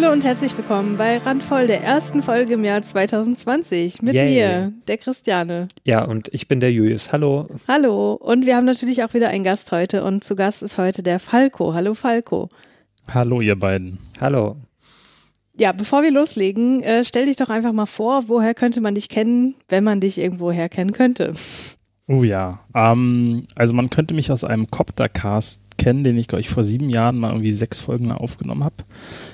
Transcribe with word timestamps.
Hallo 0.00 0.12
und 0.12 0.22
herzlich 0.22 0.56
willkommen 0.56 0.96
bei 0.96 1.18
Randvoll, 1.18 1.66
der 1.66 1.82
ersten 1.82 2.22
Folge 2.22 2.52
im 2.52 2.62
Jahr 2.62 2.82
2020 2.82 4.00
mit 4.00 4.14
Yay. 4.14 4.30
mir, 4.30 4.72
der 4.86 4.96
Christiane. 4.96 5.66
Ja, 5.82 6.04
und 6.04 6.28
ich 6.32 6.46
bin 6.46 6.60
der 6.60 6.70
Julius. 6.70 7.12
Hallo. 7.12 7.48
Hallo 7.66 8.12
und 8.12 8.46
wir 8.46 8.54
haben 8.54 8.64
natürlich 8.64 9.02
auch 9.02 9.12
wieder 9.12 9.28
einen 9.30 9.42
Gast 9.42 9.72
heute 9.72 10.04
und 10.04 10.22
zu 10.22 10.36
Gast 10.36 10.62
ist 10.62 10.78
heute 10.78 11.02
der 11.02 11.18
Falco. 11.18 11.74
Hallo 11.74 11.94
Falco. 11.94 12.48
Hallo, 13.12 13.40
ihr 13.40 13.58
beiden. 13.58 13.98
Hallo. 14.20 14.58
Ja, 15.56 15.72
bevor 15.72 16.04
wir 16.04 16.12
loslegen, 16.12 16.80
äh, 16.84 17.02
stell 17.02 17.26
dich 17.26 17.34
doch 17.34 17.50
einfach 17.50 17.72
mal 17.72 17.86
vor, 17.86 18.28
woher 18.28 18.54
könnte 18.54 18.80
man 18.80 18.94
dich 18.94 19.08
kennen, 19.08 19.56
wenn 19.68 19.82
man 19.82 20.00
dich 20.00 20.18
irgendwoher 20.18 20.68
kennen 20.68 20.92
könnte? 20.92 21.32
Oh 22.06 22.22
ja. 22.22 22.60
Ähm, 22.72 23.46
also 23.56 23.74
man 23.74 23.90
könnte 23.90 24.14
mich 24.14 24.30
aus 24.30 24.44
einem 24.44 24.70
Coptercast 24.70 25.60
kennen, 25.78 26.04
den 26.04 26.18
ich, 26.18 26.28
glaube 26.28 26.40
ich, 26.40 26.50
vor 26.50 26.64
sieben 26.64 26.90
Jahren 26.90 27.16
mal 27.16 27.30
irgendwie 27.30 27.52
sechs 27.52 27.80
Folgen 27.80 28.12
aufgenommen 28.12 28.64
habe. 28.64 28.74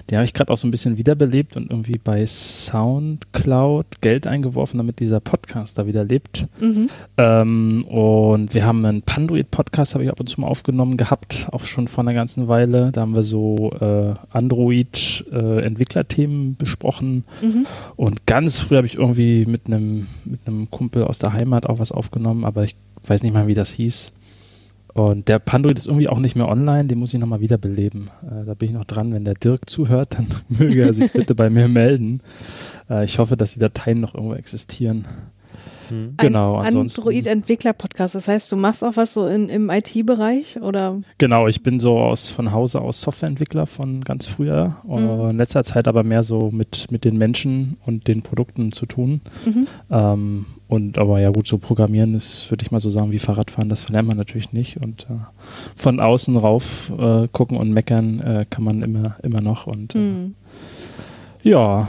Den 0.09 0.19
habe 0.19 0.25
ich 0.25 0.35
gerade 0.35 0.53
auch 0.53 0.57
so 0.57 0.69
ein 0.69 0.71
bisschen 0.71 0.97
wiederbelebt 0.97 1.57
und 1.57 1.69
irgendwie 1.71 1.99
bei 1.99 2.25
Soundcloud 2.25 4.01
Geld 4.01 4.29
eingeworfen, 4.29 4.79
damit 4.79 5.01
dieser 5.01 5.21
Podcast 5.21 5.79
da 5.79 5.87
wieder 5.87 6.05
lebt. 6.05 6.45
Mhm. 6.61 6.89
Ähm, 7.17 7.85
und 7.89 8.55
wir 8.55 8.65
haben 8.65 8.85
einen 8.85 9.03
Panduit-Podcast, 9.03 9.95
habe 9.95 10.05
ich 10.05 10.11
ab 10.11 10.21
und 10.21 10.29
zu 10.29 10.41
mal 10.41 10.47
aufgenommen 10.47 10.97
gehabt, 10.97 11.49
auch 11.51 11.65
schon 11.65 11.89
vor 11.89 12.05
einer 12.05 12.15
ganzen 12.15 12.47
Weile. 12.47 12.93
Da 12.93 13.01
haben 13.01 13.15
wir 13.15 13.23
so 13.23 13.71
äh, 13.81 14.13
Android-Entwicklerthemen 14.31 16.57
besprochen. 16.57 17.25
Mhm. 17.43 17.65
Und 17.97 18.27
ganz 18.27 18.59
früh 18.59 18.77
habe 18.77 18.87
ich 18.87 18.97
irgendwie 18.97 19.47
mit 19.47 19.67
einem 19.67 20.07
mit 20.25 20.41
einem 20.47 20.71
Kumpel 20.71 21.05
aus 21.05 21.19
der 21.19 21.33
Heimat 21.33 21.67
auch 21.67 21.79
was 21.79 21.93
aufgenommen, 21.93 22.45
aber 22.45 22.65
ich 22.65 22.77
weiß 23.07 23.23
nicht 23.23 23.33
mal, 23.33 23.47
wie 23.47 23.55
das 23.55 23.71
hieß. 23.71 24.13
Und 24.95 25.27
der 25.27 25.41
Panduit 25.41 25.79
ist 25.79 25.89
irgendwie 25.89 26.09
auch 26.09 26.21
nicht 26.21 26.37
mehr 26.37 26.49
online, 26.49 26.85
den 26.85 27.01
muss 27.01 27.13
ich 27.13 27.21
nochmal 27.21 27.41
wiederbeleben. 27.41 28.11
Äh, 28.23 28.45
da 28.47 28.55
bin 28.55 28.69
ich 28.69 28.75
noch 28.75 28.85
dran. 28.85 29.13
Wenn 29.13 29.25
der 29.25 29.35
Dirk 29.35 29.69
zuhört, 29.69 30.15
dann 30.15 30.29
möge 30.49 30.83
er 30.83 30.95
sich 30.95 31.13
bitte 31.13 31.35
bei 31.35 31.51
mir 31.51 31.69
melden. 31.69 32.21
Äh, 32.89 33.05
ich 33.05 33.19
hoffe, 33.19 33.37
dass 33.37 33.55
die 33.55 33.59
Dateien 33.59 34.01
noch 34.01 34.15
irgendwo 34.15 34.35
existieren. 34.35 35.07
Hm. 35.89 36.15
Genau, 36.17 36.59
Ein 36.59 36.67
ansonsten. 36.67 37.01
Android-Entwickler-Podcast. 37.01 38.15
Das 38.15 38.29
heißt, 38.29 38.51
du 38.53 38.57
machst 38.57 38.85
auch 38.85 38.97
was 38.97 39.15
so 39.15 39.27
in, 39.27 39.49
im 39.49 39.69
IT-Bereich 39.69 40.61
oder? 40.61 41.01
Genau, 41.19 41.49
ich 41.49 41.63
bin 41.63 41.81
so 41.81 41.99
aus 41.99 42.31
von 42.31 42.53
Hause 42.53 42.81
aus 42.81 43.01
Softwareentwickler 43.01 43.67
von 43.67 44.01
ganz 44.01 44.27
früher. 44.27 44.77
Mhm. 44.87 45.31
In 45.31 45.37
letzter 45.37 45.65
Zeit 45.65 45.89
aber 45.89 46.05
mehr 46.05 46.23
so 46.23 46.51
mit, 46.51 46.91
mit 46.91 47.05
den 47.05 47.17
Menschen 47.17 47.77
und 47.85 48.07
den 48.09 48.23
Produkten 48.23 48.73
zu 48.73 48.87
tun. 48.87 49.21
Mhm. 49.45 49.67
Ähm, 49.91 50.47
und 50.69 50.99
aber 50.99 51.21
ja 51.21 51.31
gut, 51.31 51.47
so 51.47 51.59
Programmieren 51.59 52.15
ist, 52.15 52.51
würde 52.51 52.65
ich 52.65 52.71
mal 52.71 52.81
so 52.81 52.91
sagen, 52.91 53.11
wie 53.13 53.19
Fahrradfahren, 53.19 53.69
das 53.69 53.83
verlernt 53.83 54.09
man 54.09 54.17
natürlich 54.17 54.53
nicht. 54.53 54.79
Und 54.79 55.03
äh, 55.11 55.15
von 55.77 56.01
außen 56.01 56.37
rauf 56.37 56.91
äh, 56.99 57.29
gucken 57.31 57.59
und 57.59 57.71
meckern 57.73 58.21
äh, 58.21 58.47
kann 58.49 58.65
man 58.65 58.83
immer, 58.83 59.17
immer 59.23 59.41
noch. 59.41 59.67
Und 59.67 59.95
äh, 59.95 59.99
Mhm. 59.99 60.35
ja, 61.43 61.89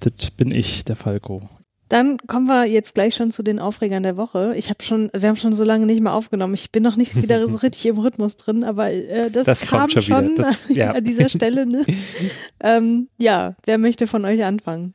das 0.00 0.30
bin 0.30 0.50
ich, 0.50 0.84
der 0.84 0.96
Falco. 0.96 1.42
Dann 1.90 2.18
kommen 2.26 2.46
wir 2.48 2.66
jetzt 2.66 2.94
gleich 2.94 3.14
schon 3.14 3.30
zu 3.30 3.42
den 3.42 3.58
Aufregern 3.58 4.02
der 4.02 4.18
Woche. 4.18 4.52
Ich 4.56 4.68
habe 4.68 4.82
schon, 4.82 5.10
wir 5.16 5.26
haben 5.26 5.36
schon 5.36 5.54
so 5.54 5.64
lange 5.64 5.86
nicht 5.86 6.02
mehr 6.02 6.12
aufgenommen. 6.12 6.52
Ich 6.52 6.70
bin 6.70 6.82
noch 6.82 6.96
nicht 6.96 7.16
wieder 7.16 7.46
so 7.46 7.56
richtig 7.62 7.86
im 7.86 7.96
Rhythmus 7.98 8.36
drin, 8.36 8.62
aber 8.62 8.90
äh, 8.90 9.30
das, 9.30 9.46
Das 9.46 9.62
kam 9.62 9.80
kommt 9.80 9.92
schon 9.92 10.02
schon. 10.02 10.36
Das- 10.36 10.66
ja. 10.68 10.90
an 10.94 11.04
dieser 11.04 11.30
Stelle. 11.30 11.64
Ne? 11.64 11.86
ähm, 12.60 13.08
ja, 13.16 13.54
wer 13.64 13.78
möchte 13.78 14.06
von 14.06 14.26
euch 14.26 14.44
anfangen? 14.44 14.92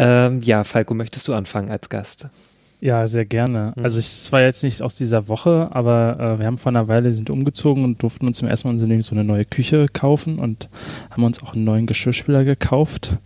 Ähm, 0.00 0.40
ja, 0.42 0.64
Falco, 0.64 0.94
möchtest 0.94 1.28
du 1.28 1.34
anfangen 1.34 1.70
als 1.70 1.88
Gast? 1.88 2.28
Ja, 2.80 3.06
sehr 3.06 3.26
gerne. 3.26 3.74
Mhm. 3.76 3.84
Also 3.84 3.98
ich- 3.98 4.06
es 4.06 4.32
war 4.32 4.40
jetzt 4.40 4.62
nicht 4.62 4.80
aus 4.80 4.94
dieser 4.96 5.28
Woche, 5.28 5.68
aber 5.72 6.16
äh, 6.18 6.38
wir 6.38 6.46
haben 6.46 6.56
vor 6.56 6.70
einer 6.70 6.88
Weile 6.88 7.14
sind 7.14 7.28
umgezogen 7.28 7.84
und 7.84 8.02
durften 8.02 8.26
uns 8.26 8.38
zum 8.38 8.48
ersten 8.48 8.68
Mal 8.74 9.02
so 9.02 9.14
eine 9.14 9.24
neue 9.24 9.44
Küche 9.44 9.86
kaufen 9.92 10.38
und 10.38 10.70
haben 11.10 11.22
uns 11.24 11.42
auch 11.42 11.52
einen 11.54 11.64
neuen 11.64 11.86
Geschirrspüler 11.86 12.44
gekauft. 12.44 13.18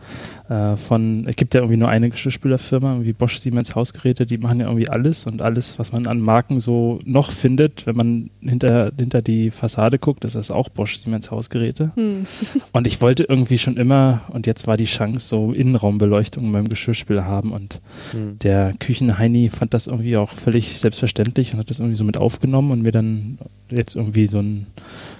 Äh, 0.48 0.76
von, 0.76 1.26
es 1.26 1.36
gibt 1.36 1.54
ja 1.54 1.60
irgendwie 1.60 1.78
nur 1.78 1.88
eine 1.88 2.10
Geschirrspülerfirma, 2.10 2.92
irgendwie 2.92 3.14
Bosch 3.14 3.38
Siemens 3.38 3.74
Hausgeräte, 3.74 4.26
die 4.26 4.36
machen 4.36 4.60
ja 4.60 4.66
irgendwie 4.66 4.90
alles 4.90 5.26
und 5.26 5.40
alles, 5.40 5.78
was 5.78 5.90
man 5.92 6.06
an 6.06 6.20
Marken 6.20 6.60
so 6.60 6.98
noch 7.06 7.30
findet, 7.30 7.86
wenn 7.86 7.96
man 7.96 8.30
hinter, 8.42 8.92
hinter 8.98 9.22
die 9.22 9.50
Fassade 9.50 9.98
guckt, 9.98 10.24
ist 10.24 10.34
das 10.34 10.50
auch 10.50 10.68
Bosch 10.68 10.98
Siemens 10.98 11.30
Hausgeräte. 11.30 11.92
Hm. 11.94 12.26
Und 12.72 12.86
ich 12.86 13.00
wollte 13.00 13.24
irgendwie 13.24 13.56
schon 13.56 13.76
immer, 13.78 14.22
und 14.32 14.46
jetzt 14.46 14.66
war 14.66 14.76
die 14.76 14.84
Chance, 14.84 15.26
so 15.28 15.52
Innenraumbeleuchtung 15.52 16.44
in 16.44 16.50
meinem 16.50 16.68
Geschirrspüler 16.68 17.24
haben 17.24 17.52
und 17.52 17.80
Hm. 18.12 18.38
der 18.40 18.74
Küchenheini 18.78 19.48
fand 19.48 19.72
das 19.72 19.86
irgendwie 19.86 20.16
auch 20.16 20.32
völlig 20.32 20.78
selbstverständlich 20.78 21.52
und 21.54 21.60
hat 21.60 21.70
das 21.70 21.78
irgendwie 21.78 21.96
so 21.96 22.04
mit 22.04 22.16
aufgenommen 22.18 22.70
und 22.70 22.82
mir 22.82 22.92
dann 22.92 23.38
jetzt 23.70 23.96
irgendwie 23.96 24.26
so 24.26 24.40
ein 24.40 24.66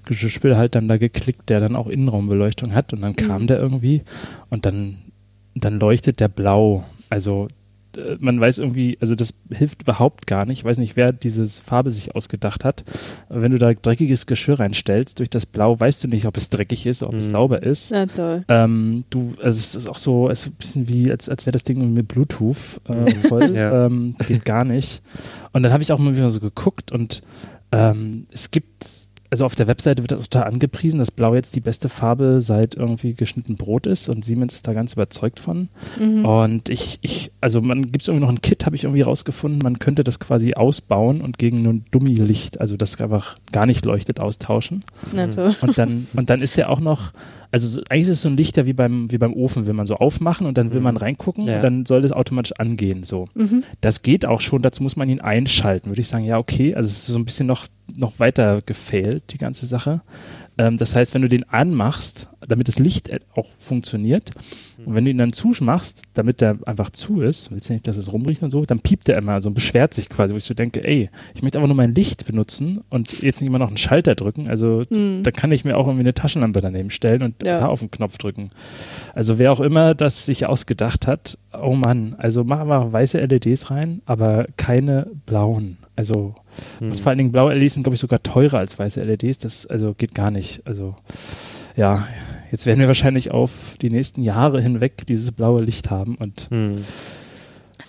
Geschirrspüler 0.04 0.56
halt 0.58 0.74
dann 0.74 0.86
da 0.88 0.98
geklickt, 0.98 1.48
der 1.48 1.60
dann 1.60 1.76
auch 1.76 1.86
Innenraumbeleuchtung 1.88 2.74
hat 2.74 2.92
und 2.92 3.00
dann 3.00 3.16
kam 3.16 3.42
Mhm. 3.42 3.46
der 3.46 3.58
irgendwie 3.58 4.02
und 4.50 4.66
dann, 4.66 4.96
dann 5.54 5.78
leuchtet 5.80 6.20
der 6.20 6.28
blau. 6.28 6.84
Also 7.10 7.48
äh, 7.96 8.16
man 8.18 8.40
weiß 8.40 8.58
irgendwie, 8.58 8.98
also 9.00 9.14
das 9.14 9.34
hilft 9.50 9.82
überhaupt 9.82 10.26
gar 10.26 10.46
nicht. 10.46 10.58
Ich 10.60 10.64
weiß 10.64 10.78
nicht, 10.78 10.96
wer 10.96 11.12
diese 11.12 11.46
Farbe 11.46 11.90
sich 11.92 12.14
ausgedacht 12.16 12.64
hat. 12.64 12.82
Aber 13.28 13.42
Wenn 13.42 13.52
du 13.52 13.58
da 13.58 13.72
dreckiges 13.72 14.26
Geschirr 14.26 14.58
reinstellst, 14.58 15.18
durch 15.20 15.30
das 15.30 15.46
Blau 15.46 15.78
weißt 15.78 16.02
du 16.04 16.08
nicht, 16.08 16.26
ob 16.26 16.36
es 16.36 16.48
dreckig 16.50 16.86
ist, 16.86 17.02
ob 17.02 17.14
es 17.14 17.26
Mhm. 17.26 17.30
sauber 17.30 17.62
ist. 17.62 17.92
Na 17.92 18.06
toll. 18.06 18.44
Ähm, 18.48 19.04
du, 19.10 19.34
also 19.40 19.58
es 19.58 19.74
ist 19.76 19.88
auch 19.88 19.98
so, 19.98 20.28
es 20.28 20.40
ist 20.40 20.46
ein 20.52 20.56
bisschen 20.56 20.88
wie, 20.88 21.10
als, 21.10 21.28
als 21.28 21.46
wäre 21.46 21.52
das 21.52 21.62
Ding 21.64 21.92
mit 21.94 22.08
Bluetooth 22.08 22.80
äh, 22.88 23.10
voll. 23.28 23.44
Ja. 23.54 23.86
ähm, 23.86 24.16
geht 24.26 24.44
gar 24.44 24.64
nicht. 24.64 25.02
Und 25.52 25.62
dann 25.62 25.72
habe 25.72 25.82
ich 25.82 25.92
auch 25.92 25.98
mal 26.00 26.16
wieder 26.16 26.30
so 26.30 26.40
geguckt 26.40 26.90
und 26.90 27.22
ähm, 27.70 28.26
es 28.32 28.50
gibt, 28.50 28.84
also 29.34 29.46
auf 29.46 29.56
der 29.56 29.66
Webseite 29.66 30.00
wird 30.00 30.12
das 30.12 30.28
total 30.28 30.44
angepriesen, 30.44 30.98
dass 31.00 31.10
Blau 31.10 31.34
jetzt 31.34 31.56
die 31.56 31.60
beste 31.60 31.88
Farbe 31.88 32.40
seit 32.40 32.76
irgendwie 32.76 33.14
geschnitten 33.14 33.56
Brot 33.56 33.88
ist 33.88 34.08
und 34.08 34.24
Siemens 34.24 34.54
ist 34.54 34.68
da 34.68 34.72
ganz 34.74 34.92
überzeugt 34.92 35.40
von. 35.40 35.70
Mhm. 35.98 36.24
Und 36.24 36.68
ich, 36.68 37.00
ich, 37.02 37.32
also 37.40 37.60
man 37.60 37.82
gibt 37.82 38.02
es 38.02 38.06
irgendwie 38.08 38.26
noch 38.26 38.32
ein 38.32 38.42
Kit, 38.42 38.64
habe 38.64 38.76
ich 38.76 38.84
irgendwie 38.84 39.00
rausgefunden, 39.00 39.58
man 39.60 39.80
könnte 39.80 40.04
das 40.04 40.20
quasi 40.20 40.54
ausbauen 40.54 41.20
und 41.20 41.36
gegen 41.36 41.66
ein 41.66 41.84
Dummy-Licht, 41.90 42.60
also 42.60 42.76
das 42.76 43.00
einfach 43.00 43.34
gar 43.50 43.66
nicht 43.66 43.84
leuchtet, 43.84 44.20
austauschen. 44.20 44.84
Na 45.12 45.26
toll. 45.26 45.56
Und 45.62 45.76
dann, 45.78 46.06
und 46.14 46.30
dann 46.30 46.40
ist 46.40 46.56
der 46.56 46.70
auch 46.70 46.78
noch, 46.78 47.12
also 47.50 47.66
so, 47.66 47.80
eigentlich 47.88 48.02
ist 48.04 48.10
es 48.10 48.22
so 48.22 48.28
ein 48.28 48.36
Lichter 48.36 48.66
wie 48.66 48.72
beim, 48.72 49.10
wie 49.10 49.18
beim 49.18 49.34
Ofen, 49.34 49.66
will 49.66 49.74
man 49.74 49.86
so 49.86 49.96
aufmachen 49.96 50.46
und 50.46 50.56
dann 50.58 50.70
will 50.70 50.78
Mhm. 50.78 50.84
man 50.84 50.96
reingucken 50.96 51.48
Ja. 51.48 51.56
und 51.56 51.62
dann 51.64 51.86
soll 51.86 52.02
das 52.02 52.12
automatisch 52.12 52.52
angehen. 52.60 53.02
So. 53.02 53.26
Mhm. 53.34 53.64
Das 53.80 54.02
geht 54.02 54.26
auch 54.26 54.40
schon, 54.40 54.62
dazu 54.62 54.80
muss 54.84 54.94
man 54.94 55.08
ihn 55.08 55.20
einschalten, 55.20 55.90
würde 55.90 56.02
ich 56.02 56.08
sagen, 56.08 56.24
ja, 56.24 56.38
okay. 56.38 56.72
Also 56.76 56.86
es 56.86 56.98
ist 56.98 57.06
so 57.08 57.18
ein 57.18 57.24
bisschen 57.24 57.48
noch, 57.48 57.66
noch 57.96 58.18
weiter 58.18 58.62
gefailt, 58.62 59.24
die 59.32 59.38
ganze 59.38 59.66
Sache. 59.66 60.02
Ähm, 60.58 60.78
das 60.78 60.94
heißt, 60.94 61.14
wenn 61.14 61.22
du 61.22 61.28
den 61.28 61.48
anmachst, 61.48 62.28
damit 62.46 62.68
das 62.68 62.78
Licht 62.78 63.08
äh, 63.08 63.20
auch 63.34 63.48
funktioniert, 63.58 64.30
und 64.86 64.94
wenn 64.94 65.04
du 65.04 65.10
ihn 65.10 65.18
dann 65.18 65.32
zumachst, 65.32 66.02
damit 66.14 66.40
der 66.40 66.58
einfach 66.66 66.90
zu 66.90 67.20
ist, 67.20 67.50
willst 67.50 67.68
du 67.68 67.72
nicht, 67.74 67.86
dass 67.86 67.96
es 67.96 68.12
rumriecht 68.12 68.42
und 68.42 68.50
so, 68.50 68.64
dann 68.64 68.80
piept 68.80 69.08
der 69.08 69.18
immer 69.18 69.40
so 69.40 69.48
und 69.48 69.54
beschwert 69.54 69.94
sich 69.94 70.08
quasi, 70.08 70.32
wo 70.34 70.38
ich 70.38 70.44
so 70.44 70.54
denke, 70.54 70.84
ey, 70.84 71.10
ich 71.34 71.42
möchte 71.42 71.58
einfach 71.58 71.68
nur 71.68 71.76
mein 71.76 71.94
Licht 71.94 72.26
benutzen 72.26 72.82
und 72.90 73.22
jetzt 73.22 73.40
nicht 73.40 73.48
immer 73.48 73.58
noch 73.58 73.68
einen 73.68 73.76
Schalter 73.76 74.14
drücken. 74.14 74.48
Also 74.48 74.82
Hm. 74.90 75.22
da 75.22 75.30
kann 75.30 75.52
ich 75.52 75.64
mir 75.64 75.76
auch 75.76 75.86
irgendwie 75.86 76.04
eine 76.04 76.14
Taschenlampe 76.14 76.60
daneben 76.60 76.90
stellen 76.90 77.22
und 77.22 77.42
Ja. 77.44 77.60
da 77.60 77.66
auf 77.66 77.80
den 77.80 77.90
Knopf 77.90 78.18
drücken. 78.18 78.50
Also 79.14 79.38
wer 79.38 79.52
auch 79.52 79.60
immer 79.60 79.94
das 79.94 80.26
sich 80.26 80.46
ausgedacht 80.46 81.06
hat, 81.06 81.38
oh 81.58 81.74
Mann, 81.74 82.14
also 82.18 82.44
machen 82.44 82.68
wir 82.68 82.92
weiße 82.92 83.18
LEDs 83.18 83.70
rein, 83.70 84.02
aber 84.06 84.46
keine 84.56 85.08
blauen. 85.26 85.78
Also 85.96 86.34
Hm. 86.80 86.92
vor 86.94 87.10
allen 87.10 87.18
Dingen 87.18 87.32
blaue 87.32 87.54
LEDs 87.54 87.74
sind, 87.74 87.82
glaube 87.84 87.94
ich, 87.94 88.00
sogar 88.00 88.22
teurer 88.22 88.58
als 88.58 88.78
weiße 88.78 89.00
LEDs. 89.02 89.38
Das 89.38 89.66
also 89.66 89.94
geht 89.94 90.14
gar 90.14 90.30
nicht. 90.30 90.62
Also 90.66 90.96
ja, 91.76 92.06
jetzt 92.54 92.66
werden 92.66 92.78
wir 92.78 92.86
wahrscheinlich 92.86 93.32
auf 93.32 93.74
die 93.82 93.90
nächsten 93.90 94.22
Jahre 94.22 94.60
hinweg 94.62 95.06
dieses 95.08 95.32
blaue 95.32 95.60
Licht 95.62 95.90
haben 95.90 96.14
und 96.14 96.46
Hm. 96.50 96.76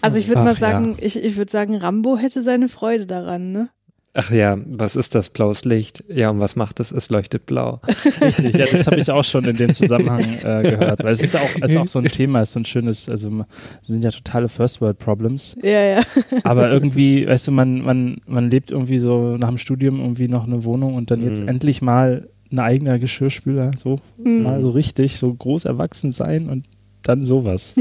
Also 0.01 0.17
ich 0.17 0.27
würde 0.27 0.41
mal 0.41 0.53
ja. 0.53 0.59
sagen, 0.59 0.97
ich, 0.99 1.15
ich 1.17 1.37
würde 1.37 1.51
sagen, 1.51 1.75
Rambo 1.75 2.17
hätte 2.17 2.41
seine 2.41 2.67
Freude 2.67 3.05
daran, 3.05 3.51
ne? 3.51 3.69
Ach 4.17 4.31
ja, 4.31 4.57
was 4.65 4.95
ist 4.95 5.13
das 5.13 5.29
blaues 5.29 5.65
Licht? 5.65 6.03
Ja, 6.07 6.29
und 6.29 6.39
was 6.39 6.55
macht 6.55 6.79
es? 6.79 6.91
Es 6.91 7.09
leuchtet 7.09 7.45
blau. 7.45 7.81
Richtig, 8.21 8.55
ja, 8.55 8.65
das 8.65 8.87
habe 8.87 8.99
ich 8.99 9.11
auch 9.11 9.23
schon 9.25 9.43
in 9.43 9.57
dem 9.57 9.73
Zusammenhang 9.73 10.21
äh, 10.41 10.61
gehört. 10.63 11.03
Weil 11.03 11.11
es 11.11 11.21
ist 11.21 11.33
ja 11.33 11.41
auch, 11.41 11.49
es 11.61 11.71
ist 11.71 11.77
auch 11.77 11.87
so 11.87 11.99
ein 11.99 12.05
Thema, 12.05 12.39
es 12.41 12.49
ist 12.49 12.53
so 12.53 12.59
ein 12.61 12.65
schönes, 12.65 13.09
also 13.09 13.45
sind 13.81 14.03
ja 14.03 14.11
totale 14.11 14.47
First 14.47 14.79
World 14.79 14.99
Problems. 14.99 15.57
Ja, 15.61 15.81
ja. 15.81 16.01
Aber 16.43 16.71
irgendwie, 16.75 17.27
weißt 17.27 17.47
du, 17.47 17.51
man, 17.51 17.81
man, 17.81 18.17
man 18.25 18.49
lebt 18.49 18.71
irgendwie 18.71 18.99
so 18.99 19.35
nach 19.37 19.49
dem 19.49 19.57
Studium 19.57 19.99
irgendwie 19.99 20.29
noch 20.29 20.45
eine 20.45 20.63
Wohnung 20.63 20.95
und 20.95 21.11
dann 21.11 21.21
jetzt 21.21 21.41
Mhm. 21.41 21.49
endlich 21.49 21.81
mal 21.81 22.29
ein 22.51 22.59
eigener 22.59 22.99
Geschirrspüler, 22.99 23.71
so 23.77 23.97
Hm. 24.21 24.43
mal 24.43 24.61
so 24.61 24.69
richtig, 24.71 25.17
so 25.17 25.33
groß 25.33 25.65
erwachsen 25.65 26.11
sein 26.11 26.49
und 26.49 26.65
dann 27.03 27.23
sowas. 27.23 27.75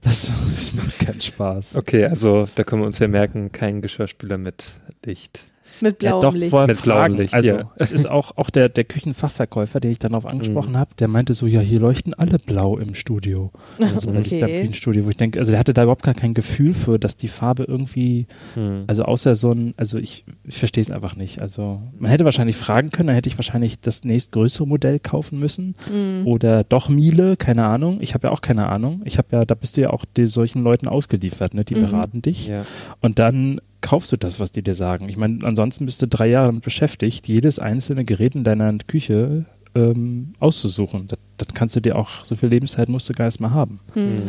das, 0.00 0.32
das 0.54 0.74
macht 0.74 0.98
keinen 0.98 1.20
Spaß. 1.20 1.76
Okay, 1.76 2.04
also 2.06 2.48
da 2.54 2.64
können 2.64 2.82
wir 2.82 2.86
uns 2.86 2.98
ja 2.98 3.08
merken, 3.08 3.52
kein 3.52 3.80
Geschirrspüler 3.82 4.38
mit 4.38 4.64
Licht. 5.04 5.44
Mit 5.80 5.98
blauem 5.98 6.14
ja, 6.14 6.20
doch, 6.20 6.34
Licht. 6.34 6.52
Mit 6.52 6.82
blauem. 6.82 7.14
Licht, 7.14 7.34
also 7.34 7.48
ja. 7.48 7.70
es 7.76 7.92
ist 7.92 8.06
auch, 8.10 8.36
auch 8.36 8.50
der, 8.50 8.68
der 8.68 8.84
Küchenfachverkäufer, 8.84 9.80
den 9.80 9.90
ich 9.90 9.98
dann 9.98 10.12
darauf 10.12 10.26
angesprochen 10.26 10.76
habe, 10.76 10.94
der 10.98 11.08
meinte 11.08 11.34
so, 11.34 11.46
ja, 11.46 11.60
hier 11.60 11.80
leuchten 11.80 12.14
alle 12.14 12.38
blau 12.38 12.78
im 12.78 12.94
Studio. 12.94 13.50
Also 13.78 14.08
okay. 14.10 14.18
Lichter 14.18 14.48
im 14.48 14.60
Küchenstudio, 14.60 15.04
wo 15.04 15.10
ich 15.10 15.16
denke, 15.16 15.38
also 15.38 15.50
der 15.52 15.58
hatte 15.58 15.74
da 15.74 15.82
überhaupt 15.84 16.02
gar 16.02 16.14
kein 16.14 16.34
Gefühl 16.34 16.74
für, 16.74 16.98
dass 16.98 17.16
die 17.16 17.28
Farbe 17.28 17.64
irgendwie, 17.64 18.26
Hm. 18.54 18.84
also 18.86 19.02
außer 19.04 19.34
so 19.34 19.52
ein, 19.52 19.74
also 19.76 19.98
ich, 19.98 20.24
ich 20.44 20.58
verstehe 20.58 20.82
es 20.82 20.90
einfach 20.90 21.16
nicht. 21.16 21.40
Also 21.40 21.80
man 21.98 22.10
hätte 22.10 22.24
wahrscheinlich 22.24 22.56
fragen 22.56 22.90
können, 22.90 23.08
dann 23.08 23.16
hätte 23.16 23.28
ich 23.28 23.38
wahrscheinlich 23.38 23.80
das 23.80 24.04
nächstgrößere 24.04 24.66
Modell 24.66 24.98
kaufen 24.98 25.38
müssen 25.38 25.74
Mhm. 25.92 26.26
oder 26.26 26.64
doch 26.64 26.88
Miele, 26.88 27.36
keine 27.36 27.64
Ahnung. 27.64 27.98
Ich 28.00 28.14
habe 28.14 28.28
ja 28.28 28.32
auch 28.32 28.40
keine 28.40 28.68
Ahnung. 28.68 29.02
Ich 29.04 29.18
habe 29.18 29.28
ja, 29.32 29.44
da 29.44 29.54
bist 29.54 29.76
du 29.76 29.80
ja 29.82 29.90
auch 29.90 30.04
die, 30.16 30.26
solchen 30.26 30.62
Leuten 30.62 30.88
ausgeliefert, 30.88 31.54
ne? 31.54 31.64
Die 31.64 31.74
Mhm. 31.74 31.80
beraten 31.82 32.22
dich. 32.22 32.46
Ja. 32.48 32.64
Und 33.00 33.18
dann 33.18 33.60
kaufst 33.82 34.10
du 34.12 34.16
das, 34.16 34.40
was 34.40 34.50
die 34.52 34.62
dir 34.62 34.74
sagen. 34.74 35.08
Ich 35.10 35.16
meine, 35.18 35.40
ansonsten 35.42 35.84
bist 35.84 36.00
du 36.00 36.08
drei 36.08 36.28
Jahre 36.28 36.46
damit 36.46 36.62
beschäftigt, 36.64 37.28
jedes 37.28 37.58
einzelne 37.58 38.04
Gerät 38.04 38.34
in 38.34 38.44
deiner 38.44 38.72
Küche 38.86 39.44
ähm, 39.74 40.32
auszusuchen. 40.40 41.08
Das, 41.08 41.18
das 41.36 41.48
kannst 41.54 41.76
du 41.76 41.80
dir 41.80 41.96
auch, 41.96 42.24
so 42.24 42.34
viel 42.34 42.48
Lebenszeit 42.48 42.88
musst 42.88 43.08
du 43.08 43.12
gar 43.12 43.26
nicht 43.26 43.40
mehr 43.40 43.52
haben. 43.52 43.80
Hm. 43.92 44.22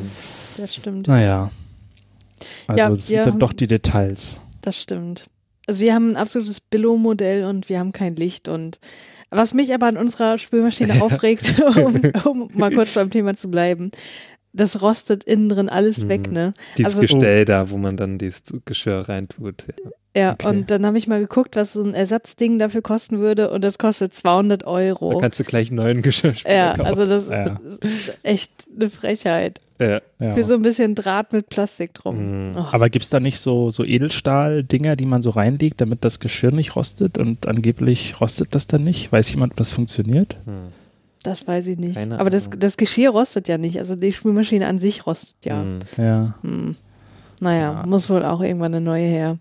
Das 0.58 0.76
stimmt. 0.76 1.08
Naja. 1.08 1.52
Also 2.68 2.78
Ja, 2.80 2.92
es 2.92 3.08
sind 3.08 3.20
dann 3.20 3.28
haben- 3.34 3.40
doch 3.40 3.54
die 3.54 3.68
Details. 3.68 4.40
Das 4.62 4.82
stimmt. 4.82 5.28
Also 5.68 5.82
wir 5.82 5.94
haben 5.94 6.12
ein 6.12 6.18
absolutes 6.18 6.60
Billo-Modell 6.60 7.46
und 7.46 7.70
wir 7.70 7.80
haben 7.80 7.94
kein 7.94 8.16
Licht 8.18 8.50
und 8.50 8.80
was 9.30 9.54
mich 9.54 9.74
aber 9.74 9.88
an 9.88 9.98
unserer 9.98 10.38
Spülmaschine 10.38 11.02
aufregt, 11.02 11.56
um, 11.78 12.02
um 12.26 12.50
mal 12.54 12.72
kurz 12.72 12.94
beim 12.94 13.10
Thema 13.10 13.34
zu 13.34 13.50
bleiben, 13.50 13.92
das 14.54 14.82
rostet 14.82 15.24
innen 15.24 15.50
drin 15.50 15.68
alles 15.70 16.00
Mhm. 16.04 16.10
weg, 16.10 16.32
ne? 16.32 16.54
Dieses 16.78 16.96
Also- 16.96 17.02
Gestell 17.02 17.46
da, 17.46 17.70
wo 17.70 17.78
man 17.78 17.98
dann 17.98 18.18
dieses 18.18 18.44
Geschirr 18.66 19.10
reintut. 19.10 19.66
Ja. 19.68 19.92
Ja, 20.16 20.34
Okay. 20.34 20.48
und 20.48 20.70
dann 20.70 20.86
habe 20.86 20.96
ich 21.00 21.08
mal 21.08 21.20
geguckt, 21.20 21.56
was 21.56 21.74
so 21.74 21.84
ein 21.84 21.96
Ersatzding 21.96 22.60
dafür 22.60 22.84
kosten 22.84 23.18
würde 23.18 23.50
und 23.50 23.64
das 23.64 23.80
kostet 23.80 24.14
200 24.14 24.62
Da 24.62 24.68
Euro. 24.68 25.18
kannst 25.18 25.40
du 25.40 25.44
gleich 25.44 25.70
einen 25.70 25.78
neuen 25.78 26.02
Geschirrspüler 26.04 26.54
Ja, 26.56 26.74
kaufen. 26.76 26.86
also 26.86 27.06
das 27.08 27.28
Ja. 27.28 27.46
ist 27.82 28.18
echt 28.22 28.52
eine 28.76 28.92
Frechheit. 28.92 29.60
Ja. 29.80 30.02
Für 30.34 30.44
so 30.44 30.54
ein 30.54 30.62
bisschen 30.62 30.94
Draht 30.96 31.34
mit 31.34 31.50
Plastik 31.50 31.96
drum. 31.96 32.52
Mhm. 32.52 32.58
Oh. 32.58 32.66
Aber 32.72 32.90
gibt 32.90 33.04
es 33.04 33.10
da 33.10 33.20
nicht 33.20 33.40
so, 33.40 33.70
so 33.72 33.84
Edelstahl-Dinger, 33.84 34.96
die 34.96 35.06
man 35.08 35.22
so 35.24 35.32
reinlegt, 35.32 35.82
damit 35.82 36.06
das 36.06 36.20
Geschirr 36.20 36.52
nicht 36.52 36.76
rostet 36.76 37.18
und 37.18 37.48
angeblich 37.48 38.22
rostet 38.22 38.54
das 38.56 38.68
dann 38.68 38.84
nicht? 38.84 39.12
Weiß 39.12 39.30
jemand, 39.32 39.54
ob 39.54 39.58
das 39.58 39.72
funktioniert? 39.72 40.38
Hm. 40.46 40.68
Das 41.24 41.48
weiß 41.48 41.68
ich 41.68 41.78
nicht. 41.78 41.96
Keine 41.96 42.20
Aber 42.20 42.30
das, 42.30 42.50
das 42.58 42.78
Geschirr 42.78 43.10
rostet 43.12 43.48
ja 43.48 43.58
nicht. 43.58 43.80
Also 43.80 43.96
die 43.96 44.12
Spülmaschine 44.14 44.68
an 44.68 44.78
sich 44.80 45.06
rostet 45.08 45.46
ja. 45.46 45.62
Hm. 45.62 45.80
Ja, 45.98 46.36
Hm. 46.42 46.76
Naja, 47.40 47.74
Ja. 47.82 47.86
muss 47.86 48.10
wohl 48.10 48.24
auch 48.24 48.42
irgendwann 48.42 48.74
eine 48.76 48.84
neue 48.84 49.08
her. 49.08 49.38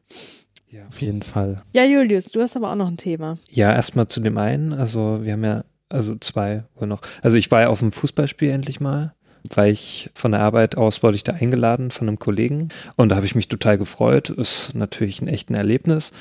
Ja. 0.71 0.87
auf 0.89 1.03
jeden 1.03 1.21
Fall. 1.23 1.63
Ja, 1.75 1.85
Julius, 1.85 2.27
du 2.33 2.41
hast 2.41 2.57
aber 2.57 2.71
auch 2.73 2.77
noch 2.77 2.89
ein 2.89 2.97
Thema. 2.97 3.37
Ja, 3.51 3.75
erstmal 3.75 4.09
zu 4.09 4.21
dem 4.21 4.39
einen. 4.39 4.73
Also 4.73 5.21
wir 5.23 5.35
haben 5.35 5.45
ja, 5.45 5.65
also 5.91 6.17
zwei 6.17 6.65
wohl 6.77 6.89
noch. 6.89 7.03
Also 7.21 7.37
ich 7.37 7.51
war 7.51 7.61
ja 7.61 7.69
auf 7.69 7.81
dem 7.81 7.93
Fußballspiel 7.93 8.49
endlich 8.51 8.81
mal, 8.81 9.13
weil 9.55 9.71
ich 9.73 10.09
von 10.15 10.33
der 10.33 10.41
Arbeit 10.41 10.79
aus 10.79 11.03
wurde 11.03 11.17
ich 11.17 11.25
da 11.25 11.33
eingeladen 11.33 11.91
von 11.91 12.09
einem 12.09 12.19
Kollegen 12.19 12.69
und 12.97 13.11
da 13.11 13.17
habe 13.17 13.27
ich 13.27 13.35
mich 13.35 13.49
total 13.49 13.77
gefreut. 13.77 14.31
Ist 14.31 14.75
natürlich 14.75 15.21
ein 15.21 15.29
echt 15.29 15.51
ein 15.51 15.55
Erlebnis. 15.57 16.13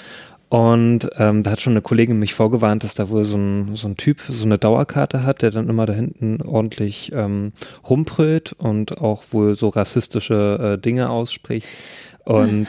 Und 0.51 1.09
ähm, 1.17 1.43
da 1.43 1.51
hat 1.51 1.61
schon 1.61 1.71
eine 1.71 1.81
Kollegin 1.81 2.19
mich 2.19 2.33
vorgewarnt, 2.33 2.83
dass 2.83 2.93
da 2.93 3.07
wohl 3.07 3.23
so 3.23 3.37
ein, 3.37 3.77
so 3.77 3.87
ein 3.87 3.95
Typ 3.95 4.19
so 4.27 4.43
eine 4.43 4.57
Dauerkarte 4.57 5.23
hat, 5.23 5.43
der 5.43 5.51
dann 5.51 5.69
immer 5.69 5.85
da 5.85 5.93
hinten 5.93 6.41
ordentlich 6.41 7.09
ähm, 7.15 7.53
rumbrüllt 7.89 8.51
und 8.51 8.97
auch 8.97 9.23
wohl 9.31 9.55
so 9.55 9.69
rassistische 9.69 10.73
äh, 10.75 10.77
Dinge 10.77 11.09
ausspricht. 11.09 11.69
Und 12.25 12.67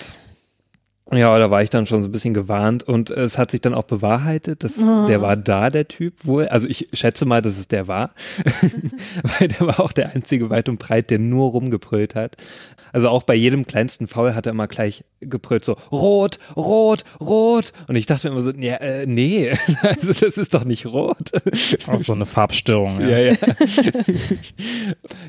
ja, 1.12 1.38
da 1.38 1.50
war 1.50 1.62
ich 1.62 1.70
dann 1.70 1.87
schon 1.87 2.03
so 2.03 2.09
ein 2.09 2.12
bisschen 2.12 2.35
gewarnt 2.35 2.82
und 2.82 3.11
es 3.11 3.38
hat 3.38 3.50
sich 3.50 3.61
dann 3.61 3.75
auch 3.75 3.85
bewahrheitet, 3.85 4.64
dass 4.64 4.79
Oh. 4.79 5.06
der 5.06 5.20
war 5.20 5.37
da, 5.37 5.70
der 5.70 5.87
Typ 5.88 6.25
wohl. 6.25 6.49
Also 6.49 6.67
ich 6.67 6.88
schätze 6.93 7.25
mal, 7.25 7.43
dass 7.43 7.59
es 7.59 7.69
der 7.69 7.88
war, 7.88 8.11
weil 9.38 9.49
der 9.49 9.67
war 9.67 9.81
auch 9.81 9.93
der 9.93 10.14
einzige 10.14 10.50
weit 10.50 10.69
und 10.69 10.79
breit, 10.79 11.11
der 11.11 11.19
nur 11.19 11.50
rumgebrüllt 11.50 12.14
hat. 12.14 12.37
Also 12.93 13.09
auch 13.09 13.23
bei 13.23 13.35
jedem 13.35 13.67
kleinsten 13.67 14.06
Foul 14.06 14.35
hat 14.35 14.47
er 14.47 14.50
immer 14.53 14.67
gleich 14.69 15.05
gebrüllt, 15.20 15.64
so 15.64 15.76
rot, 15.91 16.38
rot, 16.56 17.05
rot. 17.20 17.73
Und 17.88 17.97
ich 17.97 18.06
dachte 18.06 18.29
mir 18.29 18.37
immer 18.37 18.44
so, 18.44 18.53
ja, 18.59 18.76
äh, 18.76 19.06
nee, 19.06 19.53
also 19.82 20.12
das 20.12 20.37
ist 20.37 20.53
doch 20.55 20.64
nicht 20.64 20.87
rot. 20.87 21.31
Auch 21.88 22.03
so 22.03 22.12
eine 22.12 22.26
Farbstörung. 22.26 23.00
Ja, 23.00 23.19
ja. 23.19 23.35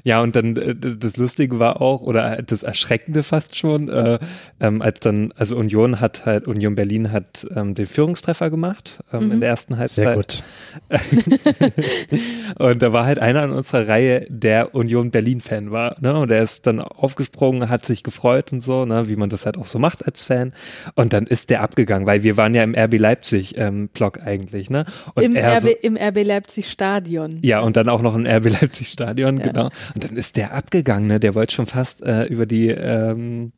ja, 0.03 0.21
und 0.21 0.35
dann 0.35 0.55
äh, 0.57 0.75
das 0.75 1.17
Lustige 1.17 1.59
war 1.59 1.81
auch, 1.81 2.01
oder 2.01 2.41
das 2.41 2.63
Erschreckende 2.63 3.23
fast 3.23 3.55
schon, 3.55 3.89
äh, 3.89 4.19
ähm, 4.59 4.81
als 4.81 4.99
dann, 4.99 5.31
also 5.37 5.55
Union 5.75 5.99
hat 5.99 6.25
halt, 6.25 6.47
Union 6.47 6.75
Berlin 6.75 7.11
hat 7.11 7.47
ähm, 7.55 7.73
den 7.75 7.85
Führungstreffer 7.85 8.49
gemacht 8.49 8.99
ähm, 9.11 9.25
Mhm. 9.25 9.31
in 9.33 9.39
der 9.41 9.49
ersten 9.49 9.73
Sehr 9.85 10.07
Halbzeit. 10.07 10.15
gut. 10.15 10.43
Und 12.59 12.81
da 12.81 12.93
war 12.93 13.05
halt 13.05 13.19
einer 13.19 13.43
in 13.43 13.51
unserer 13.51 13.87
Reihe, 13.87 14.25
der 14.29 14.75
Union 14.75 15.11
Berlin-Fan 15.11 15.71
war, 15.71 15.95
ne? 16.01 16.13
Und 16.17 16.29
der 16.29 16.43
ist 16.43 16.67
dann 16.67 16.79
aufgesprungen, 16.81 17.69
hat 17.69 17.85
sich 17.85 18.03
gefreut 18.03 18.51
und 18.51 18.59
so, 18.61 18.85
ne, 18.85 19.09
wie 19.09 19.15
man 19.15 19.29
das 19.29 19.45
halt 19.45 19.57
auch 19.57 19.67
so 19.67 19.79
macht 19.79 20.05
als 20.05 20.23
Fan. 20.23 20.53
Und 20.95 21.13
dann 21.13 21.25
ist 21.27 21.49
der 21.49 21.61
abgegangen, 21.61 22.05
weil 22.07 22.23
wir 22.23 22.37
waren 22.37 22.53
ja 22.53 22.63
im 22.63 22.75
RB 22.75 22.97
Leipzig 22.99 23.57
ähm, 23.57 23.89
Block 23.89 24.19
eigentlich, 24.21 24.69
ne? 24.69 24.85
Und 25.15 25.23
Im 25.23 25.35
er 25.35 25.55
RB, 25.57 25.61
so, 25.61 25.69
Im 25.69 25.97
RB 25.97 26.23
Leipzig 26.23 26.69
Stadion. 26.69 27.39
ja, 27.41 27.59
und 27.61 27.75
dann 27.77 27.89
auch 27.89 28.01
noch 28.01 28.15
ein 28.15 28.25
RB 28.27 28.49
Leipzig 28.61 28.87
Stadion, 28.89 29.37
Ja. 29.37 29.43
genau. 29.47 29.69
Und 29.95 30.03
dann 30.03 30.15
ist 30.17 30.37
der 30.37 30.53
abgegangen, 30.53 31.07
ne? 31.07 31.19
Der 31.19 31.35
wollte 31.35 31.55
schon 31.55 31.65
fast 31.65 32.01
äh, 32.03 32.23
über 32.25 32.45
die 32.45 32.67
ähm, 32.69 33.51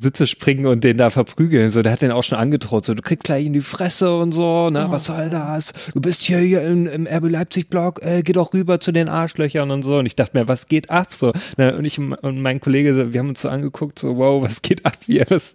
Sitze 0.00 0.26
springen 0.26 0.66
und 0.66 0.82
den 0.82 0.96
da 0.96 1.10
verprügeln. 1.10 1.68
So, 1.68 1.82
der 1.82 1.92
hat 1.92 2.00
den 2.00 2.10
auch 2.10 2.24
schon 2.24 2.38
angedroht. 2.38 2.86
So, 2.86 2.94
du 2.94 3.02
kriegst 3.02 3.24
gleich 3.24 3.44
in 3.44 3.52
die 3.52 3.60
Fresse 3.60 4.16
und 4.16 4.32
so, 4.32 4.70
ne? 4.70 4.86
Oh. 4.88 4.92
Was 4.92 5.04
soll 5.04 5.28
das? 5.28 5.74
Du 5.92 6.00
bist 6.00 6.22
hier, 6.22 6.38
hier 6.38 6.62
im, 6.62 6.86
im 6.86 7.06
RB 7.06 7.28
Leipzig 7.28 7.68
Block, 7.68 8.02
äh, 8.02 8.22
geh 8.22 8.32
doch 8.32 8.54
rüber 8.54 8.80
zu 8.80 8.92
den 8.92 9.10
Arschlöchern 9.10 9.70
und 9.70 9.82
so. 9.82 9.98
Und 9.98 10.06
ich 10.06 10.16
dachte 10.16 10.38
mir, 10.38 10.48
was 10.48 10.68
geht 10.68 10.90
ab? 10.90 11.12
So, 11.12 11.32
ne? 11.58 11.76
Und 11.76 11.84
ich 11.84 11.98
und 11.98 12.40
mein 12.40 12.60
Kollege, 12.60 13.12
wir 13.12 13.20
haben 13.20 13.28
uns 13.28 13.42
so 13.42 13.50
angeguckt, 13.50 13.98
so, 13.98 14.16
wow, 14.16 14.42
was 14.42 14.62
geht 14.62 14.86
ab 14.86 14.96
hier? 15.04 15.26
Was, 15.28 15.54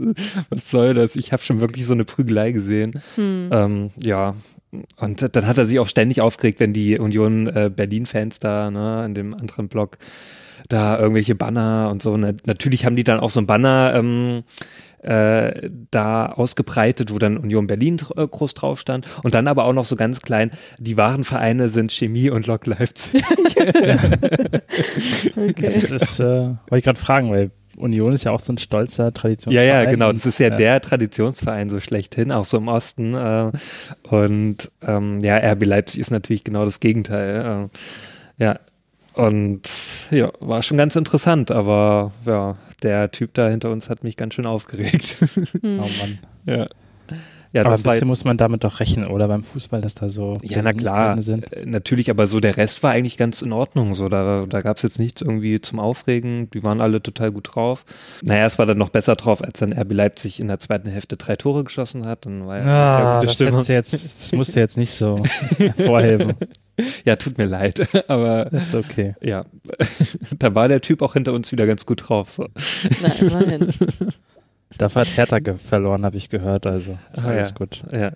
was 0.50 0.69
soll 0.69 0.94
das? 0.94 1.15
Ich 1.15 1.33
habe 1.33 1.42
schon 1.42 1.59
wirklich 1.59 1.86
so 1.86 1.94
eine 1.94 2.06
Prügelei 2.06 2.51
gesehen. 2.51 3.01
Hm. 3.15 3.50
Ähm, 3.51 3.89
ja, 3.97 4.36
und 4.97 5.36
dann 5.36 5.47
hat 5.47 5.57
er 5.57 5.65
sich 5.65 5.80
auch 5.80 5.88
ständig 5.88 6.21
aufgeregt, 6.21 6.59
wenn 6.59 6.74
die 6.74 7.00
Union 7.00 7.47
äh, 7.47 7.71
Berlin-Fans 7.74 8.39
da, 8.39 8.69
ne, 8.71 9.06
in 9.06 9.13
dem 9.13 9.33
anderen 9.33 9.68
Block, 9.68 9.97
da 10.69 10.97
irgendwelche 11.00 11.35
Banner 11.35 11.89
und 11.91 12.01
so. 12.01 12.17
Natürlich 12.17 12.85
haben 12.85 12.95
die 12.95 13.04
dann 13.04 13.19
auch 13.19 13.30
so 13.30 13.40
ein 13.40 13.47
Banner 13.47 13.94
ähm, 13.95 14.44
äh, 15.01 15.69
da 15.92 16.25
ausgebreitet, 16.28 17.13
wo 17.13 17.19
dann 17.19 17.37
Union 17.37 17.68
Berlin 17.68 18.01
äh, 18.16 18.28
groß 18.28 18.56
drauf 18.56 18.80
stand. 18.80 19.07
Und 19.23 19.35
dann 19.35 19.47
aber 19.47 19.66
auch 19.66 19.73
noch 19.73 19.85
so 19.85 19.95
ganz 19.95 20.21
klein, 20.21 20.51
die 20.80 20.97
wahren 20.97 21.23
Vereine 21.23 21.69
sind 21.69 21.92
Chemie 21.92 22.30
und 22.30 22.47
Lok 22.47 22.66
Leipzig. 22.66 23.23
Okay. 25.37 25.80
Das 25.80 25.92
ist, 25.92 26.19
äh, 26.19 26.23
wollte 26.23 26.78
ich 26.78 26.83
gerade 26.83 26.99
fragen, 26.99 27.31
weil 27.31 27.51
Union 27.78 28.13
ist 28.13 28.23
ja 28.23 28.31
auch 28.31 28.40
so 28.40 28.54
ein 28.54 28.57
stolzer 28.57 29.06
Ja, 29.06 29.11
Traditionsverein. 29.11 29.68
ja, 29.68 29.85
genau. 29.85 30.09
und, 30.09 30.18
Das 30.18 30.25
ist 30.25 30.40
ja 30.40 30.47
äh, 30.47 30.56
der 30.56 30.81
Traditionsverein 30.81 31.69
so 31.69 31.80
schlechthin, 31.80 32.31
auch 32.31 32.45
so 32.45 32.57
im 32.57 32.68
Osten. 32.68 33.13
Äh, 33.13 33.51
und 34.04 34.71
ähm, 34.85 35.19
ja, 35.21 35.37
RB 35.37 35.66
Leipzig 35.66 35.99
ist 36.01 36.11
natürlich 36.11 36.44
genau 36.44 36.66
das 36.66 36.80
Gegenteil. 36.80 37.69
Äh, 38.40 38.44
ja. 38.44 38.59
Und 39.16 39.62
ja, 40.12 40.31
war 40.42 40.62
schon 40.64 40.78
ganz 40.78 40.95
interessant, 40.95 41.52
aber 41.52 42.12
ja, 42.26 42.56
der 42.84 43.12
Typ 43.12 43.34
da 43.34 43.48
hinter 43.50 43.72
uns 43.72 43.90
hat 43.90 44.04
mich 44.04 44.18
ganz 44.18 44.34
schön 44.34 44.45
aufgeregt. 44.45 45.16
Hm. 45.62 45.80
Oh 45.80 45.90
Mann. 46.00 46.19
ja. 46.45 46.68
Ja, 47.54 47.62
Aber 47.64 47.76
ein 47.76 47.84
bisschen 47.84 48.10
muss 48.10 48.26
man 48.26 48.36
damit 48.36 48.66
doch 48.66 48.81
rechnen, 48.81 49.07
oder 49.07 49.30
beim 49.30 49.42
Fußball, 49.45 49.80
dass 49.80 49.95
da 49.95 50.10
so 50.10 50.38
ja, 50.42 50.62
na 50.62 50.74
klar, 50.74 51.22
sind. 51.22 51.54
äh, 51.54 51.66
natürlich, 51.66 52.10
aber 52.10 52.28
so 52.28 52.42
der 52.42 52.57
Rest 52.57 52.84
war 52.84 52.92
eigentlich 52.92 53.16
ganz 53.16 53.42
in 53.42 53.54
Ordnung. 53.54 53.95
So, 53.95 54.10
da, 54.10 54.42
da 54.45 54.60
gab 54.60 54.76
es 54.76 54.84
jetzt 54.84 55.00
nichts 55.00 55.22
irgendwie 55.22 55.62
zum 55.62 55.80
Aufregen. 55.80 56.50
Die 56.50 56.64
waren 56.66 56.81
alle 56.81 57.02
total 57.02 57.31
gut 57.31 57.56
drauf. 57.56 57.86
Naja, 58.22 58.45
es 58.45 58.60
war 58.60 58.66
dann 58.66 58.78
noch 58.78 58.90
besser 58.90 59.16
drauf, 59.16 59.42
als 59.42 59.60
dann 59.60 59.72
RB 59.72 59.94
Leipzig 59.94 60.42
in 60.42 60.50
der 60.50 60.60
zweiten 60.60 60.90
Hälfte 60.90 61.16
drei 61.16 61.38
Tore 61.38 61.64
geschossen 61.64 62.06
hat. 62.06 62.26
Dann 62.26 62.45
war 62.45 62.57
ja, 62.57 62.66
Ah, 62.66 63.22
das, 63.22 63.40
jetzt, 63.40 63.94
das 63.94 64.34
musst 64.34 64.54
du 64.54 64.60
jetzt 64.60 64.78
nicht 64.78 64.92
so 64.94 65.24
hervorheben. 65.57 66.34
Ja, 67.05 67.15
tut 67.15 67.37
mir 67.37 67.45
leid, 67.45 67.87
aber 68.09 68.45
Das 68.51 68.69
ist 68.69 68.75
okay. 68.75 69.15
ja, 69.21 69.45
da 70.39 70.53
war 70.55 70.67
der 70.67 70.81
Typ 70.81 71.01
auch 71.01 71.13
hinter 71.13 71.33
uns 71.33 71.51
wieder 71.51 71.65
ganz 71.67 71.85
gut 71.85 72.09
drauf. 72.09 72.29
So. 72.29 72.47
Na, 73.01 73.09
immerhin. 73.15 73.69
Dafür 74.77 75.01
hat 75.03 75.15
Hertha 75.15 75.39
verloren, 75.55 76.03
habe 76.03 76.17
ich 76.17 76.29
gehört. 76.29 76.65
Also 76.65 76.97
ist 77.13 77.23
Ah, 77.23 77.27
alles 77.29 77.51
ja. 77.51 77.55
gut. 77.55 77.81
Ja, 77.94 78.11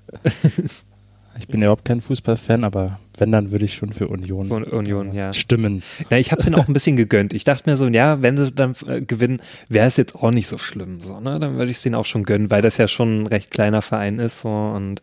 Ich 1.37 1.47
bin 1.47 1.61
ja 1.61 1.67
überhaupt 1.67 1.85
kein 1.85 2.01
Fußballfan, 2.01 2.63
aber 2.63 2.99
wenn, 3.17 3.31
dann 3.31 3.51
würde 3.51 3.65
ich 3.65 3.73
schon 3.73 3.93
für 3.93 4.07
Union 4.07 4.51
Union, 4.51 5.13
ja. 5.13 5.31
stimmen. 5.33 5.83
Na, 6.09 6.17
ich 6.17 6.31
habe 6.31 6.41
es 6.41 6.47
ihnen 6.47 6.55
auch 6.55 6.67
ein 6.67 6.73
bisschen 6.73 6.97
gegönnt. 6.97 7.33
Ich 7.33 7.43
dachte 7.43 7.69
mir 7.69 7.77
so, 7.77 7.87
ja, 7.87 8.21
wenn 8.21 8.37
sie 8.37 8.51
dann 8.51 8.75
äh, 8.87 9.01
gewinnen, 9.01 9.41
wäre 9.67 9.87
es 9.87 9.97
jetzt 9.97 10.15
auch 10.15 10.31
nicht 10.31 10.47
so 10.47 10.57
schlimm. 10.57 11.01
So, 11.01 11.19
ne? 11.19 11.39
Dann 11.39 11.57
würde 11.57 11.71
ich 11.71 11.77
es 11.77 11.85
ihnen 11.85 11.95
auch 11.95 12.05
schon 12.05 12.23
gönnen, 12.23 12.49
weil 12.49 12.61
das 12.61 12.77
ja 12.77 12.87
schon 12.87 13.23
ein 13.23 13.27
recht 13.27 13.51
kleiner 13.51 13.81
Verein 13.81 14.19
ist 14.19 14.41
so, 14.41 14.49
und 14.49 15.01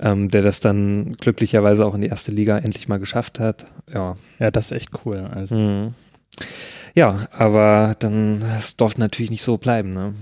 ähm, 0.00 0.30
der 0.30 0.42
das 0.42 0.60
dann 0.60 1.12
glücklicherweise 1.14 1.86
auch 1.86 1.94
in 1.94 2.02
die 2.02 2.08
erste 2.08 2.32
Liga 2.32 2.58
endlich 2.58 2.88
mal 2.88 2.98
geschafft 2.98 3.40
hat. 3.40 3.66
Ja. 3.92 4.14
Ja, 4.38 4.50
das 4.50 4.66
ist 4.66 4.72
echt 4.72 4.90
cool. 5.04 5.28
Also, 5.32 5.54
Mhm. 5.56 5.94
Ja, 6.96 7.26
aber 7.32 7.96
dann, 7.98 8.42
es 8.58 8.76
durfte 8.76 9.00
natürlich 9.00 9.30
nicht 9.30 9.42
so 9.42 9.58
bleiben. 9.58 9.94
Ne? 9.94 10.14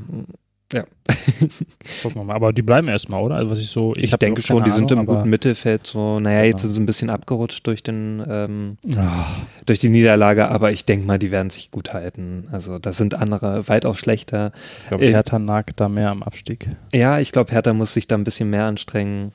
Ja. 0.72 0.84
Gucken 2.02 2.20
wir 2.20 2.24
mal. 2.24 2.34
Aber 2.34 2.52
die 2.52 2.62
bleiben 2.62 2.88
erstmal, 2.88 3.22
oder? 3.22 3.36
Also 3.36 3.50
was 3.50 3.58
ich 3.60 3.68
so, 3.68 3.92
ich, 3.96 4.04
Ich, 4.04 4.10
denke 4.16 4.40
schon, 4.42 4.64
die 4.64 4.70
sind 4.70 4.90
Ahnung, 4.92 5.04
im 5.04 5.14
guten 5.14 5.28
Mittelfeld 5.30 5.86
so, 5.86 6.18
naja, 6.20 6.38
Ja. 6.40 6.44
jetzt 6.46 6.62
sind 6.62 6.70
sie 6.70 6.80
ein 6.80 6.86
bisschen 6.86 7.10
abgerutscht 7.10 7.66
durch 7.66 7.82
den, 7.82 8.22
ähm, 8.28 8.76
Ah, 8.96 9.24
durch 9.66 9.78
die 9.80 9.88
Niederlage, 9.88 10.48
aber 10.48 10.72
ich 10.72 10.84
denke 10.84 11.06
mal, 11.06 11.18
die 11.18 11.30
werden 11.30 11.50
sich 11.50 11.70
gut 11.70 11.92
halten. 11.92 12.48
Also 12.52 12.78
da 12.78 12.92
sind 12.92 13.14
andere 13.14 13.68
weitaus 13.68 13.98
schlechter. 13.98 14.52
ich 14.84 14.88
glaube, 14.90 15.04
Äh, 15.04 15.10
Hertha 15.12 15.38
nagt 15.38 15.80
da 15.80 15.88
mehr 15.88 16.10
am 16.10 16.22
Abstieg. 16.22 16.70
Ja, 16.94 17.18
ich 17.18 17.32
glaube, 17.32 17.52
Hertha 17.52 17.72
muss 17.74 17.92
sich 17.92 18.06
da 18.06 18.14
ein 18.16 18.24
bisschen 18.24 18.48
mehr 18.50 18.66
anstrengen. 18.66 19.32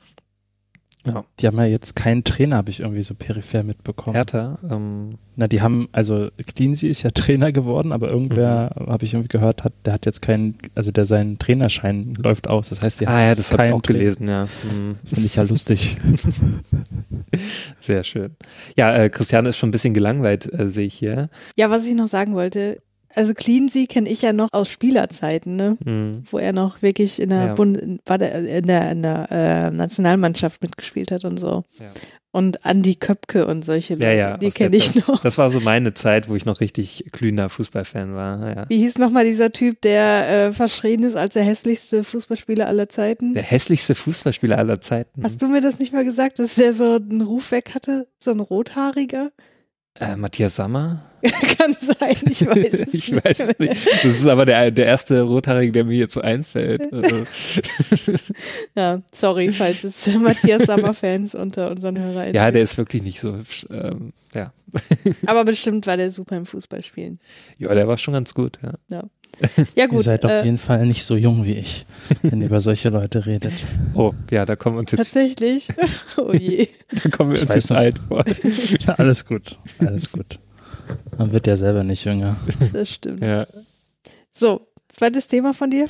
Ja, 1.06 1.24
Die 1.40 1.46
haben 1.46 1.56
ja 1.58 1.64
jetzt 1.64 1.94
keinen 1.96 2.24
Trainer, 2.24 2.56
habe 2.56 2.70
ich 2.70 2.80
irgendwie 2.80 3.02
so 3.02 3.14
peripher 3.14 3.62
mitbekommen. 3.62 4.14
Hertha, 4.16 4.58
ähm, 4.68 5.10
Na, 5.36 5.46
die 5.46 5.62
haben, 5.62 5.88
also 5.92 6.28
Cleansey 6.54 6.88
ist 6.90 7.02
ja 7.02 7.10
Trainer 7.14 7.52
geworden, 7.52 7.92
aber 7.92 8.08
irgendwer, 8.10 8.74
Mhm. 8.78 8.86
habe 8.88 9.04
ich 9.04 9.14
irgendwie 9.14 9.28
gehört, 9.28 9.62
hat, 9.64 9.72
der 9.84 9.94
hat 9.94 10.06
jetzt 10.06 10.20
keinen, 10.22 10.56
also 10.74 10.90
der 10.90 11.04
sein 11.04 11.38
Trainerschein 11.38 12.14
läuft 12.14 12.48
aus. 12.48 12.68
Das 12.70 12.82
heißt, 12.82 13.00
die 13.00 13.06
ah 13.06 13.12
haben 13.12 13.20
ja, 13.28 13.34
das 13.34 13.52
habe 13.52 13.66
ich 13.68 13.72
auch 13.72 13.80
Trainer. 13.80 13.98
gelesen, 14.00 14.28
ja. 14.28 14.42
Hm, 14.68 14.96
Finde 15.04 15.24
ich 15.26 15.36
ja 15.36 15.44
lustig. 15.44 15.96
sehr 17.80 18.02
schön. 18.02 18.36
Ja, 18.76 18.94
äh, 18.94 19.08
Christiane 19.08 19.50
ist 19.50 19.56
schon 19.56 19.68
ein 19.68 19.72
bisschen 19.72 19.94
gelangweilt, 19.94 20.52
äh, 20.52 20.68
sehe 20.68 20.86
ich 20.86 20.94
hier. 20.94 21.30
Ja, 21.56 21.70
was 21.70 21.84
ich 21.84 21.94
noch 21.94 22.08
sagen 22.08 22.34
wollte, 22.34 22.80
also 23.14 23.34
Cleansey 23.34 23.86
kenne 23.86 24.08
ich 24.08 24.22
ja 24.22 24.32
noch 24.32 24.48
aus 24.52 24.68
Spielerzeiten, 24.68 25.56
ne? 25.56 25.76
Hm. 25.84 26.24
Wo 26.30 26.38
er 26.38 26.52
noch 26.52 26.82
wirklich 26.82 27.20
in 27.20 27.30
der, 27.30 27.46
Ja. 27.46 27.54
Bund, 27.54 27.76
in 27.78 28.00
der, 28.06 28.90
in 28.90 29.02
der 29.02 29.28
äh, 29.30 29.70
Nationalmannschaft 29.70 30.62
mitgespielt 30.62 31.10
hat 31.10 31.24
und 31.24 31.38
so. 31.38 31.64
Ja. 31.78 31.86
Und 32.30 32.66
Andi 32.66 32.94
Köpke 32.96 33.46
und 33.46 33.64
solche 33.64 33.94
Leute, 33.94 34.04
Ja, 34.04 34.12
ja, 34.12 34.36
die 34.36 34.50
kenne 34.50 34.76
ich 34.76 34.92
Zeit. 34.92 35.08
noch. 35.08 35.22
Das 35.22 35.38
war 35.38 35.48
so 35.48 35.60
meine 35.60 35.94
Zeit, 35.94 36.28
wo 36.28 36.36
ich 36.36 36.44
noch 36.44 36.60
richtig 36.60 37.06
glühender 37.10 37.48
Fußballfan 37.48 38.14
war. 38.14 38.48
Ja. 38.54 38.64
Wie 38.68 38.78
hieß 38.78 38.98
nochmal 38.98 39.24
dieser 39.24 39.50
Typ, 39.50 39.80
der 39.80 40.28
äh, 40.48 40.52
verschrien 40.52 41.02
ist 41.04 41.16
als 41.16 41.32
der 41.32 41.42
hässlichste 41.44 42.04
Fußballspieler 42.04 42.66
aller 42.66 42.90
Zeiten? 42.90 43.32
Der 43.32 43.42
hässlichste 43.42 43.94
Fußballspieler 43.94 44.58
aller 44.58 44.80
Zeiten. 44.82 45.22
Hast 45.24 45.40
du 45.40 45.48
mir 45.48 45.62
das 45.62 45.78
nicht 45.78 45.94
mal 45.94 46.04
gesagt, 46.04 46.38
dass 46.38 46.56
der 46.56 46.74
so 46.74 46.96
einen 46.96 47.22
Ruf 47.22 47.50
weg 47.50 47.74
hatte? 47.74 48.06
So 48.20 48.30
ein 48.30 48.40
rothaariger? 48.40 49.30
Äh, 50.00 50.16
Matthias 50.16 50.56
Sammer? 50.56 51.02
Kann 51.58 51.76
sein, 51.80 52.16
ich 52.30 52.46
weiß 52.46 52.72
es 52.72 52.88
ich 52.94 53.12
weiß 53.12 53.40
es 53.40 53.58
nicht. 53.58 53.86
Das 53.86 54.04
ist 54.04 54.26
aber 54.26 54.46
der, 54.46 54.70
der 54.70 54.86
erste 54.86 55.22
Rothaarige, 55.22 55.72
der 55.72 55.84
mir 55.84 55.96
jetzt 55.96 56.14
so 56.14 56.20
einfällt. 56.20 56.92
Also, 56.92 57.26
Ja, 58.76 59.02
sorry, 59.12 59.52
falls 59.52 59.82
es 59.82 60.06
Matthias 60.06 60.62
Sammer-Fans 60.62 61.34
unter 61.34 61.70
unseren 61.72 61.98
Hörern 61.98 62.34
ja, 62.34 62.50
der 62.52 62.62
ist 62.62 62.78
wirklich 62.78 63.02
nicht 63.02 63.18
so 63.18 63.36
hübsch. 63.36 63.66
Ähm, 63.70 64.12
ja. 64.32 64.52
Aber 65.26 65.44
bestimmt 65.44 65.86
war 65.88 65.96
der 65.96 66.10
super 66.10 66.36
im 66.36 66.46
Fußballspielen. 66.46 67.18
ja, 67.58 67.74
der 67.74 67.88
war 67.88 67.98
schon 67.98 68.14
ganz 68.14 68.34
gut. 68.34 68.60
Ja. 68.62 68.74
Ja 68.88 69.04
gut, 69.88 69.92
ihr 69.92 70.02
seid 70.02 70.24
auf 70.24 70.30
äh, 70.30 70.44
jeden 70.44 70.58
Fall 70.58 70.86
nicht 70.86 71.04
so 71.04 71.16
jung 71.16 71.44
wie 71.44 71.54
ich, 71.54 71.86
wenn 72.22 72.40
ihr 72.40 72.46
über 72.46 72.60
solche 72.60 72.88
Leute 72.90 73.26
redet. 73.26 73.52
Oh, 73.94 74.12
ja, 74.30 74.44
da 74.44 74.54
kommen 74.54 74.76
wir 74.76 74.80
uns 74.80 74.92
jetzt, 74.92 74.98
tatsächlich. 74.98 75.68
oh 76.16 76.32
je. 76.32 76.68
da 77.02 77.08
kommen 77.10 77.32
wir 77.32 77.40
uns 77.40 77.52
jetzt 77.52 77.72
alt 77.72 77.98
vor. 78.06 78.24
alles 78.96 79.26
gut, 79.26 79.58
alles 79.80 80.12
gut. 80.12 80.38
Man 81.16 81.32
wird 81.32 81.46
ja 81.46 81.56
selber 81.56 81.82
nicht 81.82 82.04
jünger. 82.04 82.36
Das 82.72 82.90
stimmt. 82.90 83.22
Ja. 83.22 83.46
So, 84.34 84.68
zweites 84.88 85.26
Thema 85.26 85.52
von 85.52 85.70
dir. 85.70 85.88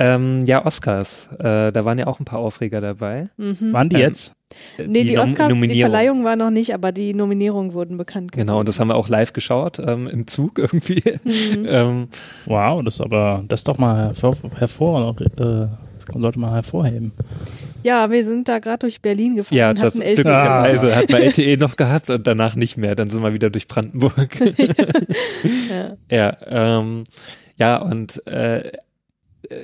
Ähm, 0.00 0.44
ja, 0.46 0.64
Oscars. 0.64 1.28
Äh, 1.38 1.72
da 1.72 1.84
waren 1.84 1.98
ja 1.98 2.06
auch 2.06 2.18
ein 2.20 2.24
paar 2.24 2.38
Aufreger 2.38 2.80
dabei. 2.80 3.28
Mhm. 3.36 3.72
Waren 3.72 3.90
die 3.90 3.96
Ähm, 3.96 4.02
jetzt? 4.02 4.34
Nee, 4.78 5.04
die, 5.04 5.14
Nom- 5.14 5.28
Oscars, 5.30 5.48
die 5.48 5.54
Nominierung. 5.54 5.90
Verleihung 5.92 6.24
war 6.24 6.36
noch 6.36 6.50
nicht, 6.50 6.72
aber 6.74 6.90
die 6.90 7.12
Nominierungen 7.14 7.74
wurden 7.74 7.96
bekannt. 7.98 8.32
Genau, 8.32 8.60
und 8.60 8.68
das 8.68 8.80
haben 8.80 8.88
wir 8.88 8.96
auch 8.96 9.08
live 9.08 9.32
geschaut, 9.34 9.78
ähm, 9.78 10.08
im 10.08 10.26
Zug 10.26 10.58
irgendwie. 10.58 11.02
Mhm. 11.22 11.64
ähm, 11.68 12.08
Wow, 12.46 12.82
das 12.82 12.94
ist 12.94 13.00
aber, 13.02 13.44
das 13.46 13.60
ist 13.60 13.68
doch 13.68 13.78
mal 13.78 14.06
hervor, 14.06 14.34
hervor 14.56 15.14
äh, 15.20 15.66
das 15.96 16.06
sollte 16.18 16.38
man 16.38 16.54
hervorheben. 16.54 17.12
Ja, 17.82 18.10
wir 18.10 18.24
sind 18.24 18.48
da 18.48 18.58
gerade 18.58 18.78
durch 18.80 19.00
Berlin 19.00 19.36
gefahren 19.36 19.56
ja, 19.56 19.74
das 19.74 19.94
glücklicherweise 19.94 20.96
hat 20.96 21.10
man 21.10 21.22
LTE 21.22 21.56
noch 21.58 21.76
gehabt 21.76 22.10
und 22.10 22.26
danach 22.26 22.54
nicht 22.56 22.76
mehr. 22.76 22.94
Dann 22.94 23.10
sind 23.10 23.22
wir 23.22 23.32
wieder 23.34 23.50
durch 23.50 23.68
Brandenburg. 23.68 24.28
Ja. 25.70 25.96
Ja, 26.10 26.36
ähm, 26.80 27.04
ja, 27.56 27.76
und 27.76 28.26
äh, 28.26 28.72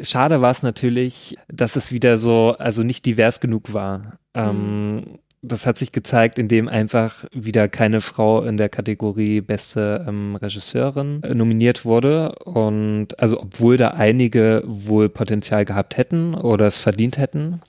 schade 0.03 0.41
war 0.41 0.51
es 0.51 0.63
natürlich, 0.63 1.37
dass 1.49 1.77
es 1.77 1.93
wieder 1.93 2.19
so, 2.19 2.57
also 2.59 2.83
nicht 2.83 3.05
divers 3.07 3.41
genug 3.41 3.73
war. 3.73 4.19
Ähm, 4.35 5.19
Das 5.43 5.65
hat 5.65 5.79
sich 5.79 5.93
gezeigt, 5.93 6.39
indem 6.41 6.67
einfach 6.69 7.25
wieder 7.31 7.69
keine 7.69 8.01
Frau 8.01 8.43
in 8.43 8.57
der 8.57 8.69
Kategorie 8.69 9.41
beste 9.41 10.05
ähm, 10.09 10.35
Regisseurin 10.35 11.23
äh, 11.23 11.35
nominiert 11.35 11.85
wurde. 11.85 12.33
Und 12.45 13.21
also 13.21 13.41
obwohl 13.43 13.77
da 13.77 13.91
einige 13.91 14.65
wohl 14.67 15.09
Potenzial 15.09 15.65
gehabt 15.65 15.99
hätten 15.99 16.35
oder 16.35 16.67
es 16.67 16.79
verdient 16.79 17.19
hätten. 17.19 17.61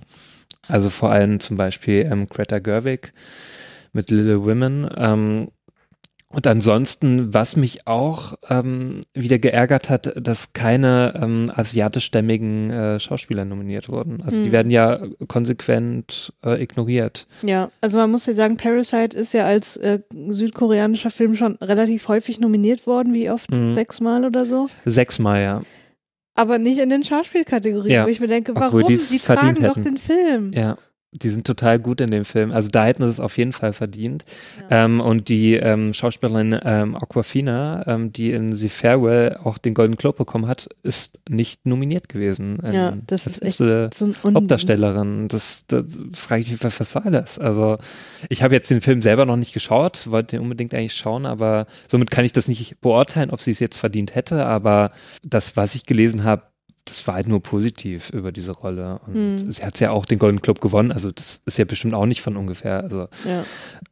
Also 0.69 0.89
vor 0.89 1.11
allem 1.11 1.39
zum 1.39 1.55
Beispiel 1.57 2.07
ähm, 2.11 2.27
Greta 2.27 2.57
Gerwig 2.59 3.13
mit 3.93 4.09
Little 4.09 4.43
Women. 4.43 4.89
Ähm, 4.97 5.49
und 6.37 6.45
ansonsten, 6.45 7.33
was 7.33 7.55
mich 7.55 7.87
auch 7.87 8.35
ähm, 8.47 9.01
wieder 9.15 9.39
geärgert 9.39 9.89
hat, 9.89 10.13
dass 10.15 10.53
keine 10.53 11.19
ähm, 11.19 11.51
asiatischstämmigen 11.55 12.69
äh, 12.69 12.99
Schauspieler 12.99 13.43
nominiert 13.43 13.89
wurden. 13.89 14.21
Also 14.21 14.37
die 14.37 14.45
Hm. 14.45 14.51
werden 14.51 14.69
ja 14.71 14.99
konsequent 15.27 16.31
äh, 16.45 16.61
ignoriert. 16.61 17.25
ja, 17.41 17.71
also 17.81 17.97
man 17.97 18.11
muss 18.11 18.27
ja 18.27 18.33
sagen, 18.35 18.55
Parasite 18.57 19.17
ist 19.17 19.33
ja 19.33 19.45
als 19.45 19.77
äh, 19.77 19.99
südkoreanischer 20.29 21.09
Film 21.09 21.33
schon 21.35 21.55
relativ 21.55 22.07
häufig 22.07 22.39
nominiert 22.39 22.85
worden, 22.85 23.15
wie 23.15 23.31
oft? 23.31 23.51
Mhm. 23.51 23.73
Sechsmal 23.73 24.23
oder 24.23 24.45
so. 24.45 24.69
Sechsmal, 24.85 25.41
ja. 25.41 25.61
Aber 26.35 26.59
nicht 26.59 26.77
in 26.77 26.89
den 26.89 27.01
Schauspielkategorien, 27.03 27.91
Ja, 27.91 28.05
wo 28.05 28.09
ich 28.09 28.19
mir 28.19 28.27
denke, 28.27 28.53
warum? 28.55 28.85
die 28.85 28.95
Die 28.95 29.17
verdient 29.17 29.57
tragen 29.57 29.63
doch 29.63 29.75
hätten. 29.77 29.83
den 29.83 29.97
Film. 29.97 30.51
Ja. 30.53 30.77
Die 31.13 31.29
sind 31.29 31.47
total 31.47 31.79
gut 31.79 32.01
in 32.01 32.11
dem 32.11 32.25
Film. 32.25 32.51
Also 32.51 32.67
da 32.69 32.83
hätten 32.85 33.01
sie 33.03 33.09
es 33.09 33.19
auf 33.21 33.37
jeden 33.37 33.53
Fall 33.53 33.71
verdient. 33.73 34.25
Ja. 34.69 34.85
Ähm, 34.85 34.99
und 34.99 35.29
die 35.29 35.53
ähm, 35.55 35.93
Schauspielerin 35.93 36.59
ähm, 36.63 36.95
Aquafina, 36.95 37.87
ähm, 37.87 38.11
die 38.11 38.31
in 38.31 38.53
The 38.53 38.67
Farewell 38.69 39.37
auch 39.43 39.57
den 39.57 39.73
Golden 39.73 39.95
Globe 39.95 40.17
bekommen 40.17 40.47
hat, 40.47 40.67
ist 40.83 41.17
nicht 41.29 41.65
nominiert 41.65 42.09
gewesen. 42.09 42.59
in- 42.59 42.73
Ja, 42.73 42.97
das 43.07 43.25
ist 43.25 43.41
echt 43.41 43.57
So. 43.57 43.89
Hauptdarstellerin. 44.51 45.27
Das, 45.29 45.65
das 45.67 45.85
frage 46.13 46.41
ich 46.43 46.51
mich, 46.51 46.63
was 46.63 46.79
was 46.79 46.91
soll 46.91 47.03
das? 47.11 47.39
Also 47.39 47.77
ich 48.29 48.43
habe 48.43 48.53
jetzt 48.53 48.69
den 48.69 48.81
Film 48.81 49.01
selber 49.01 49.25
noch 49.25 49.37
nicht 49.37 49.53
geschaut, 49.53 50.07
wollte 50.11 50.35
den 50.35 50.41
unbedingt 50.43 50.73
eigentlich 50.73 50.95
schauen, 50.95 51.25
aber 51.25 51.67
somit 51.89 52.11
kann 52.11 52.25
ich 52.25 52.33
das 52.33 52.47
nicht 52.47 52.81
beurteilen, 52.81 53.31
ob 53.31 53.41
sie 53.41 53.51
es 53.51 53.59
jetzt 53.59 53.77
verdient 53.77 54.13
hätte. 54.15 54.45
Aber 54.45 54.91
das, 55.23 55.55
was 55.57 55.73
ich 55.75 55.85
gelesen 55.85 56.23
habe, 56.23 56.43
das 56.89 57.05
war 57.07 57.15
halt 57.15 57.27
nur 57.27 57.41
positiv 57.43 58.09
über 58.09 58.31
diese 58.31 58.51
Rolle. 58.51 58.99
Und 59.07 59.13
Hm. 59.41 59.51
sie 59.51 59.63
hat 59.63 59.79
ja 59.79 59.91
auch 59.91 60.05
den 60.05 60.19
Golden 60.19 60.39
Globe 60.39 60.59
gewonnen, 60.61 60.91
also 60.91 61.11
das 61.11 61.41
ist 61.45 61.57
ja 61.57 61.65
bestimmt 61.65 61.93
auch 61.93 62.05
nicht 62.05 62.21
von 62.21 62.37
ungefähr. 62.37 62.81
Also 62.83 63.07
Ja. 63.25 63.43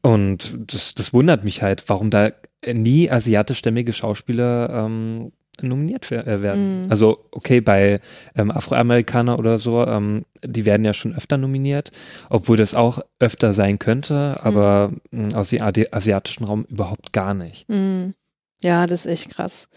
und 0.02 0.56
das, 0.68 0.96
das 0.96 1.14
wundert 1.14 1.44
mich 1.44 1.62
halt, 1.62 1.84
warum 1.88 2.10
da 2.10 2.32
nie 2.72 3.10
asiatischstämmige 3.12 3.94
Schauspieler 3.94 4.70
ähm, 4.72 5.32
nominiert 5.62 6.12
äh, 6.12 6.42
werden. 6.42 6.84
Mhm. 6.84 6.92
Also 6.92 7.28
okay, 7.32 7.62
bei 7.62 8.02
ähm, 8.36 8.52
Afroamerikaner 8.52 9.40
oder 9.40 9.60
so, 9.60 9.86
ähm, 9.88 10.26
die 10.44 10.66
werden 10.66 10.84
ja 10.86 10.94
schon 10.94 11.16
öfter 11.16 11.38
nominiert, 11.38 11.92
obwohl 12.30 12.58
das 12.58 12.74
auch 12.74 13.00
öfter 13.20 13.54
sein 13.54 13.80
könnte, 13.80 14.38
aber 14.44 14.92
mh, 15.12 15.38
aus 15.38 15.50
dem 15.50 15.62
asiatischen 15.62 16.44
Raum 16.44 16.66
überhaupt 16.66 17.14
gar 17.14 17.34
nicht. 17.34 17.70
Mhm. 17.70 18.16
Ja, 18.64 18.86
das 18.88 19.06
ist 19.06 19.12
echt 19.12 19.30
krass. 19.30 19.70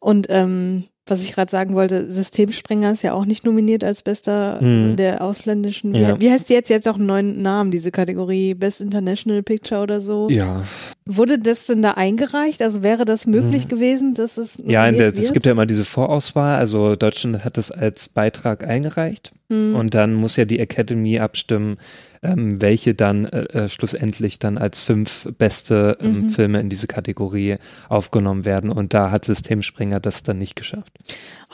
Und 0.00 0.26
ähm, 0.30 0.84
was 1.08 1.22
ich 1.22 1.32
gerade 1.34 1.50
sagen 1.50 1.74
wollte, 1.74 2.10
Systemsprenger 2.10 2.90
ist 2.92 3.02
ja 3.02 3.12
auch 3.12 3.24
nicht 3.26 3.44
nominiert 3.44 3.84
als 3.84 4.02
bester 4.02 4.60
Mhm. 4.60 4.96
der 4.96 5.22
ausländischen. 5.22 5.92
Wie, 5.92 6.00
Ja. 6.00 6.20
wie 6.20 6.30
heißt 6.30 6.48
die 6.50 6.54
jetzt? 6.54 6.68
Jetzt 6.68 6.88
auch 6.88 6.96
einen 6.96 7.06
neuen 7.06 7.42
Namen, 7.42 7.70
diese 7.70 7.90
Kategorie 7.92 8.54
Best 8.54 8.80
International 8.80 9.42
Picture 9.42 9.80
oder 9.82 10.00
so. 10.00 10.28
Ja, 10.30 10.64
Wurde 11.08 11.38
das 11.38 11.66
denn 11.66 11.82
da 11.82 11.92
eingereicht? 11.92 12.60
Also 12.62 12.82
wäre 12.82 13.04
das 13.04 13.26
möglich 13.26 13.66
Mhm. 13.66 13.68
gewesen, 13.68 14.14
dass 14.14 14.36
es 14.38 14.58
ja 14.66 14.90
der, 14.90 15.16
es 15.16 15.32
gibt 15.32 15.46
ja 15.46 15.52
immer 15.52 15.64
diese 15.64 15.84
Vorauswahl, 15.84 16.56
also 16.56 16.96
Deutschland 16.96 17.44
hat 17.44 17.56
das 17.56 17.70
als 17.70 18.08
Beitrag 18.08 18.66
eingereicht. 18.66 19.30
Mhm. 19.48 19.76
Und 19.76 19.94
dann 19.94 20.14
muss 20.14 20.34
ja 20.34 20.44
die 20.44 20.58
Academy 20.58 21.20
abstimmen, 21.20 21.76
ähm, 22.22 22.60
welche 22.60 22.94
dann 22.94 23.24
äh, 23.26 23.64
äh, 23.64 23.68
schlussendlich 23.68 24.38
dann 24.38 24.58
als 24.58 24.80
fünf 24.80 25.28
beste 25.38 25.98
ähm, 26.00 26.22
Mhm. 26.22 26.28
Filme 26.30 26.60
in 26.60 26.68
diese 26.68 26.86
Kategorie 26.86 27.56
aufgenommen 27.88 28.44
werden. 28.44 28.70
Und 28.70 28.94
da 28.94 29.10
hat 29.10 29.24
Systemspringer 29.24 30.00
das 30.00 30.22
dann 30.22 30.38
nicht 30.38 30.56
geschafft. 30.56 30.92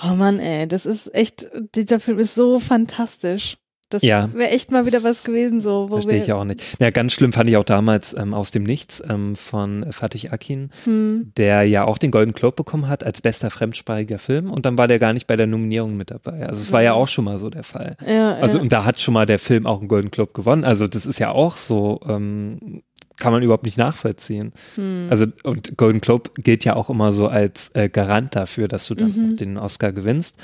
Oh 0.02 0.14
Mann, 0.14 0.38
ey, 0.38 0.66
das 0.66 0.86
ist 0.86 1.14
echt, 1.14 1.48
dieser 1.74 2.00
Film 2.00 2.18
ist 2.18 2.34
so 2.34 2.58
fantastisch. 2.58 3.58
Das 3.92 4.02
Ja. 4.02 4.32
wäre 4.34 4.50
echt 4.50 4.70
mal 4.70 4.86
wieder 4.86 5.02
was 5.04 5.24
gewesen, 5.24 5.60
so, 5.60 5.86
wo 5.90 5.94
Verstehe 6.00 6.22
ich 6.22 6.32
auch 6.32 6.44
nicht. 6.44 6.62
Ja, 6.80 6.90
ganz 6.90 7.12
schlimm 7.12 7.32
fand 7.32 7.48
ich 7.50 7.56
auch 7.56 7.64
damals 7.64 8.14
ähm, 8.14 8.34
aus 8.34 8.50
dem 8.50 8.62
Nichts 8.62 9.02
ähm, 9.08 9.36
von 9.36 9.86
Fatih 9.92 10.30
Akin, 10.30 10.70
Hm, 10.84 11.32
der 11.36 11.64
ja 11.64 11.84
auch 11.84 11.98
den 11.98 12.10
Golden 12.10 12.32
Globe 12.32 12.56
bekommen 12.56 12.88
hat 12.88 13.04
als 13.04 13.20
bester 13.20 13.50
fremdsprachiger 13.50 14.18
Film. 14.18 14.50
Und 14.50 14.66
dann 14.66 14.78
war 14.78 14.88
der 14.88 14.98
gar 14.98 15.12
nicht 15.12 15.26
bei 15.26 15.36
der 15.36 15.46
Nominierung 15.46 15.96
mit 15.96 16.10
dabei. 16.10 16.46
Also 16.46 16.60
es 16.60 16.72
war 16.72 16.82
ja 16.82 16.92
auch 16.94 17.08
schon 17.08 17.24
mal 17.24 17.38
so 17.38 17.50
der 17.50 17.64
Fall. 17.64 17.96
ja, 18.06 18.34
Also 18.36 18.58
ja. 18.58 18.62
und 18.62 18.72
da 18.72 18.84
hat 18.84 19.00
schon 19.00 19.14
mal 19.14 19.26
der 19.26 19.38
Film 19.38 19.66
auch 19.66 19.80
einen 19.80 19.88
Golden 19.88 20.10
Globe 20.10 20.32
gewonnen. 20.32 20.64
Also 20.64 20.86
das 20.86 21.06
ist 21.06 21.18
ja 21.18 21.30
auch 21.30 21.56
so, 21.56 22.00
ähm, 22.08 22.82
kann 23.18 23.32
man 23.32 23.42
überhaupt 23.42 23.64
nicht 23.64 23.78
nachvollziehen. 23.78 24.52
Hm. 24.74 25.06
Also 25.10 25.26
und 25.44 25.76
Golden 25.76 26.00
Globe 26.00 26.30
gilt 26.38 26.64
ja 26.64 26.74
auch 26.74 26.90
immer 26.90 27.12
so 27.12 27.28
als 27.28 27.68
äh, 27.74 27.88
Garant 27.88 28.34
dafür, 28.34 28.66
dass 28.68 28.86
du 28.86 28.94
dann 28.94 29.12
Mhm. 29.12 29.32
auch 29.32 29.36
den 29.36 29.58
Oscar 29.58 29.92
gewinnst. 29.92 30.36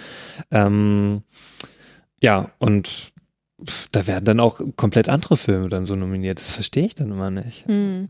Ähm, 0.50 1.22
ja, 2.20 2.50
und 2.58 3.12
pf, 3.64 3.88
da 3.92 4.06
werden 4.06 4.24
dann 4.24 4.40
auch 4.40 4.60
komplett 4.76 5.08
andere 5.08 5.36
Filme 5.36 5.68
dann 5.68 5.86
so 5.86 5.94
nominiert. 5.96 6.38
Das 6.40 6.52
verstehe 6.52 6.86
ich 6.86 6.94
dann 6.94 7.10
immer 7.10 7.30
nicht. 7.30 7.66
Hm. 7.66 8.08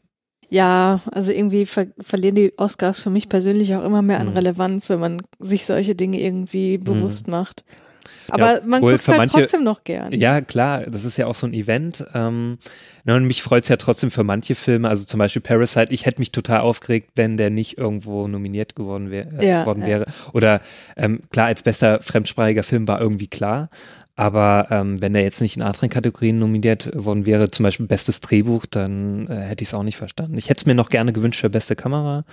Ja, 0.51 1.03
also 1.13 1.31
irgendwie 1.31 1.67
ver 1.67 1.89
verlieren 2.01 2.35
die 2.35 2.55
Oscars 2.57 3.03
für 3.03 3.11
mich 3.11 3.29
persönlich 3.29 3.75
auch 3.75 3.85
immer 3.85 4.01
mehr 4.01 4.19
an 4.21 4.29
Hm. 4.29 4.35
Relevanz, 4.35 4.89
wenn 4.89 4.99
man 5.01 5.23
sich 5.39 5.67
solche 5.67 5.95
Dinge 5.95 6.21
irgendwie 6.21 6.79
bewusst 6.79 7.29
macht. 7.29 7.65
Aber. 8.31 8.57
Ja, 8.57 8.61
man 8.67 8.81
guckt 8.83 9.09
halt 9.09 9.19
manche- 9.19 9.41
trotzdem 9.41 9.63
noch 9.65 9.85
gern. 9.85 10.13
Ja, 10.13 10.41
klar, 10.43 10.83
das 10.83 11.05
ist 11.05 11.17
ja 11.17 11.27
auch 11.27 11.35
so 11.35 11.47
ein 11.47 11.55
Event. 11.55 12.05
Ähm, 12.15 12.59
na, 13.05 13.17
und 13.17 13.25
mich 13.25 13.43
freut 13.43 13.63
es 13.63 13.69
ja 13.71 13.77
trotzdem 13.77 14.11
für 14.11 14.23
manche 14.25 14.55
Filme, 14.55 14.89
also 14.89 15.05
zum 15.05 15.19
Beispiel 15.19 15.41
Parasite, 15.41 15.93
ich 15.95 16.05
hätte 16.05 16.19
mich 16.21 16.31
total 16.33 16.61
aufgeregt, 16.61 17.11
wenn 17.15 17.39
der 17.39 17.49
nicht 17.51 17.79
irgendwo 17.79 18.27
nominiert 18.29 18.75
geworden, 18.77 19.11
wär, 19.11 19.33
äh, 19.41 19.49
Ja, 19.49 19.67
worden 19.67 19.81
ja. 19.83 19.87
wäre. 19.89 20.07
Oder 20.35 20.61
ähm, 20.97 21.21
klar, 21.31 21.47
als 21.47 21.63
bester 21.63 22.01
fremdsprachiger 22.03 22.63
Film 22.63 22.87
war 22.89 23.01
irgendwie 23.01 23.29
klar. 23.29 23.69
Aber 24.19 24.67
ähm, 24.71 25.01
wenn 25.01 25.13
der 25.13 25.23
jetzt 25.23 25.41
nicht 25.41 25.57
in 25.57 25.63
anderen 25.63 25.91
Kategorien 25.91 26.41
nominiert 26.41 26.91
worden 26.93 27.25
wäre, 27.25 27.53
zum 27.53 27.63
Beispiel 27.63 27.87
bestes 27.87 28.21
Drehbuch, 28.21 28.67
dann 28.67 29.29
äh, 29.29 29.37
hätte 29.37 29.63
ich 29.63 29.69
es 29.69 29.75
auch 29.75 29.85
nicht 29.85 29.97
verstanden. 29.97 30.37
Ich 30.37 30.51
hätte 30.51 30.63
es 30.63 30.67
mir 30.67 30.75
noch 30.75 30.89
gerne 30.89 31.13
gewünscht 31.13 31.41
für 31.41 31.49
beste 31.49 31.77
Kamera. 31.77 32.25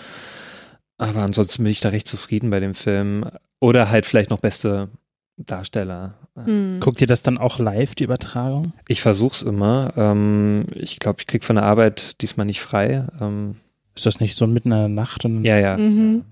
Aber 0.97 1.21
ansonsten 1.21 1.61
bin 1.61 1.71
ich 1.71 1.81
da 1.81 1.89
recht 1.89 2.07
zufrieden 2.07 2.49
bei 2.49 2.59
dem 2.59 2.73
Film. 2.73 3.29
Oder 3.59 3.91
halt 3.91 4.07
vielleicht 4.07 4.31
noch 4.31 4.39
beste 4.39 4.89
Darsteller. 5.37 6.15
Hm. 6.33 6.79
Guckt 6.79 7.01
ihr 7.01 7.07
das 7.07 7.21
dann 7.21 7.37
auch 7.37 7.59
live, 7.59 7.93
die 7.93 8.05
Übertragung? 8.05 8.73
Ich 8.87 9.03
versuch's 9.03 9.43
immer. 9.43 9.93
Ähm, 9.95 10.65
ich 10.73 10.97
glaube, 10.97 11.17
ich 11.19 11.27
krieg 11.27 11.43
von 11.43 11.57
der 11.57 11.65
Arbeit 11.65 12.19
diesmal 12.23 12.47
nicht 12.47 12.61
frei. 12.61 13.05
Ähm, 13.21 13.57
Ist 13.95 14.05
das 14.05 14.19
nicht 14.19 14.35
so 14.35 14.45
mitten 14.47 14.71
in 14.71 14.77
der 14.77 14.87
Nacht? 14.89 15.23
Und 15.25 15.45
ja, 15.45 15.57
ja. 15.57 15.77
Mhm. 15.77 16.23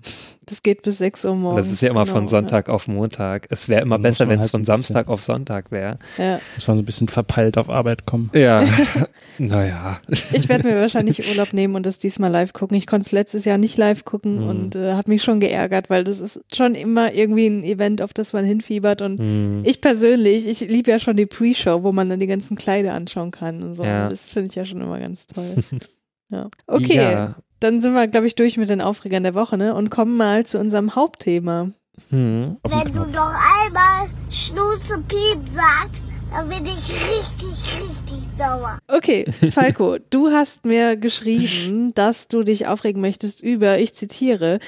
Das 0.46 0.62
geht 0.62 0.82
bis 0.82 0.98
6 0.98 1.24
Uhr 1.24 1.34
morgens. 1.34 1.64
Das 1.64 1.72
ist 1.72 1.80
ja 1.80 1.88
immer 1.88 2.04
von 2.04 2.18
genau, 2.26 2.28
Sonntag 2.28 2.68
auf 2.68 2.86
Montag. 2.86 3.46
Es 3.48 3.70
wäre 3.70 3.80
immer 3.80 3.94
Dann 3.94 4.02
besser, 4.02 4.28
wenn 4.28 4.40
es 4.40 4.42
halt 4.42 4.52
so 4.52 4.58
von 4.58 4.60
ein 4.60 4.64
bisschen- 4.64 4.94
Samstag 4.94 5.08
auf 5.08 5.24
Sonntag 5.24 5.70
wäre. 5.72 5.98
Ja. 6.18 6.24
Ja. 6.32 6.40
muss 6.56 6.68
man 6.68 6.76
so 6.76 6.82
ein 6.82 6.84
bisschen 6.84 7.08
verpeilt 7.08 7.56
auf 7.56 7.70
Arbeit 7.70 8.04
kommen. 8.04 8.30
Ja. 8.34 8.62
naja. 9.38 10.00
Ich 10.32 10.50
werde 10.50 10.68
mir 10.68 10.76
wahrscheinlich 10.78 11.26
Urlaub 11.30 11.54
nehmen 11.54 11.74
und 11.74 11.86
das 11.86 11.96
diesmal 11.98 12.30
live 12.30 12.52
gucken. 12.52 12.76
Ich 12.76 12.86
konnte 12.86 13.06
es 13.06 13.12
letztes 13.12 13.46
Jahr 13.46 13.56
nicht 13.56 13.78
live 13.78 14.04
gucken 14.04 14.42
Mhm. 14.42 14.48
und 14.48 14.76
äh, 14.76 14.92
habe 14.92 15.10
mich 15.10 15.22
schon 15.22 15.40
geärgert, 15.40 15.88
weil 15.88 16.04
das 16.04 16.20
ist 16.20 16.40
schon 16.54 16.74
immer 16.74 17.14
irgendwie 17.14 17.46
ein 17.46 17.64
Event, 17.64 18.02
auf 18.02 18.12
das 18.12 18.34
man 18.34 18.44
hinfiebert. 18.44 19.00
Und 19.00 19.18
Hm. 19.18 19.62
ich 19.64 19.80
persönlich, 19.80 20.46
ich 20.46 20.60
liebe 20.60 20.90
ja 20.90 20.98
schon 20.98 21.16
die 21.16 21.24
Pre-Show, 21.26 21.82
wo 21.82 21.92
man 21.92 22.10
dann 22.10 22.20
die 22.20 22.26
ganzen 22.26 22.56
Kleider 22.56 22.92
anschauen 22.92 23.30
kann 23.30 23.62
und 23.62 23.74
so. 23.76 23.82
Ja. 23.84 24.10
Das 24.10 24.30
finde 24.30 24.50
ich 24.50 24.54
ja 24.56 24.66
schon 24.66 24.82
immer 24.82 25.00
ganz 25.00 25.26
toll. 25.26 25.46
ja. 26.28 26.48
Okay, 26.66 26.96
Ja. 26.96 27.36
Dann 27.64 27.80
sind 27.80 27.94
wir, 27.94 28.06
glaube 28.06 28.26
ich, 28.26 28.34
durch 28.34 28.58
mit 28.58 28.68
den 28.68 28.82
Aufregern 28.82 29.22
der 29.22 29.34
Woche 29.34 29.56
ne? 29.56 29.74
und 29.74 29.90
kommen 29.90 30.16
mal 30.16 30.44
zu 30.44 30.58
unserem 30.58 30.94
Hauptthema. 30.94 31.70
Hm. 32.10 32.58
Wenn 32.62 32.92
du 32.92 33.00
noch 33.10 33.32
einmal 33.64 34.08
Schnuze 34.30 35.02
Piep 35.08 35.38
sagst, 35.52 36.02
dann 36.30 36.48
bin 36.48 36.66
ich 36.66 36.90
richtig, 36.90 37.48
richtig 37.48 38.18
sauer. 38.36 38.78
Okay, 38.88 39.24
Falco, 39.52 39.96
du 40.10 40.30
hast 40.30 40.66
mir 40.66 40.96
geschrieben, 40.96 41.94
dass 41.94 42.28
du 42.28 42.42
dich 42.42 42.66
aufregen 42.66 43.00
möchtest 43.00 43.42
über, 43.42 43.78
ich 43.78 43.94
zitiere, 43.94 44.58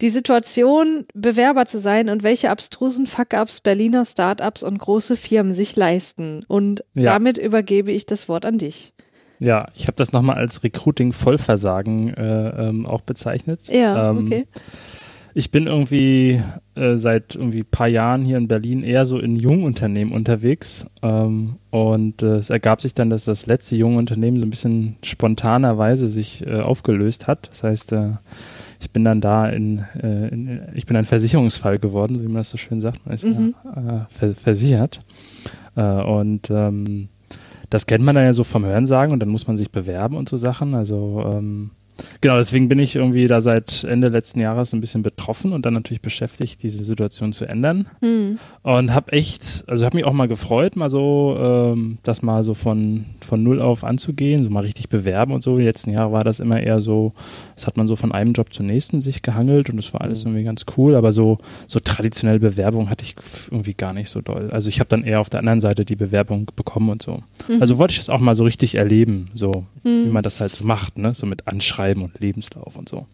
die 0.00 0.08
Situation, 0.08 1.06
Bewerber 1.14 1.66
zu 1.66 1.78
sein 1.78 2.08
und 2.08 2.22
welche 2.22 2.50
abstrusen 2.50 3.06
Fuck-ups 3.06 3.60
Berliner 3.60 4.06
Startups 4.06 4.62
und 4.62 4.78
große 4.78 5.16
Firmen 5.16 5.54
sich 5.54 5.76
leisten. 5.76 6.44
Und 6.48 6.82
Ja. 6.94 7.12
damit 7.12 7.38
übergebe 7.38 7.92
ich 7.92 8.06
das 8.06 8.28
Wort 8.28 8.46
an 8.46 8.58
dich. 8.58 8.94
Ja, 9.40 9.68
ich 9.74 9.84
habe 9.86 9.96
das 9.96 10.12
nochmal 10.12 10.36
als 10.36 10.62
Recruiting-Vollversagen 10.62 12.14
äh, 12.14 12.68
ähm, 12.68 12.86
auch 12.86 13.00
bezeichnet. 13.00 13.60
Ja, 13.68 14.10
Ähm, 14.10 14.26
okay. 14.26 14.46
Ich 15.32 15.52
bin 15.52 15.68
irgendwie 15.68 16.42
äh, 16.74 16.96
seit 16.96 17.36
irgendwie 17.36 17.62
paar 17.62 17.86
Jahren 17.86 18.24
hier 18.24 18.36
in 18.36 18.48
Berlin 18.48 18.82
eher 18.82 19.04
so 19.06 19.20
in 19.20 19.36
Jungunternehmen 19.36 20.12
unterwegs 20.12 20.86
ähm, 21.02 21.54
und 21.70 22.20
äh, 22.22 22.34
es 22.36 22.50
ergab 22.50 22.82
sich 22.82 22.94
dann, 22.94 23.10
dass 23.10 23.26
das 23.26 23.46
letzte 23.46 23.76
junge 23.76 23.96
Unternehmen 23.98 24.40
so 24.40 24.44
ein 24.44 24.50
bisschen 24.50 24.96
spontanerweise 25.04 26.08
sich 26.08 26.44
äh, 26.44 26.58
aufgelöst 26.60 27.28
hat. 27.28 27.48
Das 27.48 27.62
heißt, 27.62 27.92
äh, 27.92 28.10
ich 28.80 28.90
bin 28.90 29.04
dann 29.04 29.20
da 29.20 29.48
in, 29.48 29.84
äh, 30.02 30.28
in, 30.28 30.62
ich 30.74 30.86
bin 30.86 30.96
ein 30.96 31.04
Versicherungsfall 31.04 31.78
geworden, 31.78 32.16
so 32.16 32.22
wie 32.22 32.26
man 32.28 32.38
das 32.38 32.50
so 32.50 32.56
schön 32.58 32.80
sagt. 32.80 33.06
Man 33.06 33.14
ist 33.14 33.24
Mhm. 33.24 33.54
ja, 33.64 34.06
ver 34.10 34.34
versichert 34.34 34.98
und 35.76 36.50
ähm, 36.50 37.08
das 37.70 37.86
kennt 37.86 38.04
man 38.04 38.16
dann 38.16 38.24
ja 38.24 38.32
so 38.32 38.44
vom 38.44 38.64
Hörensagen 38.64 39.12
und 39.12 39.20
dann 39.20 39.28
muss 39.28 39.46
man 39.46 39.56
sich 39.56 39.70
bewerben 39.70 40.16
und 40.16 40.28
so 40.28 40.36
Sachen. 40.36 40.74
Also 40.74 41.24
ähm, 41.32 41.70
Genau, 42.20 42.36
deswegen 42.36 42.68
bin 42.68 42.78
ich 42.78 42.96
irgendwie 42.96 43.26
da 43.26 43.40
seit 43.40 43.84
Ende 43.84 44.08
letzten 44.08 44.40
Jahres 44.40 44.72
ein 44.72 44.80
bisschen 44.80 45.02
betroffen 45.02 45.52
und 45.52 45.66
dann 45.66 45.74
natürlich 45.74 46.02
beschäftigt, 46.02 46.62
diese 46.62 46.84
Situation 46.84 47.32
zu 47.32 47.44
ändern. 47.46 47.86
Hm. 48.00 48.38
Und 48.62 48.94
habe 48.94 49.12
echt, 49.12 49.64
also 49.66 49.84
habe 49.84 49.96
mich 49.96 50.04
auch 50.04 50.12
mal 50.12 50.28
gefreut, 50.28 50.76
mal 50.76 50.90
so, 50.90 51.36
ähm, 51.38 51.98
das 52.02 52.22
mal 52.22 52.42
so 52.42 52.54
von, 52.54 53.06
von 53.20 53.42
null 53.42 53.60
auf 53.60 53.84
anzugehen, 53.84 54.42
so 54.42 54.50
mal 54.50 54.60
richtig 54.60 54.88
bewerben 54.88 55.32
und 55.32 55.42
so. 55.42 55.58
Die 55.58 55.64
letzten 55.64 55.90
Jahre 55.90 56.12
war 56.12 56.24
das 56.24 56.40
immer 56.40 56.60
eher 56.60 56.80
so, 56.80 57.12
das 57.54 57.66
hat 57.66 57.76
man 57.76 57.86
so 57.86 57.96
von 57.96 58.12
einem 58.12 58.32
Job 58.32 58.52
zum 58.52 58.66
nächsten 58.66 59.00
sich 59.00 59.22
gehangelt 59.22 59.70
und 59.70 59.76
das 59.76 59.92
war 59.92 60.02
alles 60.02 60.24
irgendwie 60.24 60.44
ganz 60.44 60.66
cool, 60.76 60.94
aber 60.94 61.12
so, 61.12 61.38
so 61.68 61.80
traditionelle 61.80 62.40
Bewerbung 62.40 62.90
hatte 62.90 63.04
ich 63.04 63.14
irgendwie 63.50 63.74
gar 63.74 63.92
nicht 63.92 64.10
so 64.10 64.20
doll. 64.20 64.50
Also 64.50 64.68
ich 64.68 64.80
habe 64.80 64.88
dann 64.88 65.04
eher 65.04 65.20
auf 65.20 65.30
der 65.30 65.40
anderen 65.40 65.60
Seite 65.60 65.84
die 65.84 65.96
Bewerbung 65.96 66.50
bekommen 66.56 66.90
und 66.90 67.02
so. 67.02 67.22
Mhm. 67.48 67.60
Also 67.60 67.78
wollte 67.78 67.92
ich 67.92 67.98
das 67.98 68.10
auch 68.10 68.20
mal 68.20 68.34
so 68.34 68.44
richtig 68.44 68.74
erleben, 68.74 69.30
so 69.34 69.64
Hm. 69.82 70.06
wie 70.06 70.10
man 70.10 70.22
das 70.22 70.40
halt 70.40 70.54
so 70.54 70.64
macht, 70.64 70.98
ne? 70.98 71.14
So 71.14 71.26
mit 71.26 71.46
Anschreiben 71.48 71.89
und 71.98 72.18
Lebenslauf 72.20 72.76
und 72.76 72.88
so. 72.88 73.06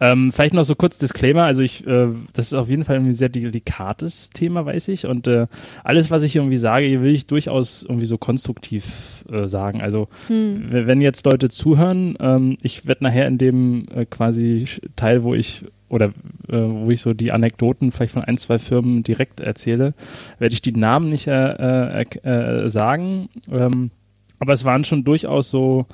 Ähm, 0.00 0.32
vielleicht 0.32 0.54
noch 0.54 0.64
so 0.64 0.74
kurz 0.74 0.98
Disclaimer, 0.98 1.44
also 1.44 1.62
ich, 1.62 1.86
äh, 1.86 2.08
das 2.32 2.46
ist 2.46 2.54
auf 2.54 2.68
jeden 2.68 2.84
Fall 2.84 2.96
ein 2.96 3.12
sehr 3.12 3.28
delikates 3.28 4.30
Thema, 4.30 4.66
weiß 4.66 4.88
ich. 4.88 5.06
Und 5.06 5.26
äh, 5.26 5.46
alles, 5.84 6.10
was 6.10 6.24
ich 6.24 6.36
irgendwie 6.36 6.56
sage, 6.56 7.00
will 7.02 7.14
ich 7.14 7.26
durchaus 7.26 7.84
irgendwie 7.84 8.06
so 8.06 8.18
konstruktiv 8.18 9.24
äh, 9.30 9.46
sagen. 9.46 9.80
Also 9.80 10.08
Hm. 10.26 10.64
wenn 10.70 11.00
jetzt 11.00 11.24
Leute 11.26 11.48
zuhören, 11.48 12.16
ähm, 12.20 12.56
ich 12.62 12.86
werde 12.86 13.04
nachher 13.04 13.26
in 13.26 13.38
dem 13.38 13.86
äh, 13.94 14.04
quasi 14.04 14.66
Teil, 14.96 15.22
wo 15.22 15.34
ich 15.34 15.64
oder 15.88 16.06
äh, 16.48 16.56
wo 16.56 16.90
ich 16.90 17.00
so 17.00 17.12
die 17.12 17.30
Anekdoten 17.30 17.92
vielleicht 17.92 18.14
von 18.14 18.24
ein, 18.24 18.36
zwei 18.36 18.58
Firmen 18.58 19.04
direkt 19.04 19.38
erzähle, 19.38 19.94
werde 20.38 20.54
ich 20.54 20.62
die 20.62 20.72
Namen 20.72 21.08
nicht 21.08 21.28
äh, 21.28 22.04
sagen. 22.66 23.28
Ähm, 23.50 23.90
aber 24.40 24.52
es 24.52 24.64
waren 24.64 24.82
schon 24.82 25.04
durchaus 25.04 25.50
so 25.50 25.86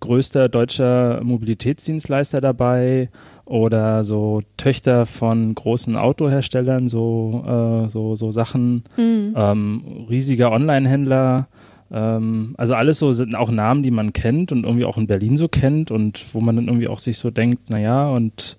größter 0.00 0.48
deutscher 0.48 1.20
Mobilitätsdienstleister 1.22 2.40
dabei 2.40 3.08
oder 3.44 4.04
so 4.04 4.42
Töchter 4.56 5.06
von 5.06 5.54
großen 5.54 5.96
Autoherstellern, 5.96 6.88
so, 6.88 7.44
äh, 7.46 7.90
so, 7.90 8.16
so 8.16 8.30
Sachen, 8.30 8.84
Hm. 8.96 9.34
ähm, 9.36 9.82
riesiger 10.08 10.52
Online-Händler. 10.52 11.48
Ähm, 11.92 12.54
also 12.56 12.74
alles 12.74 12.98
so 12.98 13.12
sind 13.12 13.34
auch 13.34 13.50
Namen, 13.50 13.82
die 13.82 13.90
man 13.90 14.12
kennt 14.12 14.52
und 14.52 14.64
irgendwie 14.64 14.86
auch 14.86 14.96
in 14.96 15.06
Berlin 15.06 15.36
so 15.36 15.48
kennt 15.48 15.90
und 15.90 16.24
wo 16.32 16.40
man 16.40 16.56
dann 16.56 16.66
irgendwie 16.66 16.88
auch 16.88 16.98
sich 16.98 17.18
so 17.18 17.30
denkt, 17.30 17.70
naja, 17.70 18.08
und 18.08 18.56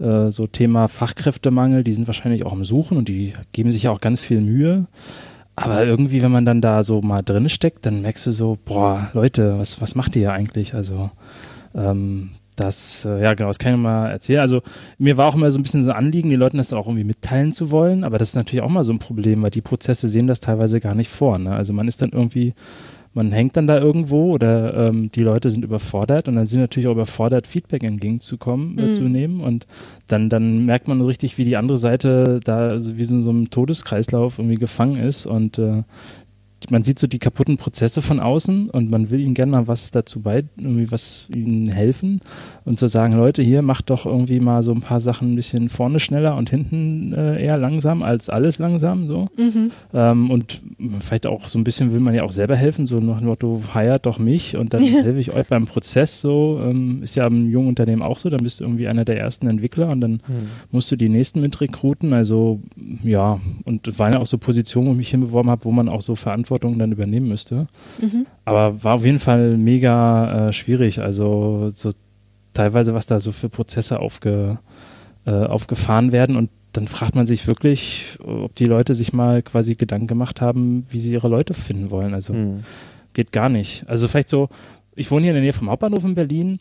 äh, 0.00 0.30
so 0.30 0.46
Thema 0.46 0.88
Fachkräftemangel, 0.88 1.82
die 1.82 1.94
sind 1.94 2.06
wahrscheinlich 2.06 2.44
auch 2.44 2.52
am 2.52 2.64
Suchen 2.64 2.96
und 2.98 3.08
die 3.08 3.32
geben 3.52 3.72
sich 3.72 3.84
ja 3.84 3.90
auch 3.90 4.00
ganz 4.00 4.20
viel 4.20 4.40
Mühe. 4.40 4.86
Aber 5.64 5.84
irgendwie, 5.84 6.22
wenn 6.22 6.32
man 6.32 6.46
dann 6.46 6.60
da 6.60 6.82
so 6.82 7.00
mal 7.00 7.22
drin 7.22 7.48
steckt, 7.48 7.86
dann 7.86 8.02
merkst 8.02 8.26
du 8.26 8.32
so, 8.32 8.58
boah, 8.64 9.10
Leute, 9.12 9.58
was, 9.58 9.80
was 9.80 9.94
macht 9.94 10.16
ihr 10.16 10.20
hier 10.20 10.32
eigentlich? 10.32 10.74
Also, 10.74 11.10
ähm, 11.74 12.30
das, 12.58 13.04
äh, 13.04 13.22
ja 13.22 13.34
genau, 13.34 13.48
das 13.48 13.58
kann 13.58 13.74
ich 13.74 13.78
mal 13.78 14.10
erzählen. 14.10 14.40
Also 14.40 14.62
mir 14.98 15.16
war 15.16 15.28
auch 15.28 15.34
immer 15.34 15.50
so 15.50 15.58
ein 15.58 15.62
bisschen 15.62 15.82
so 15.82 15.90
ein 15.90 15.96
Anliegen, 15.96 16.30
den 16.30 16.40
Leuten 16.40 16.56
das 16.56 16.68
dann 16.68 16.78
auch 16.78 16.86
irgendwie 16.86 17.04
mitteilen 17.04 17.52
zu 17.52 17.70
wollen, 17.70 18.04
aber 18.04 18.18
das 18.18 18.30
ist 18.30 18.34
natürlich 18.34 18.62
auch 18.62 18.68
mal 18.68 18.84
so 18.84 18.92
ein 18.92 18.98
Problem, 18.98 19.42
weil 19.42 19.50
die 19.50 19.60
Prozesse 19.60 20.08
sehen 20.08 20.26
das 20.26 20.40
teilweise 20.40 20.80
gar 20.80 20.94
nicht 20.94 21.08
vor. 21.08 21.38
Ne? 21.38 21.54
Also 21.54 21.72
man 21.72 21.88
ist 21.88 22.02
dann 22.02 22.10
irgendwie, 22.10 22.54
man 23.14 23.32
hängt 23.32 23.56
dann 23.56 23.66
da 23.66 23.78
irgendwo 23.78 24.32
oder 24.32 24.88
ähm, 24.88 25.10
die 25.12 25.22
Leute 25.22 25.50
sind 25.50 25.64
überfordert 25.64 26.28
und 26.28 26.36
dann 26.36 26.46
sind 26.46 26.60
natürlich 26.60 26.86
auch 26.86 26.92
überfordert, 26.92 27.46
Feedback 27.46 27.82
entgegenzukommen, 27.82 28.78
äh, 28.78 28.82
Mhm. 28.88 28.94
zu 28.94 29.02
nehmen 29.04 29.40
und 29.40 29.66
dann, 30.06 30.28
dann 30.28 30.64
merkt 30.66 30.88
man 30.88 30.98
so 31.00 31.06
richtig, 31.06 31.38
wie 31.38 31.44
die 31.44 31.56
andere 31.56 31.78
Seite 31.78 32.40
da 32.44 32.80
so 32.80 32.96
wie 32.96 33.04
so 33.04 33.14
in 33.16 33.22
so 33.22 33.30
einem 33.30 33.50
Todeskreislauf 33.50 34.38
irgendwie 34.38 34.56
gefangen 34.56 34.96
ist 34.96 35.26
und 35.26 35.58
äh, 35.58 35.82
man 36.70 36.82
sieht 36.82 36.98
so 36.98 37.06
die 37.06 37.18
kaputten 37.20 37.56
Prozesse 37.56 38.02
von 38.02 38.18
außen 38.20 38.68
und 38.70 38.90
man 38.90 39.10
will 39.10 39.20
ihnen 39.20 39.34
gerne 39.34 39.52
mal 39.52 39.68
was 39.68 39.90
dazu 39.92 40.20
bei, 40.20 40.42
irgendwie 40.58 40.90
was 40.90 41.28
ihnen 41.34 41.68
helfen 41.68 42.20
und 42.64 42.78
zu 42.80 42.88
sagen, 42.88 43.14
Leute, 43.14 43.42
hier 43.42 43.62
macht 43.62 43.90
doch 43.90 44.06
irgendwie 44.06 44.40
mal 44.40 44.62
so 44.64 44.72
ein 44.72 44.80
paar 44.80 44.98
Sachen 45.00 45.32
ein 45.32 45.36
bisschen 45.36 45.68
vorne 45.68 46.00
schneller 46.00 46.36
und 46.36 46.50
hinten 46.50 47.12
äh, 47.12 47.40
eher 47.44 47.56
langsam 47.58 48.02
als 48.02 48.28
alles 48.28 48.58
langsam 48.58 49.06
so. 49.06 49.28
Mhm. 49.38 49.70
Ähm, 49.94 50.30
und 50.32 50.60
vielleicht 51.00 51.26
auch 51.28 51.46
so 51.46 51.58
ein 51.58 51.64
bisschen 51.64 51.92
will 51.92 52.00
man 52.00 52.14
ja 52.14 52.24
auch 52.24 52.32
selber 52.32 52.56
helfen, 52.56 52.88
so 52.88 52.98
nach 52.98 53.18
dem 53.18 53.28
Motto, 53.28 53.62
heiert 53.72 54.04
doch 54.06 54.18
mich 54.18 54.56
und 54.56 54.74
dann 54.74 54.82
Ja. 54.82 55.02
helfe 55.04 55.20
ich 55.20 55.32
euch 55.32 55.46
beim 55.46 55.66
Prozess 55.66 56.20
so. 56.20 56.60
Ähm, 56.62 57.02
ist 57.04 57.14
ja 57.14 57.26
im 57.28 57.48
jungen 57.48 57.68
Unternehmen 57.68 58.02
auch 58.02 58.18
so, 58.18 58.30
dann 58.30 58.42
bist 58.42 58.58
du 58.60 58.64
irgendwie 58.64 58.88
einer 58.88 59.04
der 59.04 59.18
ersten 59.18 59.46
Entwickler 59.46 59.88
und 59.90 60.00
dann 60.00 60.12
Hm. 60.26 60.48
musst 60.72 60.90
du 60.90 60.96
die 60.96 61.08
nächsten 61.08 61.40
mit 61.40 61.60
rekruten. 61.60 62.12
Also 62.12 62.60
ja, 63.04 63.40
und 63.64 63.86
das 63.86 63.98
waren 64.00 64.12
ja 64.14 64.18
auch 64.18 64.26
so 64.26 64.38
Positionen, 64.38 64.88
wo 64.88 64.90
ich 64.92 64.96
mich 64.98 65.10
hinbeworben 65.10 65.50
habe, 65.52 65.64
wo 65.64 65.70
man 65.70 65.88
auch 65.88 66.02
so 66.02 66.16
verantwortlich 66.16 66.47
Verantwortung 66.48 66.78
dann 66.78 66.92
übernehmen 66.92 67.28
müsste. 67.28 67.66
Mhm. 68.00 68.26
Aber 68.44 68.82
war 68.82 68.94
auf 68.94 69.04
jeden 69.04 69.18
Fall 69.18 69.56
mega 69.56 70.48
äh, 70.48 70.52
schwierig. 70.52 71.00
Also 71.00 71.68
so 71.70 71.92
teilweise, 72.54 72.94
was 72.94 73.06
da 73.06 73.20
so 73.20 73.32
für 73.32 73.48
Prozesse 73.48 74.00
aufge, 74.00 74.58
äh, 75.26 75.30
aufgefahren 75.30 76.12
werden 76.12 76.36
und 76.36 76.50
dann 76.72 76.86
fragt 76.86 77.14
man 77.14 77.26
sich 77.26 77.46
wirklich, 77.46 78.18
ob 78.22 78.54
die 78.54 78.66
Leute 78.66 78.94
sich 78.94 79.12
mal 79.12 79.42
quasi 79.42 79.74
Gedanken 79.74 80.06
gemacht 80.06 80.40
haben, 80.40 80.84
wie 80.90 81.00
sie 81.00 81.12
ihre 81.12 81.28
Leute 81.28 81.54
finden 81.54 81.90
wollen. 81.90 82.14
Also 82.14 82.34
mhm. 82.34 82.64
geht 83.14 83.32
gar 83.32 83.48
nicht. 83.48 83.88
Also 83.88 84.06
vielleicht 84.06 84.28
so, 84.28 84.48
ich 84.94 85.10
wohne 85.10 85.22
hier 85.22 85.30
in 85.30 85.36
der 85.36 85.42
Nähe 85.42 85.52
vom 85.52 85.70
Hauptbahnhof 85.70 86.04
in 86.04 86.14
Berlin 86.14 86.58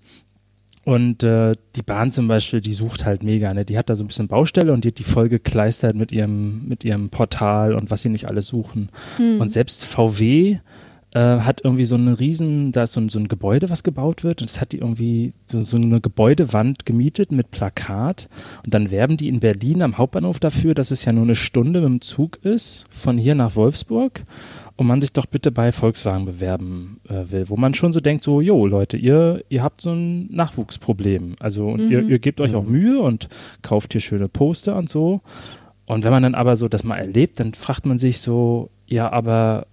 und 0.88 1.22
äh, 1.22 1.52
die 1.76 1.82
Bahn 1.82 2.12
zum 2.12 2.30
Beispiel, 2.30 2.62
die 2.62 2.72
sucht 2.72 3.04
halt 3.04 3.22
mega, 3.22 3.54
ne? 3.54 3.66
Die 3.66 3.78
hat 3.78 3.90
da 3.90 3.98
so 3.98 4.06
ein 4.06 4.08
bisschen 4.08 4.30
Baustelle 4.30 4.72
und 4.72 4.86
die 4.86 4.88
hat 4.88 5.00
die 5.00 5.04
voll 5.04 5.28
gekleistert 5.28 5.98
mit 5.98 6.14
ihrem, 6.14 6.66
mit 6.66 6.86
ihrem 6.86 7.10
Portal 7.10 7.74
und 7.74 7.92
was 7.92 8.04
sie 8.04 8.10
nicht 8.10 8.30
alles 8.30 8.48
suchen. 8.48 8.88
Hm. 9.18 9.42
Und 9.42 9.52
selbst 9.52 9.84
VW 9.84 10.60
äh, 11.14 11.20
hat 11.20 11.60
irgendwie 11.62 11.84
so 11.84 11.96
einen 11.96 12.14
riesen, 12.14 12.72
da 12.72 12.84
ist 12.84 12.94
so 12.94 13.02
ein, 13.02 13.10
so 13.10 13.20
ein 13.20 13.28
Gebäude, 13.28 13.70
was 13.70 13.84
gebaut 13.84 14.24
wird. 14.24 14.40
Und 14.40 14.50
das 14.50 14.62
hat 14.62 14.72
die 14.72 14.78
irgendwie 14.78 15.34
so, 15.48 15.62
so 15.62 15.76
eine 15.76 16.00
Gebäudewand 16.00 16.86
gemietet 16.86 17.34
mit 17.34 17.52
Plakat. 17.52 18.30
Und 18.64 18.74
dann 18.74 18.90
werben 18.90 19.18
die 19.18 19.28
in 19.28 19.42
Berlin 19.42 19.82
am 19.82 19.98
Hauptbahnhof 19.98 20.40
dafür, 20.40 20.74
dass 20.74 20.92
es 20.92 21.04
ja 21.04 21.12
nur 21.12 21.26
eine 21.26 21.36
Stunde 21.36 21.82
mit 21.82 21.90
dem 21.90 22.02
Zug 22.02 22.38
ist, 22.44 22.86
von 22.92 23.18
hier 23.18 23.36
nach 23.36 23.58
Wolfsburg 23.58 24.24
und 24.78 24.86
man 24.86 25.02
sich 25.02 25.12
doch 25.12 25.26
bitte 25.26 25.52
bei 25.52 25.72
Volkswagen 25.72 26.26
bewerben 26.26 27.02
äh, 27.10 27.32
will, 27.32 27.50
wo 27.50 27.58
man 27.58 27.74
schon 27.74 27.92
so 27.92 28.00
denkt, 28.00 28.24
so, 28.24 28.42
jo, 28.42 28.68
Leute, 28.68 28.96
ihr, 28.96 29.44
ihr 29.50 29.64
habt 29.64 29.82
so 29.82 29.92
ein 29.92 30.32
Nachwuchsproblem. 30.32 31.36
Also 31.40 31.68
und 31.70 31.86
mhm. 31.86 31.92
ihr, 31.92 32.04
ihr 32.04 32.20
gebt 32.20 32.40
euch 32.40 32.54
auch 32.54 32.64
mhm. 32.64 32.72
Mühe 32.72 33.00
und 33.00 33.28
kauft 33.64 33.94
hier 33.94 34.02
schöne 34.02 34.30
Poster 34.30 34.76
und 34.76 34.90
so. 34.90 35.22
Und 35.88 36.04
wenn 36.04 36.12
man 36.12 36.24
dann 36.24 36.36
aber 36.36 36.58
so 36.58 36.68
das 36.68 36.84
mal 36.84 36.98
erlebt, 36.98 37.40
dann 37.40 37.56
fragt 37.56 37.88
man 37.88 37.98
sich 37.98 38.22
so, 38.22 38.70
ja, 38.86 39.12
aber 39.12 39.66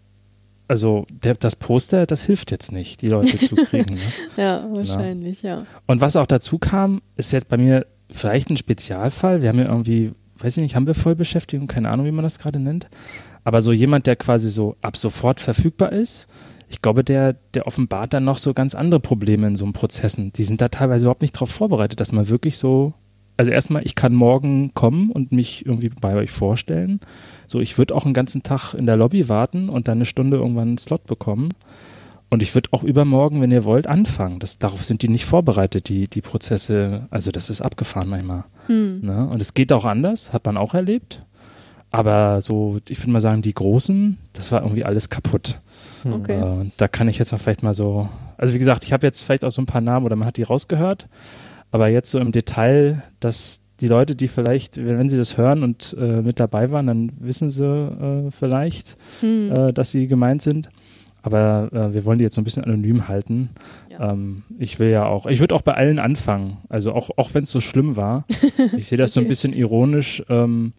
also 0.69 1.07
der, 1.11 1.35
das 1.35 1.57
Poster, 1.57 2.07
das 2.07 2.23
hilft 2.23 2.51
jetzt 2.51 2.73
nicht, 2.73 3.03
die 3.03 3.09
Leute 3.09 3.39
zu 3.39 3.57
kriegen. 3.57 3.95
Ne? 3.95 4.01
ja, 4.37 4.67
wahrscheinlich, 4.73 5.43
ja. 5.43 5.59
ja. 5.59 5.67
Und 5.87 6.01
was 6.01 6.17
auch 6.17 6.27
dazu 6.27 6.59
kam, 6.59 7.03
ist 7.17 7.33
jetzt 7.33 7.49
bei 7.49 7.59
mir 7.59 7.87
vielleicht 8.11 8.49
ein 8.49 8.57
Spezialfall. 8.57 9.43
Wir 9.43 9.51
haben 9.51 9.59
ja 9.59 9.67
irgendwie, 9.67 10.13
weiß 10.39 10.57
ich 10.57 10.63
nicht, 10.63 10.77
haben 10.77 10.87
wir 10.87 10.95
Vollbeschäftigung, 10.95 11.67
keine 11.67 11.91
Ahnung, 11.91 12.07
wie 12.07 12.13
man 12.13 12.23
das 12.23 12.39
gerade 12.39 12.59
nennt. 12.59 12.89
Aber 13.45 13.63
so 13.63 13.73
jemand, 13.73 14.07
der 14.07 14.17
quasi 14.17 14.51
so 14.51 14.77
ab 14.81 14.97
sofort 14.97 15.41
verfügbar 15.41 15.93
ist, 15.93 16.27
ich 16.69 16.83
glaube, 16.83 17.05
der, 17.05 17.35
der 17.55 17.67
offenbart 17.67 18.15
dann 18.15 18.25
noch 18.25 18.39
so 18.39 18.55
ganz 18.55 18.75
andere 18.75 19.01
Probleme 19.01 19.47
in 19.47 19.57
so 19.57 19.65
einem 19.65 19.75
Prozessen. 19.75 20.33
Die 20.33 20.45
sind 20.45 20.61
da 20.61 20.69
teilweise 20.69 21.05
überhaupt 21.05 21.23
nicht 21.23 21.37
darauf 21.37 21.51
vorbereitet, 21.51 22.01
dass 22.01 22.11
man 22.11 22.29
wirklich 22.29 22.59
so, 22.59 22.95
also 23.37 23.51
erstmal, 23.51 23.85
ich 23.85 23.95
kann 23.95 24.15
morgen 24.15 24.73
kommen 24.75 25.11
und 25.11 25.31
mich 25.31 25.67
irgendwie 25.67 25.91
bei 26.01 26.15
euch 26.15 26.31
vorstellen. 26.31 27.01
So, 27.47 27.61
ich 27.61 27.79
würde 27.79 27.95
auch 27.95 28.05
einen 28.05 28.15
ganzen 28.15 28.43
Tag 28.43 28.75
in 28.75 28.87
der 28.87 28.97
Lobby 28.97 29.29
warten 29.29 29.69
und 29.69 29.89
dann 29.89 29.99
eine 29.99 30.07
Stunde 30.07 30.39
irgendwann 30.39 30.69
einen 30.69 30.79
Slot 30.79 31.05
bekommen. 31.05 31.51
Und 32.31 32.43
ich 32.43 32.55
würde 32.55 32.71
auch 32.73 32.83
übermorgen, 32.83 33.41
wenn 33.41 33.53
ihr 33.53 33.65
wollt, 33.65 33.87
anfangen. 33.87 34.41
Das, 34.41 34.59
darauf 34.59 34.85
sind 34.85 35.03
die 35.03 35.09
nicht 35.09 35.27
vorbereitet, 35.27 35.89
die, 35.89 36.09
die 36.09 36.23
Prozesse. 36.23 37.07
Also 37.11 37.31
das 37.31 37.51
ist 37.51 37.61
abgefahren 37.61 38.09
manchmal. 38.09 38.45
Hm. 38.67 39.01
Ne? 39.03 39.29
Und 39.29 39.41
es 39.41 39.55
geht 39.55 39.73
auch 39.73 39.85
anders, 39.85 40.33
hat 40.33 40.47
man 40.47 40.57
auch 40.57 40.75
erlebt. 40.75 41.23
Aber 41.95 42.41
so, 42.41 42.79
ich 42.89 42.99
würde 43.01 43.13
mal 43.13 43.21
sagen, 43.21 43.41
die 43.41 43.55
Großen, 43.55 44.19
das 44.33 44.51
war 44.51 44.63
irgendwie 44.63 44.85
alles 44.85 45.11
kaputt. 45.11 45.61
Hm. 46.03 46.13
Okay. 46.15 46.41
Äh, 46.41 46.71
da 46.77 46.89
kann 46.89 47.07
ich 47.07 47.19
jetzt 47.19 47.31
mal 47.31 47.39
vielleicht 47.39 47.63
mal 47.63 47.73
so, 47.73 48.09
also 48.37 48.53
wie 48.53 48.59
gesagt, 48.59 48.83
ich 48.83 48.93
habe 48.93 49.07
jetzt 49.07 49.21
vielleicht 49.21 49.45
auch 49.45 49.53
so 49.53 49.63
ein 49.63 49.67
paar 49.67 49.81
Namen 49.81 50.05
oder 50.05 50.17
man 50.17 50.27
hat 50.27 50.37
die 50.37 50.43
rausgehört, 50.43 51.07
aber 51.71 51.87
jetzt 51.87 52.11
so 52.11 52.19
im 52.19 52.33
Detail, 52.33 53.05
dass 53.21 53.61
die 53.79 53.87
Leute, 53.87 54.17
die 54.17 54.27
vielleicht, 54.27 54.77
wenn 54.77 55.09
sie 55.09 55.17
das 55.17 55.39
hören 55.39 55.63
und 55.63 55.97
äh, 55.97 56.21
mit 56.21 56.41
dabei 56.41 56.73
waren, 56.73 56.89
dann 56.89 57.13
wissen 57.21 57.49
sie 57.51 57.65
äh, 57.65 58.31
vielleicht, 58.33 58.97
hm. 59.21 59.53
Äh, 59.53 59.73
dass 59.73 59.93
sie 59.93 60.09
gemeint 60.09 60.43
sind. 60.43 60.71
Aber 61.23 61.71
äh, 61.73 61.95
wir 61.95 62.05
wollen 62.05 62.19
die 62.19 62.25
jetzt 62.25 62.35
so 62.35 62.41
ein 62.41 62.45
bisschen 62.45 62.65
anonym 62.65 63.07
halten. 63.07 63.51
Ja. 63.89 64.11
Ähm, 64.11 64.43
ich 64.59 64.81
will 64.81 64.91
ja 64.91 65.07
auch, 65.07 65.27
ich 65.27 65.39
würde 65.39 65.55
auch 65.55 65.63
bei 65.63 65.75
allen 65.75 66.01
anfangen. 66.01 66.59
Also 66.69 66.93
auch, 66.93 67.11
auch 67.17 67.33
wenn 67.35 67.45
es 67.45 67.51
so 67.51 67.61
schlimm 67.61 67.95
war. 67.95 68.27
Ich 68.77 68.89
sehe 68.89 68.99
das 68.99 69.13
okay. 69.13 69.15
so 69.15 69.21
ein 69.21 69.29
bisschen 69.29 69.53
ironisch. 69.53 70.23
Ähm, 70.29 70.73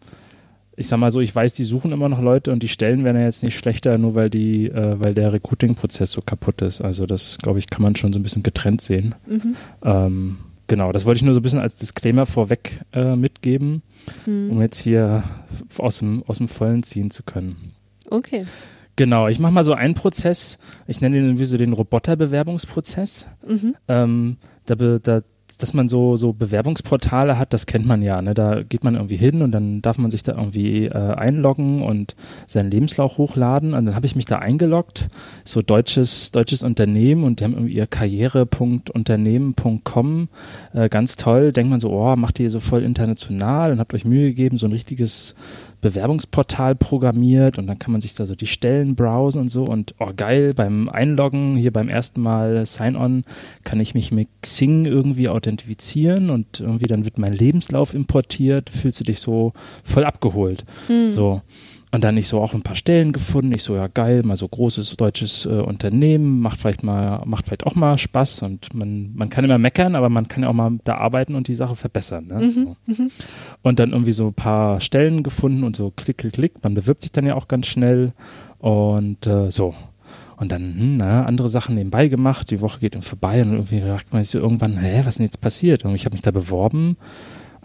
ich 0.76 0.88
sag 0.88 0.98
mal 0.98 1.10
so, 1.10 1.20
ich 1.20 1.34
weiß, 1.34 1.54
die 1.54 1.64
suchen 1.64 1.92
immer 1.92 2.08
noch 2.08 2.20
Leute 2.20 2.52
und 2.52 2.62
die 2.62 2.68
Stellen 2.68 3.02
werden 3.02 3.16
ja 3.16 3.24
jetzt 3.24 3.42
nicht 3.42 3.58
schlechter, 3.58 3.96
nur 3.96 4.14
weil 4.14 4.28
die, 4.28 4.66
äh, 4.66 5.00
weil 5.00 5.14
der 5.14 5.32
Recruiting-Prozess 5.32 6.12
so 6.12 6.20
kaputt 6.20 6.60
ist. 6.60 6.82
Also 6.82 7.06
das, 7.06 7.38
glaube 7.38 7.58
ich, 7.58 7.68
kann 7.68 7.82
man 7.82 7.96
schon 7.96 8.12
so 8.12 8.18
ein 8.18 8.22
bisschen 8.22 8.42
getrennt 8.42 8.82
sehen. 8.82 9.14
Mhm. 9.26 9.56
Ähm, 9.82 10.36
genau, 10.66 10.92
das 10.92 11.06
wollte 11.06 11.16
ich 11.16 11.22
nur 11.22 11.32
so 11.32 11.40
ein 11.40 11.42
bisschen 11.42 11.60
als 11.60 11.76
Disclaimer 11.76 12.26
vorweg 12.26 12.82
äh, 12.92 13.16
mitgeben, 13.16 13.82
mhm. 14.26 14.50
um 14.50 14.60
jetzt 14.60 14.78
hier 14.78 15.24
aus 15.78 15.98
dem, 15.98 16.22
aus 16.26 16.38
dem 16.38 16.48
Vollen 16.48 16.82
ziehen 16.82 17.10
zu 17.10 17.22
können. 17.22 17.72
Okay. 18.10 18.44
Genau, 18.96 19.28
ich 19.28 19.38
mache 19.38 19.52
mal 19.52 19.64
so 19.64 19.72
einen 19.72 19.94
Prozess, 19.94 20.58
ich 20.86 21.00
nenne 21.00 21.20
den 21.20 21.38
wie 21.38 21.44
so 21.44 21.58
den 21.58 21.72
Roboterbewerbungsprozess. 21.72 23.28
Mhm. 23.46 23.76
Ähm, 23.88 24.36
da, 24.66 24.74
da 24.74 25.20
dass 25.58 25.74
man 25.74 25.88
so, 25.88 26.16
so 26.16 26.32
Bewerbungsportale 26.32 27.38
hat, 27.38 27.52
das 27.52 27.66
kennt 27.66 27.86
man 27.86 28.02
ja. 28.02 28.20
Ne? 28.22 28.34
Da 28.34 28.62
geht 28.62 28.84
man 28.84 28.94
irgendwie 28.94 29.16
hin 29.16 29.42
und 29.42 29.50
dann 29.52 29.82
darf 29.82 29.98
man 29.98 30.10
sich 30.10 30.22
da 30.22 30.32
irgendwie 30.32 30.86
äh, 30.86 31.14
einloggen 31.14 31.82
und 31.82 32.16
seinen 32.46 32.70
Lebenslauf 32.70 33.18
hochladen. 33.18 33.74
Und 33.74 33.84
dann 33.86 33.94
habe 33.94 34.06
ich 34.06 34.16
mich 34.16 34.24
da 34.24 34.38
eingeloggt, 34.38 35.08
so 35.44 35.60
deutsches, 35.62 36.32
deutsches 36.32 36.62
Unternehmen 36.62 37.24
und 37.24 37.40
die 37.40 37.44
haben 37.44 37.54
irgendwie 37.54 37.74
ihr 37.74 37.86
karriere.unternehmen.com. 37.86 40.28
Äh, 40.74 40.88
ganz 40.88 41.16
toll. 41.16 41.52
Denkt 41.52 41.70
man 41.70 41.80
so, 41.80 41.90
oh, 41.90 42.16
macht 42.16 42.40
ihr 42.40 42.50
so 42.50 42.60
voll 42.60 42.82
international 42.82 43.72
und 43.72 43.80
habt 43.80 43.94
euch 43.94 44.04
Mühe 44.04 44.28
gegeben, 44.28 44.58
so 44.58 44.66
ein 44.66 44.72
richtiges 44.72 45.34
Bewerbungsportal 45.86 46.74
programmiert 46.74 47.58
und 47.58 47.68
dann 47.68 47.78
kann 47.78 47.92
man 47.92 48.00
sich 48.00 48.14
da 48.14 48.26
so 48.26 48.34
die 48.34 48.48
Stellen 48.48 48.96
browsen 48.96 49.42
und 49.42 49.48
so 49.50 49.64
und 49.64 49.94
oh 50.00 50.10
geil, 50.16 50.52
beim 50.52 50.88
Einloggen, 50.88 51.54
hier 51.54 51.72
beim 51.72 51.88
ersten 51.88 52.20
Mal 52.20 52.66
Sign-On, 52.66 53.22
kann 53.62 53.78
ich 53.78 53.94
mich 53.94 54.10
mit 54.10 54.28
Xing 54.42 54.84
irgendwie 54.84 55.28
authentifizieren 55.28 56.30
und 56.30 56.58
irgendwie 56.58 56.88
dann 56.88 57.04
wird 57.04 57.18
mein 57.18 57.32
Lebenslauf 57.32 57.94
importiert, 57.94 58.70
fühlst 58.70 58.98
du 58.98 59.04
dich 59.04 59.20
so 59.20 59.52
voll 59.84 60.04
abgeholt. 60.04 60.64
Hm. 60.88 61.08
So. 61.08 61.42
Und 61.92 62.02
dann 62.02 62.16
ich 62.16 62.28
so 62.28 62.40
auch 62.40 62.52
ein 62.52 62.62
paar 62.62 62.76
Stellen 62.76 63.12
gefunden. 63.12 63.52
Ich 63.52 63.62
so, 63.62 63.76
ja 63.76 63.86
geil, 63.86 64.22
mal 64.24 64.36
so 64.36 64.48
großes 64.48 64.96
deutsches 64.96 65.46
äh, 65.46 65.50
Unternehmen, 65.50 66.40
macht 66.40 66.60
vielleicht 66.60 66.82
mal, 66.82 67.22
macht 67.24 67.46
vielleicht 67.46 67.64
auch 67.64 67.74
mal 67.74 67.96
Spaß 67.96 68.42
und 68.42 68.74
man, 68.74 69.12
man 69.14 69.30
kann 69.30 69.44
immer 69.44 69.56
meckern, 69.56 69.94
aber 69.94 70.08
man 70.08 70.26
kann 70.26 70.42
ja 70.42 70.48
auch 70.48 70.54
mal 70.54 70.78
da 70.84 70.96
arbeiten 70.96 71.34
und 71.34 71.48
die 71.48 71.54
Sache 71.54 71.76
verbessern. 71.76 72.26
Ne? 72.26 72.40
Mhm, 72.40 72.50
so. 72.50 72.76
mhm. 72.86 73.10
Und 73.62 73.78
dann 73.78 73.92
irgendwie 73.92 74.12
so 74.12 74.26
ein 74.26 74.34
paar 74.34 74.80
Stellen 74.80 75.22
gefunden 75.22 75.62
und 75.62 75.76
so 75.76 75.92
klick, 75.94 76.18
klick, 76.18 76.34
klick. 76.34 76.64
Man 76.64 76.74
bewirbt 76.74 77.02
sich 77.02 77.12
dann 77.12 77.24
ja 77.24 77.34
auch 77.34 77.48
ganz 77.48 77.66
schnell 77.66 78.12
und 78.58 79.26
äh, 79.26 79.50
so. 79.50 79.74
Und 80.36 80.52
dann, 80.52 80.74
hm, 80.78 80.96
na, 80.96 81.24
andere 81.24 81.48
Sachen 81.48 81.76
nebenbei 81.76 82.08
gemacht, 82.08 82.50
die 82.50 82.60
Woche 82.60 82.80
geht 82.80 82.94
dann 82.94 83.02
vorbei 83.02 83.40
und 83.40 83.52
irgendwie 83.52 83.80
fragt 83.80 84.12
man 84.12 84.22
sich 84.22 84.32
so 84.32 84.38
irgendwann, 84.38 84.76
hä, 84.76 85.00
was 85.00 85.14
ist 85.14 85.18
denn 85.18 85.26
jetzt 85.26 85.40
passiert? 85.40 85.84
Und 85.84 85.94
ich 85.94 86.04
habe 86.04 86.14
mich 86.14 86.22
da 86.22 86.30
beworben 86.30 86.96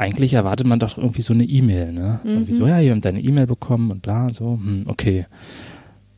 eigentlich 0.02 0.34
erwartet 0.34 0.66
man 0.66 0.80
doch 0.80 0.98
irgendwie 0.98 1.22
so 1.22 1.32
eine 1.32 1.44
E-Mail, 1.44 1.94
ne? 1.94 2.20
Mhm. 2.24 2.30
Irgendwie 2.30 2.54
so, 2.56 2.66
ja, 2.66 2.80
ihr 2.80 2.92
habt 2.92 3.06
deine 3.06 3.22
E-Mail 3.22 3.46
bekommen 3.46 3.92
und 3.92 4.02
bla, 4.02 4.30
so, 4.32 4.54
hm, 4.54 4.86
okay. 4.88 5.28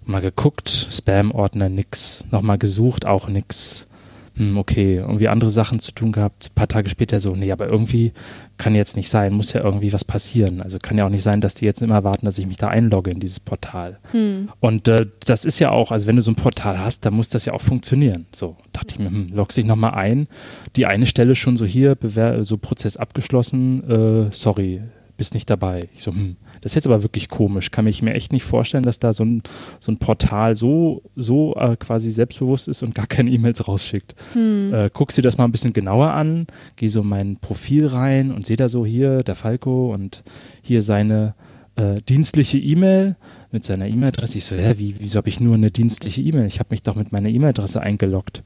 Mal 0.06 0.22
geguckt, 0.22 0.88
Spam-Ordner 0.90 1.70
nix, 1.70 2.26
nochmal 2.32 2.58
gesucht, 2.58 3.06
auch 3.06 3.28
nix 3.28 3.88
hm, 4.36 4.58
okay, 4.58 4.96
irgendwie 4.98 5.28
andere 5.28 5.50
Sachen 5.52 5.80
zu 5.80 5.92
tun 5.92 6.12
gehabt. 6.12 6.50
Ein 6.50 6.56
paar 6.56 6.68
Tage 6.68 6.90
später 6.90 7.20
so, 7.20 7.36
nee, 7.36 7.52
aber 7.52 7.68
irgendwie 7.68 8.14
kann 8.58 8.74
jetzt 8.74 8.96
nicht 8.96 9.10
sein, 9.10 9.34
muss 9.34 9.54
ja 9.54 9.62
irgendwie 9.62 9.94
was 9.94 10.04
passieren. 10.04 10.62
Also 10.62 10.80
kann 10.80 10.98
ja 10.98 11.06
auch 11.06 11.10
nicht 11.10 11.24
sein, 11.24 11.42
dass 11.42 11.56
die 11.56 11.66
jetzt 11.66 11.82
immer 11.82 12.04
warten, 12.04 12.26
dass 12.26 12.38
ich 12.38 12.48
mich 12.48 12.58
da 12.58 12.68
einlogge 12.68 13.12
in 13.12 13.20
dieses 13.20 13.40
Portal. 13.40 14.00
Hm. 14.12 14.50
Und 14.60 14.88
äh, 14.88 15.06
das 15.26 15.46
ist 15.46 15.60
ja 15.60 15.70
auch, 15.70 15.92
also 15.92 16.08
wenn 16.08 16.16
du 16.16 16.22
so 16.22 16.32
ein 16.32 16.36
Portal 16.36 16.80
hast, 16.80 17.06
dann 17.06 17.14
muss 17.14 17.30
das 17.30 17.46
ja 17.46 17.54
auch 17.54 17.62
funktionieren. 17.62 18.26
So, 18.34 18.58
dachte 18.72 18.94
ich 18.94 19.00
mir, 19.00 19.10
hm, 19.10 19.30
logst 19.34 19.58
dich 19.58 19.66
nochmal 19.66 19.94
ein. 19.94 20.28
Die 20.76 20.86
eine 20.86 21.06
Stelle 21.06 21.36
schon 21.36 21.58
so 21.58 21.66
hier, 21.66 21.96
so 22.42 22.58
Prozess 22.58 22.98
abgeschlossen, 22.98 23.90
äh, 23.90 24.30
sorry, 24.32 24.82
bist 25.18 25.34
nicht 25.34 25.50
dabei. 25.50 25.90
Ich 25.94 26.02
so, 26.02 26.12
hm, 26.12 26.38
das 26.62 26.72
ist 26.72 26.76
jetzt 26.76 26.88
aber 26.88 27.04
wirklich 27.04 27.30
komisch. 27.30 27.72
Kann 27.72 27.86
mich 27.86 28.02
mir 28.02 28.14
echt 28.14 28.32
nicht 28.32 28.44
vorstellen, 28.44 28.84
dass 28.84 29.00
da 29.00 29.14
so 29.14 29.24
ein, 29.24 29.44
so 29.80 29.92
ein 29.92 29.98
Portal 29.98 30.56
so, 30.56 31.04
so 31.16 31.56
äh, 31.56 31.76
quasi 31.78 32.12
selbstbewusst 32.12 32.68
ist 32.68 32.84
und 32.84 32.96
gar 32.96 33.08
keine 33.08 33.30
E-Mails 33.30 33.68
rausschickt. 33.68 34.16
Hm. 34.34 34.74
Äh, 34.74 34.90
guck 34.92 35.12
sie 35.12 35.22
das 35.22 35.38
mal 35.38 35.46
ein 35.46 35.52
bisschen 35.52 35.74
genauer 35.74 36.12
an, 36.12 36.48
geh 36.76 36.88
so 36.88 37.04
mein 37.04 37.38
Profil 37.38 37.88
rein 37.88 38.32
und 38.32 38.46
sehe 38.46 38.58
da 38.58 38.70
so 38.70 38.86
hier 38.86 39.24
der 39.24 39.36
Falco 39.36 39.94
und 39.94 40.24
hier 40.62 40.82
seine 40.82 41.36
äh, 41.76 42.02
dienstliche 42.08 42.58
E-Mail 42.58 43.16
mit 43.52 43.64
seiner 43.64 43.88
E-Mail-Adresse. 43.88 44.38
Ich 44.38 44.46
so, 44.46 44.56
hä, 44.56 44.76
wie, 44.78 44.96
wieso 45.00 45.18
habe 45.18 45.30
ich 45.30 45.40
nur 45.40 45.56
eine 45.56 45.72
dienstliche 45.72 46.22
E-Mail? 46.22 46.46
Ich 46.46 46.60
habe 46.60 46.70
mich 46.72 46.84
doch 46.84 46.96
mit 46.96 47.12
meiner 47.12 47.30
E-Mail-Adresse 47.30 47.82
eingeloggt. 47.82 48.44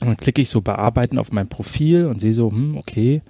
Und 0.00 0.08
dann 0.08 0.16
klicke 0.16 0.42
ich 0.42 0.48
so 0.48 0.60
bearbeiten 0.62 1.18
auf 1.18 1.30
mein 1.32 1.48
Profil 1.48 2.06
und 2.06 2.20
sehe 2.20 2.32
so, 2.32 2.50
hm, 2.50 2.76
okay, 2.76 3.22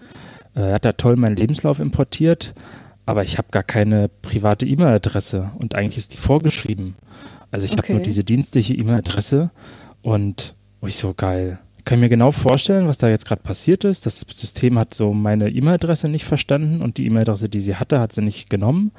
äh, 0.55 0.61
er 0.61 0.75
hat 0.75 0.85
da 0.85 0.93
toll 0.93 1.17
meinen 1.17 1.37
Lebenslauf 1.37 1.79
importiert, 1.81 2.55
aber 3.07 3.25
ich 3.25 3.39
habe 3.39 3.49
gar 3.51 3.63
keine 3.63 4.09
private 4.09 4.67
E-Mail-Adresse 4.67 5.53
und 5.59 5.75
eigentlich 5.75 5.99
ist 5.99 6.13
die 6.13 6.19
vorgeschrieben. 6.19 6.97
Also 7.51 7.67
ich 7.67 7.73
okay. 7.73 7.83
habe 7.83 7.93
nur 7.95 8.03
diese 8.03 8.25
dienstliche 8.25 8.75
E-Mail-Adresse 8.75 9.51
und 10.03 10.55
oh, 10.81 10.87
ich 10.87 10.97
so 10.97 11.15
geil. 11.15 11.59
kann 11.85 12.01
mir 12.01 12.09
genau 12.09 12.31
vorstellen, 12.31 12.87
was 12.87 12.99
da 12.99 13.09
jetzt 13.09 13.27
gerade 13.27 13.43
passiert 13.43 13.85
ist. 13.85 14.07
Das 14.07 14.21
System 14.21 14.79
hat 14.79 14.95
so 14.95 15.13
meine 15.13 15.51
E-Mail-Adresse 15.51 16.09
nicht 16.09 16.25
verstanden 16.25 16.81
und 16.81 16.97
die 16.97 17.07
E-Mail-Adresse, 17.07 17.49
die 17.49 17.61
sie 17.61 17.77
hatte, 17.77 18.01
hat 18.01 18.13
sie 18.13 18.23
nicht 18.23 18.49
genommen. 18.49 18.93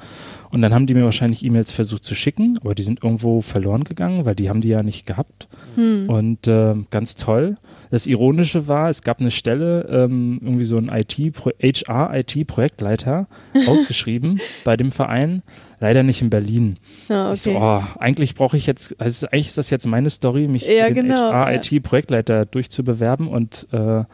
Und 0.54 0.62
dann 0.62 0.72
haben 0.72 0.86
die 0.86 0.94
mir 0.94 1.04
wahrscheinlich 1.04 1.44
E-Mails 1.44 1.72
versucht 1.72 2.04
zu 2.04 2.14
schicken, 2.14 2.56
aber 2.62 2.76
die 2.76 2.84
sind 2.84 3.02
irgendwo 3.02 3.40
verloren 3.40 3.82
gegangen, 3.82 4.24
weil 4.24 4.36
die 4.36 4.48
haben 4.48 4.60
die 4.60 4.68
ja 4.68 4.84
nicht 4.84 5.04
gehabt. 5.04 5.48
Hm. 5.74 6.08
Und 6.08 6.46
äh, 6.46 6.74
ganz 6.90 7.16
toll. 7.16 7.56
Das 7.90 8.06
Ironische 8.06 8.68
war, 8.68 8.88
es 8.88 9.02
gab 9.02 9.18
eine 9.20 9.32
Stelle, 9.32 9.88
ähm, 9.90 10.38
irgendwie 10.42 10.64
so 10.64 10.76
ein 10.76 10.90
IT, 10.90 11.18
HR-IT-Projektleiter 11.60 13.26
ausgeschrieben 13.66 14.40
bei 14.64 14.76
dem 14.76 14.92
Verein. 14.92 15.42
Leider 15.80 16.02
nicht 16.02 16.22
in 16.22 16.30
Berlin. 16.30 16.78
Ah, 17.08 17.32
Ich 17.34 17.42
so, 17.42 17.50
okay. 17.50 17.60
oh, 17.60 17.82
eigentlich 17.98 18.34
brauche 18.36 18.56
ich 18.56 18.66
jetzt, 18.66 18.98
also 19.00 19.26
eigentlich 19.26 19.48
ist 19.48 19.58
das 19.58 19.70
jetzt 19.70 19.86
meine 19.86 20.08
Story, 20.08 20.46
mich 20.48 20.66
Ja, 20.66 20.86
den 20.86 20.94
genau, 20.94 21.16
ja. 21.32 21.44
HR-IT-Projektleiter 21.46 22.46
durchzubewerben 22.46 23.28
und 23.28 23.66
äh, 23.72 24.04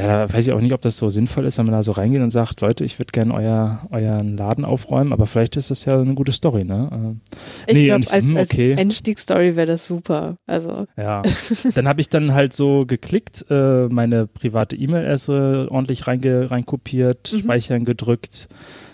ja, 0.00 0.26
da 0.26 0.32
weiß 0.32 0.46
ich 0.46 0.52
auch 0.52 0.60
nicht, 0.60 0.72
ob 0.72 0.80
das 0.82 0.96
so 0.96 1.10
sinnvoll 1.10 1.44
ist, 1.46 1.58
wenn 1.58 1.66
man 1.66 1.74
da 1.74 1.82
so 1.82 1.92
reingeht 1.92 2.20
und 2.20 2.30
sagt, 2.30 2.60
Leute, 2.60 2.84
ich 2.84 2.98
würde 2.98 3.12
gerne 3.12 3.34
euer, 3.34 3.80
euren 3.90 4.36
Laden 4.36 4.64
aufräumen, 4.64 5.12
aber 5.12 5.26
vielleicht 5.26 5.56
ist 5.56 5.70
das 5.70 5.84
ja 5.84 6.00
eine 6.00 6.14
gute 6.14 6.32
Story, 6.32 6.64
ne? 6.64 7.16
ich 7.66 7.74
nee, 7.74 7.86
glaube, 7.86 8.06
als, 8.10 8.14
hm, 8.22 8.36
als 8.36 8.50
okay. 8.50 8.76
Einstiegsstory 8.76 9.56
wäre 9.56 9.66
das 9.66 9.86
super. 9.86 10.36
Also, 10.46 10.86
Äh, 10.96 11.02
ja. 11.02 11.22
Dann 11.74 11.86
habe 11.88 12.00
ich 12.00 12.08
dann 12.08 12.34
halt 12.34 12.52
so 12.52 12.84
geklickt, 12.86 13.44
äh, 13.50 13.86
meine 13.88 14.26
private 14.26 14.76
E-Mail-Adresse 14.76 15.68
ordentlich 15.70 16.06
reinge 16.06 16.50
reinkopiert, 16.50 17.30
Mhm. 17.32 17.38
speichern 17.38 17.84
gedrückt, 17.84 18.48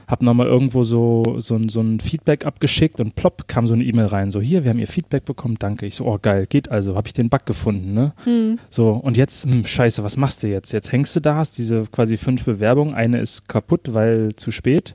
habe 0.07 0.25
nochmal 0.25 0.47
irgendwo 0.47 0.83
so, 0.85 1.23
so, 1.39 1.57
ein- 1.57 1.69
so 1.69 1.81
ein 1.81 2.01
Feedback 2.01 2.45
abgeschickt 2.47 3.01
und 3.01 3.15
plopp 3.17 3.49
kam 3.49 3.67
so 3.67 3.75
eine 3.75 3.83
E-Mail 3.85 4.07
rein. 4.07 4.31
So, 4.31 4.41
hier, 4.41 4.63
wir 4.65 4.71
haben 4.71 4.79
ihr 4.79 4.87
Feedback 4.89 5.25
bekommen, 5.25 5.57
danke. 5.59 5.85
Ich 5.87 5.97
so, 5.97 6.07
oh 6.07 6.19
geil, 6.21 6.47
geht 6.47 6.71
also, 6.71 6.95
habe 6.95 7.09
ich 7.09 7.13
den 7.13 7.29
Bug 7.29 7.45
gefunden, 7.47 7.93
ne? 7.95 8.13
hm, 8.25 8.59
So, 8.71 8.91
und 8.91 9.17
jetzt, 9.17 9.45
hm, 9.45 9.65
scheiße, 9.67 10.05
was 10.05 10.17
machst 10.17 10.43
du 10.43 10.49
jetzt? 10.49 10.73
Jetzt 10.73 10.93
hängst 10.93 11.17
du 11.17 11.21
da, 11.21 11.35
hast 11.37 11.59
diese 11.59 11.85
quasi 11.91 12.17
fünf 12.17 12.45
Bewerbungen, 12.45 12.95
eine 12.95 13.19
ist 13.21 13.49
kaputt, 13.49 13.93
weil 13.95 14.35
zu 14.37 14.51
spät. 14.53 14.95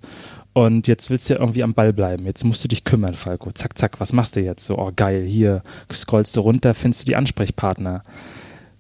Und 0.54 0.88
jetzt 0.90 1.10
willst 1.10 1.30
du 1.30 1.36
ja 1.36 1.40
irgendwie 1.40 1.64
am 1.64 1.74
Ball 1.74 1.94
bleiben. 1.94 2.26
Jetzt 2.26 2.44
musst 2.44 2.62
du 2.64 2.68
dich 2.68 2.84
kümmern, 2.84 3.14
Falco. 3.14 3.52
Zack, 3.54 3.78
zack, 3.78 4.02
was 4.02 4.12
machst 4.12 4.36
du 4.36 4.42
jetzt? 4.42 4.66
So, 4.66 4.78
oh 4.78 4.92
geil, 4.94 5.24
hier 5.26 5.62
scrollst 5.92 6.36
du 6.36 6.42
runter, 6.42 6.74
findest 6.74 7.04
du 7.04 7.06
die 7.06 7.16
Ansprechpartner. 7.16 8.04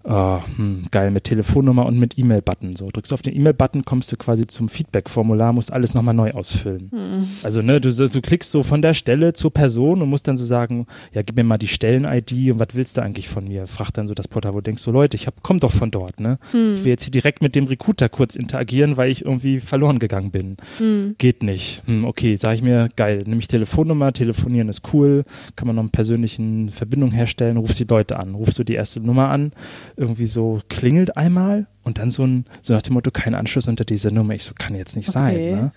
Oh, 0.03 0.39
hm, 0.57 0.85
geil, 0.91 1.11
mit 1.11 1.25
Telefonnummer 1.25 1.85
und 1.85 1.97
mit 1.99 2.17
E-Mail-Button. 2.17 2.75
So, 2.75 2.89
drückst 2.89 3.13
auf 3.13 3.21
den 3.21 3.35
E-Mail-Button, 3.35 3.85
kommst 3.85 4.11
du 4.11 4.17
quasi 4.17 4.47
zum 4.47 4.67
Feedback-Formular, 4.67 5.53
musst 5.53 5.71
alles 5.71 5.93
nochmal 5.93 6.13
neu 6.13 6.31
ausfüllen. 6.31 6.89
hm. 6.91 7.27
Also, 7.43 7.61
ne, 7.61 7.79
du, 7.79 7.91
du 7.91 8.21
klickst 8.21 8.51
so 8.51 8.63
von 8.63 8.81
der 8.81 8.93
Stelle 8.93 9.33
zur 9.33 9.51
Person 9.51 10.01
und 10.01 10.09
musst 10.09 10.27
dann 10.27 10.37
so 10.37 10.45
sagen, 10.45 10.87
ja, 11.13 11.21
gib 11.21 11.35
mir 11.35 11.43
mal 11.43 11.57
die 11.57 11.67
Stellen-ID 11.67 12.51
und 12.51 12.59
was 12.59 12.69
willst 12.73 12.97
du 12.97 13.01
eigentlich 13.01 13.29
von 13.29 13.47
mir? 13.47 13.67
Fragt 13.67 13.97
dann 13.97 14.07
so 14.07 14.13
das 14.13 14.27
Portal, 14.27 14.53
wo 14.53 14.57
du 14.57 14.63
denkst, 14.63 14.81
so 14.81 14.91
Leute, 14.91 15.15
ich 15.15 15.27
hab, 15.27 15.43
komm 15.43 15.59
doch 15.59 15.71
von 15.71 15.91
dort, 15.91 16.19
ne? 16.19 16.39
Hm. 16.51 16.73
Ich 16.73 16.83
will 16.83 16.91
jetzt 16.91 17.03
hier 17.03 17.11
direkt 17.11 17.41
mit 17.41 17.55
dem 17.55 17.65
Recruiter 17.65 18.09
kurz 18.09 18.35
interagieren, 18.35 18.97
weil 18.97 19.11
ich 19.11 19.25
irgendwie 19.25 19.59
verloren 19.59 19.99
gegangen 19.99 20.31
bin. 20.31 20.57
Hm. 20.77 21.15
Geht 21.17 21.43
nicht. 21.43 21.83
Hm, 21.85 22.05
okay, 22.05 22.35
sag 22.35 22.55
ich 22.55 22.61
mir, 22.61 22.89
geil, 22.95 23.23
nimm 23.25 23.39
ich 23.39 23.47
Telefonnummer, 23.47 24.13
telefonieren 24.13 24.69
ist 24.69 24.93
cool, 24.93 25.23
kann 25.55 25.67
man 25.67 25.75
noch 25.75 25.83
eine 25.83 25.89
persönlichen 25.89 26.71
Verbindung 26.71 27.11
herstellen, 27.11 27.57
rufst 27.57 27.79
die 27.79 27.85
Leute 27.85 28.19
an, 28.19 28.35
rufst 28.35 28.57
du 28.57 28.63
die 28.63 28.73
erste 28.73 28.99
Nummer 28.99 29.29
an, 29.29 29.51
irgendwie 29.97 30.25
so 30.25 30.61
klingelt 30.69 31.17
einmal 31.17 31.67
und 31.83 31.97
dann 31.97 32.09
so 32.11 32.23
ein, 32.25 32.45
so 32.61 32.73
nach 32.73 32.81
dem 32.81 32.93
Motto, 32.93 33.11
kein 33.11 33.35
Anschluss 33.35 33.67
unter 33.67 33.85
dieser 33.85 34.11
Nummer. 34.11 34.33
Ich 34.33 34.43
so, 34.43 34.53
kann 34.57 34.75
jetzt 34.75 34.95
nicht 34.95 35.11
sein, 35.11 35.33
Okay. 35.35 35.55
ne? 35.55 35.71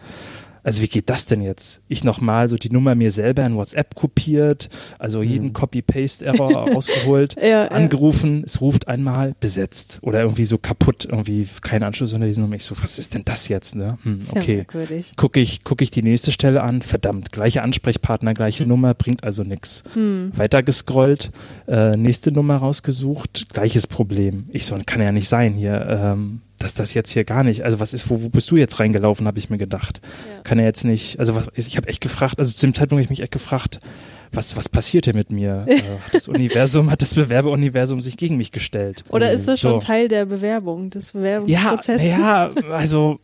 Also 0.64 0.82
wie 0.82 0.88
geht 0.88 1.08
das 1.10 1.26
denn 1.26 1.42
jetzt? 1.42 1.82
Ich 1.88 2.02
nochmal 2.02 2.48
so 2.48 2.56
die 2.56 2.70
Nummer 2.70 2.94
mir 2.94 3.10
selber 3.10 3.44
in 3.46 3.54
WhatsApp 3.54 3.94
kopiert, 3.94 4.68
also 4.98 5.22
jeden 5.22 5.48
Mhm. 5.48 5.52
Copy-Paste-Error 5.52 6.70
rausgeholt, 6.74 7.36
Ja, 7.40 7.46
ja. 7.48 7.68
angerufen, 7.68 8.42
es 8.44 8.60
ruft 8.60 8.88
einmal, 8.88 9.34
besetzt 9.40 9.98
oder 10.02 10.22
irgendwie 10.22 10.46
so 10.46 10.58
kaputt, 10.58 11.04
irgendwie 11.04 11.46
kein 11.60 11.82
Anschluss 11.82 12.12
unter 12.14 12.26
dieser 12.26 12.40
Nummer. 12.42 12.56
Ich 12.56 12.64
so, 12.64 12.74
was 12.80 12.98
ist 12.98 13.14
denn 13.14 13.24
das 13.24 13.48
jetzt? 13.48 13.76
Ne? 13.76 13.98
Hm, 14.02 14.20
okay, 14.34 14.56
merkwürdig. 14.56 15.12
gucke 15.16 15.38
ich, 15.40 15.64
guck 15.64 15.82
ich 15.82 15.90
die 15.90 16.02
nächste 16.02 16.32
Stelle 16.32 16.62
an, 16.62 16.82
verdammt, 16.82 17.30
gleiche 17.30 17.62
Ansprechpartner, 17.62 18.34
gleiche 18.34 18.66
Nummer, 18.66 18.94
bringt 18.94 19.22
also 19.22 19.42
nichts. 19.44 19.82
Hm. 19.94 20.32
Weiter 20.34 20.62
gescrollt, 20.62 21.30
äh, 21.68 21.96
nächste 21.96 22.32
Nummer 22.32 22.56
rausgesucht, 22.56 23.46
gleiches 23.52 23.86
Problem. 23.86 24.46
Ich 24.52 24.66
so, 24.66 24.76
kann 24.86 25.00
ja 25.02 25.12
nicht 25.12 25.28
sein 25.28 25.54
hier, 25.54 25.86
ähm, 25.88 26.40
dass 26.64 26.72
das 26.72 26.94
jetzt 26.94 27.10
hier 27.10 27.24
gar 27.24 27.44
nicht, 27.44 27.62
also 27.62 27.78
was 27.78 27.92
ist, 27.92 28.08
wo, 28.08 28.22
wo 28.22 28.30
bist 28.30 28.50
du 28.50 28.56
jetzt 28.56 28.80
reingelaufen, 28.80 29.26
habe 29.26 29.38
ich 29.38 29.50
mir 29.50 29.58
gedacht. 29.58 30.00
Ja. 30.02 30.40
Kann 30.44 30.58
er 30.58 30.64
jetzt 30.64 30.84
nicht, 30.84 31.18
also 31.18 31.36
was, 31.36 31.48
ich 31.56 31.76
habe 31.76 31.88
echt 31.88 32.00
gefragt, 32.00 32.38
also 32.38 32.54
zu 32.54 32.66
dem 32.66 32.72
Zeitpunkt 32.72 32.92
habe 32.92 33.02
ich 33.02 33.10
mich 33.10 33.20
echt 33.20 33.32
gefragt, 33.32 33.80
was, 34.32 34.56
was 34.56 34.70
passiert 34.70 35.04
hier 35.04 35.14
mit 35.14 35.30
mir? 35.30 35.64
äh, 35.68 35.76
hat 35.76 36.14
das 36.14 36.26
Universum, 36.26 36.90
hat 36.90 37.02
das 37.02 37.12
Bewerberuniversum 37.14 38.00
sich 38.00 38.16
gegen 38.16 38.38
mich 38.38 38.50
gestellt? 38.50 39.04
Oder 39.10 39.30
ist 39.30 39.46
das 39.46 39.60
So. 39.60 39.72
schon 39.72 39.80
Teil 39.80 40.08
der 40.08 40.24
Bewerbung, 40.24 40.88
des 40.88 41.12
Ja, 41.12 41.18
Bewerbungsprozesses? 41.20 42.06
ja, 42.06 42.50
also 42.70 43.20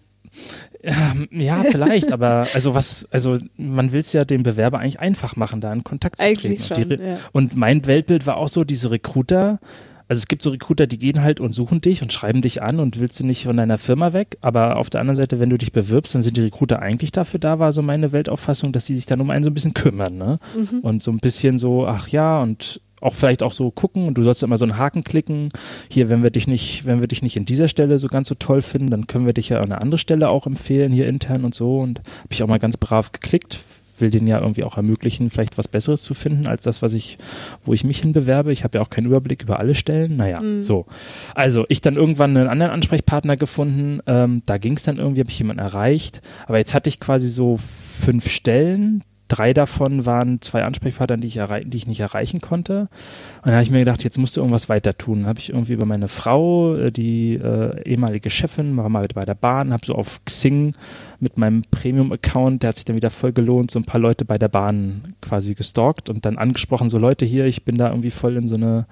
ähm, 0.83 1.26
ja, 1.33 1.64
vielleicht, 1.64 2.12
aber 2.12 2.46
also 2.53 2.74
was, 2.74 3.09
also 3.11 3.38
man 3.57 3.92
will 3.92 4.00
es 4.00 4.12
ja 4.12 4.26
dem 4.26 4.42
Bewerber 4.42 4.81
eigentlich 4.81 5.00
einfach 5.00 5.35
machen, 5.35 5.62
da 5.62 5.72
in 5.72 5.83
Kontakt 5.83 6.18
zu 6.18 6.24
Eigentlich 6.24 6.68
treten. 6.68 6.83
Und, 6.83 6.90
die 6.90 6.96
schon, 6.98 7.07
ja. 7.07 7.18
und 7.33 7.57
mein 7.57 7.87
Weltbild 7.87 8.26
war 8.26 8.37
auch 8.37 8.48
so, 8.48 8.64
diese 8.64 8.90
Recruiter, 8.90 9.61
also 10.11 10.18
es 10.18 10.27
gibt 10.27 10.42
so 10.42 10.51
Recruiter, 10.51 10.88
die 10.88 10.99
gehen 10.99 11.23
halt 11.23 11.38
und 11.38 11.55
suchen 11.55 11.81
dich 11.81 12.03
und 12.03 12.12
schreiben 12.12 12.42
dich 12.42 12.62
an 12.62 12.81
und 12.81 12.99
willst 12.99 13.20
du 13.20 13.25
nicht 13.25 13.44
von 13.44 13.57
deiner 13.57 13.79
Firma 13.79 14.12
weg, 14.12 14.38
aber 14.40 14.77
auf 14.77 14.90
der 14.90 15.01
anderen 15.01 15.14
Seite, 15.14 15.38
wenn 15.38 15.51
du 15.51 15.57
dich 15.57 15.70
bewirbst, 15.70 16.16
dann 16.16 16.23
sind 16.23 16.37
die 16.37 16.40
Recruiter 16.40 16.83
eigentlich 16.83 17.12
dafür 17.12 17.38
da, 17.38 17.61
war 17.61 17.73
so 17.73 17.81
meine 17.81 18.11
Weltauffassung, 18.11 18.73
dass 18.73 18.87
sie 18.87 18.96
sich 18.96 19.07
dann 19.07 19.20
um 19.20 19.31
einen 19.31 19.44
so 19.44 19.51
ein 19.51 19.55
bisschen 19.55 19.73
kümmern, 19.73 20.18
ne? 20.18 20.40
Mhm. 20.57 20.81
Und 20.81 21.05
so 21.05 21.12
ein 21.12 21.20
bisschen 21.20 21.59
so, 21.59 21.87
ach 21.87 22.09
ja, 22.09 22.42
und 22.42 22.81
auch 23.01 23.14
vielleicht 23.14 23.44
auch 23.44 23.53
so 23.53 23.70
gucken 23.70 24.05
und 24.05 24.14
du 24.14 24.25
sollst 24.25 24.42
immer 24.42 24.57
so 24.57 24.64
einen 24.64 24.77
Haken 24.77 25.05
klicken. 25.05 25.49
Hier, 25.88 26.09
wenn 26.09 26.25
wir 26.25 26.31
dich 26.31 26.49
nicht, 26.49 26.87
wenn 26.87 26.99
wir 26.99 27.07
dich 27.07 27.23
nicht 27.23 27.37
in 27.37 27.44
dieser 27.44 27.68
Stelle 27.68 28.01
so 28.01 28.09
ganz 28.09 28.27
so 28.27 28.35
toll 28.35 28.62
finden, 28.62 28.90
dann 28.90 29.07
können 29.07 29.27
wir 29.27 29.33
dich 29.33 29.51
ja 29.51 29.59
an 29.59 29.66
eine 29.66 29.81
andere 29.81 29.99
Stelle 29.99 30.29
auch 30.29 30.44
empfehlen, 30.44 30.92
hier 30.92 31.07
intern 31.07 31.44
und 31.44 31.55
so. 31.55 31.79
Und 31.79 32.01
habe 32.01 32.33
ich 32.33 32.42
auch 32.42 32.49
mal 32.49 32.59
ganz 32.59 32.77
brav 32.77 33.12
geklickt. 33.12 33.61
Will 34.01 34.11
denen 34.11 34.27
ja 34.27 34.41
irgendwie 34.41 34.65
auch 34.65 34.77
ermöglichen, 34.77 35.31
vielleicht 35.31 35.59
was 35.59 35.69
Besseres 35.69 36.03
zu 36.03 36.15
finden, 36.15 36.47
als 36.49 36.63
das, 36.63 36.83
was 36.83 36.93
ich, 36.93 37.19
wo 37.65 37.73
ich 37.75 37.85
mich 37.85 37.99
hinbewerbe. 38.01 38.53
Ich 38.53 38.65
habe 38.65 38.79
ja 38.79 38.83
auch 38.85 38.91
keinen 38.91 39.07
Überblick 39.07 39.43
über 39.43 39.59
alle 39.61 39.75
Stellen. 39.75 40.17
Naja, 40.17 40.41
Mhm. 40.41 40.63
so. 40.63 40.87
Also, 41.35 41.65
ich 41.69 41.81
dann 41.81 41.97
irgendwann 41.97 42.37
einen 42.37 42.49
anderen 42.49 42.73
Ansprechpartner 42.73 43.37
gefunden. 43.37 44.01
Ähm, 44.07 44.43
da 44.47 44.59
ging 44.59 44.77
es 44.77 44.83
dann 44.85 44.99
irgendwie, 44.99 45.21
habe 45.21 45.31
ich 45.31 45.39
jemanden 45.39 45.61
erreicht. 45.63 46.21
Aber 46.47 46.59
jetzt 46.59 46.75
hatte 46.75 46.89
ich 46.89 47.01
quasi 47.01 47.29
so 47.29 47.57
fünf 47.57 48.29
Stellen. 48.29 49.03
Drei 49.31 49.55
davon 49.55 50.07
waren 50.07 50.43
zwei 50.43 50.64
Ansprechpartner, 50.64 51.16
die 51.16 51.29
ich, 51.29 51.40
die 51.66 51.77
ich 51.77 51.87
nicht 51.87 52.01
erreichen 52.01 52.40
konnte. 52.40 52.88
Und 53.37 53.47
dann 53.47 53.55
habe 53.55 53.62
ich 53.62 53.71
mir 53.71 53.79
gedacht, 53.79 54.03
jetzt 54.03 54.19
musst 54.19 54.37
du 54.37 54.40
irgendwas 54.40 54.69
weiter 54.69 54.99
tun. 54.99 55.27
Habe 55.27 55.38
ich 55.38 55.51
irgendwie 55.51 55.75
über 55.75 55.87
meine 55.87 56.09
Frau, 56.09 56.75
äh, 56.75 56.90
die 56.90 57.35
äh, 57.35 57.81
ehemalige 57.85 58.29
Chefin, 58.29 58.77
war 58.77 58.88
mal 58.88 59.07
bei 59.14 59.25
der 59.25 59.37
Bahn, 59.37 59.73
habe 59.73 59.87
so 59.87 59.95
auf 59.95 60.21
Xing 60.25 60.75
mit 61.21 61.38
meinem 61.38 61.62
Premium-Account, 61.71 62.64
der 62.64 62.69
hat 62.69 62.77
sich 62.77 62.87
dann 62.87 62.97
wieder 62.97 63.11
voll 63.11 63.33
gelohnt, 63.33 63.71
so 63.71 63.79
ein 63.79 63.85
paar 63.85 64.01
Leute 64.01 64.25
bei 64.25 64.37
der 64.37 64.49
Bahn 64.49 65.03
quasi 65.21 65.55
gestalkt 65.55 66.11
und 66.11 66.27
dann 66.27 66.37
angesprochen, 66.37 66.88
so 66.88 66.99
Leute 66.99 67.25
hier, 67.25 67.45
ich 67.45 67.64
bin 67.64 67.77
da 67.77 67.90
irgendwie 67.90 68.11
voll 68.11 68.37
in 68.37 68.49
so 68.49 68.57
eine, 68.57 68.87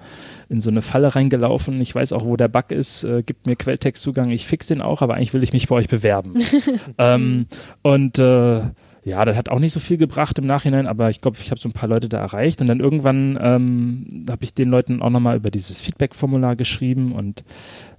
in 0.47 0.61
so 0.61 0.69
eine 0.69 0.81
Falle 0.81 1.15
reingelaufen. 1.15 1.81
Ich 1.81 1.93
weiß 1.93 2.13
auch, 2.13 2.23
wo 2.23 2.37
der 2.37 2.47
Bug 2.47 2.71
ist, 2.71 3.03
äh, 3.03 3.23
gibt 3.23 3.45
mir 3.45 3.57
Quelltextzugang, 3.57 4.29
ich 4.29 4.47
fix 4.47 4.67
den 4.67 4.81
auch, 4.81 5.01
aber 5.01 5.15
eigentlich 5.15 5.33
will 5.33 5.43
ich 5.43 5.51
mich 5.51 5.67
bei 5.67 5.75
euch 5.75 5.89
bewerben. 5.89 6.35
ähm, 6.97 7.47
und 7.81 8.19
äh, 8.19 8.61
ja, 9.09 9.25
das 9.25 9.35
hat 9.35 9.49
auch 9.49 9.59
nicht 9.59 9.73
so 9.73 9.79
viel 9.79 9.97
gebracht 9.97 10.37
im 10.39 10.45
Nachhinein, 10.45 10.87
aber 10.87 11.09
ich 11.09 11.19
glaube, 11.19 11.37
ich 11.41 11.51
habe 11.51 11.59
so 11.59 11.67
ein 11.67 11.73
paar 11.73 11.89
Leute 11.89 12.07
da 12.07 12.19
erreicht. 12.19 12.61
Und 12.61 12.67
dann 12.67 12.79
irgendwann 12.79 13.37
ähm, 13.41 14.25
habe 14.29 14.43
ich 14.43 14.53
den 14.53 14.69
Leuten 14.69 15.01
auch 15.01 15.09
nochmal 15.09 15.37
über 15.37 15.49
dieses 15.49 15.81
Feedback-Formular 15.81 16.55
geschrieben 16.55 17.11
und 17.13 17.43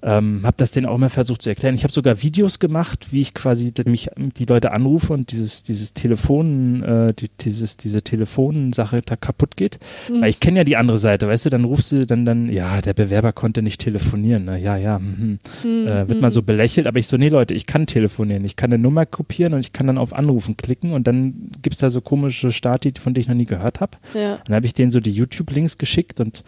ähm, 0.02 0.40
habe 0.44 0.56
das 0.56 0.72
denen 0.72 0.86
auch 0.86 0.98
mal 0.98 1.08
versucht 1.08 1.42
zu 1.42 1.48
erklären. 1.48 1.74
Ich 1.74 1.84
habe 1.84 1.92
sogar 1.92 2.22
Videos 2.22 2.58
gemacht, 2.58 3.08
wie 3.12 3.20
ich 3.20 3.34
quasi 3.34 3.72
mich 3.84 4.10
die 4.16 4.44
Leute 4.44 4.72
anrufe 4.72 5.12
und 5.12 5.30
dieses 5.30 5.62
dieses 5.62 5.94
Telefon, 5.94 6.82
äh, 6.82 7.14
die, 7.14 7.30
dieses 7.40 7.76
diese 7.76 8.02
Telefonsache 8.02 9.00
da 9.04 9.16
kaputt 9.16 9.56
geht. 9.56 9.78
Mhm. 10.08 10.22
Weil 10.22 10.30
ich 10.30 10.40
kenne 10.40 10.60
ja 10.60 10.64
die 10.64 10.76
andere 10.76 10.98
Seite, 10.98 11.28
weißt 11.28 11.46
du, 11.46 11.50
dann 11.50 11.64
rufst 11.64 11.92
du 11.92 12.06
dann 12.06 12.24
dann 12.24 12.48
ja, 12.48 12.80
der 12.80 12.94
Bewerber 12.94 13.32
konnte 13.32 13.62
nicht 13.62 13.80
telefonieren. 13.80 14.44
Ne? 14.44 14.58
Ja, 14.58 14.76
ja, 14.76 14.98
mhm 14.98 15.38
Hm, 15.62 15.86
äh, 15.86 16.08
wird 16.08 16.20
mal 16.20 16.30
so 16.30 16.42
belächelt, 16.42 16.86
aber 16.86 16.98
ich 16.98 17.06
so, 17.06 17.16
nee 17.16 17.28
Leute, 17.28 17.54
ich 17.54 17.66
kann 17.66 17.86
telefonieren, 17.86 18.44
ich 18.44 18.56
kann 18.56 18.72
eine 18.72 18.82
Nummer 18.82 19.06
kopieren 19.06 19.54
und 19.54 19.60
ich 19.60 19.72
kann 19.72 19.86
dann 19.86 19.98
auf 19.98 20.12
Anrufen 20.12 20.56
klicken 20.56 20.92
und 20.92 21.06
dann 21.06 21.50
gibt's 21.62 21.78
da 21.78 21.90
so 21.90 22.00
komische 22.00 22.52
Stati, 22.52 22.92
von 22.98 23.14
denen 23.14 23.22
ich 23.22 23.28
noch 23.28 23.34
nie 23.34 23.46
gehört 23.46 23.80
habe. 23.80 23.98
Ja. 24.14 24.38
Dann 24.44 24.56
habe 24.56 24.66
ich 24.66 24.74
denen 24.74 24.90
so 24.90 25.00
die 25.00 25.12
YouTube-Links 25.12 25.78
geschickt 25.78 26.20
und 26.20 26.44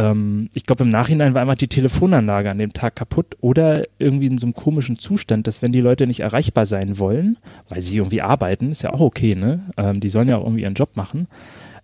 ähm, 0.00 0.48
ich 0.54 0.64
glaube, 0.64 0.84
im 0.84 0.88
Nachhinein 0.88 1.34
war 1.34 1.42
einfach 1.42 1.54
die 1.54 1.68
Telefonanlage 1.68 2.50
an 2.50 2.58
dem 2.58 2.72
Tag 2.72 2.96
kaputt 2.96 3.36
oder 3.40 3.84
irgendwie 3.98 4.26
in 4.26 4.38
so 4.38 4.46
einem 4.46 4.54
komischen 4.54 4.98
Zustand, 4.98 5.46
dass 5.46 5.62
wenn 5.62 5.72
die 5.72 5.80
Leute 5.80 6.06
nicht 6.06 6.20
erreichbar 6.20 6.66
sein 6.66 6.98
wollen, 6.98 7.36
weil 7.68 7.82
sie 7.82 7.98
irgendwie 7.98 8.22
arbeiten, 8.22 8.70
ist 8.70 8.82
ja 8.82 8.92
auch 8.92 9.00
okay, 9.00 9.34
ne? 9.34 9.70
Ähm, 9.76 10.00
die 10.00 10.08
sollen 10.08 10.28
ja 10.28 10.38
auch 10.38 10.44
irgendwie 10.44 10.62
ihren 10.62 10.74
Job 10.74 10.96
machen. 10.96 11.28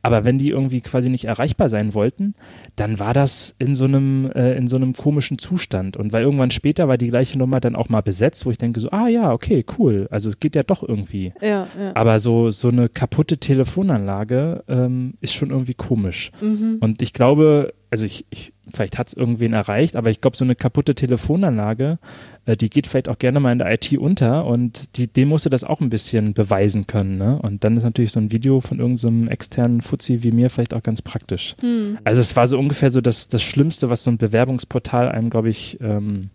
Aber 0.07 0.25
wenn 0.25 0.39
die 0.39 0.51
irgendwie 0.51 0.83
quasi 0.83 1.09
nicht 1.09 1.25
erreichbar 1.25 1.69
sein 1.69 1.93
wollten, 1.93 2.37
dann 2.77 3.01
war 3.01 3.13
das 3.13 3.57
in 3.59 3.75
so 3.75 3.87
einem, 3.87 4.31
äh, 4.37 4.57
in 4.57 4.69
so 4.69 4.77
einem 4.77 4.93
komischen 4.93 5.37
Zustand. 5.37 5.97
Und 5.97 6.13
weil 6.13 6.23
irgendwann 6.23 6.53
später 6.53 6.87
war 6.87 6.97
die 6.97 7.09
gleiche 7.09 7.37
Nummer 7.37 7.59
dann 7.59 7.75
auch 7.75 7.89
mal 7.89 8.03
besetzt, 8.03 8.47
wo 8.47 8.53
ich 8.53 8.59
denke 8.59 8.79
so, 8.79 8.89
ah 8.91 9.09
ja, 9.09 9.33
okay, 9.33 9.65
cool. 9.79 10.07
Also 10.13 10.31
es 10.31 10.39
geht 10.39 10.55
ja 10.55 10.63
doch 10.63 10.89
irgendwie. 10.89 11.33
Ja, 11.41 11.67
ja. 11.77 11.91
Aber 11.95 12.21
so, 12.21 12.51
so 12.51 12.69
eine 12.69 12.89
kaputte 12.89 13.39
Telefonanlage 13.39 14.63
ähm, 14.69 15.15
ist 15.23 15.35
schon 15.35 15.51
irgendwie 15.51 15.75
komisch. 15.75 16.31
Mhm. 16.41 16.77
Und 16.79 17.03
ich 17.03 17.13
glaube, 17.13 17.73
also 17.91 18.05
ich, 18.05 18.27
ich 18.31 18.53
vielleicht 18.73 18.99
hat 18.99 19.09
es 19.09 19.15
irgendwen 19.15 19.53
erreicht, 19.53 19.97
aber 19.97 20.11
ich 20.11 20.21
glaube, 20.21 20.37
so 20.37 20.45
eine 20.45 20.57
kaputte 20.57 20.95
Telefonanlage, 20.95 21.99
äh, 22.45 22.57
die 22.57 22.69
geht 22.69 22.87
vielleicht 22.87 23.09
auch 23.09 23.19
gerne 23.19 23.41
mal 23.41 23.53
in 23.53 23.59
der 23.59 23.73
IT 23.73 23.93
unter 23.97 24.45
und 24.45 24.97
die, 24.97 25.07
dem 25.07 25.29
musste 25.29 25.51
das 25.51 25.65
auch 25.65 25.81
ein 25.81 25.91
bisschen 25.91 26.35
beweisen 26.35 26.87
können. 26.87 27.17
Ne? 27.17 27.39
Und 27.41 27.65
dann 27.65 27.77
ist 27.77 27.85
natürlich 27.85 28.13
so 28.13 28.21
ein 28.21 28.33
Video 28.33 28.61
von 28.61 28.79
irgendeinem 28.81 29.25
so 29.25 29.31
externen 29.31 29.81
Fuzzi 29.83 30.23
wie 30.23 30.33
mir 30.33 30.51
vielleicht 30.51 30.75
auch 30.75 30.83
ganz 30.83 31.03
praktisch. 31.03 31.55
Hm. 31.61 31.99
Also 32.05 32.21
es 32.21 32.35
war 32.35 32.47
so 32.47 32.59
ungefähr 32.59 32.91
so 32.91 33.01
das, 33.01 33.29
das 33.29 33.43
Schlimmste, 33.43 33.89
was 33.89 34.03
so 34.03 34.11
ein 34.11 34.19
Bewerbungsportal 34.19 35.09
einem, 35.09 35.31
glaube 35.31 35.49
ich, 35.49 35.79
ähm, 35.81 36.31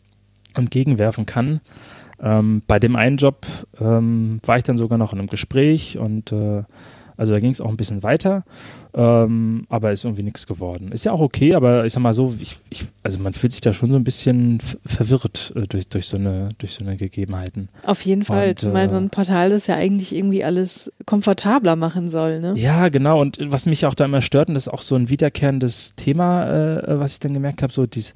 entgegenwerfen 0.55 1.25
kann. 1.25 1.61
Ähm, 2.21 2.61
bei 2.67 2.79
dem 2.79 2.95
einen 2.95 3.17
Job 3.17 3.45
ähm, 3.79 4.39
war 4.45 4.57
ich 4.57 4.63
dann 4.63 4.77
sogar 4.77 4.97
noch 4.97 5.11
in 5.11 5.19
einem 5.19 5.27
Gespräch 5.27 5.97
und 5.97 6.31
äh, 6.31 6.63
also 7.17 7.33
da 7.33 7.39
ging 7.39 7.51
es 7.51 7.61
auch 7.61 7.69
ein 7.69 7.77
bisschen 7.77 8.03
weiter, 8.03 8.43
ähm, 8.93 9.65
aber 9.69 9.91
ist 9.91 10.03
irgendwie 10.03 10.23
nichts 10.23 10.47
geworden. 10.47 10.91
Ist 10.91 11.05
ja 11.05 11.11
auch 11.11 11.21
okay, 11.21 11.53
aber 11.53 11.85
ich 11.85 11.93
sag 11.93 12.01
mal 12.01 12.13
so, 12.13 12.33
ich, 12.39 12.57
ich, 12.69 12.85
also 13.03 13.19
man 13.19 13.33
fühlt 13.33 13.51
sich 13.51 13.61
da 13.61 13.73
schon 13.73 13.89
so 13.89 13.95
ein 13.95 14.03
bisschen 14.03 14.59
verwirrt 14.85 15.53
äh, 15.55 15.67
durch, 15.67 15.87
durch, 15.87 16.07
so 16.07 16.17
eine, 16.17 16.49
durch 16.57 16.73
so 16.73 16.83
eine 16.83 16.97
Gegebenheiten. 16.97 17.69
Auf 17.85 18.01
jeden 18.01 18.25
Fall, 18.25 18.49
Und, 18.49 18.59
zumal 18.59 18.85
äh, 18.85 18.89
so 18.89 18.95
ein 18.95 19.09
Portal 19.09 19.49
das 19.49 19.67
ja 19.67 19.75
eigentlich 19.75 20.13
irgendwie 20.13 20.43
alles 20.43 20.91
komfortabler 21.05 21.75
machen 21.75 22.09
soll, 22.09 22.39
ne? 22.39 22.53
Ja, 22.57 22.89
genau. 22.89 23.21
Und 23.21 23.37
was 23.41 23.65
mich 23.65 23.85
auch 23.85 23.95
da 23.95 24.05
immer 24.05 24.21
stört, 24.21 24.49
und 24.49 24.55
das 24.55 24.67
ist 24.67 24.73
auch 24.73 24.81
so 24.81 24.95
ein 24.95 25.09
wiederkehrendes 25.09 25.95
Thema, 25.95 26.79
äh, 26.79 26.99
was 26.99 27.13
ich 27.13 27.19
dann 27.19 27.33
gemerkt 27.33 27.61
habe, 27.61 27.71
so 27.73 27.85
dieses, 27.85 28.13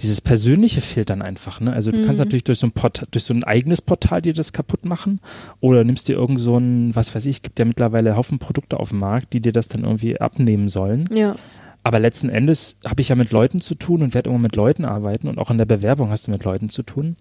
dieses 0.00 0.20
Persönliche 0.20 0.80
fehlt 0.82 1.08
dann 1.10 1.22
einfach. 1.22 1.60
Ne? 1.60 1.72
Also 1.72 1.90
du 1.90 1.98
kannst 2.04 2.20
Mhm. 2.20 2.26
natürlich 2.26 2.44
durch 2.44 2.58
so, 2.58 2.66
ein 2.66 2.72
Portal, 2.72 3.08
durch 3.10 3.24
so 3.24 3.32
ein 3.32 3.44
eigenes 3.44 3.80
Portal 3.80 4.20
dir 4.20 4.34
das 4.34 4.52
kaputt 4.52 4.84
machen 4.84 5.20
oder 5.60 5.84
nimmst 5.84 6.08
dir 6.08 6.16
irgend 6.16 6.38
so 6.38 6.58
ein, 6.58 6.94
was 6.94 7.14
weiß 7.14 7.24
ich, 7.26 7.42
gibt 7.42 7.58
ja 7.58 7.64
mittlerweile 7.64 8.16
Haufen 8.16 8.38
Produkte 8.38 8.78
auf 8.78 8.90
dem 8.90 8.98
Markt, 8.98 9.32
die 9.32 9.40
dir 9.40 9.52
das 9.52 9.68
dann 9.68 9.84
irgendwie 9.84 10.20
abnehmen 10.20 10.68
sollen. 10.68 11.08
Ja. 11.12 11.36
Aber 11.82 11.98
letzten 11.98 12.28
Endes 12.28 12.78
habe 12.84 13.00
ich 13.00 13.08
ja 13.08 13.14
mit 13.14 13.30
Leuten 13.30 13.60
zu 13.60 13.74
tun 13.74 14.02
und 14.02 14.12
werde 14.12 14.28
immer 14.28 14.38
mit 14.38 14.56
Leuten 14.56 14.84
arbeiten 14.84 15.28
und 15.28 15.38
auch 15.38 15.50
in 15.50 15.58
der 15.58 15.66
Bewerbung 15.66 16.10
hast 16.10 16.26
du 16.26 16.30
mit 16.30 16.44
Leuten 16.44 16.68
zu 16.68 16.82
tun. 16.82 17.16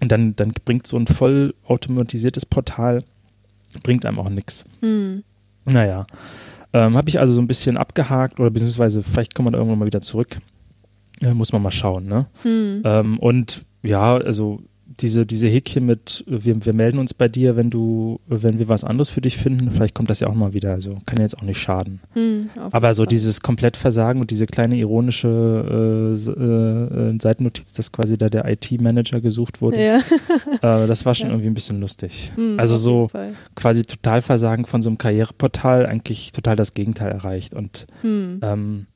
Und 0.00 0.10
dann, 0.10 0.34
dann 0.34 0.52
bringt 0.64 0.86
so 0.86 0.96
ein 0.96 1.06
voll 1.06 1.54
automatisiertes 1.66 2.46
Portal, 2.46 3.04
bringt 3.82 4.06
einem 4.06 4.18
auch 4.18 4.30
nichts. 4.30 4.64
Hm. 4.80 5.22
Naja, 5.66 6.06
ähm, 6.72 6.96
habe 6.96 7.08
ich 7.10 7.20
also 7.20 7.34
so 7.34 7.40
ein 7.42 7.46
bisschen 7.46 7.76
abgehakt 7.76 8.40
oder 8.40 8.50
beziehungsweise 8.50 9.02
vielleicht 9.02 9.34
kommt 9.34 9.44
man 9.44 9.52
da 9.52 9.58
irgendwann 9.58 9.78
mal 9.80 9.86
wieder 9.86 10.00
zurück. 10.00 10.38
Äh, 11.22 11.34
muss 11.34 11.52
man 11.52 11.62
mal 11.62 11.70
schauen, 11.70 12.06
ne? 12.06 12.26
Hm. 12.42 12.82
Ähm, 12.84 13.18
und 13.18 13.62
ja, 13.82 14.16
also 14.16 14.60
diese, 15.00 15.24
diese 15.24 15.48
Häkchen 15.48 15.86
mit, 15.86 16.24
wir, 16.26 16.62
wir 16.66 16.74
melden 16.74 16.98
uns 16.98 17.14
bei 17.14 17.26
dir, 17.26 17.56
wenn 17.56 17.70
du, 17.70 18.20
wenn 18.26 18.58
wir 18.58 18.68
was 18.68 18.84
anderes 18.84 19.08
für 19.08 19.22
dich 19.22 19.38
finden, 19.38 19.70
vielleicht 19.70 19.94
kommt 19.94 20.10
das 20.10 20.20
ja 20.20 20.28
auch 20.28 20.34
mal 20.34 20.52
wieder. 20.52 20.72
Also 20.72 20.98
kann 21.06 21.16
ja 21.16 21.22
jetzt 21.22 21.38
auch 21.38 21.42
nicht 21.42 21.58
schaden. 21.58 22.00
Hm. 22.12 22.50
Aber 22.70 22.92
so 22.92 23.06
dieses 23.06 23.40
Komplettversagen 23.40 24.20
und 24.20 24.30
diese 24.30 24.44
kleine 24.44 24.76
ironische 24.76 25.28
äh, 25.28 26.30
äh, 26.30 27.10
äh, 27.14 27.18
Seitennotiz, 27.20 27.72
dass 27.72 27.92
quasi 27.92 28.18
da 28.18 28.28
der 28.28 28.46
IT-Manager 28.46 29.22
gesucht 29.22 29.62
wurde, 29.62 29.82
Ja. 29.82 29.98
äh, 30.60 30.86
das 30.86 31.06
war 31.06 31.14
schon 31.14 31.28
Ja. 31.28 31.32
irgendwie 31.34 31.48
ein 31.50 31.54
bisschen 31.54 31.80
lustig. 31.80 32.32
Hm, 32.34 32.58
also 32.58 32.76
so 32.76 33.10
quasi 33.54 33.82
Totalversagen 33.84 34.66
von 34.66 34.82
so 34.82 34.90
einem 34.90 34.98
Karriereportal 34.98 35.86
eigentlich 35.86 36.32
total 36.32 36.56
das 36.56 36.74
Gegenteil 36.74 37.10
erreicht. 37.12 37.54
Und 37.54 37.86
Hm. 38.02 38.40
ähm, 38.42 38.86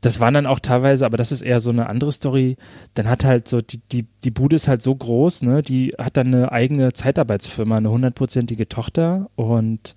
das 0.00 0.20
waren 0.20 0.34
dann 0.34 0.46
auch 0.46 0.60
teilweise, 0.60 1.04
aber 1.06 1.16
das 1.16 1.32
ist 1.32 1.42
eher 1.42 1.58
so 1.60 1.70
eine 1.70 1.88
andere 1.88 2.12
Story. 2.12 2.56
Dann 2.94 3.08
hat 3.08 3.24
halt 3.24 3.48
so, 3.48 3.60
die, 3.60 3.80
die, 3.90 4.06
die 4.22 4.30
Bude 4.30 4.54
ist 4.56 4.68
halt 4.68 4.80
so 4.80 4.94
groß, 4.94 5.42
ne? 5.42 5.62
Die 5.62 5.92
hat 5.98 6.16
dann 6.16 6.28
eine 6.28 6.52
eigene 6.52 6.92
Zeitarbeitsfirma, 6.92 7.78
eine 7.78 7.90
hundertprozentige 7.90 8.68
Tochter 8.68 9.28
und 9.34 9.96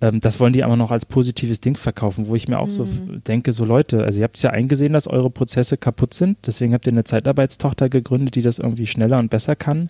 ähm, 0.00 0.20
das 0.20 0.40
wollen 0.40 0.52
die 0.52 0.64
aber 0.64 0.76
noch 0.76 0.90
als 0.90 1.06
positives 1.06 1.60
Ding 1.60 1.76
verkaufen, 1.76 2.26
wo 2.26 2.34
ich 2.34 2.48
mir 2.48 2.58
auch 2.58 2.70
so 2.70 2.84
Mhm. 2.84 3.22
denke, 3.26 3.52
so 3.52 3.64
Leute, 3.64 4.02
also 4.02 4.18
ihr 4.18 4.24
habt 4.24 4.36
es 4.36 4.42
ja 4.42 4.50
eingesehen, 4.50 4.92
dass 4.92 5.06
eure 5.06 5.30
Prozesse 5.30 5.76
kaputt 5.76 6.12
sind, 6.12 6.38
deswegen 6.46 6.74
habt 6.74 6.86
ihr 6.86 6.92
eine 6.92 7.04
Zeitarbeitstochter 7.04 7.88
gegründet, 7.88 8.34
die 8.34 8.42
das 8.42 8.58
irgendwie 8.58 8.86
schneller 8.86 9.18
und 9.18 9.30
besser 9.30 9.56
kann. 9.56 9.88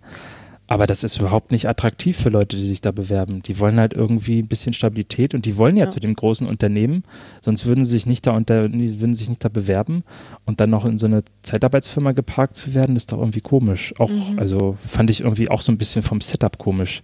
Aber 0.69 0.87
das 0.89 1.05
ist 1.05 1.19
überhaupt 1.19 1.53
nicht 1.53 1.69
attraktiv 1.69 2.17
für 2.17 2.29
Leute, 2.29 2.57
die 2.57 2.67
sich 2.67 2.81
da 2.81 2.91
bewerben. 2.91 3.41
Die 3.43 3.59
wollen 3.61 3.79
halt 3.79 3.93
irgendwie 3.95 4.41
ein 4.41 4.49
bisschen 4.49 4.73
Stabilität 4.73 5.33
und 5.35 5.45
die 5.47 5.57
wollen 5.57 5.77
ja, 5.77 5.85
Ja. 5.85 5.91
zu 5.91 6.01
dem 6.01 6.15
großen 6.15 6.47
Unternehmen, 6.47 7.05
sonst 7.41 7.67
würden 7.67 7.85
sie 7.85 7.93
sich 7.93 8.07
nicht 8.07 8.27
da 8.27 8.33
unter, 8.33 8.65
würden 8.65 9.15
sich 9.15 9.29
nicht 9.29 9.45
da 9.45 9.49
bewerben 9.49 10.03
und 10.45 10.61
dann 10.61 10.71
noch 10.71 10.85
in 10.85 10.99
so 10.99 11.07
eine 11.07 11.23
Zeitarbeitsfirma 11.43 12.13
geparkt 12.13 12.57
zu 12.57 12.75
werden, 12.75 12.97
ist 12.97 13.13
doch 13.13 13.19
irgendwie 13.19 13.41
komisch. 13.43 13.95
Auch, 14.01 14.11
Mhm. 14.11 14.39
also 14.39 14.77
fand 14.85 15.09
ich 15.11 15.21
irgendwie 15.21 15.49
auch 15.51 15.61
so 15.61 15.71
ein 15.71 15.79
bisschen 15.79 16.03
vom 16.03 16.21
Setup 16.21 16.59
komisch. 16.59 17.03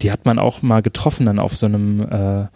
Die 0.00 0.12
hat 0.12 0.24
man 0.24 0.38
auch 0.38 0.62
mal 0.62 0.80
getroffen 0.82 1.26
dann 1.26 1.38
auf 1.40 1.56
so 1.56 1.66
einem 1.66 2.00
äh, 2.02 2.46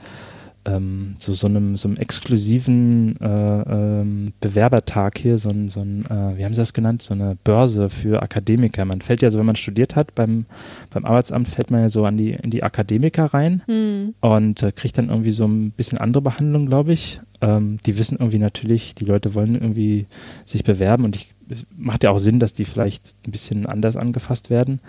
ähm, 0.67 1.15
so, 1.19 1.33
so 1.33 1.47
einem, 1.47 1.77
so 1.77 1.89
einem 1.89 1.97
exklusiven 1.97 3.19
äh, 3.21 3.27
ähm, 3.27 4.33
Bewerbertag 4.41 5.19
hier, 5.19 5.39
so 5.39 5.51
ein, 5.51 5.69
so 5.69 5.81
ein 5.81 6.05
äh, 6.07 6.37
wie 6.37 6.45
haben 6.45 6.55
sie 6.55 6.61
das 6.61 6.73
genannt, 6.73 7.03
so 7.03 7.15
eine 7.15 7.37
Börse 7.45 7.89
für 7.89 8.23
Akademiker. 8.23 8.85
Man 8.85 9.01
fällt 9.01 9.23
ja 9.23 9.31
so, 9.31 9.39
wenn 9.39 9.47
man 9.47 9.57
studiert 9.57 9.97
hat, 9.97 10.15
beim, 10.15 10.47
beim 10.91 11.05
Arbeitsamt 11.05 11.49
fällt 11.49 11.71
man 11.71 11.81
ja 11.81 11.89
so 11.89 12.05
an 12.05 12.17
die, 12.17 12.33
in 12.33 12.51
die 12.51 12.63
Akademiker 12.63 13.27
rein 13.27 13.63
Hm. 13.67 14.15
und 14.21 14.63
äh, 14.63 14.73
kriegt 14.73 14.99
dann 14.99 15.09
irgendwie 15.09 15.31
so 15.31 15.47
ein 15.47 15.71
bisschen 15.71 15.99
andere 15.99 16.23
Behandlung, 16.23 16.67
glaube 16.67 16.93
ich. 16.93 17.21
Ähm, 17.41 17.79
die 17.87 17.97
wissen 17.99 18.17
irgendwie 18.19 18.39
natürlich, 18.39 18.95
die 18.95 19.05
Leute 19.05 19.35
wollen 19.35 19.55
irgendwie 19.55 20.07
sich 20.45 20.65
bewerben 20.65 21.05
und 21.05 21.17
ich 21.17 21.33
es 21.49 21.65
macht 21.77 22.03
ja 22.03 22.11
auch 22.11 22.19
Sinn, 22.19 22.41
dass 22.41 22.55
die 22.55 22.65
vielleicht 22.65 23.15
ein 23.27 23.31
bisschen 23.31 23.67
anders 23.67 23.97
angefasst 23.97 24.51
werden. 24.51 24.81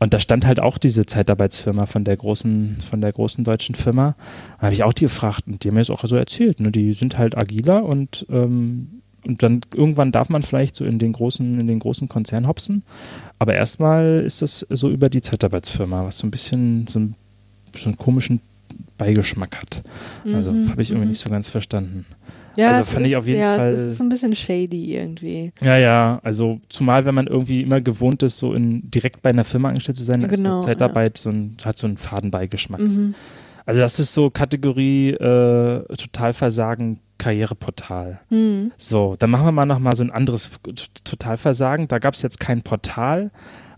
Und 0.00 0.14
da 0.14 0.18
stand 0.18 0.46
halt 0.46 0.60
auch 0.60 0.78
diese 0.78 1.04
Zeitarbeitsfirma 1.04 1.84
von 1.84 2.04
der 2.04 2.16
großen, 2.16 2.78
von 2.88 3.02
der 3.02 3.12
großen 3.12 3.44
deutschen 3.44 3.74
Firma. 3.74 4.16
Da 4.58 4.64
habe 4.64 4.74
ich 4.74 4.82
auch 4.82 4.94
die 4.94 5.04
gefragt 5.04 5.42
und 5.46 5.62
die 5.62 5.68
haben 5.68 5.74
mir 5.74 5.82
das 5.82 5.90
auch 5.90 6.02
so 6.06 6.16
erzählt. 6.16 6.58
Ne? 6.58 6.72
Die 6.72 6.94
sind 6.94 7.18
halt 7.18 7.36
agiler 7.36 7.84
und, 7.84 8.26
ähm, 8.30 9.02
und 9.26 9.42
dann 9.42 9.60
irgendwann 9.74 10.10
darf 10.10 10.30
man 10.30 10.42
vielleicht 10.42 10.74
so 10.74 10.86
in 10.86 10.98
den 10.98 11.12
großen, 11.12 11.60
in 11.60 11.66
den 11.66 11.78
großen 11.78 12.08
Konzern 12.08 12.48
hopsen. 12.48 12.82
Aber 13.38 13.54
erstmal 13.54 14.22
ist 14.24 14.40
das 14.40 14.66
so 14.70 14.88
über 14.88 15.10
die 15.10 15.20
Zeitarbeitsfirma, 15.20 16.04
was 16.06 16.16
so 16.16 16.26
ein 16.26 16.30
bisschen 16.30 16.86
so, 16.86 16.98
ein, 16.98 17.14
so 17.76 17.90
einen 17.90 17.98
komischen 17.98 18.40
Beigeschmack 18.96 19.58
hat. 19.58 19.82
Also 20.24 20.52
Mhm, 20.52 20.70
habe 20.70 20.80
ich 20.80 20.90
irgendwie 20.90 21.04
mhm. 21.04 21.10
nicht 21.10 21.20
so 21.20 21.28
ganz 21.28 21.50
verstanden. 21.50 22.06
Ja, 22.56 22.72
also 22.72 22.84
fand 22.84 23.06
ich 23.06 23.12
ist- 23.12 23.18
auf 23.18 23.26
jeden 23.26 23.40
ja, 23.40 23.56
Fall- 23.56 23.72
Es 23.72 23.80
ist 23.80 23.96
so 23.98 24.04
ein 24.04 24.08
bisschen 24.08 24.34
shady 24.34 24.94
irgendwie. 24.96 25.52
Ja, 25.62 25.76
ja, 25.78 26.20
also 26.24 26.60
zumal 26.68 27.04
wenn 27.04 27.14
man 27.14 27.26
irgendwie 27.26 27.62
immer 27.62 27.80
gewohnt 27.80 28.22
ist, 28.22 28.38
so 28.38 28.52
in 28.54 28.90
direkt 28.90 29.22
bei 29.22 29.30
einer 29.30 29.44
Firma 29.44 29.68
angestellt 29.68 29.96
zu 29.98 30.04
sein, 30.04 30.20
da 30.22 30.28
Genau, 30.28 30.58
ist 30.58 30.62
so 30.64 30.68
Zeitarbeit 30.68 31.16
so 31.18 31.30
ein, 31.30 31.56
hat 31.64 31.78
so 31.78 31.86
einen 31.86 31.96
Fadenbeigeschmack. 31.96 32.80
Mhm. 32.80 33.14
Also 33.66 33.80
das 33.80 34.00
ist 34.00 34.14
so 34.14 34.30
Kategorie 34.30 35.10
äh, 35.10 35.84
Totalversagen, 35.96 36.98
Karriereportal. 37.18 38.18
Hm. 38.30 38.72
So, 38.78 39.14
dann 39.18 39.30
machen 39.30 39.44
wir 39.44 39.52
mal 39.52 39.66
nochmal 39.66 39.94
so 39.94 40.02
ein 40.02 40.10
anderes 40.10 40.50
Totalversagen. 41.04 41.86
Da 41.86 41.98
gab 41.98 42.14
es 42.14 42.22
jetzt 42.22 42.40
kein 42.40 42.62
Portal, 42.62 43.30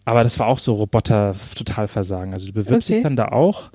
aber 0.05 0.23
das 0.23 0.39
war 0.39 0.47
auch 0.47 0.59
so 0.61 0.75
Roboter-Totalversagen. 0.75 2.33
Also 2.33 2.47
du 2.49 2.53
bewirbst 2.53 2.89
Okay. 2.89 2.95
dich 2.95 3.03
dann 3.03 3.17
da 3.17 3.27
auch 3.29 3.71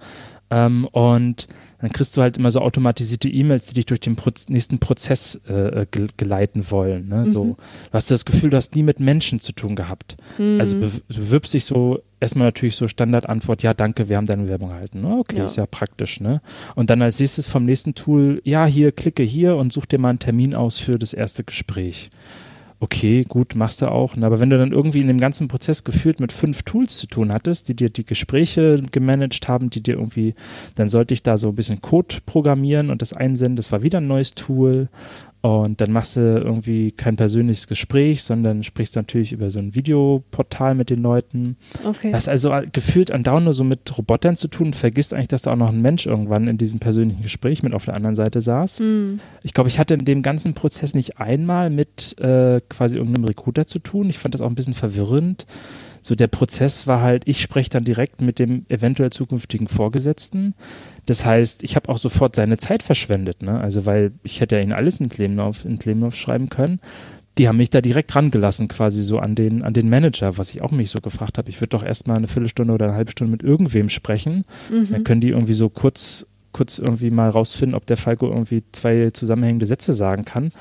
ähm, 0.49 0.87
und 0.91 1.47
dann 1.79 1.91
kriegst 1.91 2.17
du 2.17 2.21
halt 2.21 2.37
immer 2.37 2.49
so 2.49 2.59
automatisierte 2.61 3.29
E-Mails, 3.29 3.67
die 3.67 3.75
dich 3.75 3.85
durch 3.85 3.99
den 3.99 4.15
Proz 4.15 4.49
nächsten 4.49 4.79
Prozess 4.79 5.35
äh, 5.47 5.85
ge 5.91 6.07
geleiten 6.17 6.69
wollen. 6.71 7.07
Ne? 7.07 7.29
So, 7.29 7.43
Mhm. 7.43 7.49
du 7.55 7.93
hast 7.93 8.09
das 8.09 8.25
Gefühl, 8.25 8.49
du 8.49 8.57
hast 8.57 8.75
nie 8.75 8.83
mit 8.83 8.99
Menschen 8.99 9.39
zu 9.41 9.51
tun 9.51 9.75
gehabt. 9.75 10.17
Hm. 10.37 10.59
Also 10.59 10.79
du 10.79 10.89
bewirbst 11.07 11.53
dich 11.53 11.65
so, 11.65 11.99
erstmal 12.19 12.47
natürlich 12.47 12.75
so 12.75 12.87
Standardantwort, 12.87 13.61
ja 13.61 13.73
danke, 13.75 14.09
wir 14.09 14.17
haben 14.17 14.25
deine 14.25 14.47
Werbung 14.47 14.71
erhalten. 14.71 15.05
Okay, 15.05 15.37
Ja. 15.37 15.45
ist 15.45 15.55
ja 15.57 15.65
praktisch, 15.67 16.19
ne? 16.19 16.41
Und 16.75 16.89
dann 16.89 17.01
als 17.01 17.19
nächstes 17.19 17.47
vom 17.47 17.65
nächsten 17.65 17.93
Tool, 17.93 18.41
ja, 18.43 18.65
hier, 18.65 18.91
klicke 18.91 19.21
hier 19.23 19.55
und 19.55 19.71
such 19.71 19.85
dir 19.85 19.99
mal 19.99 20.09
einen 20.09 20.19
Termin 20.19 20.55
aus 20.55 20.77
für 20.79 20.97
das 20.97 21.13
erste 21.13 21.43
Gespräch. 21.43 22.09
Okay, 22.79 23.23
gut, 23.27 23.55
machst 23.55 23.81
du 23.81 23.89
auch. 23.89 24.15
ne? 24.15 24.25
Aber 24.25 24.39
wenn 24.39 24.51
du 24.51 24.57
dann 24.57 24.71
irgendwie 24.71 25.01
in 25.01 25.07
dem 25.07 25.19
ganzen 25.19 25.47
Prozess 25.47 25.83
gefühlt 25.83 26.19
mit 26.19 26.31
fünf 26.31 26.61
Tools 26.61 26.97
zu 26.97 27.07
tun 27.07 27.33
hattest, 27.33 27.69
die 27.69 27.75
dir 27.75 27.89
die 27.89 28.05
Gespräche 28.05 28.83
gemanagt 28.91 29.47
haben, 29.47 29.71
die 29.71 29.81
dir 29.81 29.95
irgendwie, 29.95 30.35
dann 30.75 30.87
sollte 30.87 31.15
ich 31.15 31.23
da 31.23 31.39
so 31.39 31.49
ein 31.49 31.55
bisschen 31.55 31.81
Code 31.81 32.17
programmieren 32.27 32.91
und 32.91 33.01
das 33.01 33.13
einsenden. 33.13 33.55
Das 33.55 33.71
war 33.71 33.81
wieder 33.81 33.99
ein 33.99 34.07
neues 34.07 34.35
Tool. 34.35 34.89
Und 35.41 35.81
dann 35.81 35.91
machst 35.91 36.17
du 36.17 36.21
irgendwie 36.21 36.91
kein 36.91 37.15
persönliches 37.15 37.67
Gespräch, 37.67 38.23
sondern 38.23 38.63
sprichst 38.63 38.95
natürlich 38.95 39.31
über 39.31 39.51
so 39.51 39.59
ein 39.59 39.75
Videoportal 39.75 40.73
mit 40.73 40.89
den 40.89 41.01
Leuten. 41.01 41.57
okay. 41.85 42.11
Das 42.11 42.23
ist 42.23 42.29
also 42.29 42.53
gefühlt 42.71 43.11
andauernd 43.11 43.45
nur 43.45 43.53
so 43.53 43.63
mit 43.63 43.97
Robotern 43.97 44.35
zu 44.35 44.47
tun 44.47 44.73
vergisst 44.73 45.13
eigentlich, 45.13 45.27
dass 45.27 45.43
da 45.43 45.51
auch 45.51 45.57
noch 45.57 45.69
ein 45.69 45.81
Mensch 45.81 46.07
irgendwann 46.07 46.47
in 46.47 46.57
diesem 46.57 46.79
persönlichen 46.79 47.21
Gespräch 47.21 47.61
mit 47.61 47.75
auf 47.75 47.85
der 47.85 47.95
anderen 47.95 48.15
Seite 48.15 48.41
saß. 48.41 48.79
Hm. 48.79 49.19
Ich 49.43 49.53
glaube, 49.53 49.69
ich 49.69 49.79
hatte 49.79 49.93
in 49.93 50.05
dem 50.05 50.21
ganzen 50.21 50.53
Prozess 50.53 50.93
nicht 50.93 51.19
einmal 51.19 51.69
mit 51.69 52.17
äh, 52.19 52.59
quasi 52.67 52.97
irgendeinem 52.97 53.25
Recruiter 53.25 53.67
zu 53.67 53.79
tun. 53.79 54.09
Ich 54.09 54.17
fand 54.17 54.33
das 54.33 54.41
auch 54.41 54.49
ein 54.49 54.55
bisschen 54.55 54.73
verwirrend. 54.73 55.45
So 56.01 56.15
der 56.15 56.27
Prozess 56.27 56.87
war 56.87 57.01
halt, 57.01 57.23
ich 57.25 57.41
spreche 57.41 57.69
dann 57.69 57.83
direkt 57.83 58.21
mit 58.21 58.39
dem 58.39 58.65
eventuell 58.69 59.09
zukünftigen 59.11 59.67
Vorgesetzten. 59.67 60.53
Das 61.05 61.25
heißt, 61.25 61.63
ich 61.63 61.75
habe 61.75 61.89
auch 61.89 61.97
sofort 61.97 62.35
seine 62.35 62.57
Zeit 62.57 62.83
verschwendet, 62.83 63.41
ne? 63.41 63.59
Also 63.59 63.85
weil 63.85 64.11
ich 64.23 64.41
hätte 64.41 64.55
ja 64.57 64.61
ihn 64.61 64.73
alles 64.73 64.99
in 64.99 65.09
Lebenlauf, 65.09 65.65
in 65.65 65.77
Lebenlauf 65.83 66.15
schreiben 66.15 66.49
können. 66.49 66.79
Die 67.37 67.47
haben 67.47 67.57
mich 67.57 67.69
da 67.69 67.81
direkt 67.81 68.15
rangelassen, 68.15 68.67
quasi 68.67 69.03
so 69.03 69.19
an 69.19 69.35
den, 69.35 69.61
an 69.61 69.73
den 69.73 69.89
Manager, 69.89 70.37
was 70.39 70.49
ich 70.49 70.61
auch 70.63 70.71
mich 70.71 70.89
so 70.89 70.99
gefragt 70.99 71.37
habe. 71.37 71.49
Ich 71.49 71.61
würde 71.61 71.69
doch 71.69 71.83
erstmal 71.83 72.17
eine 72.17 72.27
Viertelstunde 72.27 72.73
oder 72.73 72.87
eine 72.87 72.95
halbe 72.95 73.11
Stunde 73.11 73.31
mit 73.31 73.43
irgendwem 73.43 73.89
sprechen. 73.89 74.43
Dann 74.69 74.87
Mhm. 74.89 75.03
können 75.03 75.21
die 75.21 75.29
irgendwie 75.29 75.53
so 75.53 75.69
kurz, 75.69 76.25
kurz 76.51 76.79
irgendwie 76.79 77.11
mal 77.11 77.29
rausfinden, 77.29 77.75
ob 77.75 77.85
der 77.85 77.97
Falco 77.97 78.27
irgendwie 78.27 78.63
zwei 78.71 79.11
zusammenhängende 79.11 79.67
Sätze 79.67 79.93
sagen 79.93 80.25
kann. 80.25 80.51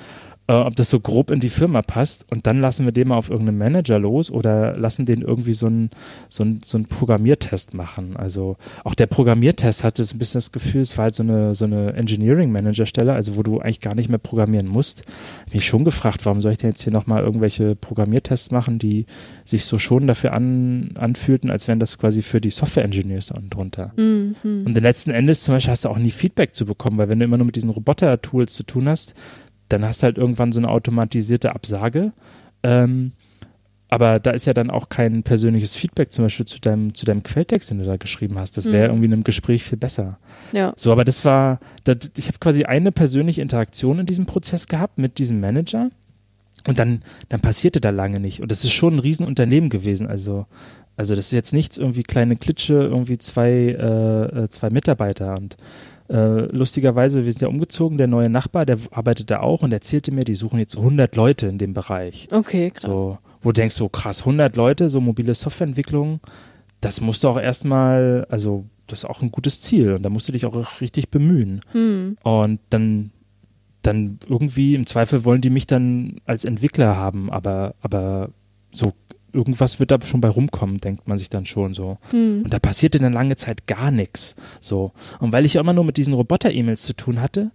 Äh, 0.48 0.52
ob 0.52 0.76
das 0.76 0.90
so 0.90 1.00
grob 1.00 1.30
in 1.30 1.40
die 1.40 1.48
Firma 1.48 1.82
passt 1.82 2.26
und 2.30 2.46
dann 2.46 2.60
lassen 2.60 2.84
wir 2.84 2.92
den 2.92 3.08
mal 3.08 3.16
auf 3.16 3.30
irgendeinen 3.30 3.58
Manager 3.58 3.98
los 3.98 4.30
oder 4.30 4.76
lassen 4.76 5.06
den 5.06 5.22
irgendwie 5.22 5.54
so 5.54 5.66
einen 5.66 5.90
so 6.28 6.44
ein, 6.44 6.60
so 6.64 6.78
ein 6.78 6.86
Programmiertest 6.86 7.74
machen. 7.74 8.16
Also 8.16 8.56
auch 8.84 8.94
der 8.94 9.06
Programmiertest 9.06 9.84
hatte 9.84 10.04
so 10.04 10.14
ein 10.14 10.18
bisschen 10.18 10.38
das 10.38 10.52
Gefühl, 10.52 10.82
es 10.82 10.96
war 10.96 11.04
halt 11.04 11.14
so 11.14 11.22
eine, 11.22 11.54
so 11.54 11.64
eine 11.64 11.94
Engineering-Manager-Stelle, 11.94 13.12
also 13.12 13.36
wo 13.36 13.42
du 13.42 13.60
eigentlich 13.60 13.80
gar 13.80 13.94
nicht 13.94 14.08
mehr 14.08 14.18
programmieren 14.18 14.68
musst. 14.68 15.02
Ich 15.48 15.54
mich 15.54 15.66
schon 15.66 15.84
gefragt, 15.84 16.24
warum 16.24 16.42
soll 16.42 16.52
ich 16.52 16.58
denn 16.58 16.70
jetzt 16.70 16.82
hier 16.82 16.92
nochmal 16.92 17.22
irgendwelche 17.22 17.74
Programmiertests 17.74 18.50
machen, 18.50 18.78
die 18.78 19.06
sich 19.44 19.64
so 19.64 19.78
schon 19.78 20.06
dafür 20.06 20.34
an, 20.34 20.90
anfühlten, 20.94 21.50
als 21.50 21.66
wären 21.66 21.80
das 21.80 21.98
quasi 21.98 22.22
für 22.22 22.40
die 22.40 22.50
Software-Engineers 22.50 23.32
und 23.32 23.52
drunter. 23.52 23.92
Mhm. 23.96 24.36
Und 24.44 24.80
letzten 24.80 25.10
Endes 25.10 25.42
zum 25.42 25.54
Beispiel 25.54 25.72
hast 25.72 25.84
du 25.84 25.88
auch 25.88 25.98
nie 25.98 26.10
Feedback 26.10 26.54
zu 26.54 26.66
bekommen, 26.66 26.98
weil 26.98 27.08
wenn 27.08 27.18
du 27.18 27.24
immer 27.24 27.36
nur 27.36 27.46
mit 27.46 27.56
diesen 27.56 27.70
Roboter-Tools 27.70 28.54
zu 28.54 28.62
tun 28.62 28.88
hast, 28.88 29.14
dann 29.68 29.84
hast 29.84 30.02
du 30.02 30.04
halt 30.04 30.18
irgendwann 30.18 30.52
so 30.52 30.60
eine 30.60 30.68
automatisierte 30.68 31.54
Absage. 31.54 32.12
Ähm, 32.62 33.12
aber 33.88 34.18
da 34.18 34.32
ist 34.32 34.46
ja 34.46 34.52
dann 34.52 34.70
auch 34.70 34.88
kein 34.88 35.22
persönliches 35.22 35.76
Feedback 35.76 36.10
zum 36.10 36.24
Beispiel 36.24 36.46
zu 36.46 36.60
deinem, 36.60 36.94
zu 36.94 37.06
deinem 37.06 37.22
Quelltext, 37.22 37.70
den 37.70 37.78
du 37.78 37.84
da 37.84 37.96
geschrieben 37.96 38.36
hast. 38.38 38.56
Das 38.56 38.66
wäre 38.66 38.88
Mhm. 38.88 38.94
irgendwie 38.94 39.06
in 39.06 39.12
einem 39.12 39.24
Gespräch 39.24 39.62
viel 39.62 39.78
besser. 39.78 40.18
Ja. 40.52 40.72
So, 40.76 40.90
aber 40.90 41.04
das 41.04 41.24
war, 41.24 41.60
das, 41.84 41.98
ich 42.16 42.26
habe 42.26 42.38
quasi 42.40 42.64
eine 42.64 42.90
persönliche 42.90 43.42
Interaktion 43.42 44.00
in 44.00 44.06
diesem 44.06 44.26
Prozess 44.26 44.66
gehabt 44.66 44.98
mit 44.98 45.18
diesem 45.18 45.38
Manager 45.40 45.90
und 46.66 46.78
dann, 46.80 47.02
dann 47.28 47.40
passierte 47.40 47.80
da 47.80 47.90
lange 47.90 48.18
nicht. 48.18 48.40
Und 48.42 48.50
das 48.50 48.64
ist 48.64 48.72
schon 48.72 48.94
ein 48.94 48.98
Riesenunternehmen 48.98 49.70
gewesen. 49.70 50.08
Also, 50.08 50.46
also 50.96 51.14
das 51.14 51.26
ist 51.26 51.32
jetzt 51.32 51.52
nichts 51.52 51.78
irgendwie 51.78 52.02
kleine 52.02 52.34
Klitsche, 52.36 52.74
irgendwie 52.74 53.18
zwei, 53.18 53.50
äh, 53.50 54.44
äh, 54.44 54.48
zwei 54.48 54.70
Mitarbeiter 54.70 55.36
und 55.38 55.56
äh, 56.08 56.46
lustigerweise, 56.56 57.24
wir 57.24 57.32
sind 57.32 57.42
ja 57.42 57.48
umgezogen, 57.48 57.98
der 57.98 58.06
neue 58.06 58.28
Nachbar, 58.28 58.64
der 58.64 58.78
arbeitet 58.90 59.30
da 59.30 59.40
auch 59.40 59.62
und 59.62 59.72
erzählte 59.72 60.12
mir, 60.12 60.24
die 60.24 60.34
suchen 60.34 60.58
jetzt 60.58 60.76
100 60.76 61.16
Leute 61.16 61.46
in 61.46 61.58
dem 61.58 61.74
Bereich. 61.74 62.28
Okay, 62.30 62.70
krass. 62.70 62.82
So, 62.82 63.18
wo 63.42 63.50
du 63.50 63.60
denkst, 63.60 63.74
so 63.74 63.88
krass, 63.88 64.20
100 64.20 64.56
Leute, 64.56 64.88
so 64.88 65.00
mobile 65.00 65.34
Softwareentwicklung, 65.34 66.20
das 66.80 67.00
musst 67.00 67.24
du 67.24 67.28
auch 67.28 67.40
erstmal, 67.40 68.26
also 68.30 68.66
das 68.86 69.00
ist 69.00 69.04
auch 69.04 69.22
ein 69.22 69.32
gutes 69.32 69.60
Ziel 69.60 69.94
und 69.94 70.02
da 70.02 70.10
musst 70.10 70.28
du 70.28 70.32
dich 70.32 70.46
auch 70.46 70.80
richtig 70.80 71.10
bemühen. 71.10 71.60
Hm. 71.72 72.16
Und 72.22 72.60
dann, 72.70 73.10
dann 73.82 74.18
irgendwie, 74.28 74.74
im 74.74 74.86
Zweifel 74.86 75.24
wollen 75.24 75.40
die 75.40 75.50
mich 75.50 75.66
dann 75.66 76.18
als 76.24 76.44
Entwickler 76.44 76.96
haben, 76.96 77.30
aber, 77.30 77.74
aber 77.80 78.30
so 78.70 78.92
irgendwas 79.32 79.80
wird 79.80 79.90
da 79.90 79.98
schon 80.00 80.20
bei 80.20 80.28
rumkommen, 80.28 80.80
denkt 80.80 81.08
man 81.08 81.18
sich 81.18 81.28
dann 81.28 81.46
schon 81.46 81.74
so. 81.74 81.98
Hm. 82.10 82.42
Und 82.44 82.52
da 82.52 82.58
passierte 82.58 82.98
eine 82.98 83.10
lange 83.10 83.36
Zeit 83.36 83.66
gar 83.66 83.90
nichts. 83.90 84.34
So. 84.60 84.92
Und 85.20 85.32
weil 85.32 85.44
ich 85.44 85.54
ja 85.54 85.60
immer 85.60 85.72
nur 85.72 85.84
mit 85.84 85.96
diesen 85.96 86.14
Roboter-E-Mails 86.14 86.82
zu 86.82 86.94
tun 86.94 87.20
hatte, 87.20 87.50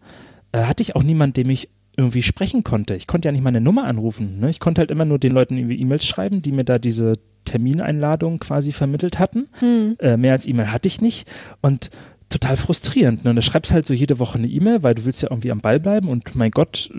äh, 0.51 0.63
hatte 0.63 0.84
ich 0.84 0.95
auch 0.95 1.03
niemanden, 1.03 1.34
dem 1.34 1.49
ich 1.49 1.69
irgendwie 1.97 2.24
sprechen 2.24 2.63
konnte. 2.63 2.95
Ich 2.95 3.07
konnte 3.07 3.28
ja 3.28 3.32
nicht 3.32 3.43
meine 3.43 3.61
Nummer 3.61 3.86
anrufen. 3.86 4.39
Ne? 4.39 4.49
Ich 4.49 4.59
konnte 4.59 4.80
halt 4.80 4.91
immer 4.91 5.05
nur 5.05 5.19
den 5.19 5.32
Leuten 5.32 5.57
irgendwie 5.57 5.80
E-Mails 5.80 6.05
schreiben, 6.05 6.41
die 6.41 6.51
mir 6.51 6.63
da 6.63 6.80
diese 6.80 7.13
Termineinladung 7.45 8.39
quasi 8.39 8.72
vermittelt 8.72 9.19
hatten. 9.19 9.49
Hm. 9.59 9.95
Äh, 9.99 10.17
mehr 10.17 10.34
als 10.34 10.47
E-Mail 10.47 10.72
hatte 10.72 10.88
ich 10.88 11.01
nicht. 11.01 11.28
Und 11.61 11.89
total 12.32 12.58
frustrierend. 12.58 13.24
Ne? 13.24 13.30
Und 13.30 13.36
du 13.36 13.42
schreibst 13.42 13.72
halt 13.72 13.86
so 13.86 13.94
jede 13.94 14.20
Woche 14.20 14.38
eine 14.38 14.48
E-Mail, 14.48 14.84
weil 14.84 14.96
du 14.96 15.06
willst 15.06 15.22
ja 15.22 15.30
irgendwie 15.30 15.52
am 15.52 15.62
Ball 15.62 15.80
bleiben. 15.80 16.10
Und 16.10 16.36
mein 16.36 16.52
Gott, 16.52 16.90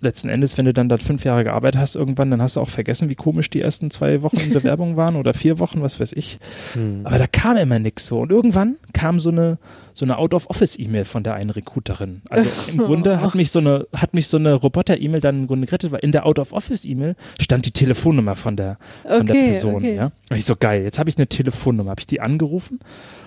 letzten 0.00 0.28
Endes, 0.28 0.58
wenn 0.58 0.64
du 0.64 0.72
dann 0.72 0.88
da 0.88 0.98
fünf 0.98 1.24
Jahre 1.24 1.44
gearbeitet 1.44 1.80
hast 1.80 1.94
irgendwann, 1.94 2.30
dann 2.30 2.42
hast 2.42 2.56
du 2.56 2.60
auch 2.60 2.68
vergessen, 2.68 3.08
wie 3.08 3.14
komisch 3.14 3.50
die 3.50 3.62
ersten 3.62 3.90
zwei 3.90 4.22
Wochen 4.22 4.38
in 4.38 4.50
Bewerbung 4.52 4.96
waren 4.96 5.16
oder 5.16 5.32
vier 5.32 5.58
Wochen, 5.58 5.80
was 5.82 6.00
weiß 6.00 6.12
ich. 6.12 6.38
Hm. 6.72 7.02
Aber 7.04 7.18
da 7.18 7.26
kam 7.26 7.56
immer 7.56 7.78
nichts 7.78 8.06
so. 8.06 8.20
Und 8.20 8.32
irgendwann 8.32 8.76
kam 8.92 9.20
so 9.20 9.30
eine, 9.30 9.58
so 9.94 10.04
eine 10.04 10.18
Out-of-Office-E-Mail 10.18 11.04
von 11.04 11.22
der 11.22 11.34
einen 11.34 11.50
Recruiterin. 11.50 12.22
Also 12.28 12.50
im 12.66 12.78
Grunde 12.78 13.20
hat 13.20 13.34
mich 13.34 13.50
so 13.50 13.60
eine, 13.60 13.86
hat 13.94 14.14
mich 14.14 14.26
so 14.26 14.36
eine 14.36 14.54
Roboter-E-Mail 14.54 15.20
dann 15.20 15.42
im 15.42 15.46
Grunde 15.46 15.66
gerettet, 15.66 15.92
weil 15.92 16.00
in 16.00 16.12
der 16.12 16.26
Out-of-Office-E-Mail 16.26 17.14
stand 17.40 17.66
die 17.66 17.72
Telefonnummer 17.72 18.36
von 18.36 18.56
der, 18.56 18.78
von 19.06 19.26
der 19.26 19.34
Person. 19.34 19.76
okay. 19.76 19.96
Ja? 19.96 20.12
Und 20.30 20.36
ich 20.36 20.44
so, 20.44 20.56
geil, 20.56 20.82
jetzt 20.82 20.98
habe 20.98 21.10
ich 21.10 21.16
eine 21.16 21.26
Telefonnummer. 21.26 21.90
Habe 21.90 22.00
ich 22.00 22.06
die 22.06 22.20
angerufen, 22.20 22.80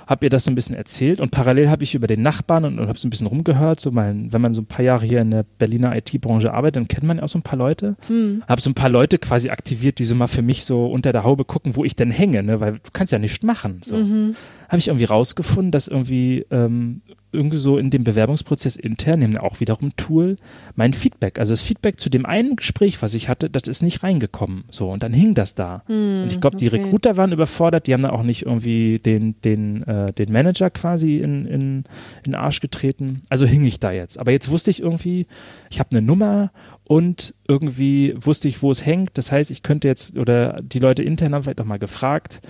habe 0.08 0.26
ihr 0.26 0.30
das 0.30 0.44
so 0.44 0.52
ein 0.52 0.56
bisschen 0.56 0.76
erzählt 0.76 1.20
und 1.20 1.32
parallel 1.32 1.70
habe 1.70 1.84
ich 1.84 1.96
über 1.96 2.08
den 2.08 2.22
Nachbarn 2.22 2.66
und, 2.66 2.80
und 2.80 2.88
habe 2.88 3.00
so 3.00 3.08
ein 3.08 3.10
bisschen 3.10 3.28
rumgehört. 3.28 3.80
So 3.80 3.92
mein, 3.92 4.32
wenn 4.32 4.42
man 4.42 4.54
so 4.54 4.62
ein 4.62 4.66
paar 4.66 4.84
Jahre 4.84 5.06
hier 5.06 5.22
in 5.22 5.32
der 5.32 5.46
Berliner 5.58 5.96
IT-Branche 5.96 6.54
arbeitet, 6.54 6.78
dann 6.78 6.88
kennt 6.88 7.04
man 7.04 7.18
ja 7.18 7.24
auch 7.24 7.30
so 7.30 7.40
ein 7.40 7.44
paar 7.44 7.58
Leute. 7.58 7.96
Hm. 8.08 8.44
Habe 8.48 8.62
so 8.62 8.70
ein 8.70 8.76
paar 8.76 8.90
Leute 8.90 9.18
quasi 9.18 9.50
aktiviert, 9.50 10.00
die 10.00 10.06
so 10.06 10.16
mal 10.16 10.28
für 10.28 10.42
mich 10.42 10.66
so 10.66 10.86
unter 10.86 11.12
der 11.12 11.24
Haube 11.24 11.46
gucken, 11.46 11.76
wo 11.76 11.84
ich 11.84 11.96
denn 11.96 12.12
hänge, 12.12 12.44
ne? 12.44 12.60
weil 12.60 12.74
du 12.74 12.92
kannst 12.94 13.12
ja 13.12 13.20
nichts 13.20 13.44
machen. 13.44 13.82
So. 13.84 13.98
Mhm. 13.98 14.36
Habe 14.68 14.78
ich 14.78 14.88
irgendwie 14.88 15.06
rausgefunden, 15.06 15.72
dass 15.72 15.88
irgendwie 15.88 16.46
ähm, 16.52 17.02
irgendwie 17.36 17.58
so 17.58 17.78
in 17.78 17.90
dem 17.90 18.04
Bewerbungsprozess 18.04 18.76
intern, 18.76 19.20
nehmen 19.20 19.38
auch 19.38 19.60
wiederum 19.60 19.96
Tool, 19.96 20.38
mein 20.76 20.94
Feedback, 20.94 21.38
also 21.38 21.54
das 21.54 21.62
Feedback 21.62 22.00
zu 22.00 22.10
dem 22.10 22.26
einen 22.26 22.56
Gespräch, 22.56 23.02
was 23.02 23.14
ich 23.14 23.30
hatte, 23.30 23.50
das 23.50 23.68
ist 23.68 23.84
nicht 23.84 24.02
reingekommen. 24.02 24.64
So, 24.72 24.90
und 24.92 25.04
dann 25.04 25.14
hing 25.14 25.36
das 25.36 25.54
da. 25.54 25.84
Hm. 25.88 26.24
Und 26.24 26.32
ich 26.32 26.42
glaube, 26.42 26.58
die 26.58 26.68
okay. 26.68 26.78
Recruiter 26.78 27.18
waren 27.18 27.32
überfordert, 27.32 27.88
die 27.88 27.94
haben 27.94 28.02
da 28.02 28.10
auch 28.10 28.24
nicht 28.24 28.44
irgendwie 28.44 29.00
den, 29.00 29.40
den, 29.42 29.84
äh, 29.84 30.12
den 30.14 30.32
Manager 30.32 30.70
quasi 30.70 31.18
in, 31.18 31.46
in, 31.46 31.62
in 31.62 31.84
den 32.26 32.36
Arsch 32.36 32.62
getreten. 32.62 33.22
Also 33.30 33.46
hing 33.46 33.66
ich 33.66 33.80
da 33.80 33.92
jetzt. 33.92 34.18
Aber 34.18 34.32
jetzt 34.32 34.50
wusste 34.50 34.72
ich 34.72 34.82
irgendwie, 34.82 35.28
ich 35.70 35.80
habe 35.80 35.92
eine 35.92 36.02
Nummer 36.02 36.52
und 36.88 37.34
irgendwie 37.48 38.16
wusste 38.16 38.48
ich, 38.48 38.62
wo 38.62 38.70
es 38.70 38.86
hängt. 38.86 39.18
Das 39.18 39.32
heißt, 39.32 39.50
ich 39.50 39.64
könnte 39.64 39.88
jetzt, 39.88 40.18
oder 40.18 40.58
die 40.62 40.80
Leute 40.80 41.02
intern 41.02 41.34
haben 41.34 41.44
vielleicht 41.44 41.60
auch 41.62 41.66
mal 41.66 41.80
gefragt, 41.80 42.42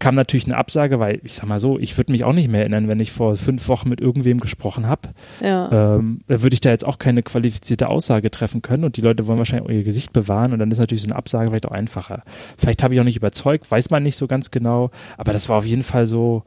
kam 0.00 0.16
natürlich 0.16 0.46
eine 0.46 0.56
Absage, 0.56 0.98
weil 0.98 1.20
ich 1.22 1.34
sag 1.34 1.46
mal 1.46 1.60
so, 1.60 1.78
ich 1.78 1.96
würde 1.96 2.10
mich 2.10 2.24
auch 2.24 2.32
nicht 2.32 2.48
mehr 2.48 2.62
erinnern, 2.62 2.88
wenn 2.88 2.98
ich 2.98 3.12
vor 3.12 3.36
fünf 3.36 3.68
Wochen 3.68 3.88
mit 3.88 4.00
irgendwem 4.00 4.40
gesprochen 4.40 4.88
habe. 4.88 5.10
Ja. 5.40 5.96
Ähm, 5.96 6.22
da 6.26 6.42
würde 6.42 6.54
ich 6.54 6.60
da 6.60 6.70
jetzt 6.70 6.84
auch 6.84 6.98
keine 6.98 7.22
qualifizierte 7.22 7.88
Aussage 7.88 8.32
treffen 8.32 8.62
können 8.62 8.82
und 8.82 8.96
die 8.96 9.00
Leute 9.00 9.28
wollen 9.28 9.38
wahrscheinlich 9.38 9.66
auch 9.66 9.72
ihr 9.72 9.84
Gesicht 9.84 10.12
bewahren 10.12 10.52
und 10.52 10.58
dann 10.58 10.72
ist 10.72 10.78
natürlich 10.78 11.02
so 11.02 11.08
eine 11.08 11.16
Absage 11.16 11.50
vielleicht 11.50 11.66
auch 11.66 11.72
einfacher. 11.72 12.22
Vielleicht 12.58 12.82
habe 12.82 12.94
ich 12.94 13.00
auch 13.00 13.04
nicht 13.04 13.16
überzeugt, 13.16 13.70
weiß 13.70 13.90
man 13.90 14.02
nicht 14.02 14.16
so 14.16 14.26
ganz 14.26 14.50
genau, 14.50 14.90
aber 15.16 15.32
das 15.32 15.48
war 15.48 15.58
auf 15.58 15.66
jeden 15.66 15.84
Fall 15.84 16.06
so, 16.06 16.42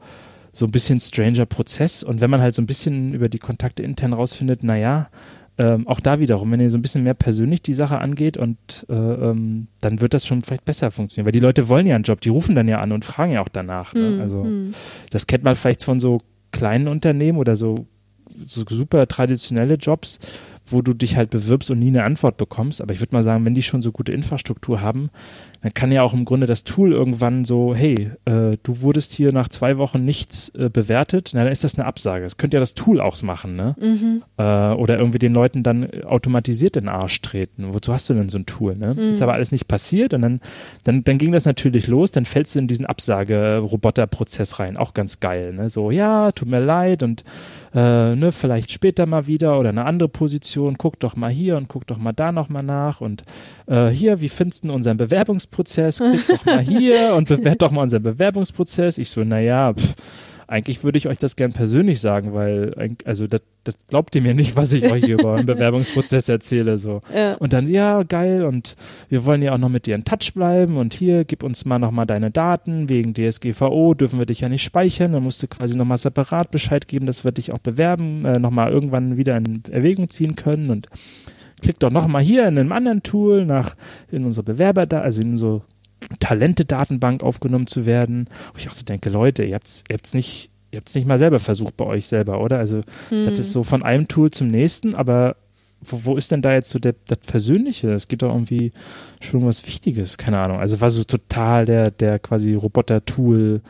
so 0.52 0.66
ein 0.66 0.70
bisschen 0.70 1.00
stranger 1.00 1.46
Prozess 1.46 2.02
und 2.02 2.20
wenn 2.20 2.30
man 2.30 2.42
halt 2.42 2.54
so 2.54 2.60
ein 2.60 2.66
bisschen 2.66 3.14
über 3.14 3.30
die 3.30 3.38
Kontakte 3.38 3.82
intern 3.82 4.12
rausfindet, 4.12 4.62
naja, 4.62 5.08
ähm, 5.58 5.88
auch 5.88 5.98
da 5.98 6.20
wiederum, 6.20 6.52
wenn 6.52 6.60
ihr 6.60 6.70
so 6.70 6.78
ein 6.78 6.82
bisschen 6.82 7.02
mehr 7.02 7.14
persönlich 7.14 7.62
die 7.62 7.74
Sache 7.74 7.98
angeht 7.98 8.36
und 8.36 8.86
äh, 8.88 8.94
ähm, 8.94 9.66
dann 9.80 10.00
wird 10.00 10.14
das 10.14 10.24
schon 10.24 10.40
vielleicht 10.40 10.64
besser 10.64 10.92
funktionieren, 10.92 11.26
weil 11.26 11.32
die 11.32 11.40
Leute 11.40 11.68
wollen 11.68 11.86
ja 11.86 11.96
einen 11.96 12.04
Job, 12.04 12.20
die 12.20 12.28
rufen 12.28 12.54
dann 12.54 12.68
ja 12.68 12.80
an 12.80 12.92
und 12.92 13.04
fragen 13.04 13.32
ja 13.32 13.42
auch 13.42 13.48
danach. 13.48 13.92
Ne? 13.92 14.12
Hm, 14.12 14.20
Also 14.20 14.44
hm. 14.44 14.72
das 15.10 15.26
kennt 15.26 15.42
man 15.42 15.56
vielleicht 15.56 15.84
von 15.84 15.98
so 15.98 16.20
kleinen 16.52 16.86
Unternehmen 16.86 17.38
oder 17.38 17.56
so, 17.56 17.86
so 18.30 18.62
super 18.68 19.08
traditionelle 19.08 19.74
Jobs, 19.74 20.20
wo 20.70 20.82
du 20.82 20.94
dich 20.94 21.16
halt 21.16 21.30
bewirbst 21.30 21.70
und 21.70 21.78
nie 21.78 21.88
eine 21.88 22.04
Antwort 22.04 22.36
bekommst. 22.36 22.80
Aber 22.80 22.92
ich 22.92 23.00
würde 23.00 23.14
mal 23.14 23.22
sagen, 23.22 23.44
wenn 23.44 23.54
die 23.54 23.62
schon 23.62 23.82
so 23.82 23.92
gute 23.92 24.12
Infrastruktur 24.12 24.80
haben, 24.80 25.10
dann 25.62 25.74
kann 25.74 25.90
ja 25.90 26.02
auch 26.02 26.14
im 26.14 26.24
Grunde 26.24 26.46
das 26.46 26.64
Tool 26.64 26.92
irgendwann 26.92 27.44
so, 27.44 27.74
hey, 27.74 28.12
äh, 28.26 28.56
du 28.62 28.80
wurdest 28.82 29.12
hier 29.12 29.32
nach 29.32 29.48
zwei 29.48 29.76
Wochen 29.78 30.04
nicht 30.04 30.52
äh, 30.54 30.68
bewertet, 30.68 31.30
na, 31.34 31.42
dann 31.42 31.52
ist 31.52 31.64
das 31.64 31.76
eine 31.76 31.86
Absage. 31.86 32.24
Das 32.24 32.36
könnte 32.36 32.56
ja 32.56 32.60
das 32.60 32.74
Tool 32.74 33.00
auch 33.00 33.20
machen, 33.22 33.56
ne? 33.56 33.74
Mhm. 33.80 34.22
Äh, 34.36 34.42
oder 34.42 34.98
irgendwie 34.98 35.18
den 35.18 35.32
Leuten 35.32 35.62
dann 35.62 35.88
automatisiert 36.04 36.76
in 36.76 36.84
den 36.84 36.88
Arsch 36.88 37.20
treten. 37.20 37.74
Wozu 37.74 37.92
hast 37.92 38.08
du 38.08 38.14
denn 38.14 38.28
so 38.28 38.38
ein 38.38 38.46
Tool, 38.46 38.76
ne? 38.76 38.94
Mhm. 38.94 39.10
Ist 39.10 39.22
aber 39.22 39.34
alles 39.34 39.50
nicht 39.50 39.66
passiert 39.66 40.14
und 40.14 40.22
dann, 40.22 40.40
dann, 40.84 41.02
dann 41.02 41.18
ging 41.18 41.32
das 41.32 41.44
natürlich 41.44 41.88
los, 41.88 42.12
dann 42.12 42.24
fällst 42.24 42.54
du 42.54 42.60
in 42.60 42.68
diesen 42.68 42.86
Absage-Roboter-Prozess 42.86 44.60
rein. 44.60 44.76
Auch 44.76 44.94
ganz 44.94 45.18
geil, 45.18 45.52
ne? 45.54 45.68
So, 45.70 45.90
ja, 45.90 46.30
tut 46.32 46.48
mir 46.48 46.60
leid 46.60 47.02
und 47.02 47.24
äh, 47.74 48.16
ne, 48.16 48.32
vielleicht 48.32 48.72
später 48.72 49.06
mal 49.06 49.26
wieder 49.26 49.58
oder 49.58 49.70
eine 49.70 49.84
andere 49.84 50.08
Position, 50.08 50.78
guck 50.78 50.98
doch 51.00 51.16
mal 51.16 51.30
hier 51.30 51.56
und 51.56 51.68
guck 51.68 51.86
doch 51.86 51.98
mal 51.98 52.12
da 52.12 52.32
nochmal 52.32 52.62
nach 52.62 53.00
und 53.00 53.24
äh, 53.66 53.88
hier, 53.88 54.20
wie 54.20 54.28
findest 54.28 54.64
du 54.64 54.72
unseren 54.72 54.96
Bewerbungsprozess? 54.96 55.98
Klick 55.98 56.26
doch 56.26 56.44
mal 56.44 56.60
hier 56.62 57.14
und 57.14 57.28
bewert 57.28 57.62
doch 57.62 57.70
mal 57.70 57.82
unseren 57.82 58.02
Bewerbungsprozess. 58.02 58.98
Ich 58.98 59.10
so, 59.10 59.24
naja, 59.24 59.74
pff, 59.74 59.94
eigentlich 60.48 60.82
würde 60.82 60.96
ich 60.96 61.06
euch 61.08 61.18
das 61.18 61.36
gern 61.36 61.52
persönlich 61.52 62.00
sagen, 62.00 62.32
weil, 62.32 62.96
also 63.04 63.26
das, 63.26 63.42
das 63.64 63.74
glaubt 63.88 64.14
ihr 64.14 64.22
mir 64.22 64.34
nicht, 64.34 64.56
was 64.56 64.72
ich 64.72 64.90
euch 64.90 65.04
hier 65.04 65.18
über 65.18 65.34
einen 65.34 65.46
Bewerbungsprozess 65.46 66.30
erzähle, 66.30 66.78
so. 66.78 67.02
Ja. 67.14 67.34
Und 67.34 67.52
dann, 67.52 67.68
ja, 67.68 68.02
geil, 68.02 68.44
und 68.44 68.74
wir 69.10 69.26
wollen 69.26 69.42
ja 69.42 69.52
auch 69.52 69.58
noch 69.58 69.68
mit 69.68 69.84
dir 69.84 69.94
in 69.94 70.06
Touch 70.06 70.32
bleiben 70.34 70.78
und 70.78 70.94
hier, 70.94 71.26
gib 71.26 71.42
uns 71.42 71.66
mal 71.66 71.78
nochmal 71.78 72.06
deine 72.06 72.30
Daten, 72.30 72.88
wegen 72.88 73.12
DSGVO 73.12 73.92
dürfen 73.92 74.18
wir 74.18 74.24
dich 74.24 74.40
ja 74.40 74.48
nicht 74.48 74.64
speichern, 74.64 75.12
dann 75.12 75.22
musst 75.22 75.42
du 75.42 75.48
quasi 75.48 75.76
nochmal 75.76 75.98
separat 75.98 76.50
Bescheid 76.50 76.88
geben, 76.88 77.04
dass 77.04 77.24
wir 77.24 77.32
dich 77.32 77.52
auch 77.52 77.58
bewerben, 77.58 78.24
äh, 78.24 78.38
nochmal 78.38 78.72
irgendwann 78.72 79.18
wieder 79.18 79.36
in 79.36 79.62
Erwägung 79.70 80.08
ziehen 80.08 80.34
können 80.34 80.70
und 80.70 80.88
klick 81.60 81.78
doch 81.78 81.90
nochmal 81.90 82.22
hier 82.22 82.48
in 82.48 82.58
einem 82.58 82.72
anderen 82.72 83.02
Tool 83.02 83.44
nach, 83.44 83.74
in 84.10 84.24
unsere 84.24 84.44
Bewerber, 84.44 84.86
also 85.02 85.20
in 85.20 85.30
unsere 85.30 85.62
Talente-Datenbank 86.20 87.22
aufgenommen 87.22 87.66
zu 87.66 87.86
werden, 87.86 88.28
wo 88.52 88.58
ich 88.58 88.68
auch 88.68 88.72
so 88.74 88.84
denke, 88.84 89.10
Leute, 89.10 89.44
ihr 89.44 89.54
habt's, 89.54 89.84
ihr 89.88 89.94
habt's 89.94 90.14
nicht, 90.14 90.50
ihr 90.70 90.78
habt's 90.78 90.94
nicht 90.94 91.06
mal 91.06 91.18
selber 91.18 91.38
versucht 91.38 91.76
bei 91.76 91.84
euch 91.84 92.06
selber, 92.06 92.40
oder? 92.40 92.58
Also, 92.58 92.82
Hm. 93.08 93.24
das 93.24 93.38
ist 93.38 93.52
so 93.52 93.62
von 93.64 93.82
einem 93.82 94.08
Tool 94.08 94.30
zum 94.30 94.48
nächsten, 94.48 94.94
aber 94.94 95.36
wo, 95.80 96.00
wo 96.04 96.16
ist 96.16 96.30
denn 96.32 96.42
da 96.42 96.52
jetzt 96.52 96.70
so 96.70 96.78
der, 96.78 96.94
das 97.06 97.18
Persönliche? 97.18 97.92
Es 97.92 98.08
gibt 98.08 98.22
doch 98.22 98.32
irgendwie 98.32 98.72
schon 99.20 99.46
was 99.46 99.66
Wichtiges, 99.66 100.18
keine 100.18 100.38
Ahnung. 100.38 100.58
Also 100.58 100.80
war 100.80 100.90
so 100.90 101.04
total 101.04 101.66
der, 101.66 101.90
der 101.90 102.18
quasi 102.18 102.54
Roboter-Tool 102.54 103.60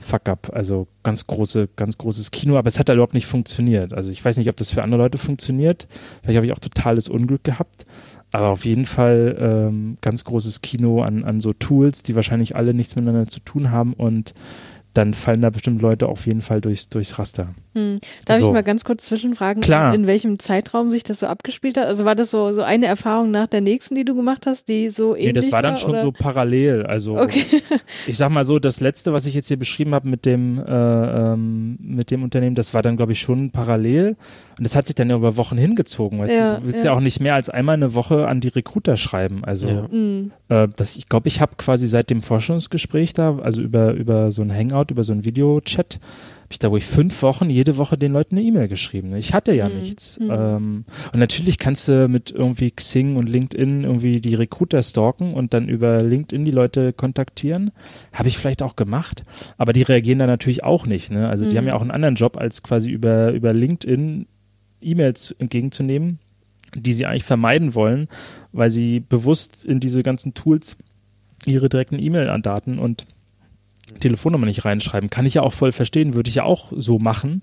Fuck-up, 0.00 0.50
also 0.54 0.86
ganz 1.02 1.26
große, 1.26 1.68
ganz 1.74 1.98
großes 1.98 2.30
Kino, 2.30 2.56
aber 2.56 2.68
es 2.68 2.78
hat 2.78 2.88
da 2.88 2.92
überhaupt 2.92 3.14
nicht 3.14 3.26
funktioniert. 3.26 3.92
Also 3.92 4.12
ich 4.12 4.24
weiß 4.24 4.36
nicht, 4.36 4.48
ob 4.48 4.56
das 4.56 4.70
für 4.70 4.84
andere 4.84 5.02
Leute 5.02 5.18
funktioniert. 5.18 5.88
Vielleicht 6.22 6.36
habe 6.36 6.46
ich 6.46 6.52
auch 6.52 6.60
totales 6.60 7.08
Unglück 7.08 7.42
gehabt. 7.42 7.84
Aber 8.30 8.48
auf 8.48 8.64
jeden 8.64 8.84
Fall 8.84 9.36
ähm, 9.40 9.96
ganz 10.00 10.24
großes 10.24 10.60
Kino 10.60 11.02
an, 11.02 11.24
an 11.24 11.40
so 11.40 11.52
Tools, 11.52 12.02
die 12.02 12.14
wahrscheinlich 12.14 12.56
alle 12.56 12.74
nichts 12.74 12.94
miteinander 12.94 13.26
zu 13.26 13.40
tun 13.40 13.70
haben 13.70 13.94
und 13.94 14.34
dann 14.98 15.14
fallen 15.14 15.40
da 15.40 15.50
bestimmt 15.50 15.80
Leute 15.80 16.08
auf 16.08 16.26
jeden 16.26 16.42
Fall 16.42 16.60
durchs, 16.60 16.88
durchs 16.88 17.18
Raster. 17.18 17.54
Hm. 17.74 18.00
Darf 18.26 18.40
So. 18.40 18.48
ich 18.48 18.52
mal 18.52 18.62
ganz 18.62 18.84
kurz 18.84 19.06
zwischenfragen, 19.06 19.62
Klar. 19.62 19.94
in 19.94 20.06
welchem 20.06 20.38
Zeitraum 20.38 20.90
sich 20.90 21.04
das 21.04 21.20
so 21.20 21.26
abgespielt 21.28 21.78
hat? 21.78 21.86
Also 21.86 22.04
war 22.04 22.14
das 22.16 22.30
so, 22.30 22.52
so 22.52 22.62
eine 22.62 22.86
Erfahrung 22.86 23.30
nach 23.30 23.46
der 23.46 23.60
nächsten, 23.60 23.94
die 23.94 24.04
du 24.04 24.14
gemacht 24.14 24.46
hast, 24.46 24.68
die 24.68 24.88
so 24.90 25.14
ähnlich 25.14 25.26
Nee, 25.28 25.32
das 25.32 25.52
war 25.52 25.62
dann 25.62 25.76
schon 25.76 25.90
oder? 25.90 26.02
so 26.02 26.12
parallel. 26.12 26.84
Also 26.84 27.16
Okay. 27.18 27.44
ich 28.06 28.16
sag 28.16 28.30
mal 28.30 28.44
so, 28.44 28.58
das 28.58 28.80
letzte, 28.80 29.12
was 29.12 29.26
ich 29.26 29.34
jetzt 29.34 29.48
hier 29.48 29.58
beschrieben 29.58 29.94
habe 29.94 30.08
mit 30.08 30.26
dem, 30.26 30.58
äh, 30.58 30.62
ähm, 31.32 31.78
mit 31.80 32.10
dem 32.10 32.22
Unternehmen, 32.22 32.54
das 32.56 32.74
war 32.74 32.82
dann, 32.82 32.96
glaube 32.96 33.12
ich, 33.12 33.20
schon 33.20 33.50
parallel. 33.50 34.16
Und 34.58 34.64
das 34.66 34.74
hat 34.74 34.86
sich 34.86 34.96
dann 34.96 35.08
ja 35.08 35.16
über 35.16 35.36
Wochen 35.36 35.56
hingezogen. 35.56 36.18
Weißt 36.18 36.34
Ja, 36.34 36.54
du? 36.56 36.60
du 36.62 36.66
willst 36.66 36.84
ja. 36.84 36.90
ja. 36.90 36.96
auch 36.96 37.00
nicht 37.00 37.20
mehr 37.20 37.34
als 37.34 37.48
einmal 37.48 37.74
eine 37.74 37.94
Woche 37.94 38.26
an 38.26 38.40
die 38.40 38.48
Recruiter 38.48 38.96
schreiben. 38.96 39.44
Also 39.44 39.68
Ja. 39.68 40.64
Äh, 40.64 40.68
das, 40.74 40.96
ich 40.96 41.08
glaube, 41.08 41.28
ich 41.28 41.40
habe 41.40 41.52
quasi 41.56 41.86
seit 41.86 42.10
dem 42.10 42.20
Forschungsgespräch 42.22 43.12
da, 43.12 43.38
also 43.38 43.62
über, 43.62 43.92
über 43.92 44.32
so 44.32 44.42
ein 44.42 44.52
Hangout, 44.52 44.86
über 44.90 45.04
so 45.04 45.12
ein 45.12 45.24
Videochat, 45.24 45.94
habe 45.94 46.52
ich 46.52 46.58
da 46.58 46.68
ruhig 46.68 46.84
fünf 46.86 47.20
Wochen 47.22 47.50
jede 47.50 47.76
Woche 47.76 47.98
den 47.98 48.12
Leuten 48.12 48.36
eine 48.38 48.46
E-Mail 48.46 48.68
geschrieben. 48.68 49.10
ne? 49.10 49.18
Ich 49.18 49.34
hatte 49.34 49.54
ja 49.54 49.68
Mhm. 49.68 49.74
nichts. 49.78 50.18
Mhm. 50.18 50.30
Ähm, 50.30 50.84
und 51.12 51.18
natürlich 51.20 51.58
kannst 51.58 51.88
du 51.88 52.08
mit 52.08 52.30
irgendwie 52.30 52.70
Xing 52.70 53.16
und 53.16 53.28
LinkedIn 53.28 53.84
irgendwie 53.84 54.20
die 54.20 54.34
Recruiter 54.34 54.82
stalken 54.82 55.32
und 55.32 55.52
dann 55.52 55.68
über 55.68 56.02
LinkedIn 56.02 56.44
die 56.46 56.50
Leute 56.50 56.92
kontaktieren. 56.94 57.70
Habe 58.12 58.28
ich 58.28 58.38
vielleicht 58.38 58.62
auch 58.62 58.76
gemacht, 58.76 59.24
aber 59.58 59.72
die 59.74 59.82
reagieren 59.82 60.20
da 60.20 60.26
natürlich 60.26 60.64
auch 60.64 60.86
nicht. 60.86 61.10
Ne? 61.10 61.28
Also 61.28 61.44
die 61.44 61.52
Mhm. 61.52 61.56
haben 61.58 61.66
ja 61.66 61.74
auch 61.74 61.82
einen 61.82 61.90
anderen 61.90 62.14
Job, 62.14 62.36
als 62.38 62.62
quasi 62.62 62.90
über, 62.90 63.32
über 63.32 63.52
LinkedIn 63.52 64.26
E-Mails 64.80 65.32
entgegenzunehmen, 65.38 66.18
die 66.74 66.92
sie 66.92 67.04
eigentlich 67.06 67.24
vermeiden 67.24 67.74
wollen, 67.74 68.08
weil 68.52 68.70
sie 68.70 69.00
bewusst 69.00 69.64
in 69.64 69.80
diese 69.80 70.02
ganzen 70.02 70.34
Tools 70.34 70.76
ihre 71.46 71.68
direkten 71.68 71.98
E-Mail-Daten 72.02 72.78
und 72.78 73.06
Telefonnummer 73.94 74.46
nicht 74.46 74.64
reinschreiben. 74.64 75.10
Kann 75.10 75.26
ich 75.26 75.34
ja 75.34 75.42
auch 75.42 75.52
voll 75.52 75.72
verstehen, 75.72 76.14
würde 76.14 76.28
ich 76.28 76.36
ja 76.36 76.44
auch 76.44 76.72
so 76.76 76.98
machen. 76.98 77.42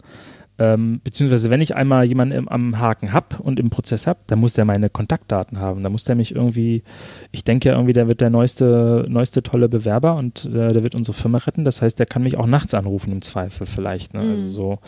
Ähm, 0.57 1.01
beziehungsweise 1.03 1.49
wenn 1.49 1.59
ich 1.59 1.75
einmal 1.75 2.05
jemanden 2.05 2.33
im, 2.33 2.47
am 2.47 2.79
Haken 2.79 3.11
habe 3.11 3.37
und 3.39 3.59
im 3.59 3.69
Prozess 3.69 4.07
habe, 4.07 4.19
dann 4.27 4.39
muss 4.39 4.53
der 4.53 4.63
meine 4.63 4.89
Kontaktdaten 4.89 5.59
haben. 5.59 5.83
Da 5.83 5.89
muss 5.89 6.05
der 6.05 6.15
mich 6.15 6.33
irgendwie, 6.33 6.83
ich 7.33 7.43
denke 7.43 7.67
ja 7.67 7.75
irgendwie, 7.75 7.91
der 7.91 8.07
wird 8.07 8.21
der 8.21 8.29
neueste, 8.29 9.05
neueste 9.09 9.43
tolle 9.43 9.67
Bewerber 9.67 10.15
und 10.15 10.45
äh, 10.45 10.71
der 10.71 10.81
wird 10.81 10.95
unsere 10.95 11.15
Firma 11.15 11.39
retten. 11.39 11.65
Das 11.65 11.81
heißt, 11.81 11.99
der 11.99 12.05
kann 12.05 12.23
mich 12.23 12.37
auch 12.37 12.47
nachts 12.47 12.73
anrufen 12.73 13.11
im 13.11 13.21
Zweifel 13.21 13.67
vielleicht. 13.67 14.13
Ne? 14.13 14.23
Mhm. 14.23 14.29
Also 14.31 14.49
so, 14.49 14.79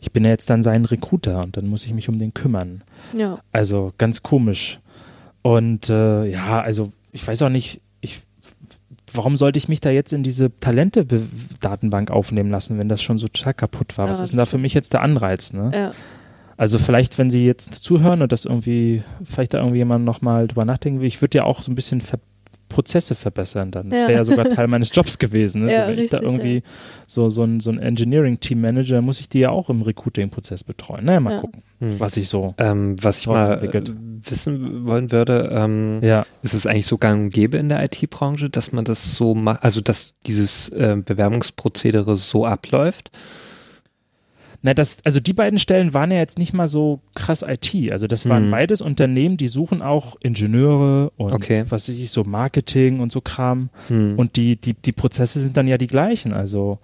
ich 0.00 0.12
bin 0.12 0.24
ja 0.24 0.30
jetzt 0.30 0.48
dann 0.48 0.62
sein 0.62 0.84
Recruiter 0.84 1.42
und 1.42 1.56
dann 1.56 1.66
muss 1.66 1.84
ich 1.84 1.92
mich 1.92 2.08
um 2.08 2.20
den 2.20 2.32
kümmern. 2.32 2.82
Ja. 3.16 3.38
Also 3.50 3.92
ganz 3.98 4.22
komisch. 4.22 4.78
Und 5.42 5.90
äh, 5.90 6.26
ja, 6.26 6.60
also 6.60 6.92
ich 7.10 7.26
weiß 7.26 7.42
auch 7.42 7.48
nicht, 7.48 7.76
ich, 7.76 7.80
warum 9.16 9.36
sollte 9.36 9.58
ich 9.58 9.68
mich 9.68 9.80
da 9.80 9.90
jetzt 9.90 10.12
in 10.12 10.22
diese 10.22 10.50
Talente-Datenbank 10.60 12.10
aufnehmen 12.10 12.50
lassen, 12.50 12.78
wenn 12.78 12.88
das 12.88 13.02
schon 13.02 13.18
so 13.18 13.28
total 13.28 13.54
kaputt 13.54 13.98
war? 13.98 14.08
Was 14.08 14.18
Ja, 14.18 14.24
ist 14.24 14.30
denn 14.30 14.38
da 14.38 14.46
für 14.46 14.58
mich 14.58 14.74
jetzt 14.74 14.92
der 14.92 15.02
Anreiz? 15.02 15.52
Ne? 15.52 15.70
Ja. 15.74 15.92
Also 16.56 16.78
vielleicht, 16.78 17.18
wenn 17.18 17.30
Sie 17.30 17.44
jetzt 17.44 17.74
zuhören 17.74 18.22
und 18.22 18.32
das 18.32 18.44
irgendwie, 18.46 19.02
vielleicht 19.24 19.52
da 19.54 19.58
irgendwie 19.58 19.78
jemand 19.78 20.04
nochmal 20.04 20.48
drüber 20.48 20.64
nachdenken 20.64 21.00
will, 21.00 21.06
ich 21.06 21.20
würde 21.20 21.38
ja 21.38 21.44
auch 21.44 21.62
so 21.62 21.70
ein 21.70 21.74
bisschen 21.74 22.00
ver 22.00 22.18
Prozesse 22.68 23.14
verbessern 23.14 23.70
dann. 23.70 23.90
Das 23.90 24.00
Ja. 24.00 24.08
wäre 24.08 24.18
ja 24.18 24.24
sogar 24.24 24.48
Teil 24.48 24.66
meines 24.68 24.90
Jobs 24.94 25.18
gewesen. 25.18 25.64
Ne? 25.64 25.72
Ja, 25.76 25.86
so, 25.86 25.92
wenn 25.92 25.98
ich 25.98 26.10
da 26.10 26.18
richtig, 26.18 26.32
irgendwie 26.32 26.62
so, 27.06 27.30
so 27.30 27.42
ein, 27.42 27.60
so 27.60 27.70
ein 27.70 27.78
Engineering-Team-Manager, 27.78 29.00
muss 29.02 29.20
ich 29.20 29.28
die 29.28 29.40
ja 29.40 29.50
auch 29.50 29.70
im 29.70 29.82
Recruiting-Prozess 29.82 30.64
betreuen. 30.64 31.04
Naja, 31.04 31.20
mal 31.20 31.34
Ja. 31.34 31.40
gucken, 31.40 31.62
Hm. 31.80 32.00
was 32.00 32.16
ich 32.16 32.28
so. 32.28 32.54
Ähm, 32.58 32.96
was 33.02 33.20
ich 33.20 33.26
mal 33.26 33.52
entwickelt. 33.54 33.92
wissen 34.28 34.86
wollen 34.86 35.12
würde, 35.12 35.50
ähm, 35.52 36.00
Ja. 36.02 36.26
ist 36.42 36.54
es 36.54 36.66
eigentlich 36.66 36.86
so 36.86 36.98
gang 36.98 37.24
und 37.24 37.30
gäbe 37.30 37.56
in 37.58 37.68
der 37.68 37.82
IT-Branche, 37.84 38.50
dass 38.50 38.72
man 38.72 38.84
das 38.84 39.14
so 39.14 39.34
macht, 39.34 39.62
also 39.62 39.80
dass 39.80 40.14
dieses 40.26 40.68
äh, 40.70 40.96
Bewerbungsprozedere 41.04 42.16
so 42.16 42.44
abläuft? 42.46 43.10
Na, 44.66 44.74
das, 44.74 44.98
also 45.04 45.20
die 45.20 45.32
beiden 45.32 45.60
Stellen 45.60 45.94
waren 45.94 46.10
ja 46.10 46.16
jetzt 46.18 46.40
nicht 46.40 46.52
mal 46.52 46.66
so 46.66 46.98
krass 47.14 47.44
IT. 47.46 47.92
Also 47.92 48.08
das 48.08 48.28
waren 48.28 48.46
Mhm. 48.46 48.50
beides 48.50 48.80
Unternehmen, 48.80 49.36
die 49.36 49.46
suchen 49.46 49.80
auch 49.80 50.16
Ingenieure 50.20 51.10
und 51.16 51.32
Okay. 51.32 51.62
was 51.68 51.88
weiß 51.88 51.96
ich, 51.96 52.10
so 52.10 52.24
Marketing 52.24 52.98
und 52.98 53.12
so 53.12 53.20
Kram. 53.20 53.70
Hm. 53.86 54.18
Und 54.18 54.34
die, 54.34 54.56
die, 54.60 54.74
die 54.74 54.90
Prozesse 54.90 55.40
sind 55.40 55.56
dann 55.56 55.68
ja 55.68 55.78
die 55.78 55.86
gleichen. 55.86 56.32
Also 56.32 56.80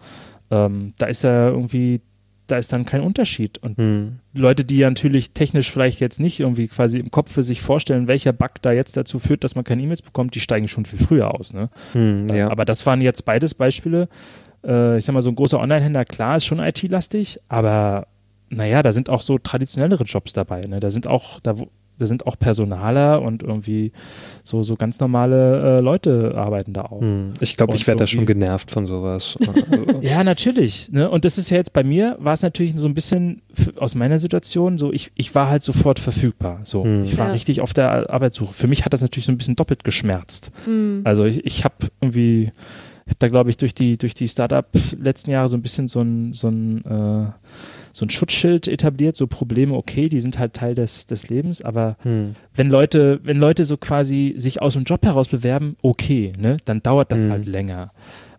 ähm, 0.52 0.92
da 0.96 1.06
ist 1.06 1.24
ja 1.24 1.48
irgendwie, 1.48 2.02
da 2.46 2.56
ist 2.56 2.72
dann 2.72 2.84
kein 2.84 3.00
Unterschied. 3.00 3.58
Und 3.58 3.78
hm. 3.78 4.18
Leute, 4.34 4.64
die 4.64 4.78
ja 4.78 4.88
natürlich 4.88 5.32
technisch 5.32 5.70
vielleicht 5.70 6.00
jetzt 6.00 6.20
nicht 6.20 6.40
irgendwie 6.40 6.68
quasi 6.68 6.98
im 6.98 7.10
Kopf 7.10 7.32
für 7.32 7.42
sich 7.42 7.62
vorstellen, 7.62 8.08
welcher 8.08 8.32
Bug 8.32 8.60
da 8.62 8.72
jetzt 8.72 8.96
dazu 8.96 9.18
führt, 9.18 9.44
dass 9.44 9.54
man 9.54 9.64
keine 9.64 9.82
E-Mails 9.82 10.02
bekommt, 10.02 10.34
die 10.34 10.40
steigen 10.40 10.68
schon 10.68 10.84
viel 10.84 10.98
früher 10.98 11.34
aus. 11.34 11.52
Ne? 11.52 11.70
Hm, 11.92 12.28
ja. 12.28 12.50
Aber 12.50 12.64
das 12.64 12.84
waren 12.86 13.00
jetzt 13.00 13.24
beides 13.24 13.54
Beispiele. 13.54 14.08
Äh, 14.64 14.98
ich 14.98 15.04
sag 15.04 15.12
mal, 15.12 15.22
so 15.22 15.30
ein 15.30 15.36
großer 15.36 15.60
Online-Händler, 15.60 16.04
klar, 16.04 16.36
ist 16.36 16.44
schon 16.44 16.58
IT-lastig, 16.58 17.38
aber 17.48 18.06
naja, 18.50 18.82
da 18.82 18.92
sind 18.92 19.08
auch 19.08 19.22
so 19.22 19.38
traditionellere 19.38 20.04
Jobs 20.04 20.32
dabei. 20.32 20.60
Ne? 20.62 20.80
Da 20.80 20.90
sind 20.90 21.06
auch, 21.06 21.40
da, 21.40 21.58
wo- 21.58 21.70
da 22.02 22.06
sind 22.06 22.26
auch 22.26 22.38
Personaler 22.38 23.22
und 23.22 23.42
irgendwie 23.42 23.92
so, 24.44 24.62
so 24.62 24.76
ganz 24.76 25.00
normale 25.00 25.78
äh, 25.78 25.80
Leute 25.80 26.34
arbeiten 26.36 26.72
da 26.72 26.82
auch. 26.82 27.00
Hm. 27.00 27.32
Ich 27.40 27.56
glaube, 27.56 27.74
ich 27.76 27.86
werde 27.86 28.00
da 28.00 28.06
schon 28.06 28.26
genervt 28.26 28.70
von 28.70 28.86
sowas. 28.86 29.38
Also, 29.70 30.00
Ja, 30.00 30.24
natürlich. 30.24 30.90
Ne? 30.92 31.08
Und 31.10 31.24
das 31.24 31.38
ist 31.38 31.50
ja 31.50 31.56
jetzt 31.56 31.72
bei 31.72 31.84
mir, 31.84 32.16
war 32.20 32.32
es 32.34 32.42
natürlich 32.42 32.74
so 32.76 32.86
ein 32.88 32.94
bisschen 32.94 33.42
aus 33.76 33.94
meiner 33.94 34.18
Situation 34.18 34.76
so, 34.78 34.92
ich, 34.92 35.12
ich 35.14 35.34
war 35.34 35.48
halt 35.48 35.62
sofort 35.62 35.98
verfügbar. 35.98 36.60
So, 36.64 36.84
Hm. 36.84 37.04
ich 37.04 37.16
war 37.18 37.26
Ja. 37.26 37.32
richtig 37.32 37.60
auf 37.60 37.72
der 37.72 38.10
Arbeitssuche. 38.10 38.52
Für 38.52 38.66
mich 38.66 38.84
hat 38.84 38.92
das 38.92 39.02
natürlich 39.02 39.26
so 39.26 39.32
ein 39.32 39.38
bisschen 39.38 39.56
doppelt 39.56 39.84
geschmerzt. 39.84 40.50
Hm. 40.64 41.02
Also 41.04 41.24
ich, 41.24 41.44
ich 41.46 41.64
habe 41.64 41.74
irgendwie, 42.00 42.50
ich 43.06 43.10
habe 43.10 43.16
da 43.18 43.28
glaube 43.28 43.50
ich 43.50 43.56
durch 43.56 43.74
die 43.74 43.96
durch 43.98 44.14
die 44.14 44.28
Startup 44.28 44.66
letzten 44.98 45.30
Jahre 45.30 45.48
so 45.48 45.56
ein 45.56 45.62
bisschen 45.62 45.88
so 45.88 46.00
ein 46.00 46.32
so 46.32 46.48
ein 46.48 46.84
äh, 46.84 47.30
so 47.92 48.04
ein 48.06 48.10
Schutzschild 48.10 48.68
etabliert, 48.68 49.16
so 49.16 49.26
Probleme, 49.26 49.74
okay, 49.74 50.08
die 50.08 50.20
sind 50.20 50.38
halt 50.38 50.54
Teil 50.54 50.74
des 50.74 51.06
des 51.06 51.28
Lebens, 51.28 51.62
aber 51.62 51.96
hm. 52.02 52.34
wenn 52.54 52.70
Leute 52.70 53.20
wenn 53.22 53.38
Leute 53.38 53.64
so 53.64 53.76
quasi 53.76 54.34
sich 54.36 54.62
aus 54.62 54.72
dem 54.74 54.84
Job 54.84 55.04
heraus 55.04 55.28
bewerben, 55.28 55.76
okay, 55.82 56.32
ne, 56.38 56.56
dann 56.64 56.82
dauert 56.82 57.12
das 57.12 57.26
Mhm. 57.26 57.30
halt 57.30 57.46
länger. 57.46 57.92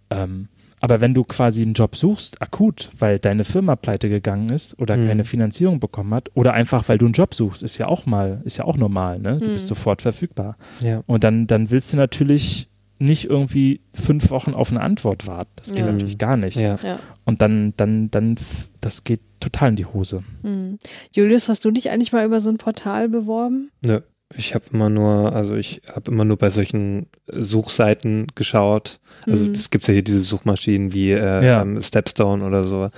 Ähm, 0.09 0.47
aber 0.79 0.99
wenn 0.99 1.13
du 1.13 1.23
quasi 1.23 1.61
einen 1.61 1.75
Job 1.75 1.95
suchst, 1.95 2.41
akut, 2.41 2.89
weil 2.99 3.17
deine 3.17 3.45
Firma 3.45 3.77
pleite 3.77 4.09
gegangen 4.09 4.49
ist 4.49 4.77
oder 4.81 4.97
Mhm. 4.97 5.07
keine 5.07 5.23
Finanzierung 5.23 5.79
bekommen 5.79 6.13
hat 6.13 6.29
oder 6.33 6.53
einfach 6.53 6.89
weil 6.89 6.97
du 6.97 7.05
einen 7.05 7.13
Job 7.13 7.33
suchst, 7.33 7.63
ist 7.63 7.77
ja 7.77 7.87
auch 7.87 8.05
mal, 8.05 8.41
ist 8.43 8.57
ja 8.57 8.65
auch 8.65 8.75
normal, 8.75 9.19
ne? 9.19 9.37
Du 9.37 9.47
Mhm. 9.47 9.53
bist 9.53 9.67
sofort 9.69 10.01
verfügbar. 10.01 10.57
ja. 10.81 11.01
Und 11.05 11.23
dann, 11.23 11.47
dann 11.47 11.71
willst 11.71 11.93
du 11.93 11.97
natürlich 11.97 12.67
nicht 12.99 13.25
irgendwie 13.29 13.81
fünf 13.93 14.29
Wochen 14.29 14.53
auf 14.53 14.71
eine 14.71 14.81
Antwort 14.81 15.27
warten. 15.27 15.51
Das 15.57 15.71
geht 15.71 15.85
Ja. 15.85 15.91
natürlich 15.91 16.17
gar 16.17 16.37
nicht. 16.37 16.55
Ja. 16.55 16.75
Ja. 16.83 16.99
Und 17.25 17.41
dann, 17.41 17.73
dann, 17.77 18.09
dann, 18.11 18.35
das 18.81 19.03
geht 19.03 19.21
total 19.39 19.69
in 19.69 19.75
die 19.75 19.85
Hose. 19.85 20.23
Hm. 20.43 20.77
Julius, 21.11 21.49
hast 21.49 21.65
du 21.65 21.71
dich 21.71 21.89
eigentlich 21.89 22.13
mal 22.13 22.25
über 22.25 22.39
so 22.39 22.49
ein 22.49 22.57
Portal 22.57 23.09
beworben? 23.09 23.71
Nö. 23.85 24.01
Ich 24.35 24.55
habe 24.55 24.65
immer 24.71 24.89
nur, 24.89 25.33
also 25.35 25.53
ich 25.55 25.81
habe 25.93 26.09
immer 26.11 26.25
nur 26.25 26.37
bei 26.37 26.49
solchen 26.49 27.05
Suchseiten 27.27 28.27
geschaut. 28.33 28.99
Also 29.27 29.45
Mhm. 29.45 29.51
es 29.51 29.69
gibt 29.69 29.87
ja 29.87 29.93
hier 29.93 30.03
diese 30.03 30.21
Suchmaschinen 30.21 30.91
wie 30.93 31.11
äh, 31.11 31.45
Ja. 31.45 31.61
ähm, 31.61 31.79
Stepstone 31.81 32.43
oder 32.43 32.63
so 32.63 32.89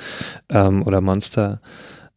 ähm, 0.49 0.83
oder 0.83 1.01
Monster. 1.01 1.59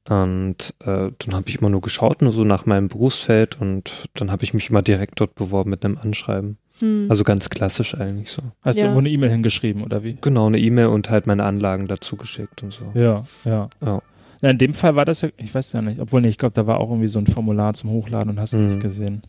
Und 0.09 0.75
äh, 0.81 1.11
dann 1.19 1.35
habe 1.35 1.49
ich 1.49 1.57
immer 1.59 1.69
nur 1.69 1.81
geschaut, 1.83 2.23
nur 2.23 2.33
so 2.33 2.45
nach 2.45 2.65
meinem 2.65 2.89
Berufsfeld 2.89 3.61
und 3.61 4.09
dann 4.15 4.31
habe 4.31 4.45
ich 4.45 4.55
mich 4.55 4.71
immer 4.71 4.83
direkt 4.83 5.21
dort 5.21 5.35
beworben 5.35 5.71
mit 5.71 5.85
einem 5.85 5.99
Anschreiben. 5.99 6.57
Hm. 6.81 7.07
Also 7.09 7.25
ganz 7.25 7.49
klassisch 7.51 7.95
eigentlich 7.95 8.31
so. 8.31 8.43
Hast 8.65 8.77
Ja. 8.77 8.83
du 8.85 8.89
irgendwo 8.89 9.01
eine 9.01 9.09
E-Mail 9.11 9.31
hingeschrieben 9.31 9.83
oder 9.83 10.05
wie? 10.05 10.17
Genau, 10.21 10.47
eine 10.47 10.59
E-Mail 10.59 10.87
und 10.87 11.11
halt 11.11 11.27
meine 11.27 11.45
Anlagen 11.45 11.89
dazu 11.89 12.17
geschickt 12.17 12.63
und 12.63 12.73
so. 12.73 12.85
Ja, 12.95 13.25
ja. 13.45 13.69
Ja. 13.85 14.03
Ja, 14.41 14.51
in 14.51 14.59
dem 14.59 14.73
Fall 14.73 14.95
war 14.95 15.05
das 15.05 15.23
ja, 15.23 15.31
ich 15.37 15.53
weiß 15.53 15.73
ja 15.73 15.83
nicht, 15.83 16.01
obwohl 16.01 16.21
nee, 16.21 16.29
ich 16.29 16.39
glaube, 16.39 16.53
da 16.55 16.65
war 16.69 16.79
auch 16.79 16.91
irgendwie 16.91 17.09
so 17.09 17.19
ein 17.19 17.27
Formular 17.27 17.75
zum 17.75 17.91
Hochladen 17.91 18.31
und 18.31 18.41
hast 18.41 18.53
du 18.53 18.59
Mhm. 18.59 18.69
nicht 18.69 18.81
gesehen. 18.81 19.23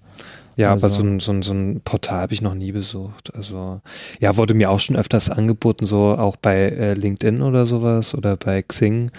Ja, 0.56 0.70
Also- 0.72 0.86
aber 0.86 0.94
so 0.94 1.02
ein, 1.02 1.20
so, 1.20 1.32
ein, 1.32 1.42
so 1.42 1.52
ein 1.54 1.82
Portal 1.84 2.22
habe 2.22 2.34
ich 2.34 2.44
noch 2.44 2.54
nie 2.54 2.72
besucht. 2.72 3.34
Also 3.34 3.82
ja, 4.20 4.38
wurde 4.38 4.54
mir 4.54 4.70
auch 4.70 4.80
schon 4.80 4.96
öfters 4.96 5.32
angeboten, 5.32 5.88
so 5.88 6.16
auch 6.16 6.36
bei 6.36 6.58
äh, 6.70 6.94
LinkedIn 6.94 7.42
oder 7.42 7.66
sowas 7.66 8.14
oder 8.14 8.38
bei 8.38 8.62
Xing 8.62 9.10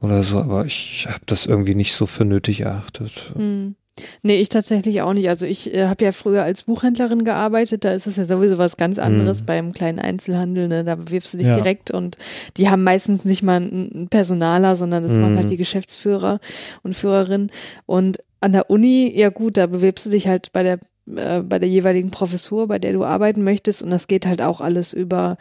oder 0.00 0.22
so, 0.22 0.38
aber 0.38 0.66
ich 0.66 1.06
habe 1.08 1.22
das 1.26 1.46
irgendwie 1.46 1.74
nicht 1.74 1.94
so 1.94 2.06
für 2.06 2.24
nötig 2.24 2.60
erachtet. 2.60 3.32
Hm. 3.34 3.74
Nee, 4.22 4.40
ich 4.40 4.48
tatsächlich 4.48 5.02
auch 5.02 5.12
nicht. 5.12 5.28
Also 5.28 5.46
ich 5.46 5.72
äh, 5.72 5.86
habe 5.86 6.04
ja 6.04 6.10
früher 6.12 6.42
als 6.42 6.64
Buchhändlerin 6.64 7.24
gearbeitet, 7.24 7.84
da 7.84 7.92
ist 7.92 8.06
es 8.08 8.16
ja 8.16 8.24
sowieso 8.24 8.58
was 8.58 8.76
ganz 8.76 8.98
anderes 8.98 9.42
Mhm. 9.42 9.46
beim 9.46 9.72
kleinen 9.72 10.00
Einzelhandel, 10.00 10.66
ne? 10.66 10.82
Da 10.82 10.96
bewirbst 10.96 11.32
du 11.34 11.38
dich 11.38 11.46
Ja. 11.46 11.54
direkt 11.54 11.92
und 11.92 12.18
die 12.56 12.68
haben 12.68 12.82
meistens 12.82 13.24
nicht 13.24 13.42
mal 13.44 13.56
einen 13.56 13.92
einen 13.94 14.08
Personaler, 14.08 14.74
sondern 14.74 15.04
das 15.04 15.12
Mhm. 15.12 15.20
machen 15.20 15.36
halt 15.36 15.50
die 15.50 15.56
Geschäftsführer 15.56 16.40
und 16.82 16.94
Führerinnen. 16.94 17.52
Und 17.86 18.18
an 18.40 18.52
der 18.52 18.68
Uni, 18.68 19.12
ja 19.16 19.28
gut, 19.30 19.56
da 19.56 19.66
bewirbst 19.66 20.06
du 20.06 20.10
dich 20.10 20.26
halt 20.26 20.52
bei 20.52 20.62
der 20.64 20.80
äh, 21.06 21.40
bei 21.40 21.58
der 21.58 21.68
jeweiligen 21.68 22.10
Professur, 22.10 22.68
bei 22.68 22.78
der 22.78 22.92
du 22.92 23.04
arbeiten 23.04 23.44
möchtest. 23.44 23.82
Und 23.82 23.90
das 23.90 24.06
geht 24.06 24.26
halt 24.26 24.40
auch 24.40 24.60
alles 24.60 24.92
über 24.92 25.36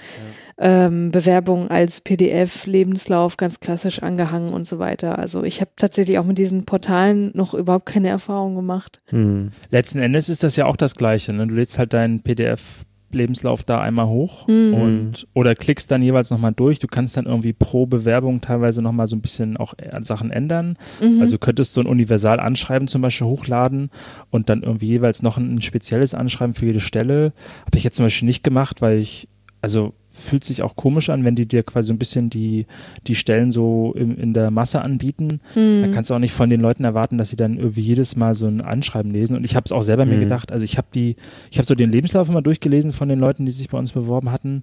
ja. 0.59 0.85
ähm, 0.85 1.11
Bewerbung 1.11 1.69
als 1.69 2.01
PDF, 2.01 2.65
Lebenslauf, 2.65 3.37
ganz 3.37 3.59
klassisch 3.59 4.01
angehangen 4.03 4.53
und 4.53 4.67
so 4.67 4.79
weiter. 4.79 5.17
Also 5.17 5.43
ich 5.43 5.61
habe 5.61 5.71
tatsächlich 5.77 6.19
auch 6.19 6.25
mit 6.25 6.37
diesen 6.37 6.65
Portalen 6.65 7.31
noch 7.33 7.53
überhaupt 7.53 7.85
keine 7.85 8.09
Erfahrung 8.09 8.55
gemacht. 8.55 9.01
Hm. 9.05 9.51
Letzten 9.69 9.99
Endes 9.99 10.29
ist 10.29 10.43
das 10.43 10.55
ja 10.55 10.65
auch 10.65 10.77
das 10.77 10.95
Gleiche. 10.95 11.33
Ne? 11.33 11.47
Du 11.47 11.55
lädst 11.55 11.79
halt 11.79 11.93
deinen 11.93 12.21
PDF 12.21 12.85
Lebenslauf 13.13 13.63
da 13.63 13.81
einmal 13.81 14.07
hoch 14.07 14.47
mhm. 14.47 14.73
und 14.73 15.27
oder 15.33 15.55
klickst 15.55 15.89
dann 15.91 16.01
jeweils 16.01 16.29
nochmal 16.29 16.53
durch. 16.53 16.79
Du 16.79 16.87
kannst 16.87 17.17
dann 17.17 17.25
irgendwie 17.25 17.53
pro 17.53 17.85
Bewerbung 17.85 18.41
teilweise 18.41 18.81
nochmal 18.81 19.07
so 19.07 19.15
ein 19.15 19.21
bisschen 19.21 19.57
auch 19.57 19.73
Sachen 20.01 20.31
ändern. 20.31 20.77
Mhm. 21.01 21.21
Also 21.21 21.33
du 21.33 21.39
könntest 21.39 21.73
so 21.73 21.81
ein 21.81 21.87
Universal-Anschreiben 21.87 22.87
zum 22.87 23.01
Beispiel 23.01 23.27
hochladen 23.27 23.89
und 24.29 24.49
dann 24.49 24.63
irgendwie 24.63 24.89
jeweils 24.89 25.21
noch 25.21 25.37
ein, 25.37 25.55
ein 25.55 25.61
spezielles 25.61 26.13
Anschreiben 26.13 26.53
für 26.53 26.65
jede 26.65 26.79
Stelle. 26.79 27.33
Habe 27.65 27.77
ich 27.77 27.83
jetzt 27.83 27.97
zum 27.97 28.05
Beispiel 28.05 28.27
nicht 28.27 28.43
gemacht, 28.43 28.81
weil 28.81 28.99
ich, 28.99 29.27
also 29.61 29.93
fühlt 30.13 30.43
sich 30.43 30.61
auch 30.61 30.75
komisch 30.75 31.09
an, 31.09 31.25
wenn 31.25 31.35
die 31.35 31.47
dir 31.47 31.63
quasi 31.63 31.91
ein 31.91 31.97
bisschen 31.97 32.29
die, 32.29 32.67
die 33.07 33.15
Stellen 33.15 33.51
so 33.51 33.93
in, 33.97 34.15
in 34.15 34.33
der 34.33 34.51
Masse 34.51 34.81
anbieten. 34.81 35.41
Mhm. 35.55 35.81
Dann 35.81 35.91
kannst 35.91 36.09
du 36.09 36.13
auch 36.13 36.19
nicht 36.19 36.33
von 36.33 36.49
den 36.49 36.61
Leuten 36.61 36.83
erwarten, 36.83 37.17
dass 37.17 37.29
sie 37.29 37.35
dann 37.35 37.57
irgendwie 37.57 37.81
jedes 37.81 38.15
Mal 38.15 38.35
so 38.35 38.45
ein 38.45 38.61
Anschreiben 38.61 39.11
lesen. 39.11 39.35
Und 39.35 39.43
ich 39.43 39.55
habe 39.55 39.65
es 39.65 39.71
auch 39.71 39.81
selber 39.81 40.05
mhm. 40.05 40.11
mir 40.11 40.19
gedacht, 40.19 40.51
also 40.51 40.63
ich 40.63 40.77
habe 40.77 40.87
die, 40.93 41.15
ich 41.49 41.57
habe 41.57 41.65
so 41.65 41.73
den 41.75 41.91
Lebenslauf 41.91 42.29
immer 42.29 42.43
durchgelesen 42.43 42.91
von 42.91 43.09
den 43.09 43.19
Leuten, 43.19 43.45
die 43.45 43.51
sich 43.51 43.69
bei 43.69 43.77
uns 43.77 43.91
beworben 43.91 44.31
hatten. 44.31 44.61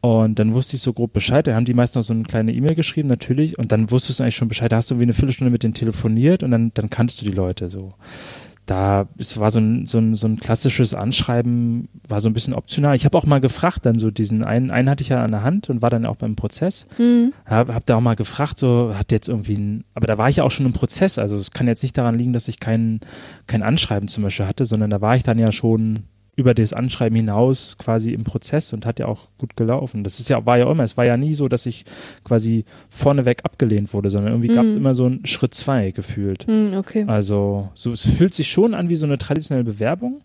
Und 0.00 0.38
dann 0.38 0.52
wusste 0.52 0.76
ich 0.76 0.82
so 0.82 0.92
grob 0.92 1.12
Bescheid. 1.12 1.46
Dann 1.46 1.54
haben 1.54 1.64
die 1.64 1.74
meist 1.74 1.96
noch 1.96 2.02
so 2.02 2.12
eine 2.12 2.24
kleine 2.24 2.52
E-Mail 2.52 2.74
geschrieben, 2.74 3.08
natürlich. 3.08 3.58
Und 3.58 3.72
dann 3.72 3.90
wusstest 3.90 4.18
du 4.18 4.22
eigentlich 4.22 4.36
schon 4.36 4.48
Bescheid. 4.48 4.70
Da 4.70 4.76
hast 4.76 4.90
du 4.90 4.98
wie 4.98 5.02
eine 5.02 5.14
Viertelstunde 5.14 5.50
mit 5.50 5.62
denen 5.62 5.74
telefoniert 5.74 6.42
und 6.42 6.50
dann, 6.50 6.72
dann 6.74 6.90
kannst 6.90 7.20
du 7.20 7.24
die 7.24 7.32
Leute 7.32 7.70
so 7.70 7.94
da 8.66 9.06
es 9.18 9.38
war 9.38 9.50
so 9.50 9.58
ein, 9.58 9.86
so, 9.86 9.98
ein, 9.98 10.14
so 10.14 10.26
ein 10.26 10.38
klassisches 10.38 10.94
Anschreiben, 10.94 11.88
war 12.08 12.20
so 12.20 12.28
ein 12.28 12.32
bisschen 12.32 12.54
optional. 12.54 12.96
Ich 12.96 13.04
habe 13.04 13.16
auch 13.18 13.26
mal 13.26 13.40
gefragt, 13.40 13.84
dann 13.84 13.98
so 13.98 14.10
diesen 14.10 14.42
einen, 14.42 14.70
einen 14.70 14.88
hatte 14.88 15.02
ich 15.02 15.10
ja 15.10 15.22
an 15.22 15.30
der 15.30 15.42
Hand 15.42 15.68
und 15.68 15.82
war 15.82 15.90
dann 15.90 16.06
auch 16.06 16.16
beim 16.16 16.34
Prozess. 16.34 16.86
Mhm. 16.98 17.32
Hab, 17.44 17.68
hab 17.72 17.84
da 17.86 17.96
auch 17.96 18.00
mal 18.00 18.16
gefragt, 18.16 18.58
so 18.58 18.94
hat 18.94 19.12
jetzt 19.12 19.28
irgendwie 19.28 19.56
ein, 19.56 19.84
aber 19.94 20.06
da 20.06 20.16
war 20.16 20.28
ich 20.28 20.36
ja 20.36 20.44
auch 20.44 20.50
schon 20.50 20.66
im 20.66 20.72
Prozess. 20.72 21.18
Also 21.18 21.36
es 21.36 21.50
kann 21.50 21.66
jetzt 21.66 21.82
nicht 21.82 21.96
daran 21.98 22.14
liegen, 22.14 22.32
dass 22.32 22.48
ich 22.48 22.58
kein, 22.58 23.00
kein 23.46 23.62
Anschreiben 23.62 24.08
zum 24.08 24.22
Beispiel 24.22 24.46
hatte, 24.46 24.64
sondern 24.64 24.90
da 24.90 25.00
war 25.00 25.16
ich 25.16 25.22
dann 25.22 25.38
ja 25.38 25.52
schon 25.52 26.04
über 26.36 26.54
das 26.54 26.72
Anschreiben 26.72 27.16
hinaus 27.16 27.78
quasi 27.78 28.10
im 28.10 28.24
Prozess 28.24 28.72
und 28.72 28.86
hat 28.86 28.98
ja 28.98 29.06
auch 29.06 29.28
gut 29.38 29.56
gelaufen. 29.56 30.02
Das 30.02 30.18
ist 30.18 30.28
ja, 30.28 30.44
war 30.46 30.58
ja 30.58 30.70
immer, 30.70 30.82
es 30.82 30.96
war 30.96 31.06
ja 31.06 31.16
nie 31.16 31.34
so, 31.34 31.48
dass 31.48 31.66
ich 31.66 31.84
quasi 32.24 32.64
vorneweg 32.90 33.44
abgelehnt 33.44 33.92
wurde, 33.92 34.10
sondern 34.10 34.32
irgendwie 34.32 34.50
mhm. 34.50 34.54
gab 34.54 34.66
es 34.66 34.74
immer 34.74 34.94
so 34.94 35.06
einen 35.06 35.24
Schritt 35.26 35.54
zwei 35.54 35.92
gefühlt. 35.92 36.48
Mhm, 36.48 36.72
okay. 36.76 37.04
Also 37.06 37.68
so, 37.74 37.92
es 37.92 38.02
fühlt 38.02 38.34
sich 38.34 38.50
schon 38.50 38.74
an 38.74 38.88
wie 38.88 38.96
so 38.96 39.06
eine 39.06 39.18
traditionelle 39.18 39.64
Bewerbung. 39.64 40.22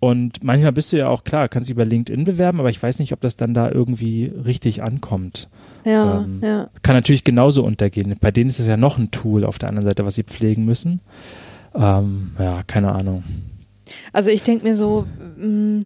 Und 0.00 0.44
manchmal 0.44 0.72
bist 0.72 0.92
du 0.92 0.96
ja 0.96 1.08
auch 1.08 1.24
klar, 1.24 1.48
kannst 1.48 1.68
dich 1.68 1.74
über 1.74 1.84
LinkedIn 1.84 2.24
bewerben, 2.24 2.60
aber 2.60 2.70
ich 2.70 2.80
weiß 2.80 3.00
nicht, 3.00 3.12
ob 3.12 3.20
das 3.20 3.36
dann 3.36 3.52
da 3.52 3.68
irgendwie 3.68 4.26
richtig 4.44 4.82
ankommt. 4.84 5.48
Ja, 5.84 6.20
ähm, 6.20 6.40
ja. 6.40 6.70
Kann 6.82 6.94
natürlich 6.94 7.24
genauso 7.24 7.64
untergehen. 7.64 8.14
Bei 8.20 8.30
denen 8.30 8.48
ist 8.48 8.60
es 8.60 8.68
ja 8.68 8.76
noch 8.76 8.98
ein 8.98 9.10
Tool 9.10 9.44
auf 9.44 9.58
der 9.58 9.70
anderen 9.70 9.86
Seite, 9.86 10.04
was 10.04 10.14
sie 10.14 10.22
pflegen 10.22 10.64
müssen. 10.64 11.00
Ähm, 11.74 12.32
ja, 12.38 12.60
keine 12.66 12.92
Ahnung. 12.92 13.24
Also 14.12 14.30
ich 14.30 14.42
denke 14.42 14.66
mir 14.66 14.76
so, 14.76 15.06
mm, 15.36 15.80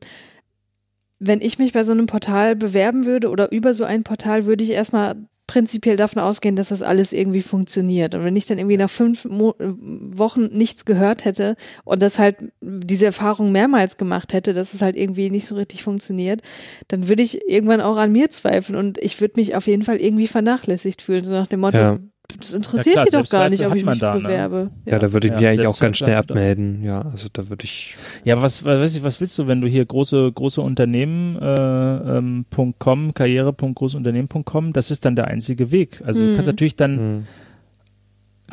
wenn 1.18 1.40
ich 1.40 1.58
mich 1.58 1.72
bei 1.72 1.84
so 1.84 1.92
einem 1.92 2.06
Portal 2.06 2.56
bewerben 2.56 3.04
würde 3.04 3.30
oder 3.30 3.52
über 3.52 3.74
so 3.74 3.84
ein 3.84 4.02
Portal, 4.02 4.46
würde 4.46 4.64
ich 4.64 4.70
erstmal 4.70 5.16
prinzipiell 5.46 5.96
davon 5.96 6.22
ausgehen, 6.22 6.56
dass 6.56 6.70
das 6.70 6.82
alles 6.82 7.12
irgendwie 7.12 7.42
funktioniert. 7.42 8.14
Und 8.14 8.24
wenn 8.24 8.36
ich 8.36 8.46
dann 8.46 8.58
irgendwie 8.58 8.76
nach 8.76 8.90
fünf 8.90 9.24
Mo 9.24 9.54
Wochen 9.58 10.46
nichts 10.46 10.84
gehört 10.84 11.24
hätte 11.24 11.56
und 11.84 12.00
das 12.00 12.18
halt 12.18 12.36
diese 12.60 13.06
Erfahrung 13.06 13.52
mehrmals 13.52 13.98
gemacht 13.98 14.32
hätte, 14.32 14.54
dass 14.54 14.72
es 14.72 14.82
halt 14.82 14.96
irgendwie 14.96 15.30
nicht 15.30 15.46
so 15.46 15.54
richtig 15.54 15.82
funktioniert, 15.82 16.42
dann 16.88 17.08
würde 17.08 17.22
ich 17.22 17.48
irgendwann 17.48 17.80
auch 17.80 17.98
an 17.98 18.12
mir 18.12 18.30
zweifeln 18.30 18.76
und 18.76 18.98
ich 18.98 19.20
würde 19.20 19.34
mich 19.36 19.54
auf 19.54 19.66
jeden 19.66 19.82
Fall 19.82 19.98
irgendwie 19.98 20.26
vernachlässigt 20.26 21.02
fühlen, 21.02 21.24
so 21.24 21.34
nach 21.34 21.46
dem 21.46 21.60
Motto, 21.60 21.76
ja 21.78 21.98
das 22.38 22.52
interessiert 22.52 22.96
ja, 22.96 23.04
klar, 23.04 23.06
die 23.06 23.10
doch 23.10 23.30
gar 23.30 23.48
nicht, 23.50 23.66
ob 23.66 23.74
ich 23.74 23.84
mich 23.84 23.98
da, 23.98 24.14
ne? 24.14 24.20
bewerbe. 24.20 24.56
Ne? 24.56 24.70
Ja. 24.86 24.92
ja. 24.92 24.98
da 24.98 25.12
würde 25.12 25.28
ich 25.28 25.34
mich 25.34 25.46
eigentlich 25.46 25.66
auch 25.66 25.78
ganz 25.78 25.98
schnell 25.98 26.14
abmelden. 26.14 26.82
Ja, 26.82 27.02
also 27.02 27.28
da 27.32 27.48
würde 27.48 27.64
ich. 27.64 27.96
Ja, 28.24 28.34
aber 28.34 28.42
was, 28.42 28.64
weiß 28.64 28.96
ich, 28.96 29.04
was 29.04 29.20
willst 29.20 29.38
du, 29.38 29.48
wenn 29.48 29.60
du 29.60 29.68
hier 29.68 29.84
große, 29.84 30.32
große 30.32 30.60
Unternehmen.com, 30.60 31.44
äh, 31.44 32.18
ähm, 32.18 33.14
karriere.großunternehmen.com, 33.14 34.72
das 34.72 34.90
ist 34.90 35.04
dann 35.04 35.16
der 35.16 35.28
einzige 35.28 35.72
Weg. 35.72 36.02
Also 36.04 36.20
mhm. 36.20 36.28
du 36.28 36.34
kannst 36.34 36.46
mhm. 36.46 36.52
natürlich 36.52 36.76
dann 36.76 36.96
mhm 36.96 37.24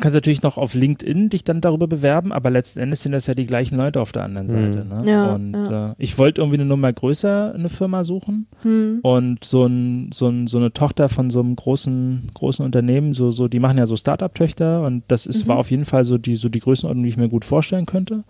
kannst 0.00 0.14
natürlich 0.14 0.42
noch 0.42 0.56
auf 0.56 0.74
LinkedIn 0.74 1.28
dich 1.28 1.44
dann 1.44 1.60
darüber 1.60 1.86
bewerben, 1.86 2.32
aber 2.32 2.50
letzten 2.50 2.80
Endes 2.80 3.02
sind 3.02 3.12
das 3.12 3.26
ja 3.26 3.34
die 3.34 3.46
gleichen 3.46 3.76
Leute 3.76 4.00
auf 4.00 4.12
der 4.12 4.24
anderen 4.24 4.46
mhm. 4.46 4.50
Seite. 4.50 4.84
Ne? 4.86 5.02
Ja, 5.10 5.34
und 5.34 5.52
ja. 5.52 5.90
Äh, 5.90 5.94
ich 5.98 6.18
wollte 6.18 6.40
irgendwie 6.40 6.58
eine 6.58 6.66
Nummer 6.66 6.92
größer 6.92 7.54
eine 7.54 7.68
Firma 7.68 8.04
suchen 8.04 8.46
mhm. 8.64 9.00
und 9.02 9.44
so, 9.44 9.66
ein, 9.66 10.10
so, 10.12 10.28
ein, 10.28 10.46
so 10.46 10.58
eine 10.58 10.72
Tochter 10.72 11.08
von 11.08 11.30
so 11.30 11.40
einem 11.40 11.56
großen, 11.56 12.30
großen 12.34 12.64
Unternehmen, 12.64 13.14
so, 13.14 13.30
so, 13.30 13.48
die 13.48 13.60
machen 13.60 13.78
ja 13.78 13.86
so 13.86 13.96
Startup-Töchter 13.96 14.82
und 14.82 15.04
das 15.08 15.26
ist, 15.26 15.44
mhm. 15.44 15.50
war 15.50 15.56
auf 15.58 15.70
jeden 15.70 15.84
Fall 15.84 16.04
so 16.04 16.18
die, 16.18 16.36
so 16.36 16.48
die 16.48 16.60
Größenordnung, 16.60 17.04
die 17.04 17.10
ich 17.10 17.16
mir 17.16 17.28
gut 17.28 17.44
vorstellen 17.44 17.86
könnte. 17.86 18.24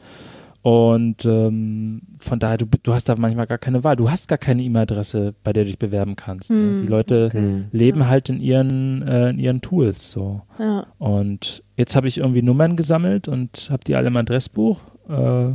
Und 0.63 1.25
ähm, 1.25 2.03
von 2.19 2.39
daher, 2.39 2.59
du, 2.59 2.67
du 2.83 2.93
hast 2.93 3.09
da 3.09 3.17
manchmal 3.17 3.47
gar 3.47 3.59
keine 3.59 3.83
Wahl. 3.83 3.97
Du 3.97 4.11
hast 4.11 4.29
gar 4.29 4.37
keine 4.37 4.63
E-Mail-Adresse, 4.63 5.35
bei 5.43 5.55
der 5.55 5.65
du 5.65 5.69
dich 5.69 5.79
bewerben 5.79 6.17
kannst. 6.17 6.51
Ne? 6.51 6.57
Mhm. 6.57 6.83
Die 6.83 6.89
Leute 6.89 7.27
okay. 7.27 7.65
leben 7.73 8.01
ja. 8.01 8.09
halt 8.09 8.29
in 8.29 8.41
ihren, 8.41 9.03
äh, 9.03 9.31
in 9.31 9.39
ihren 9.39 9.61
Tools 9.63 10.11
so. 10.11 10.43
Ja. 10.59 10.87
Und 10.99 11.63
jetzt 11.77 11.97
habe 11.97 12.09
ich 12.09 12.19
irgendwie 12.19 12.43
Nummern 12.43 12.77
gesammelt 12.77 13.27
und 13.27 13.69
habe 13.71 13.85
die 13.85 13.95
alle 13.95 14.09
im 14.09 14.17
Adressbuch, 14.19 14.79
äh, 15.09 15.55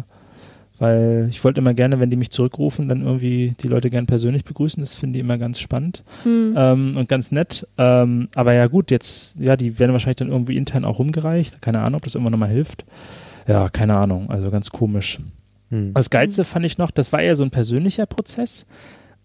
weil 0.79 1.27
ich 1.29 1.41
wollte 1.43 1.61
immer 1.61 1.75
gerne, 1.75 1.99
wenn 1.99 2.09
die 2.09 2.17
mich 2.17 2.31
zurückrufen, 2.31 2.89
dann 2.89 3.05
irgendwie 3.05 3.53
die 3.61 3.67
Leute 3.67 3.91
gern 3.91 4.07
persönlich 4.07 4.43
begrüßen. 4.43 4.81
Das 4.81 4.95
finde 4.95 5.19
ich 5.19 5.23
immer 5.23 5.37
ganz 5.37 5.59
spannend 5.59 6.03
mhm. 6.25 6.55
ähm, 6.57 6.97
und 6.97 7.07
ganz 7.07 7.31
nett. 7.31 7.67
Ähm, 7.77 8.27
aber 8.33 8.53
ja 8.53 8.65
gut, 8.65 8.89
jetzt, 8.89 9.39
ja, 9.39 9.55
die 9.55 9.77
werden 9.77 9.91
wahrscheinlich 9.91 10.17
dann 10.17 10.31
irgendwie 10.31 10.57
intern 10.57 10.83
auch 10.83 10.97
rumgereicht. 10.97 11.61
Keine 11.61 11.81
Ahnung, 11.81 11.97
ob 11.97 12.03
das 12.03 12.15
irgendwann 12.15 12.31
nochmal 12.31 12.49
hilft 12.49 12.85
ja, 13.47 13.69
keine 13.69 13.95
Ahnung, 13.95 14.29
also 14.29 14.51
ganz 14.51 14.69
komisch. 14.69 15.19
Hm. 15.69 15.93
Das 15.93 16.09
Geilste 16.09 16.43
fand 16.43 16.65
ich 16.65 16.77
noch, 16.77 16.91
das 16.91 17.13
war 17.13 17.21
eher 17.21 17.35
so 17.35 17.43
ein 17.43 17.51
persönlicher 17.51 18.05
Prozess. 18.05 18.65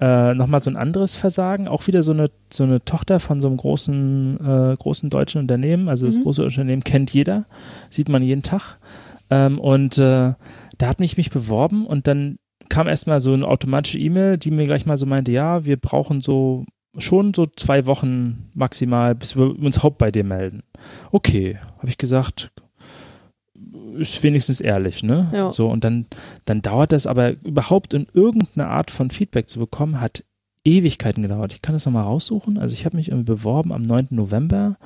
Äh, 0.01 0.33
nochmal 0.33 0.61
so 0.61 0.71
ein 0.71 0.77
anderes 0.77 1.15
Versagen, 1.15 1.69
auch 1.69 1.87
wieder 1.87 2.03
so 2.03 2.13
eine, 2.13 2.31
so 2.51 2.65
eine 2.65 2.83
Tochter 2.83 3.21
von 3.21 3.43
so 3.43 3.49
einem 3.49 3.59
großen, 3.59 4.39
äh, 4.41 4.77
großen 4.77 5.11
deutschen 5.11 5.43
Unternehmen. 5.43 5.91
Also 5.91 6.07
mhm. 6.07 6.13
das 6.13 6.23
große 6.23 6.43
Unternehmen 6.43 6.85
kennt 6.85 7.13
jeder, 7.13 7.45
sieht 7.91 8.09
man 8.09 8.23
jeden 8.23 8.43
Tag. 8.43 8.79
Ähm, 9.29 9.59
und 9.59 9.99
äh, 9.99 10.33
da 10.79 10.89
hat 10.89 11.01
mich 11.01 11.19
mich 11.19 11.31
beworben 11.31 11.87
und 11.87 12.07
dann 12.07 12.39
kam 12.71 12.89
erstmal 12.89 13.21
so 13.21 13.35
eine 13.35 13.47
automatische 13.47 13.99
E-Mail, 13.99 14.39
die 14.39 14.51
mir 14.51 14.65
gleich 14.65 14.87
mal 14.87 14.97
so 14.97 15.05
meinte, 15.05 15.33
ja, 15.33 15.67
wir 15.67 15.77
brauchen 15.77 16.23
so 16.23 16.65
schon 16.97 17.35
so 17.35 17.47
zwei 17.47 17.87
Wochen 17.87 18.51
maximal, 18.55 19.15
bis 19.15 19.37
wir 19.37 19.59
uns 19.59 19.83
Haupt 19.83 19.99
bei 19.99 20.11
dir 20.11 20.25
melden. 20.25 20.63
Okay, 21.13 21.59
habe 21.79 21.89
ich 21.89 21.99
gesagt, 21.99 22.53
ist 23.97 24.23
wenigstens 24.23 24.61
ehrlich, 24.61 25.03
ne? 25.03 25.31
Ja. 25.33 25.51
So, 25.51 25.69
und 25.69 25.85
dann, 25.85 26.07
dann 26.45 26.63
dauert 26.63 26.93
das 26.93 27.07
aber 27.07 27.33
überhaupt 27.45 27.95
in 27.95 28.07
irgendeine 28.13 28.69
Art 28.69 28.91
von 28.91 29.11
Feedback 29.11 29.49
zu 29.49 29.59
bekommen, 29.59 30.01
hat 30.01 30.25
Ewigkeiten 30.65 31.23
gedauert. 31.23 31.53
Ich 31.53 31.63
kann 31.63 31.75
das 31.75 31.87
nochmal 31.87 32.05
raussuchen. 32.05 32.59
Also 32.59 32.75
ich 32.75 32.85
habe 32.85 32.97
mich 32.97 33.09
irgendwie 33.09 33.33
beworben 33.33 33.73
am 33.73 33.83
9. 33.83 34.09
November 34.11 34.77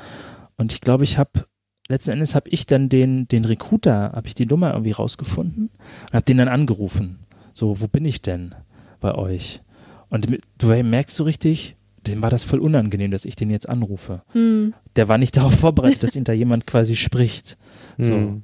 und 0.57 0.73
ich 0.73 0.81
glaube, 0.81 1.05
ich 1.05 1.19
habe 1.19 1.47
letzten 1.89 2.13
Endes 2.13 2.35
habe 2.35 2.49
ich 2.51 2.67
dann 2.67 2.89
den, 2.89 3.29
den 3.29 3.45
Recruiter, 3.45 4.13
habe 4.13 4.27
ich 4.27 4.35
die 4.35 4.47
Nummer 4.47 4.73
irgendwie 4.73 4.93
rausgefunden 4.93 5.71
und 6.07 6.13
habe 6.13 6.25
den 6.25 6.39
dann 6.39 6.49
angerufen. 6.49 7.19
So, 7.53 7.81
wo 7.81 7.89
bin 7.89 8.05
ich 8.05 8.23
denn 8.23 8.55
bei 9.01 9.15
euch? 9.15 9.61
Und 10.09 10.39
du 10.59 10.67
merkst 10.67 11.17
so 11.17 11.25
richtig, 11.25 11.77
dem 12.07 12.23
war 12.23 12.31
das 12.31 12.45
voll 12.45 12.61
unangenehm, 12.61 13.11
dass 13.11 13.25
ich 13.25 13.37
den 13.37 13.51
jetzt 13.51 13.69
anrufe. 13.69 14.23
Hm. 14.33 14.75
Der 14.97 15.09
war 15.09 15.19
nicht 15.19 15.37
darauf 15.37 15.55
vorbereitet, 15.55 16.03
dass 16.03 16.17
ihn 16.17 16.25
da 16.25 16.33
jemand 16.33 16.67
quasi 16.67 16.97
spricht. 16.97 17.57
So. 17.99 18.15
Hm. 18.15 18.43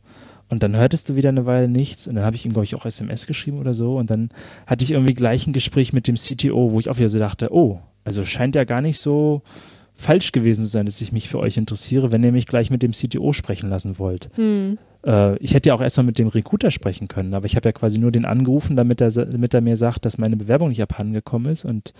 Und 0.50 0.64
dann 0.64 0.76
hörtest 0.76 1.08
du 1.08 1.16
wieder 1.16 1.28
eine 1.28 1.46
Weile 1.46 1.68
nichts 1.68 2.08
und 2.08 2.16
dann 2.16 2.24
habe 2.24 2.36
ich 2.36 2.44
ihm, 2.44 2.52
glaube 2.52 2.64
ich, 2.64 2.74
auch 2.74 2.84
SMS 2.84 3.26
geschrieben 3.26 3.58
oder 3.58 3.72
so 3.72 3.96
und 3.96 4.10
dann 4.10 4.30
hatte 4.66 4.84
ich 4.84 4.90
irgendwie 4.90 5.14
gleich 5.14 5.46
ein 5.46 5.52
Gespräch 5.52 5.92
mit 5.92 6.08
dem 6.08 6.16
CTO, 6.16 6.72
wo 6.72 6.80
ich 6.80 6.90
auch 6.90 6.98
wieder 6.98 7.08
so 7.08 7.20
dachte, 7.20 7.54
oh, 7.54 7.80
also 8.04 8.24
scheint 8.24 8.56
ja 8.56 8.64
gar 8.64 8.80
nicht 8.80 8.98
so 8.98 9.42
falsch 9.94 10.32
gewesen 10.32 10.62
zu 10.62 10.68
sein, 10.68 10.86
dass 10.86 11.00
ich 11.00 11.12
mich 11.12 11.28
für 11.28 11.38
euch 11.38 11.56
interessiere, 11.56 12.10
wenn 12.10 12.24
ihr 12.24 12.32
mich 12.32 12.46
gleich 12.46 12.70
mit 12.70 12.82
dem 12.82 12.92
CTO 12.92 13.32
sprechen 13.32 13.68
lassen 13.68 13.98
wollt. 13.98 14.30
Hm. 14.34 14.78
Äh, 15.06 15.36
ich 15.38 15.54
hätte 15.54 15.68
ja 15.68 15.74
auch 15.74 15.80
erstmal 15.80 16.06
mit 16.06 16.18
dem 16.18 16.28
Recruiter 16.28 16.70
sprechen 16.70 17.06
können, 17.06 17.34
aber 17.34 17.46
ich 17.46 17.54
habe 17.54 17.68
ja 17.68 17.72
quasi 17.72 17.98
nur 17.98 18.10
den 18.10 18.24
angerufen, 18.24 18.76
damit 18.76 19.00
er, 19.00 19.10
damit 19.10 19.54
er 19.54 19.60
mir 19.60 19.76
sagt, 19.76 20.04
dass 20.04 20.18
meine 20.18 20.36
Bewerbung 20.36 20.70
nicht 20.70 20.82
abhandengekommen 20.82 21.52
ist 21.52 21.64
und 21.64 21.92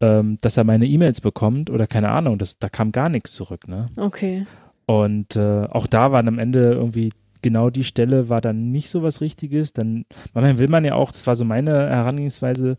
ähm, 0.00 0.38
dass 0.40 0.56
er 0.56 0.64
meine 0.64 0.86
E-Mails 0.86 1.20
bekommt 1.20 1.70
oder 1.70 1.86
keine 1.86 2.10
Ahnung, 2.10 2.38
das, 2.38 2.58
da 2.58 2.68
kam 2.68 2.92
gar 2.92 3.08
nichts 3.08 3.32
zurück. 3.32 3.68
Ne? 3.68 3.90
Okay. 3.96 4.46
Und 4.86 5.36
äh, 5.36 5.66
auch 5.68 5.86
da 5.86 6.12
waren 6.12 6.28
am 6.28 6.38
Ende 6.38 6.72
irgendwie 6.72 7.10
genau 7.42 7.70
die 7.70 7.84
Stelle 7.84 8.28
war 8.28 8.40
dann 8.40 8.70
nicht 8.70 8.90
so 8.90 9.02
was 9.02 9.20
Richtiges. 9.20 9.72
Dann, 9.72 10.04
manchmal 10.34 10.58
will 10.58 10.68
man 10.68 10.84
ja 10.84 10.94
auch, 10.94 11.12
das 11.12 11.26
war 11.26 11.36
so 11.36 11.44
meine 11.44 11.72
Herangehensweise, 11.72 12.78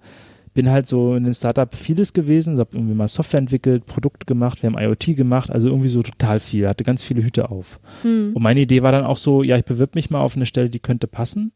bin 0.53 0.70
halt 0.70 0.88
so 0.88 1.16
in 1.16 1.24
dem 1.24 1.34
Startup 1.34 1.74
vieles 1.74 2.14
gewesen, 2.14 2.59
habe 2.59 2.76
irgendwie 2.76 2.93
mal 2.93 3.07
Software 3.07 3.39
entwickelt, 3.39 3.86
Produkte 3.86 4.26
gemacht, 4.26 4.62
wir 4.62 4.70
haben 4.70 4.78
IoT 4.78 5.16
gemacht, 5.16 5.49
also 5.49 5.70
irgendwie 5.70 5.88
so 5.88 6.03
total 6.03 6.39
viel, 6.39 6.68
hatte 6.68 6.84
ganz 6.84 7.01
viele 7.01 7.24
Hüte 7.24 7.49
auf. 7.49 7.80
Hm. 8.01 8.32
Und 8.34 8.43
meine 8.43 8.59
Idee 8.59 8.84
war 8.84 8.91
dann 8.91 9.05
auch 9.05 9.18
so, 9.18 9.43
ja, 9.43 9.57
ich 9.57 9.66
bewirb 9.66 9.95
mich 9.95 10.09
mal 10.09 10.20
auf 10.20 10.36
eine 10.36 10.45
Stelle, 10.45 10.70
die 10.70 10.80
könnte 10.80 11.07
passen. 11.07 11.53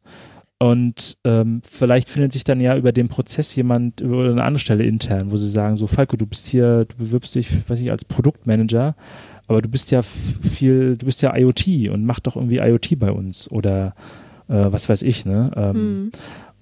Und 0.57 1.17
ähm, 1.25 1.61
vielleicht 1.65 2.07
findet 2.07 2.31
sich 2.31 2.45
dann 2.45 2.61
ja 2.61 2.77
über 2.77 2.93
den 2.93 3.09
Prozess 3.09 3.53
jemand 3.55 4.01
oder 4.01 4.31
eine 4.31 4.43
andere 4.43 4.59
Stelle 4.61 4.85
intern, 4.85 5.31
wo 5.31 5.35
sie 5.35 5.49
sagen, 5.49 5.75
so 5.75 5.85
Falco, 5.85 6.15
du 6.15 6.25
bist 6.25 6.47
hier, 6.47 6.85
du 6.85 6.95
bewirbst 6.95 7.35
dich, 7.35 7.69
weiß 7.69 7.81
ich, 7.81 7.91
als 7.91 8.05
Produktmanager, 8.05 8.95
aber 9.47 9.61
du 9.61 9.69
bist 9.69 9.91
ja 9.91 10.01
viel, 10.01 10.97
du 10.97 11.05
bist 11.05 11.21
ja 11.21 11.35
IoT 11.37 11.89
und 11.91 12.05
mach 12.05 12.19
doch 12.19 12.35
irgendwie 12.35 12.57
IoT 12.57 12.99
bei 12.99 13.11
uns 13.11 13.49
oder 13.49 13.95
äh, 14.47 14.65
was 14.69 14.89
weiß 14.89 15.01
ich, 15.01 15.25
ne? 15.25 15.51
Ähm, 15.55 15.73
Hm. 15.75 16.11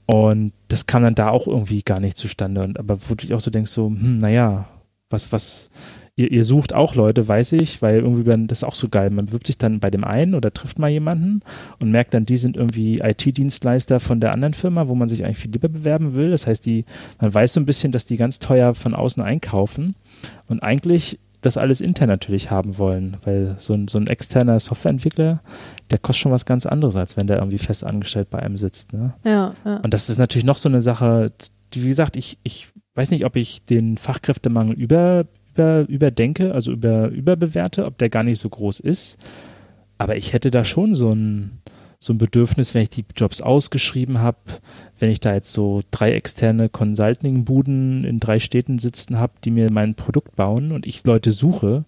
Und 0.05 0.51
das 0.67 0.85
kam 0.85 1.03
dann 1.03 1.15
da 1.15 1.29
auch 1.29 1.47
irgendwie 1.47 1.81
gar 1.81 2.01
nicht 2.01 2.17
zustande. 2.17 2.61
Und 2.61 2.77
aber 2.77 2.99
wo 3.07 3.15
du 3.15 3.25
dich 3.25 3.33
auch 3.33 3.39
so 3.39 3.51
denkst, 3.51 3.71
so, 3.71 3.87
hm, 3.87 4.17
naja, 4.17 4.67
was, 5.09 5.31
was, 5.31 5.69
ihr, 6.15 6.31
ihr 6.31 6.43
sucht 6.43 6.73
auch 6.73 6.95
Leute, 6.95 7.27
weiß 7.27 7.53
ich, 7.53 7.81
weil 7.81 7.99
irgendwie 7.99 8.23
dann, 8.23 8.47
das 8.47 8.59
ist 8.59 8.63
auch 8.63 8.75
so 8.75 8.89
geil. 8.89 9.09
Man 9.09 9.27
bewirbt 9.27 9.47
sich 9.47 9.57
dann 9.57 9.79
bei 9.79 9.89
dem 9.89 10.03
einen 10.03 10.35
oder 10.35 10.53
trifft 10.53 10.79
mal 10.79 10.89
jemanden 10.89 11.41
und 11.81 11.91
merkt 11.91 12.13
dann, 12.13 12.25
die 12.25 12.37
sind 12.37 12.57
irgendwie 12.57 12.99
IT-Dienstleister 12.99 13.99
von 13.99 14.19
der 14.19 14.33
anderen 14.33 14.53
Firma, 14.53 14.87
wo 14.87 14.95
man 14.95 15.07
sich 15.07 15.23
eigentlich 15.23 15.37
viel 15.37 15.51
lieber 15.51 15.69
bewerben 15.69 16.13
will. 16.13 16.31
Das 16.31 16.47
heißt, 16.47 16.65
die, 16.65 16.85
man 17.19 17.33
weiß 17.33 17.53
so 17.53 17.59
ein 17.59 17.65
bisschen, 17.65 17.91
dass 17.91 18.05
die 18.05 18.17
ganz 18.17 18.39
teuer 18.39 18.73
von 18.73 18.93
außen 18.93 19.23
einkaufen 19.23 19.95
und 20.47 20.61
eigentlich 20.61 21.19
das 21.45 21.57
alles 21.57 21.81
intern 21.81 22.09
natürlich 22.09 22.51
haben 22.51 22.77
wollen, 22.77 23.17
weil 23.23 23.55
so 23.59 23.73
ein, 23.73 23.87
so 23.87 23.97
ein 23.97 24.07
externer 24.07 24.59
Softwareentwickler, 24.59 25.41
der 25.91 25.99
kostet 25.99 26.23
schon 26.23 26.31
was 26.31 26.45
ganz 26.45 26.65
anderes, 26.65 26.95
als 26.95 27.17
wenn 27.17 27.27
der 27.27 27.37
irgendwie 27.37 27.57
fest 27.57 27.83
angestellt 27.83 28.29
bei 28.29 28.39
einem 28.39 28.57
sitzt. 28.57 28.93
Ne? 28.93 29.13
Ja, 29.23 29.53
ja. 29.65 29.77
Und 29.77 29.93
das 29.93 30.09
ist 30.09 30.17
natürlich 30.17 30.45
noch 30.45 30.57
so 30.57 30.69
eine 30.69 30.81
Sache, 30.81 31.31
wie 31.73 31.87
gesagt, 31.87 32.15
ich, 32.15 32.39
ich 32.43 32.69
weiß 32.95 33.11
nicht, 33.11 33.25
ob 33.25 33.35
ich 33.35 33.65
den 33.65 33.97
Fachkräftemangel 33.97 34.75
über, 34.75 35.25
über, 35.53 35.87
überdenke, 35.87 36.53
also 36.53 36.71
über, 36.71 37.09
überbewerte, 37.09 37.85
ob 37.85 37.97
der 37.97 38.09
gar 38.09 38.23
nicht 38.23 38.39
so 38.39 38.49
groß 38.49 38.79
ist. 38.79 39.17
Aber 39.97 40.15
ich 40.15 40.33
hätte 40.33 40.51
da 40.51 40.63
schon 40.63 40.93
so 40.93 41.11
ein, 41.11 41.59
so 42.03 42.11
ein 42.11 42.17
Bedürfnis, 42.17 42.73
wenn 42.73 42.81
ich 42.81 42.89
die 42.89 43.05
Jobs 43.15 43.39
ausgeschrieben 43.39 44.19
habe, 44.19 44.37
wenn 44.99 45.09
ich 45.09 45.21
da 45.21 45.33
jetzt 45.33 45.53
so 45.53 45.81
drei 45.89 46.11
externe 46.11 46.67
Consulting-Buden 46.67 48.03
in 48.03 48.19
drei 48.19 48.39
Städten 48.39 48.77
sitzen 48.77 49.19
habe, 49.19 49.33
die 49.45 49.51
mir 49.51 49.71
mein 49.71 49.95
Produkt 49.95 50.35
bauen 50.35 50.73
und 50.73 50.85
ich 50.85 51.05
Leute 51.05 51.31
suche, 51.31 51.85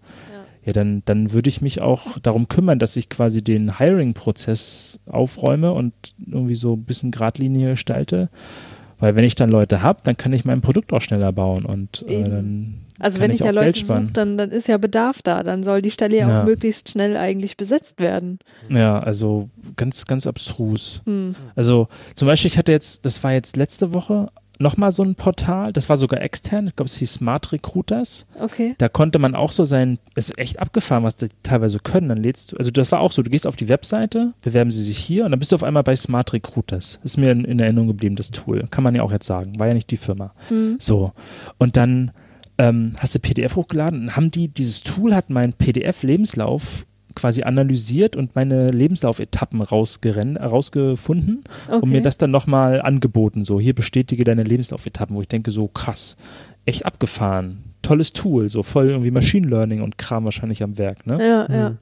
ja, 0.63 0.72
dann, 0.72 1.03
dann 1.03 1.34
würde 1.34 1.49
ich 1.49 1.61
mich 1.61 1.82
auch 1.82 2.18
darum 2.20 2.47
kümmern, 2.47 2.80
dass 2.80 2.95
ich 2.95 3.09
quasi 3.09 3.43
den 3.43 3.78
Hiring-Prozess 3.78 5.01
aufräume 5.05 5.74
und 5.74 5.93
irgendwie 6.26 6.55
so 6.55 6.76
ein 6.76 6.86
bisschen 6.86 7.11
Gradlinie 7.11 7.72
gestalte. 7.72 8.30
Weil 8.97 9.18
wenn 9.18 9.26
ich 9.26 9.36
dann 9.36 9.49
Leute 9.49 9.82
habe, 9.82 9.99
dann 10.05 10.16
kann 10.16 10.32
ich 10.32 10.45
mein 10.45 10.61
Produkt 10.61 10.93
auch 10.93 11.01
schneller 11.01 11.34
bauen 11.34 11.66
und 11.66 12.05
äh, 12.07 12.24
dann 12.24 12.84
Also 12.99 13.19
kann 13.19 13.29
wenn 13.29 13.35
ich 13.35 13.41
ja 13.41 13.51
Leute 13.51 13.77
suche, 13.77 14.07
dann, 14.13 14.37
dann 14.37 14.51
ist 14.51 14.67
ja 14.67 14.77
Bedarf 14.77 15.21
da. 15.21 15.43
Dann 15.43 15.63
soll 15.63 15.81
die 15.81 15.91
Stelle 15.91 16.17
ja, 16.17 16.29
Ja. 16.29 16.41
auch 16.41 16.45
möglichst 16.45 16.89
schnell 16.89 17.17
eigentlich 17.17 17.57
besetzt 17.57 17.99
werden. 17.99 18.39
Ja, 18.69 18.99
also 18.99 19.49
ganz, 19.75 20.05
ganz 20.05 20.25
abstrus. 20.27 21.01
Hm. 21.05 21.35
Also 21.55 21.87
zum 22.15 22.27
Beispiel, 22.27 22.49
ich 22.49 22.57
hatte 22.57 22.71
jetzt, 22.71 23.05
das 23.05 23.23
war 23.23 23.33
jetzt 23.33 23.57
letzte 23.57 23.93
Woche, 23.93 24.29
nochmal 24.59 24.91
so 24.91 25.03
ein 25.03 25.15
Portal, 25.15 25.73
das 25.73 25.89
war 25.89 25.97
sogar 25.97 26.21
extern, 26.21 26.67
ich 26.67 26.75
glaube, 26.75 26.87
es 26.87 26.95
hieß 26.95 27.15
Smart 27.15 27.51
Recruiters. 27.51 28.25
Okay. 28.39 28.75
Da 28.77 28.89
konnte 28.89 29.19
man 29.19 29.35
auch 29.35 29.51
so 29.51 29.65
sein, 29.65 29.99
es 30.15 30.29
ist 30.29 30.37
echt 30.37 30.59
abgefahren, 30.59 31.03
was 31.03 31.17
die 31.17 31.27
teilweise 31.43 31.79
können. 31.79 32.09
Dann 32.09 32.19
lädst 32.19 32.51
du, 32.53 32.57
also 32.57 32.71
das 32.71 32.91
war 32.91 32.99
auch 32.99 33.11
so, 33.11 33.21
du 33.21 33.29
gehst 33.29 33.47
auf 33.47 33.55
die 33.55 33.69
Webseite, 33.69 34.33
bewerben 34.41 34.71
sie 34.71 34.81
sich 34.81 34.97
hier 34.97 35.25
und 35.25 35.31
dann 35.31 35.39
bist 35.39 35.51
du 35.51 35.55
auf 35.55 35.63
einmal 35.63 35.83
bei 35.83 35.95
Smart 35.95 36.33
Recruiters. 36.33 36.99
Ist 37.03 37.17
mir 37.17 37.31
in, 37.31 37.43
in 37.45 37.59
Erinnerung 37.59 37.87
geblieben, 37.87 38.15
das 38.15 38.31
Tool. 38.31 38.65
Kann 38.69 38.83
man 38.83 38.95
ja 38.95 39.03
auch 39.03 39.11
jetzt 39.11 39.27
sagen, 39.27 39.59
war 39.59 39.67
ja 39.67 39.73
nicht 39.73 39.91
die 39.91 39.97
Firma. 39.97 40.33
Hm. 40.49 40.77
So. 40.79 41.11
Und 41.57 41.75
dann 41.77 42.11
ähm, 42.58 42.93
hast 42.97 43.16
du 43.16 43.20
PDF 43.20 43.56
hochgeladen 43.56 44.03
und 44.03 44.16
haben 44.16 44.32
die, 44.32 44.47
dieses 44.47 44.82
Tool 44.82 45.14
hat 45.14 45.30
meinen 45.30 45.53
PDF-Lebenslauf 45.53 46.86
quasi 47.16 47.43
analysiert 47.43 48.16
und 48.16 48.36
meine 48.36 48.70
Lebenslaufetappen 48.72 49.62
rausgerenn, 49.62 50.36
rausgefunden 50.38 51.43
Okay. 51.68 51.80
und 51.82 51.89
mir 51.89 52.01
das 52.01 52.18
dann 52.18 52.32
nochmal 52.32 52.82
angeboten. 52.82 53.45
So, 53.45 53.60
hier 53.60 53.74
bestätige 53.74 54.24
deine 54.26 54.43
Lebenslaufetappen, 54.43 55.16
wo 55.16 55.22
ich 55.22 55.30
denke, 55.30 55.51
so 55.51 55.68
krass, 55.68 56.18
echt 56.66 56.86
abgefahren. 56.86 57.64
Tolles 57.82 58.12
Tool, 58.14 58.49
so 58.49 58.64
voll 58.64 58.89
irgendwie 58.89 59.12
Machine 59.12 59.47
Learning 59.47 59.82
und 59.82 59.97
Kram 59.97 60.26
wahrscheinlich 60.26 60.62
am 60.64 60.78
Werk, 60.78 61.06
ne? 61.08 61.26
ja, 61.26 61.56
ja. 61.56 61.76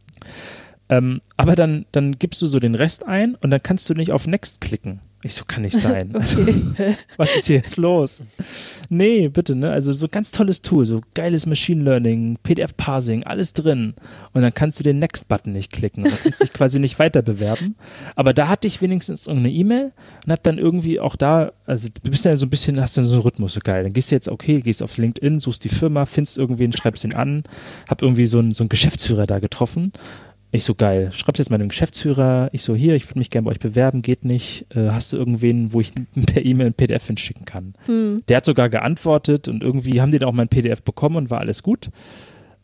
Ähm, 0.90 1.22
aber 1.38 1.56
dann, 1.56 1.86
dann 1.92 2.14
gibst 2.14 2.42
du 2.42 2.48
so 2.48 2.60
den 2.60 2.76
Rest 2.76 3.06
ein 3.06 3.36
und 3.36 3.52
dann 3.52 3.64
kannst 3.64 3.90
du 3.90 3.94
nicht 3.94 4.12
auf 4.12 4.28
Next 4.28 4.62
klicken. 4.62 5.00
Ich 5.26 5.36
so, 5.36 5.46
kann 5.46 5.64
nicht 5.64 5.78
sein. 5.78 6.14
Okay. 6.74 6.98
Was 7.18 7.36
ist 7.36 7.48
hier 7.48 7.58
jetzt 7.58 7.78
los? 7.78 8.24
Nee, 8.90 9.30
bitte, 9.30 9.56
ne? 9.56 9.72
Also 9.72 9.94
so 9.94 10.08
ganz 10.08 10.32
tolles 10.32 10.62
Tool, 10.62 10.86
so 10.86 11.02
geiles 11.14 11.46
Machine 11.46 11.84
Learning, 11.84 12.38
PDF-Parsing, 12.44 13.24
alles 13.24 13.54
drin. 13.54 13.94
Und 14.34 14.42
dann 14.42 14.54
kannst 14.54 14.80
du 14.80 14.84
den 14.84 15.00
Next-Button 15.00 15.54
nicht 15.54 15.72
klicken. 15.72 16.04
Dann 16.04 16.18
kannst 16.22 16.42
du 16.42 16.46
dich 16.46 16.54
quasi 16.54 16.80
nicht 16.80 17.00
weiter 17.00 17.22
bewerben. 17.22 17.76
Aber 18.16 18.34
da 18.34 18.50
hatte 18.50 18.68
ich 18.68 18.82
wenigstens 18.82 19.28
irgendeine 19.28 19.54
E-Mail 19.54 19.92
und 20.26 20.32
hab 20.32 20.44
dann 20.44 20.58
irgendwie 20.58 21.00
auch 21.00 21.16
da, 21.16 21.52
also 21.66 21.88
du 22.04 22.12
bist 22.12 22.26
ja 22.26 22.36
so 22.36 22.46
ein 22.46 22.50
bisschen, 22.50 22.82
hast 22.82 22.98
dann 22.98 23.06
so 23.06 23.16
einen 23.16 23.24
Rhythmus, 23.24 23.54
so 23.54 23.62
geil. 23.64 23.84
Dann 23.84 23.94
gehst 23.94 24.12
du 24.12 24.16
jetzt, 24.16 24.28
okay, 24.28 24.60
gehst 24.60 24.84
auf 24.84 24.98
LinkedIn, 24.98 25.40
suchst 25.40 25.64
die 25.64 25.70
Firma, 25.70 26.06
findest 26.06 26.38
irgendwen, 26.38 26.74
schreibst 26.74 27.04
ihn 27.06 27.14
an, 27.14 27.44
hab 27.88 28.02
irgendwie 28.02 28.26
so 28.26 28.40
einen, 28.40 28.52
so 28.52 28.64
einen 28.64 28.70
Geschäftsführer 28.70 29.28
da 29.28 29.40
getroffen. 29.40 29.94
Ich 30.56 30.66
so 30.66 30.76
geil, 30.76 31.10
schreib's 31.12 31.40
jetzt 31.40 31.50
mal 31.50 31.58
dem 31.58 31.70
Geschäftsführer. 31.70 32.50
Ich 32.52 32.62
so 32.62 32.76
hier, 32.76 32.94
ich 32.94 33.10
würde 33.10 33.18
mich 33.18 33.32
gerne 33.32 33.46
bei 33.46 33.52
euch 33.52 33.60
bewerben, 33.60 34.04
geht 34.04 34.24
nicht. 34.24 34.68
Äh, 34.76 34.92
hast 34.92 35.12
du 35.12 35.18
irgendwen, 35.18 35.74
wo 35.74 35.82
ich 35.82 35.94
per 36.28 36.46
E-Mail 36.46 36.68
ein 36.68 36.74
PDF 36.76 37.08
hinschicken 37.08 37.44
kann? 37.46 37.74
Hm. 37.88 38.22
Der 38.28 38.38
hat 38.38 38.46
sogar 38.46 38.70
geantwortet 38.70 39.48
und 39.48 39.64
irgendwie 39.64 40.00
haben 40.00 40.12
die 40.12 40.20
dann 40.20 40.30
auch 40.30 40.34
mein 40.34 40.50
PDF 40.50 40.84
bekommen 40.84 41.16
und 41.16 41.32
war 41.32 41.40
alles 41.40 41.64
gut. 41.64 41.90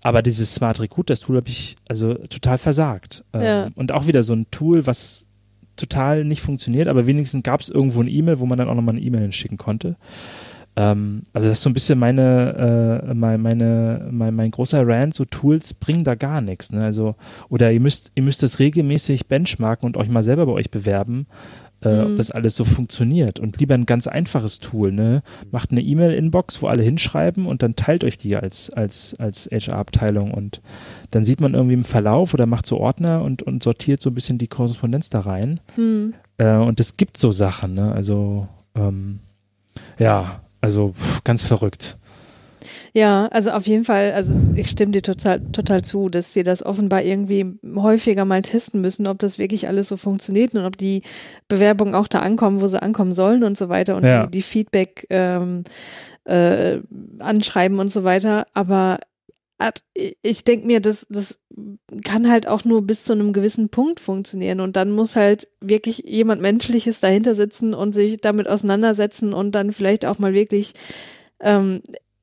Aber 0.02 0.22
dieses 0.22 0.54
Smart 0.54 0.80
Recruit, 0.80 1.10
das 1.10 1.22
Tool 1.22 1.38
habe 1.38 1.50
ich 1.50 1.78
also 1.88 2.14
total 2.14 2.60
versagt. 2.60 3.24
Ähm, 3.34 3.42
Ja. 3.42 3.70
Und 3.74 3.92
auch 3.92 4.06
wieder 4.06 4.22
so 4.22 4.34
ein 4.34 4.46
Tool, 4.52 4.86
was 4.86 5.26
total 5.76 6.26
nicht 6.26 6.42
funktioniert, 6.42 6.90
aber 6.90 7.08
wenigstens 7.08 7.42
gab 7.42 7.62
es 7.62 7.70
irgendwo 7.70 8.02
eine 8.02 8.12
E-Mail, 8.12 8.40
wo 8.40 8.46
man 8.46 8.60
dann 8.60 8.70
auch 8.70 8.76
nochmal 8.76 8.96
eine 8.96 9.04
E-Mail 9.04 9.22
hinschicken 9.24 9.58
konnte. 9.58 9.96
Ähm, 10.80 11.24
also 11.34 11.50
das 11.50 11.58
ist 11.58 11.64
so 11.64 11.70
ein 11.70 11.74
bisschen 11.74 12.00
meine, 12.00 13.04
äh, 13.06 13.14
mein, 13.14 13.42
meine, 13.42 14.08
mein, 14.12 14.34
mein 14.34 14.50
großer 14.50 14.88
Rant, 14.88 15.14
so 15.14 15.26
Tools 15.26 15.74
bringen 15.74 16.06
da 16.06 16.16
gar 16.16 16.40
nichts. 16.40 16.72
Ne? 16.72 16.82
Also, 16.82 17.16
oder 17.50 17.70
ihr 17.74 17.82
müsst, 17.82 18.12
ihr 18.16 18.24
müsst 18.24 18.44
das 18.44 18.60
regelmäßig 18.60 19.28
benchmarken 19.28 19.86
und 19.86 19.98
euch 19.98 20.08
mal 20.08 20.24
selber 20.24 20.46
bei 20.46 20.54
euch 20.54 20.72
bewerben, 20.72 21.28
äh, 21.82 22.00
ob 22.00 22.10
Mhm. 22.12 22.16
das 22.16 22.32
alles 22.32 22.56
so 22.56 22.64
funktioniert. 22.64 23.42
Und 23.42 23.60
lieber 23.60 23.74
ein 23.74 23.86
ganz 23.86 24.08
einfaches 24.08 24.60
Tool, 24.60 24.94
ne? 24.94 25.22
Macht 25.52 25.72
eine 25.72 25.82
E-Mail-Inbox, 25.82 26.62
wo 26.62 26.68
alle 26.68 26.84
hinschreiben 26.84 27.46
und 27.46 27.62
dann 27.62 27.76
teilt 27.76 28.06
euch 28.06 28.18
die 28.18 28.38
als, 28.38 28.70
als, 28.70 29.16
als 29.20 29.50
HR-Abteilung 29.52 30.32
und 30.32 30.62
dann 31.12 31.26
sieht 31.26 31.42
man 31.42 31.56
irgendwie 31.56 31.74
im 31.74 31.84
Verlauf 31.84 32.34
oder 32.34 32.46
macht 32.46 32.66
so 32.66 32.78
Ordner 32.78 33.22
und, 33.24 33.44
und 33.44 33.64
sortiert 33.64 34.02
so 34.02 34.12
ein 34.12 34.16
bisschen 34.16 34.38
die 34.38 34.48
Korrespondenz 34.48 35.10
da 35.10 35.20
rein. 35.22 35.60
Hm. 35.76 36.14
Äh, 36.38 36.56
und 36.56 36.80
es 36.80 36.96
gibt 36.96 37.18
so 37.18 37.34
Sachen, 37.34 37.74
ne? 37.74 37.92
Also, 37.92 38.48
ähm, 38.76 39.20
ja, 39.98 40.42
also 40.62 40.94
ganz 41.24 41.42
verrückt. 41.42 41.98
Ja, 42.94 43.28
also 43.28 43.52
auf 43.52 43.68
jeden 43.68 43.86
Fall, 43.86 44.14
also 44.14 44.34
ich 44.56 44.70
stimme 44.70 44.92
dir 44.92 45.02
total, 45.04 45.40
total 45.52 45.84
zu, 45.84 46.10
dass 46.10 46.34
sie 46.34 46.44
das 46.44 46.66
offenbar 46.66 47.04
irgendwie 47.04 47.46
häufiger 47.76 48.26
mal 48.26 48.42
testen 48.42 48.82
müssen, 48.82 49.08
ob 49.08 49.20
das 49.20 49.38
wirklich 49.38 49.68
alles 49.68 49.88
so 49.88 49.98
funktioniert 49.98 50.54
und 50.56 50.66
ob 50.66 50.78
die 50.78 51.04
Bewerbungen 51.48 51.96
auch 51.96 52.08
da 52.08 52.20
ankommen, 52.20 52.62
wo 52.62 52.68
sie 52.68 52.82
ankommen 52.82 53.12
sollen 53.12 53.44
und 53.44 53.58
so 53.58 53.70
weiter 53.70 53.96
und 53.96 54.04
Ja. 54.06 54.26
die, 54.26 54.32
die 54.32 54.42
Feedback 54.42 55.06
ähm, 55.10 55.64
äh, 56.26 56.80
anschreiben 57.20 57.80
und 57.80 57.90
so 57.90 58.04
weiter. 58.04 58.48
Aber 58.54 59.00
ich 60.22 60.44
denke 60.46 60.66
mir, 60.66 60.80
das, 60.80 61.06
das 61.10 61.40
kann 62.06 62.30
halt 62.30 62.48
auch 62.48 62.64
nur 62.64 62.82
bis 62.82 63.04
zu 63.04 63.14
einem 63.14 63.34
gewissen 63.34 63.70
Punkt 63.70 64.00
funktionieren 64.00 64.62
und 64.62 64.78
dann 64.78 64.92
muss 64.92 65.16
halt 65.16 65.50
wirklich 65.60 66.04
jemand 66.06 66.42
Menschliches 66.42 67.02
dahinter 67.02 67.36
sitzen 67.36 67.74
und 67.74 67.92
sich 67.94 68.22
damit 68.22 68.48
auseinandersetzen 68.48 69.34
und 69.34 69.54
dann 69.54 69.74
vielleicht 69.74 70.06
auch 70.06 70.18
mal 70.18 70.34
wirklich 70.34 70.74
ähm, 71.42 71.82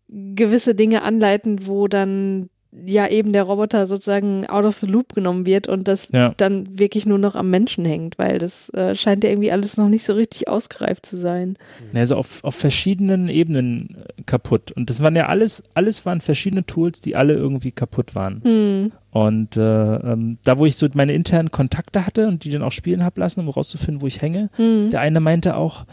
gewisse 0.09 0.74
Dinge 0.74 1.03
anleiten, 1.03 1.66
wo 1.66 1.89
dann 1.89 2.49
ja 2.84 3.08
eben 3.08 3.32
der 3.32 3.44
Roboter 3.44 3.86
sozusagen 3.86 4.46
out 4.46 4.64
of 4.64 4.76
the 4.78 4.86
loop 4.86 5.14
genommen 5.14 5.46
wird 5.46 5.66
und 5.68 5.88
das 5.88 6.08
Ja. 6.12 6.34
dann 6.36 6.78
wirklich 6.78 7.06
nur 7.06 7.18
noch 7.18 7.34
am 7.34 7.50
Menschen 7.50 7.84
hängt, 7.84 8.18
weil 8.18 8.38
das 8.38 8.68
äh, 8.70 8.94
scheint 8.94 9.24
ja 9.24 9.30
irgendwie 9.30 9.50
alles 9.50 9.76
noch 9.76 9.88
nicht 9.88 10.04
so 10.04 10.12
richtig 10.12 10.48
ausgereift 10.48 11.06
zu 11.06 11.16
sein. 11.16 11.56
Also 11.94 12.16
auf, 12.16 12.44
auf 12.44 12.54
verschiedenen 12.54 13.28
Ebenen 13.28 13.96
äh, 14.18 14.22
kaputt. 14.26 14.72
Und 14.72 14.90
das 14.90 15.02
waren 15.02 15.16
ja 15.16 15.26
alles, 15.26 15.62
alles 15.74 16.04
waren 16.04 16.20
verschiedene 16.20 16.66
Tools, 16.66 17.00
die 17.00 17.16
alle 17.16 17.34
irgendwie 17.34 17.72
kaputt 17.72 18.14
waren. 18.14 18.42
Hm. 18.44 18.92
Und 19.10 19.56
äh, 19.56 19.60
ähm, 19.96 20.38
da, 20.44 20.58
wo 20.58 20.66
ich 20.66 20.76
so 20.76 20.86
meine 20.92 21.14
internen 21.14 21.50
Kontakte 21.50 22.04
hatte 22.04 22.28
und 22.28 22.44
die 22.44 22.50
dann 22.50 22.62
auch 22.62 22.72
spielen 22.72 23.02
habe 23.02 23.18
lassen, 23.20 23.40
um 23.40 23.48
rauszufinden, 23.48 24.02
wo 24.02 24.06
ich 24.06 24.20
hänge, 24.20 24.50
Hm. 24.56 24.90
der 24.90 25.00
eine 25.00 25.20
meinte 25.20 25.56
auch, 25.56 25.86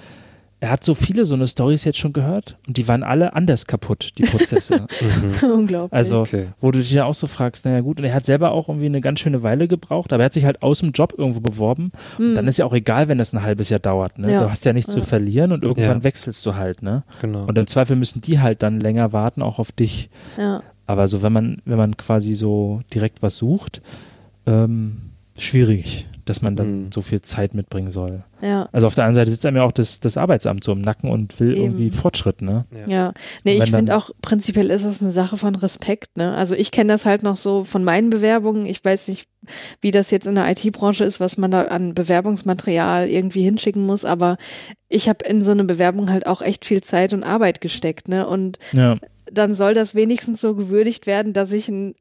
er 0.64 0.72
hat 0.72 0.84
so 0.86 0.94
viele 0.96 1.26
so 1.26 1.36
eine 1.36 1.46
Stories 1.46 1.84
jetzt 1.84 1.98
schon 1.98 2.14
gehört 2.14 2.58
und 2.68 2.78
die 2.78 2.88
waren 2.88 3.04
alle 3.04 3.34
anders 3.36 3.68
kaputt, 3.68 4.14
die 4.18 4.24
Prozesse. 4.24 4.88
Mhm. 5.44 5.52
Unglaublich. 5.52 5.92
Also, 5.94 6.22
Okay. 6.22 6.48
wo 6.62 6.72
du 6.72 6.80
dich 6.80 6.92
ja 6.92 7.04
auch 7.04 7.14
so 7.14 7.28
fragst, 7.28 7.66
naja 7.66 7.82
gut, 7.82 8.00
und 8.00 8.06
er 8.06 8.14
hat 8.14 8.24
selber 8.26 8.52
auch 8.52 8.70
irgendwie 8.70 8.86
eine 8.86 9.02
ganz 9.02 9.20
schöne 9.20 9.44
Weile 9.44 9.68
gebraucht, 9.68 10.14
aber 10.14 10.24
er 10.24 10.26
hat 10.28 10.34
sich 10.34 10.46
halt 10.46 10.62
aus 10.64 10.80
dem 10.80 10.92
Job 10.92 11.14
irgendwo 11.18 11.42
beworben. 11.42 11.92
Hm. 12.16 12.36
Dann 12.36 12.48
ist 12.48 12.58
ja 12.60 12.66
auch 12.66 12.74
egal, 12.74 13.10
wenn 13.10 13.18
das 13.18 13.34
ein 13.34 13.44
halbes 13.44 13.70
Jahr 13.70 13.82
dauert. 13.82 14.20
Ne? 14.20 14.32
Ja. 14.32 14.44
Du 14.44 14.50
hast 14.50 14.64
ja 14.64 14.72
nichts 14.72 14.92
zu 14.94 15.00
Ja. 15.00 15.06
verlieren 15.06 15.52
und 15.52 15.64
irgendwann 15.64 15.98
Ja. 15.98 16.04
wechselst 16.06 16.46
du 16.46 16.56
halt. 16.56 16.82
Ne? 16.82 17.04
Genau. 17.22 17.44
Und 17.46 17.58
im 17.58 17.68
Zweifel 17.68 17.98
müssen 17.98 18.22
die 18.22 18.40
halt 18.40 18.64
dann 18.64 18.80
länger 18.80 19.12
warten, 19.12 19.42
auch 19.42 19.60
auf 19.60 19.72
dich. 19.74 20.10
ja. 20.38 20.62
Aber 20.86 21.08
so, 21.08 21.22
wenn 21.24 21.32
man, 21.34 21.58
wenn 21.66 21.78
man 21.78 21.96
quasi 21.98 22.34
so 22.34 22.82
direkt 22.94 23.22
was 23.24 23.38
sucht, 23.38 23.82
ähm, 24.46 24.98
schwierig, 25.38 26.08
dass 26.26 26.42
man 26.42 26.56
dann 26.56 26.84
Mhm. 26.86 26.92
so 26.92 27.02
viel 27.02 27.22
Zeit 27.22 27.54
mitbringen 27.54 27.92
soll. 27.92 28.24
Ja. 28.42 28.68
Also 28.72 28.88
auf 28.88 28.96
der 28.96 29.06
anderen 29.06 29.16
Seite 29.22 29.32
sitzt 29.32 29.46
einem 29.46 29.58
ja 29.58 29.64
auch 29.64 29.72
das, 29.72 30.00
das 30.00 30.18
Arbeitsamt 30.18 30.64
so 30.64 30.72
im 30.74 30.82
Nacken 30.82 31.10
und 31.10 31.40
will 31.40 31.52
Eben. 31.54 31.62
irgendwie 31.62 31.90
Fortschritt, 31.90 32.42
ne? 32.42 32.66
Ja, 32.88 33.14
nee, 33.44 33.54
Und 33.54 33.60
wenn 33.60 33.64
ich 33.68 33.72
finde 33.72 33.96
auch, 33.98 34.12
prinzipiell 34.22 34.70
ist 34.72 34.84
es 34.84 35.02
eine 35.02 35.12
Sache 35.12 35.38
von 35.38 35.56
Respekt, 35.56 36.18
ne? 36.18 36.34
Also 36.36 36.56
ich 36.56 36.72
kenne 36.72 36.92
das 36.94 37.06
halt 37.06 37.24
noch 37.24 37.38
so 37.38 37.64
von 37.64 37.84
meinen 37.84 38.10
Bewerbungen. 38.10 38.66
Ich 38.66 38.84
weiß 38.84 39.08
nicht, 39.10 39.28
wie 39.82 39.92
das 39.92 40.12
jetzt 40.12 40.26
in 40.28 40.36
der 40.36 40.50
IT-Branche 40.50 41.04
ist, 41.04 41.20
was 41.20 41.38
man 41.38 41.52
da 41.52 41.64
an 41.64 41.94
Bewerbungsmaterial 41.94 43.10
irgendwie 43.10 43.44
hinschicken 43.44 43.86
muss, 43.86 44.06
aber 44.06 44.38
ich 44.90 45.10
habe 45.10 45.26
in 45.26 45.42
so 45.42 45.52
eine 45.52 45.64
Bewerbung 45.64 46.10
halt 46.10 46.26
auch 46.28 46.42
echt 46.42 46.66
viel 46.66 46.82
Zeit 46.82 47.14
und 47.14 47.24
Arbeit 47.24 47.62
gesteckt, 47.62 48.08
ne? 48.08 48.28
Und 48.28 48.60
Ja. 48.74 48.98
dann 49.32 49.54
soll 49.54 49.74
das 49.74 49.96
wenigstens 49.96 50.42
so 50.42 50.56
gewürdigt 50.56 51.08
werden, 51.08 51.34
dass 51.34 51.52
ich 51.52 51.68
ein 51.70 51.96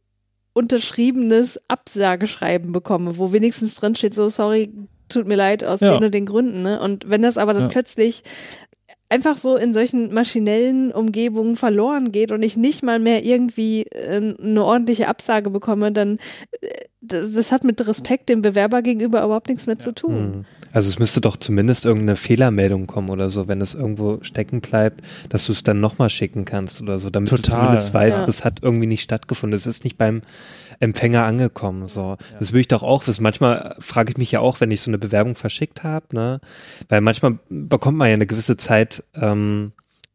unterschriebenes 0.55 1.61
Absageschreiben 1.69 2.73
bekomme, 2.73 3.19
wo 3.19 3.33
wenigstens 3.33 3.75
drin 3.75 3.95
steht, 3.95 4.15
so 4.15 4.29
sorry, 4.29 4.71
tut 5.09 5.27
mir 5.27 5.37
leid 5.37 5.65
aus 5.65 5.81
Ja. 5.81 5.95
den 5.97 6.05
und 6.05 6.15
den 6.15 6.27
Gründen. 6.27 6.63
Ne? 6.63 6.81
Und 6.81 7.09
wenn 7.09 7.23
das 7.23 7.39
aber 7.39 7.53
dann 7.55 7.65
Ja. 7.65 7.69
plötzlich 7.69 8.23
einfach 9.09 9.37
so 9.37 9.57
in 9.57 9.75
solchen 9.75 10.13
maschinellen 10.15 10.91
Umgebungen 10.91 11.57
verloren 11.57 12.13
geht 12.13 12.33
und 12.33 12.43
ich 12.43 12.57
nicht 12.57 12.83
mal 12.83 12.99
mehr 12.99 13.23
irgendwie 13.25 13.83
äh, 13.91 14.35
eine 14.41 14.65
ordentliche 14.65 15.07
Absage 15.09 15.51
bekomme, 15.51 15.93
dann 15.93 16.19
äh, 16.63 16.69
das, 17.03 17.31
das 17.33 17.53
hat 17.53 17.63
mit 17.65 17.87
Respekt 17.87 18.29
dem 18.31 18.41
Bewerber 18.41 18.81
gegenüber 18.81 19.23
überhaupt 19.23 19.49
nichts 19.49 19.67
mehr 19.67 19.79
zu 19.79 19.93
tun. 19.93 20.47
Also 20.73 20.89
es 20.89 20.99
müsste 20.99 21.21
doch 21.21 21.37
zumindest 21.37 21.85
irgendeine 21.85 22.17
Fehlermeldung 22.17 22.87
kommen 22.87 23.11
oder 23.11 23.31
so, 23.31 23.49
wenn 23.49 23.61
es 23.61 23.75
irgendwo 23.75 24.19
stecken 24.23 24.61
bleibt, 24.61 25.03
dass 25.29 25.47
du 25.47 25.53
es 25.53 25.63
dann 25.63 25.81
nochmal 25.81 26.11
schicken 26.11 26.45
kannst 26.45 26.81
oder 26.81 26.99
so, 26.99 27.11
damit 27.11 27.31
du 27.31 27.37
Total, 27.37 27.61
zumindest 27.61 27.95
weißt, 27.95 28.21
ja. 28.21 28.27
das 28.27 28.45
hat 28.45 28.61
irgendwie 28.63 28.87
nicht 28.87 29.03
stattgefunden. 29.03 29.57
Es 29.57 29.67
ist 29.67 29.85
nicht 29.85 29.99
beim 29.99 30.23
Empfänger 30.81 31.25
angekommen. 31.25 31.89
So, 31.89 32.17
das 32.39 32.53
will 32.53 32.61
ich 32.61 32.69
doch 32.69 32.83
auch 32.83 33.07
wissen. 33.07 33.23
Manchmal 33.23 33.77
frage 33.79 34.11
ich 34.11 34.17
mich 34.17 34.33
ja 34.33 34.41
auch, 34.41 34.61
wenn 34.61 34.71
ich 34.71 34.81
so 34.81 34.91
eine 34.91 34.99
Bewerbung 34.99 35.37
verschickt 35.37 35.83
habe, 35.83 36.07
ne, 36.13 36.41
weil 36.89 37.01
manchmal 37.01 37.39
bekommt 37.49 37.99
man 37.99 38.09
ja 38.09 38.15
eine 38.15 38.27
gewisse 38.27 38.57
Zeit. 38.57 39.05
Ähm, 39.15 39.73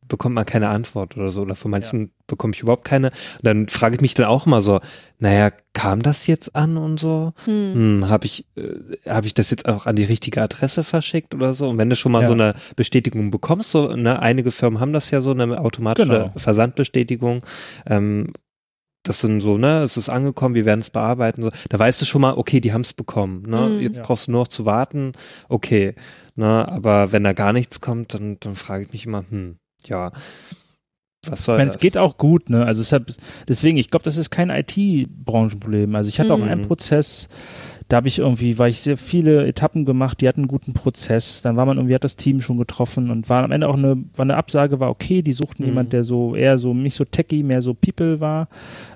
bekommt 0.08 0.36
man 0.36 0.46
keine 0.46 0.70
Antwort 0.70 1.16
oder 1.18 1.32
so. 1.32 1.42
Oder 1.42 1.56
von 1.56 1.72
manchen 1.72 2.12
bekomme 2.28 2.54
ich 2.54 2.62
überhaupt 2.62 2.86
keine. 2.86 3.08
Und 3.10 3.44
dann 3.44 3.68
frage 3.68 3.96
ich 3.96 4.02
mich 4.02 4.14
dann 4.14 4.26
auch 4.26 4.46
immer 4.46 4.62
so, 4.62 4.80
naja, 5.20 5.52
kam 5.74 6.02
das 6.02 6.28
jetzt 6.28 6.56
an 6.56 6.78
und 6.78 7.00
so? 7.00 7.34
Hm. 7.46 7.74
hm, 7.74 8.10
habe 8.10 8.26
ich, 8.26 8.46
äh, 8.56 8.98
hab 9.10 9.26
ich 9.26 9.34
das 9.34 9.50
jetzt 9.52 9.68
auch 9.68 9.86
an 9.86 9.96
die 9.96 10.04
richtige 10.04 10.42
Adresse 10.42 10.84
verschickt 10.84 11.34
oder 11.36 11.54
so? 11.54 11.70
Und 11.70 11.78
wenn 11.78 11.90
du 11.90 11.96
schon 11.96 12.12
mal 12.12 12.22
Ja. 12.22 12.28
so 12.28 12.34
eine 12.34 12.56
Bestätigung 12.76 13.32
bekommst, 13.32 13.72
so, 13.72 13.96
ne, 13.96 14.20
einige 14.22 14.52
Firmen 14.52 14.80
haben 14.80 14.94
das 14.94 15.12
ja 15.12 15.22
so, 15.22 15.32
eine 15.32 15.60
automatische 15.60 16.08
Genau. 16.08 16.32
Versandbestätigung, 16.36 17.46
ähm, 17.86 18.28
das 19.04 19.22
sind 19.22 19.40
so, 19.40 19.58
ne, 19.58 19.84
es 19.84 19.96
ist 19.96 20.10
angekommen, 20.10 20.54
wir 20.56 20.66
werden 20.66 20.82
es 20.82 20.90
bearbeiten, 20.90 21.42
so, 21.42 21.52
da 21.70 21.80
weißt 21.80 22.02
du 22.02 22.06
schon 22.06 22.22
mal, 22.22 22.34
okay, 22.34 22.60
die 22.60 22.74
haben 22.74 22.82
es 22.82 22.94
bekommen, 22.94 23.44
ne, 23.48 23.70
Mhm. 23.76 23.80
jetzt 23.82 23.98
Ja. 23.98 24.04
brauchst 24.04 24.28
du 24.28 24.32
nur 24.32 24.42
noch 24.42 24.48
zu 24.50 24.66
warten, 24.66 25.14
okay, 25.48 25.96
ne, 26.36 26.68
aber 26.68 27.12
wenn 27.14 27.24
da 27.24 27.32
gar 27.34 27.54
nichts 27.54 27.80
kommt, 27.80 28.14
dann, 28.14 28.38
dann 28.42 28.56
frage 28.56 28.84
ich 28.84 28.92
mich 28.92 29.06
immer, 29.06 29.24
hm, 29.30 29.58
ja, 29.86 30.12
was 31.30 31.44
soll 31.44 31.56
Ich 31.56 31.58
meine, 31.60 31.68
das? 31.68 31.76
es 31.76 31.80
geht 31.82 31.98
auch 31.98 32.18
gut, 32.18 32.50
ne? 32.50 32.66
Also 32.66 32.82
es 32.82 32.92
hat, 32.94 33.04
deswegen, 33.50 33.78
ich 33.78 33.90
glaube, 33.90 34.04
das 34.04 34.18
ist 34.18 34.30
kein 34.30 34.50
IT-Branchenproblem. 34.50 35.94
Also 35.96 36.10
ich 36.10 36.20
hatte 36.20 36.34
auch 36.34 36.38
Mhm. 36.40 36.44
einen 36.48 36.62
Prozess, 36.62 37.28
da 37.90 37.98
habe 37.98 38.08
ich 38.08 38.20
irgendwie, 38.20 38.58
weil 38.60 38.70
ich 38.70 38.80
sehr 38.82 38.98
viele 38.98 39.46
Etappen 39.48 39.84
gemacht, 39.86 40.22
die 40.22 40.28
hatten 40.28 40.42
einen 40.42 40.48
guten 40.48 40.74
Prozess. 40.74 41.42
Dann 41.42 41.58
war 41.58 41.66
man 41.66 41.78
irgendwie, 41.78 41.96
hat 41.96 42.04
das 42.04 42.16
Team 42.18 42.40
schon 42.42 42.58
getroffen 42.58 43.10
und 43.12 43.30
war 43.30 43.44
am 43.44 43.52
Ende 43.52 43.68
auch 43.68 43.76
eine, 43.78 43.98
war 44.16 44.24
eine 44.24 44.38
Absage, 44.38 44.80
war 44.80 44.90
okay. 44.90 45.22
Die 45.22 45.34
suchten 45.34 45.64
Mhm. 45.64 45.68
jemand, 45.70 45.94
der 45.94 46.04
so 46.04 46.36
eher 46.36 46.58
so 46.58 46.74
nicht 46.74 46.96
so 46.96 47.04
techy, 47.04 47.44
mehr 47.44 47.62
so 47.62 47.74
People 47.74 48.20
war. 48.22 48.48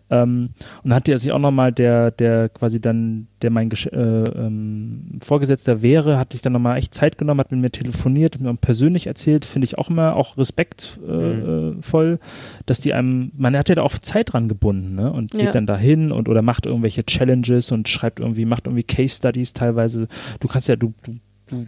Ähm, 0.09 0.49
und 0.83 0.89
dann 0.89 0.95
hat 0.95 1.07
der 1.07 1.17
sich 1.17 1.31
auch 1.31 1.39
nochmal, 1.39 1.71
der, 1.73 2.11
der 2.11 2.49
quasi 2.49 2.79
dann, 2.79 3.27
der 3.41 3.49
mein 3.49 3.69
Gesch 3.69 3.87
äh, 3.87 3.97
ähm, 3.97 5.19
Vorgesetzter 5.21 5.81
wäre, 5.81 6.17
hat 6.17 6.33
sich 6.33 6.41
dann 6.41 6.53
nochmal 6.53 6.77
echt 6.77 6.93
Zeit 6.93 7.17
genommen, 7.17 7.39
hat 7.39 7.51
mit 7.51 7.61
mir 7.61 7.71
telefoniert, 7.71 8.39
mir 8.39 8.53
persönlich 8.55 9.07
erzählt, 9.07 9.45
finde 9.45 9.65
ich 9.65 9.77
auch 9.77 9.89
immer 9.89 10.15
auch 10.15 10.37
respektvoll, 10.37 11.75
äh, 11.77 11.81
voll, 11.81 12.19
dass 12.65 12.81
die 12.81 12.93
einem, 12.93 13.31
man 13.35 13.55
hat 13.57 13.69
ja 13.69 13.75
da 13.75 13.81
auch 13.83 13.97
Zeit 13.99 14.33
dran 14.33 14.47
gebunden, 14.47 14.95
ne? 14.95 15.11
Und 15.11 15.31
geht 15.31 15.41
Ja. 15.41 15.51
dann 15.51 15.65
dahin 15.65 16.11
und 16.11 16.29
oder 16.29 16.41
macht 16.41 16.65
irgendwelche 16.65 17.05
Challenges 17.05 17.71
und 17.71 17.89
schreibt 17.89 18.19
irgendwie, 18.19 18.45
macht 18.45 18.65
irgendwie 18.67 18.83
Case 18.83 19.15
Studies 19.15 19.53
teilweise. 19.53 20.07
Du 20.39 20.47
kannst 20.47 20.67
ja, 20.67 20.75
du, 20.75 20.93
du, 21.03 21.13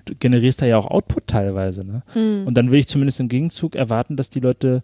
du 0.05 0.13
generierst 0.19 0.61
da 0.61 0.65
ja 0.65 0.77
auch 0.77 0.87
Output 0.89 1.27
teilweise, 1.27 1.85
ne? 1.85 2.03
Hm. 2.13 2.47
Und 2.47 2.55
dann 2.55 2.71
will 2.71 2.79
ich 2.79 2.87
zumindest 2.87 3.19
im 3.19 3.29
Gegenzug 3.29 3.75
erwarten, 3.75 4.15
dass 4.15 4.29
die 4.29 4.39
Leute, 4.39 4.83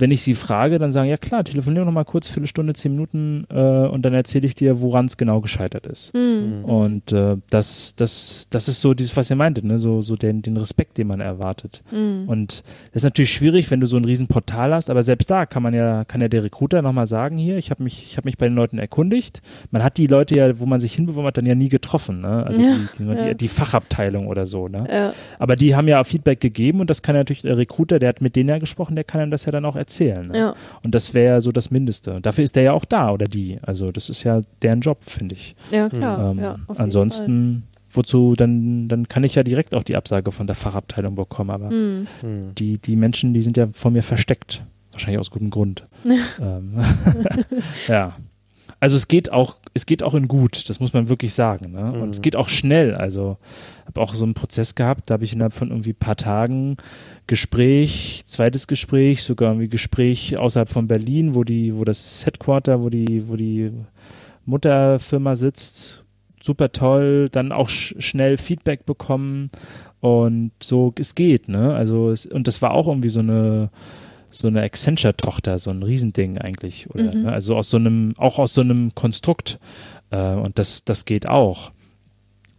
wenn 0.00 0.10
ich 0.10 0.22
sie 0.22 0.34
frage, 0.34 0.78
dann 0.78 0.92
sagen, 0.92 1.08
ja 1.08 1.16
klar, 1.16 1.44
telefonieren 1.44 1.82
wir 1.82 1.86
noch 1.86 1.92
mal 1.92 2.04
kurz, 2.04 2.28
Viertelstunde, 2.28 2.72
zehn 2.72 2.92
Minuten 2.92 3.46
äh, 3.50 3.86
und 3.86 4.02
dann 4.02 4.14
erzähle 4.14 4.46
ich 4.46 4.54
dir, 4.54 4.80
woran 4.80 5.06
es 5.06 5.16
genau 5.16 5.40
gescheitert 5.40 5.86
ist. 5.86 6.12
Hm. 6.14 6.64
Und 6.64 7.12
äh, 7.12 7.36
das, 7.50 7.94
das, 7.96 8.46
das 8.50 8.68
ist 8.68 8.80
so 8.80 8.94
dieses, 8.94 9.16
was 9.16 9.30
ihr 9.30 9.36
meintet, 9.36 9.64
ne? 9.64 9.78
so, 9.78 10.02
so 10.02 10.16
den, 10.16 10.42
den 10.42 10.56
Respekt, 10.56 10.98
den 10.98 11.06
man 11.06 11.20
erwartet. 11.20 11.82
Hm. 11.90 12.24
Und 12.26 12.62
das 12.92 13.02
ist 13.02 13.04
natürlich 13.04 13.32
schwierig, 13.32 13.70
wenn 13.70 13.80
du 13.80 13.86
so 13.86 13.96
ein 13.96 14.04
Riesenportal 14.04 14.74
hast, 14.74 14.90
aber 14.90 15.02
selbst 15.02 15.30
da 15.30 15.46
kann 15.46 15.62
man 15.62 15.74
ja, 15.74 16.04
kann 16.04 16.20
ja 16.20 16.28
der 16.28 16.44
Recruiter 16.44 16.82
nochmal 16.82 17.06
sagen, 17.06 17.36
hier, 17.36 17.58
ich 17.58 17.70
habe 17.70 17.82
mich, 17.82 18.02
ich 18.10 18.16
habe 18.16 18.26
mich 18.26 18.38
bei 18.38 18.46
den 18.46 18.56
Leuten 18.56 18.78
erkundigt. 18.78 19.42
Man 19.70 19.84
hat 19.84 19.96
die 19.96 20.06
Leute 20.06 20.36
ja, 20.36 20.58
wo 20.58 20.66
man 20.66 20.80
sich 20.80 20.94
hinbeworben 20.94 21.26
hat, 21.26 21.36
dann 21.36 21.46
ja 21.46 21.54
nie 21.54 21.68
getroffen, 21.68 22.20
ne? 22.20 22.46
Also 22.46 22.60
Ja, 22.60 22.76
die, 22.76 23.04
die, 23.04 23.10
ja. 23.10 23.28
die, 23.28 23.34
die 23.36 23.48
Fachabteilung 23.48 24.26
oder 24.26 24.46
so, 24.46 24.68
ne? 24.68 24.86
Ja. 24.90 25.12
Aber 25.38 25.56
die 25.56 25.74
haben 25.74 25.88
ja 25.88 26.02
Feedback 26.04 26.40
gegeben 26.40 26.80
und 26.80 26.90
das 26.90 27.02
kann 27.02 27.14
natürlich 27.14 27.42
der 27.42 27.58
Recruiter, 27.58 27.98
der 27.98 28.08
hat 28.08 28.20
mit 28.20 28.36
denen 28.36 28.48
ja 28.48 28.58
gesprochen, 28.58 28.94
der 28.94 29.04
kann 29.04 29.20
einem 29.20 29.30
das 29.30 29.44
ja 29.44 29.52
dann 29.52 29.64
auch 29.64 29.76
erzählen. 29.76 29.89
Ne? 29.98 30.38
Ja. 30.38 30.54
Und 30.82 30.94
das 30.94 31.14
wäre 31.14 31.40
so 31.40 31.52
das 31.52 31.70
Mindeste. 31.70 32.14
Und 32.14 32.26
dafür 32.26 32.44
ist 32.44 32.56
der 32.56 32.62
ja 32.62 32.72
auch 32.72 32.84
da 32.84 33.10
oder 33.12 33.26
die. 33.26 33.58
Also 33.62 33.92
das 33.92 34.08
ist 34.10 34.22
ja 34.24 34.40
deren 34.62 34.80
Job, 34.80 35.04
finde 35.04 35.34
ich. 35.34 35.54
ja, 35.70 35.88
klar. 35.88 36.30
ähm, 36.30 36.38
ja, 36.38 36.56
ansonsten, 36.76 37.64
wozu, 37.90 38.34
dann, 38.36 38.88
dann 38.88 39.08
kann 39.08 39.24
ich 39.24 39.34
ja 39.34 39.42
direkt 39.42 39.74
auch 39.74 39.82
die 39.82 39.96
Absage 39.96 40.32
von 40.32 40.46
der 40.46 40.56
Fachabteilung 40.56 41.14
bekommen. 41.14 41.50
Aber 41.50 41.66
Fall. 41.66 41.76
Hm. 41.76 42.06
Hm. 42.20 42.54
die, 42.56 42.78
die 42.78 42.96
Menschen, 42.96 43.34
die 43.34 43.42
sind 43.42 43.56
ja 43.56 43.68
von 43.72 43.92
mir 43.92 44.02
versteckt. 44.02 44.64
Wahrscheinlich 44.92 45.20
aus 45.20 45.30
gutem 45.30 45.50
Grund. 45.50 45.86
ähm, 46.40 46.74
ja. 47.88 48.16
Also 48.80 48.96
es 48.96 49.08
geht 49.08 49.30
auch, 49.30 49.59
es 49.72 49.86
geht 49.86 50.02
auch 50.02 50.14
in 50.14 50.26
gut, 50.26 50.68
das 50.68 50.80
muss 50.80 50.92
man 50.92 51.08
wirklich 51.08 51.32
sagen. 51.32 51.72
Ne? 51.72 51.92
Und 51.92 52.10
es 52.10 52.18
Mhm. 52.18 52.22
geht 52.22 52.36
auch 52.36 52.48
schnell. 52.48 52.94
Also 52.94 53.38
habe 53.86 54.00
auch 54.00 54.14
so 54.14 54.24
einen 54.24 54.34
Prozess 54.34 54.74
gehabt, 54.74 55.08
da 55.08 55.14
habe 55.14 55.24
ich 55.24 55.32
innerhalb 55.32 55.52
von 55.52 55.70
irgendwie 55.70 55.92
paar 55.92 56.16
Tagen 56.16 56.76
Gespräch, 57.28 58.22
zweites 58.26 58.66
Gespräch, 58.66 59.22
sogar 59.22 59.50
irgendwie 59.52 59.68
Gespräch 59.68 60.36
außerhalb 60.38 60.68
von 60.68 60.88
Berlin, 60.88 61.34
wo 61.34 61.44
die, 61.44 61.76
wo 61.76 61.84
das 61.84 62.26
Headquarter, 62.26 62.82
wo 62.82 62.88
die, 62.90 63.28
wo 63.28 63.36
die 63.36 63.70
Mutterfirma 64.46 65.36
sitzt. 65.36 66.04
Super 66.42 66.72
toll, 66.72 67.28
dann 67.30 67.52
auch 67.52 67.68
sch 67.68 67.94
schnell 67.98 68.38
Feedback 68.38 68.86
bekommen 68.86 69.50
und 70.00 70.52
so, 70.62 70.92
es 70.98 71.14
geht, 71.14 71.48
ne? 71.50 71.74
Also 71.74 72.10
es, 72.10 72.24
und 72.24 72.48
das 72.48 72.62
war 72.62 72.70
auch 72.72 72.88
irgendwie 72.88 73.10
so 73.10 73.20
eine 73.20 73.68
so 74.30 74.48
eine 74.48 74.62
Accenture-Tochter, 74.62 75.58
so 75.58 75.70
ein 75.70 75.82
Riesending 75.82 76.38
eigentlich, 76.38 76.88
oder? 76.90 77.14
Mhm. 77.14 77.22
Ne? 77.22 77.32
Also 77.32 77.56
aus 77.56 77.70
so 77.70 77.76
einem, 77.76 78.14
auch 78.16 78.38
aus 78.38 78.54
so 78.54 78.60
einem 78.60 78.94
Konstrukt. 78.94 79.58
Äh, 80.10 80.34
und 80.34 80.58
das, 80.58 80.84
das 80.84 81.04
geht 81.04 81.28
auch. 81.28 81.72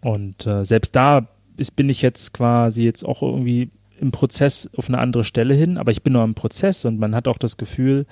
Und 0.01 0.45
äh, 0.45 0.65
selbst 0.65 0.95
da 0.95 1.27
ist, 1.57 1.75
bin 1.75 1.89
ich 1.89 2.01
jetzt 2.01 2.33
quasi 2.33 2.83
jetzt 2.83 3.03
auch 3.03 3.21
irgendwie 3.21 3.69
im 3.99 4.11
Prozess 4.11 4.69
auf 4.75 4.89
eine 4.89 4.97
andere 4.97 5.23
Stelle 5.23 5.53
hin, 5.53 5.77
aber 5.77 5.91
ich 5.91 6.01
bin 6.01 6.13
noch 6.13 6.23
im 6.23 6.33
Prozess 6.33 6.85
und 6.85 6.99
man 6.99 7.13
hat 7.13 7.27
auch 7.27 7.37
das 7.37 7.57
Gefühl, 7.57 8.07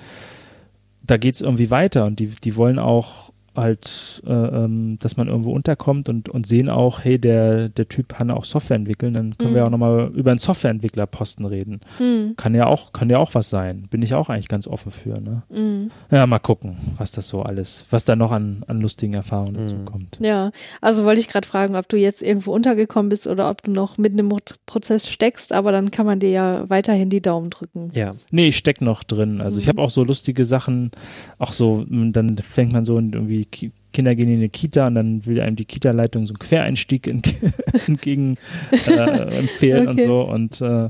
da 1.04 1.18
geht 1.18 1.34
es 1.34 1.42
irgendwie 1.42 1.72
weiter 1.72 2.06
und 2.06 2.20
die, 2.20 2.28
die 2.28 2.56
wollen 2.56 2.78
auch 2.78 3.34
halt, 3.56 4.22
äh, 4.26 4.32
ähm, 4.32 4.98
dass 5.00 5.18
man 5.18 5.28
irgendwo 5.28 5.52
unterkommt 5.52 6.10
und, 6.10 6.30
und 6.30 6.48
sehen 6.48 6.70
auch, 6.70 7.04
hey, 7.04 7.20
der, 7.20 7.70
der 7.70 7.88
Typ 7.90 8.10
kann 8.10 8.32
auch 8.32 8.46
Software 8.46 8.78
entwickeln, 8.78 9.14
dann 9.14 9.38
können 9.38 9.54
wir 9.54 9.62
Mhm. 9.62 9.68
auch 9.68 9.72
nochmal 9.72 10.12
über 10.14 10.32
einen 10.32 10.40
Softwareentwicklerposten 10.40 11.46
reden. 11.46 11.82
Hm. 11.98 12.34
Kann 12.38 12.56
ja 12.56 12.68
auch, 12.68 12.94
kann 12.94 13.10
ja 13.10 13.18
auch 13.18 13.34
was 13.36 13.50
sein. 13.50 13.88
Bin 13.90 14.02
ich 14.02 14.14
auch 14.14 14.30
eigentlich 14.30 14.48
ganz 14.48 14.68
offen 14.68 14.92
für, 14.92 15.20
ne? 15.20 15.44
Hm. 15.52 15.92
Ja, 16.12 16.26
mal 16.28 16.40
gucken, 16.40 16.78
was 16.98 17.12
das 17.12 17.28
so 17.30 17.42
alles, 17.42 17.86
was 17.90 18.06
da 18.06 18.16
noch 18.16 18.32
an, 18.32 18.64
an 18.68 18.80
lustigen 18.82 19.14
Erfahrungen 19.14 19.56
dazu 19.56 19.76
Mhm. 19.76 19.86
kommt. 19.86 20.18
Ja, 20.22 20.52
also 20.82 21.04
wollte 21.06 21.20
ich 21.22 21.28
gerade 21.28 21.48
fragen, 21.48 21.76
ob 21.76 21.88
du 21.90 21.98
jetzt 21.98 22.22
irgendwo 22.24 22.54
untergekommen 22.54 23.10
bist 23.10 23.28
oder 23.28 23.50
ob 23.50 23.64
du 23.64 23.72
noch 23.72 23.98
mitten 23.98 24.20
im 24.20 24.30
Prozess 24.66 25.10
steckst, 25.10 25.54
aber 25.54 25.72
dann 25.72 25.92
kann 25.92 26.06
man 26.06 26.20
dir 26.20 26.30
ja 26.32 26.70
weiterhin 26.70 27.10
die 27.10 27.22
Daumen 27.22 27.50
drücken. 27.50 27.90
Ja. 27.94 28.14
Nee, 28.32 28.48
ich 28.50 28.58
steck 28.58 28.82
noch 28.82 29.04
drin. 29.04 29.42
Also 29.42 29.58
ich 29.60 29.66
Mhm. 29.66 29.70
habe 29.70 29.82
auch 29.82 29.90
so 29.90 30.04
lustige 30.04 30.46
Sachen, 30.46 30.92
auch 31.38 31.54
so, 31.54 31.86
dann 31.90 32.38
fängt 32.38 32.74
man 32.74 32.86
so 32.86 32.98
in 32.98 33.12
irgendwie 33.42 33.46
Ki 33.46 33.72
Kinder 33.92 34.14
gehen 34.14 34.30
in 34.30 34.36
eine 34.38 34.50
Kita 34.50 34.86
und 34.86 34.94
dann 34.96 35.26
will 35.26 35.42
einem 35.42 35.56
die 35.56 35.66
Kita-Leitung 35.66 36.28
so 36.28 36.34
einen 36.34 36.40
Quereinstieg 36.40 37.08
ent 37.08 37.34
entgegen 37.88 38.38
äh, 38.86 38.92
empfehlen 39.40 39.88
und 39.88 40.00
Okay. 40.00 40.06
so. 40.08 40.22
Und 40.22 40.62
äh, 40.62 40.90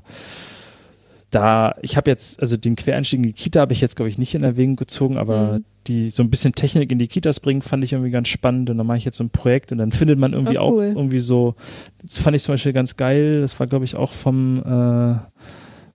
da, 1.31 1.75
ich 1.81 1.95
habe 1.95 2.09
jetzt, 2.09 2.41
also 2.41 2.57
den 2.57 2.75
Quereinstieg 2.75 3.17
in 3.19 3.23
die 3.23 3.33
Kita 3.33 3.61
habe 3.61 3.71
ich 3.73 3.81
jetzt, 3.81 3.95
glaube 3.95 4.09
ich, 4.09 4.17
nicht 4.17 4.33
in 4.33 4.43
Erwägung 4.43 4.75
gezogen, 4.75 5.17
aber 5.17 5.59
Mhm. 5.59 5.65
die 5.87 6.09
so 6.09 6.23
ein 6.23 6.29
bisschen 6.31 6.53
Technik 6.53 6.91
in 6.91 6.97
die 6.99 7.07
Kitas 7.07 7.39
bringen, 7.39 7.61
fand 7.61 7.83
ich 7.83 7.93
irgendwie 7.93 8.11
ganz 8.11 8.27
spannend. 8.27 8.69
Und 8.69 8.77
dann 8.77 8.85
mache 8.87 8.97
ich 8.97 9.05
jetzt 9.05 9.17
so 9.17 9.23
ein 9.23 9.29
Projekt 9.29 9.71
und 9.71 9.77
dann 9.77 9.91
findet 9.91 10.17
man 10.19 10.33
irgendwie 10.33 10.57
Oh, 10.57 10.61
auch 10.61 10.71
cool. 10.73 10.93
irgendwie 10.95 11.19
so, 11.19 11.55
das 12.01 12.17
fand 12.17 12.35
ich 12.35 12.43
zum 12.43 12.53
Beispiel 12.55 12.73
ganz 12.73 12.97
geil. 12.97 13.41
Das 13.41 13.59
war, 13.59 13.67
glaube 13.67 13.85
ich, 13.85 13.95
auch 13.95 14.11
vom 14.11 14.57
äh, 14.57 15.15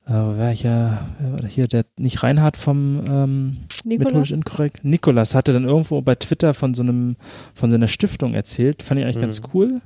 äh, 0.07 0.12
welcher, 0.12 1.07
hier, 1.48 1.66
der, 1.66 1.84
nicht 1.96 2.22
Reinhard 2.22 2.57
vom 2.57 3.05
ähm, 3.09 3.57
methodisch 3.84 4.32
inkorrekt. 4.32 4.84
Nikolas 4.84 5.34
hatte 5.34 5.52
dann 5.52 5.64
irgendwo 5.64 6.00
bei 6.02 6.14
Twitter 6.14 6.55
von 6.55 6.74
so 6.74 6.82
einem, 6.82 7.16
von 7.55 7.70
so 7.70 7.76
einer 7.76 7.88
Stiftung 7.88 8.34
erzählt, 8.34 8.82
fand 8.82 9.00
ich 9.00 9.07
eigentlich 9.07 9.16
mhm. 9.16 9.22
ganz 9.22 9.42
cool. 9.55 9.80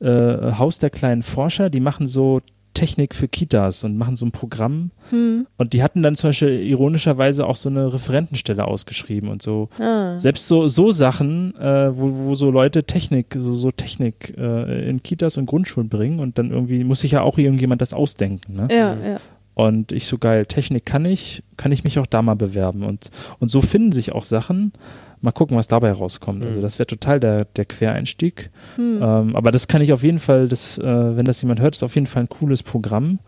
Äh, 0.00 0.52
Haus 0.58 0.78
der 0.78 0.90
kleinen 0.90 1.22
Forscher, 1.22 1.70
die 1.70 1.80
machen 1.80 2.06
so 2.06 2.40
Technik 2.74 3.14
für 3.14 3.28
Kitas 3.28 3.84
und 3.84 3.96
machen 3.96 4.16
so 4.16 4.24
ein 4.24 4.32
Programm. 4.32 4.90
Hm. 5.10 5.46
Und 5.58 5.72
die 5.72 5.82
hatten 5.82 6.02
dann 6.02 6.14
zum 6.14 6.30
Beispiel 6.30 6.60
ironischerweise 6.60 7.46
auch 7.46 7.56
so 7.56 7.68
eine 7.68 7.92
Referentenstelle 7.92 8.66
ausgeschrieben 8.66 9.28
und 9.28 9.42
so. 9.42 9.68
Ah. 9.78 10.16
Selbst 10.18 10.48
so, 10.48 10.68
so 10.68 10.90
Sachen, 10.90 11.54
äh, 11.56 11.96
wo, 11.96 12.26
wo 12.26 12.34
so 12.34 12.50
Leute 12.50 12.84
Technik, 12.84 13.36
so, 13.38 13.54
so 13.54 13.70
Technik 13.70 14.34
äh, 14.38 14.88
in 14.88 15.02
Kitas 15.02 15.36
und 15.36 15.46
Grundschulen 15.46 15.88
bringen 15.88 16.18
und 16.18 16.38
dann 16.38 16.50
irgendwie 16.50 16.84
muss 16.84 17.00
sich 17.00 17.12
ja 17.12 17.22
auch 17.22 17.38
irgendjemand 17.38 17.82
das 17.82 17.92
ausdenken. 17.92 18.54
Ne? 18.54 18.68
Ja, 18.70 18.96
ja. 19.06 19.16
Und 19.54 19.92
ich 19.92 20.06
so 20.06 20.18
geil, 20.18 20.46
Technik 20.46 20.86
kann 20.86 21.04
ich, 21.04 21.42
kann 21.56 21.72
ich 21.72 21.84
mich 21.84 21.98
auch 21.98 22.06
da 22.06 22.22
mal 22.22 22.36
bewerben. 22.36 22.84
Und, 22.84 23.10
und 23.38 23.50
so 23.50 23.60
finden 23.60 23.92
sich 23.92 24.12
auch 24.12 24.24
Sachen. 24.24 24.72
Mal 25.20 25.32
gucken, 25.32 25.56
was 25.56 25.68
dabei 25.68 25.92
rauskommt. 25.92 26.42
Also 26.42 26.44
mhm. 26.44 26.56
Also 26.56 26.60
das 26.62 26.78
wäre 26.78 26.86
total 26.86 27.20
der, 27.20 27.44
der 27.44 27.64
Quereinstieg. 27.64 28.50
Mhm. 28.76 29.00
Ähm, 29.02 29.36
aber 29.36 29.50
das 29.52 29.68
kann 29.68 29.82
ich 29.82 29.92
auf 29.92 30.02
jeden 30.02 30.18
Fall, 30.18 30.48
das, 30.48 30.78
äh, 30.78 31.16
wenn 31.16 31.24
das 31.24 31.42
jemand 31.42 31.60
hört, 31.60 31.74
ist 31.74 31.82
auf 31.82 31.94
jeden 31.94 32.06
Fall 32.06 32.24
ein 32.24 32.28
cooles 32.28 32.62
Programm. 32.62 33.18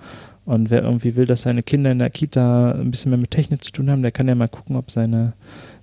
Und 0.47 0.71
wer 0.71 0.83
irgendwie 0.83 1.17
will, 1.17 1.25
dass 1.25 1.43
seine 1.43 1.63
Kinder 1.63 1.91
in 1.91 2.01
der 2.01 2.11
Kita 2.11 2.73
ein 2.73 2.91
bisschen 2.91 3.11
mehr 3.11 3.19
mit 3.19 3.31
Technik 3.31 3.65
zu 3.65 3.73
tun 3.73 3.91
haben, 3.91 4.03
der 4.03 4.13
kann 4.13 4.29
ja 4.29 4.35
mal 4.35 4.49
gucken, 4.49 4.77
ob 4.77 4.91
seine, 4.91 5.33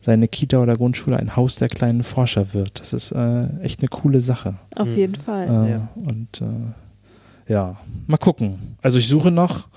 seine 0.02 0.28
Kita 0.28 0.60
oder 0.60 0.76
Grundschule 0.76 1.18
ein 1.18 1.36
Haus 1.36 1.56
der 1.56 1.68
kleinen 1.68 2.04
Forscher 2.04 2.54
wird. 2.54 2.80
Das 2.80 2.94
ist 2.94 3.12
äh, 3.12 3.48
echt 3.62 3.80
eine 3.80 3.89
coole 3.89 4.22
Sache. 4.22 4.56
Auf 4.76 4.88
mhm. 4.88 4.96
jeden 4.96 5.16
Fall. 5.16 5.48
Äh, 5.48 5.72
ja. 5.72 5.89
Und 5.96 6.42
äh, 6.42 7.52
ja, 7.52 7.78
mal 8.06 8.18
gucken. 8.18 8.78
Also 8.82 9.00
ich 9.00 9.08
suche 9.08 9.32
noch 9.32 9.68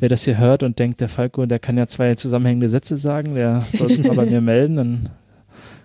wer 0.00 0.08
das 0.08 0.24
hier 0.24 0.38
hört 0.38 0.62
und 0.62 0.78
denkt, 0.78 1.00
der 1.00 1.08
Falco, 1.08 1.46
der 1.46 1.58
kann 1.58 1.76
ja 1.78 1.86
zwei 1.86 2.14
zusammenhängende 2.14 2.68
Sätze 2.68 2.96
sagen, 2.96 3.34
der 3.34 3.60
soll 3.60 3.88
sich 3.88 4.02
mal 4.02 4.16
bei 4.16 4.26
mir 4.30 4.40
melden, 4.40 4.76
dann 4.76 5.08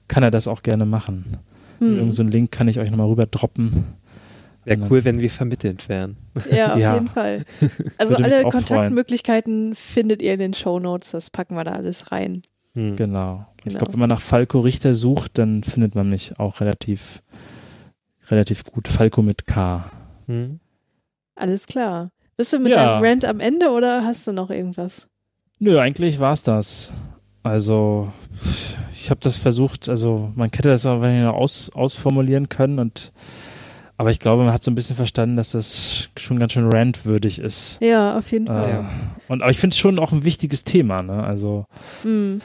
kann 0.07 0.23
er 0.23 0.31
das 0.31 0.47
auch 0.47 0.63
gerne 0.63 0.85
machen. 0.85 1.37
Hm. 1.79 1.97
Irgend 1.97 2.13
so 2.13 2.21
einen 2.23 2.31
Link 2.31 2.51
kann 2.51 2.67
ich 2.67 2.79
euch 2.79 2.89
nochmal 2.89 3.07
rüber 3.07 3.25
droppen. 3.25 3.85
Wäre 4.63 4.87
cool, 4.89 5.03
wenn 5.03 5.19
wir 5.19 5.29
vermittelt 5.29 5.87
wären. 5.89 6.17
Ja, 6.51 6.73
auf 6.73 6.79
ja. 6.79 6.93
jeden 6.95 7.07
Fall. 7.07 7.45
Also 7.97 8.15
alle 8.15 8.43
Kontaktmöglichkeiten 8.43 9.61
freuen. 9.61 9.75
findet 9.75 10.21
ihr 10.21 10.33
in 10.33 10.39
den 10.39 10.53
Show 10.53 10.79
Notes. 10.79 11.11
Das 11.11 11.29
packen 11.29 11.55
wir 11.55 11.63
da 11.63 11.73
alles 11.73 12.11
rein. 12.11 12.41
Hm. 12.73 12.95
Genau. 12.95 12.97
genau. 12.97 13.47
Ich 13.65 13.77
glaube, 13.77 13.93
wenn 13.93 13.99
man 13.99 14.09
nach 14.09 14.21
Falco 14.21 14.59
Richter 14.59 14.93
sucht, 14.93 15.37
dann 15.37 15.63
findet 15.63 15.93
man 15.93 16.09
mich 16.09 16.39
auch 16.39 16.61
relativ, 16.61 17.21
relativ 18.29 18.63
gut. 18.63 18.87
Falco 18.87 19.21
mit 19.21 19.45
K. 19.45 19.89
Hm. 20.25 20.59
Alles 21.35 21.67
klar. 21.67 22.11
Bist 22.37 22.51
du 22.53 22.59
mit 22.59 22.71
ja. 22.71 22.99
deinem 22.99 23.03
Rant 23.03 23.25
am 23.25 23.39
Ende 23.39 23.69
oder 23.69 24.03
hast 24.03 24.27
du 24.27 24.33
noch 24.33 24.49
irgendwas? 24.49 25.07
Nö, 25.59 25.79
eigentlich 25.79 26.19
war's 26.19 26.43
das. 26.43 26.93
Also, 27.43 28.11
ich 28.93 29.09
habe 29.09 29.21
das 29.21 29.37
versucht, 29.37 29.87
also 29.87 30.31
man 30.35 30.49
hätte 30.49 30.69
das 30.69 30.85
auch 30.85 31.01
aus, 31.03 31.69
ausformulieren 31.73 32.49
können 32.49 32.79
und 32.79 33.13
aber 33.97 34.09
ich 34.09 34.19
glaube, 34.19 34.43
man 34.43 34.51
hat 34.51 34.61
so 34.61 34.71
ein 34.71 34.75
bisschen 34.75 34.97
verstanden, 34.97 35.37
dass 35.37 35.51
das 35.51 36.09
schon 36.17 36.37
ganz 36.37 36.51
schön 36.51 36.69
rantwürdig 36.69 37.39
ist. 37.39 37.77
Ja, 37.79 38.17
auf 38.17 38.29
jeden 38.31 38.47
Fall. 38.47 38.85
Äh, 38.85 39.31
und 39.31 39.41
aber 39.41 39.51
ich 39.51 39.57
finde 39.57 39.73
es 39.73 39.77
schon 39.77 39.99
auch 39.99 40.11
ein 40.11 40.25
wichtiges 40.25 40.65
Thema, 40.65 41.01
ne? 41.01 41.23
Also 41.23 41.65
mm. 42.03 42.39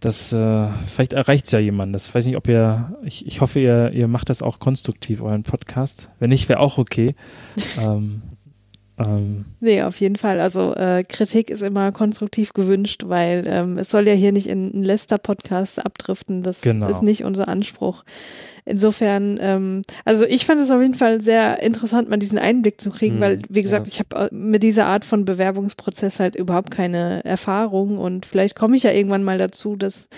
das 0.00 0.34
äh, 0.34 0.66
vielleicht 0.86 1.14
erreicht 1.14 1.46
es 1.46 1.52
ja 1.52 1.60
jemanden. 1.60 1.94
Das 1.94 2.14
weiß 2.14 2.26
nicht, 2.26 2.36
ob 2.36 2.46
ihr, 2.46 2.98
ich, 3.04 3.26
ich 3.26 3.40
hoffe, 3.40 3.60
ihr, 3.60 3.90
ihr 3.92 4.06
macht 4.06 4.28
das 4.28 4.42
auch 4.42 4.58
konstruktiv, 4.58 5.22
euren 5.22 5.44
Podcast. 5.44 6.10
Wenn 6.18 6.28
nicht, 6.28 6.50
wäre 6.50 6.60
auch 6.60 6.76
okay. 6.76 7.14
ähm, 7.78 8.20
ähm, 9.06 9.44
nee, 9.60 9.82
auf 9.82 9.96
jeden 9.96 10.16
Fall. 10.16 10.40
Also 10.40 10.74
äh, 10.74 11.04
Kritik 11.04 11.50
ist 11.50 11.62
immer 11.62 11.92
konstruktiv 11.92 12.52
gewünscht, 12.52 13.04
weil 13.06 13.44
ähm, 13.46 13.78
es 13.78 13.90
soll 13.90 14.06
ja 14.06 14.14
hier 14.14 14.32
nicht 14.32 14.46
in 14.46 14.72
einen 14.72 14.82
Lester-Podcast 14.82 15.84
abdriften. 15.84 16.42
Das 16.42 16.60
genau. 16.60 16.88
ist 16.88 17.02
nicht 17.02 17.24
unser 17.24 17.48
Anspruch. 17.48 18.04
Insofern, 18.64 19.38
ähm, 19.40 19.82
also 20.04 20.24
ich 20.24 20.46
fand 20.46 20.60
es 20.60 20.70
auf 20.70 20.80
jeden 20.80 20.94
Fall 20.94 21.20
sehr 21.20 21.60
interessant, 21.60 22.08
mal 22.08 22.16
diesen 22.16 22.38
Einblick 22.38 22.80
zu 22.80 22.90
kriegen, 22.90 23.14
hm, 23.14 23.20
weil, 23.20 23.42
wie 23.48 23.62
gesagt, 23.62 23.88
ja. 23.88 23.92
ich 23.92 23.98
habe 23.98 24.30
äh, 24.30 24.34
mit 24.34 24.62
dieser 24.62 24.86
Art 24.86 25.04
von 25.04 25.24
Bewerbungsprozess 25.24 26.20
halt 26.20 26.36
überhaupt 26.36 26.70
keine 26.70 27.24
Erfahrung 27.24 27.98
und 27.98 28.24
vielleicht 28.24 28.54
komme 28.54 28.76
ich 28.76 28.84
ja 28.84 28.92
irgendwann 28.92 29.24
mal 29.24 29.36
dazu, 29.36 29.74
dass 29.74 30.08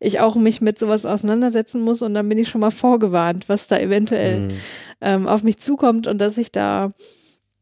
ich 0.00 0.18
auch 0.18 0.34
mich 0.34 0.60
mit 0.60 0.80
sowas 0.80 1.06
auseinandersetzen 1.06 1.80
muss 1.80 2.02
und 2.02 2.14
dann 2.14 2.28
bin 2.28 2.38
ich 2.38 2.48
schon 2.48 2.60
mal 2.60 2.72
vorgewarnt, 2.72 3.48
was 3.48 3.68
da 3.68 3.78
eventuell 3.78 4.48
hm. 4.48 4.56
ähm, 5.00 5.28
auf 5.28 5.44
mich 5.44 5.58
zukommt 5.58 6.08
und 6.08 6.20
dass 6.20 6.38
ich 6.38 6.50
da 6.50 6.92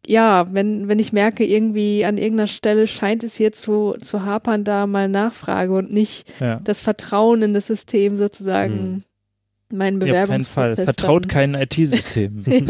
ja, 0.07 0.47
wenn, 0.53 0.89
wenn 0.89 0.99
ich 0.99 1.13
merke, 1.13 1.45
irgendwie 1.45 2.05
an 2.05 2.19
irgendeiner 2.19 2.47
Stelle 2.47 2.87
scheint 2.87 3.23
es 3.23 3.37
hier 3.37 3.53
zu, 3.53 3.97
zu 4.01 4.25
hapern, 4.25 4.65
da 4.65 4.87
mal 4.87 5.09
nachfrage 5.09 5.73
und 5.73 5.93
nicht 5.93 6.27
ja. 6.41 6.61
das 6.65 6.81
Vertrauen 6.81 7.43
in 7.43 7.55
das 7.55 7.67
System 7.67 8.17
sozusagen 8.17 9.05
hm. 9.71 9.79
meinen 9.79 9.99
Bewerbungsprozess. 9.99 10.49
Auf 10.49 10.55
keinen 10.55 10.77
Fall. 10.77 10.85
Vertraut 10.85 11.29
kein 11.29 11.55
IT-System. 11.55 12.45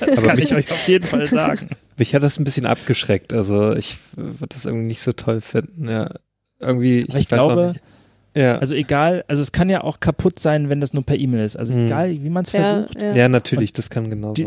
das 0.00 0.22
kann 0.22 0.38
ich 0.38 0.54
euch 0.54 0.70
auf 0.70 0.88
jeden 0.88 1.06
Fall 1.06 1.28
sagen. 1.28 1.68
Mich 1.96 2.14
hat 2.14 2.22
das 2.22 2.38
ein 2.38 2.44
bisschen 2.44 2.66
abgeschreckt. 2.66 3.32
Also 3.32 3.74
ich 3.74 3.96
würde 4.16 4.48
das 4.48 4.64
irgendwie 4.64 4.86
nicht 4.86 5.00
so 5.00 5.12
toll 5.12 5.40
finden. 5.40 5.88
Ja, 5.88 6.14
irgendwie. 6.58 7.02
ich, 7.02 7.14
ich 7.14 7.28
glaube, 7.28 7.74
ja. 8.34 8.58
Also 8.58 8.74
egal, 8.74 9.24
also 9.28 9.42
es 9.42 9.52
kann 9.52 9.70
ja 9.70 9.82
auch 9.82 10.00
kaputt 10.00 10.38
sein, 10.38 10.68
wenn 10.68 10.80
das 10.80 10.92
nur 10.92 11.04
per 11.04 11.18
E-Mail 11.18 11.44
ist. 11.44 11.56
Also 11.56 11.74
mhm. 11.74 11.86
egal, 11.86 12.10
wie 12.10 12.30
man 12.30 12.44
es 12.44 12.52
ja, 12.52 12.62
versucht. 12.62 13.00
Ja. 13.00 13.14
ja, 13.14 13.28
natürlich, 13.28 13.70
und 13.70 13.78
das 13.78 13.90
kann 13.90 14.10
genauso. 14.10 14.34
Die, 14.34 14.46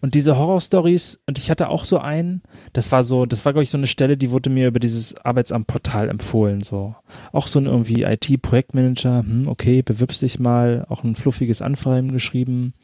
und 0.00 0.14
diese 0.14 0.36
Horror-Stories, 0.36 1.20
und 1.26 1.38
ich 1.38 1.50
hatte 1.50 1.68
auch 1.68 1.84
so 1.84 1.98
einen, 1.98 2.42
das 2.72 2.92
war 2.92 3.02
so, 3.02 3.24
das 3.24 3.44
war, 3.44 3.52
glaube 3.52 3.62
ich, 3.62 3.70
so 3.70 3.78
eine 3.78 3.86
Stelle, 3.86 4.16
die 4.16 4.30
wurde 4.30 4.50
mir 4.50 4.68
über 4.68 4.80
dieses 4.80 5.16
Arbeitsamtportal 5.16 6.08
empfohlen. 6.08 6.60
So. 6.62 6.94
Auch 7.32 7.46
so 7.46 7.58
ein 7.58 7.66
irgendwie 7.66 8.02
IT-Projektmanager, 8.02 9.20
hm, 9.20 9.48
okay, 9.48 9.82
bewirbst 9.82 10.20
dich 10.22 10.38
mal, 10.38 10.84
auch 10.88 11.04
ein 11.04 11.14
fluffiges 11.14 11.62
Anfragen 11.62 12.12
geschrieben, 12.12 12.74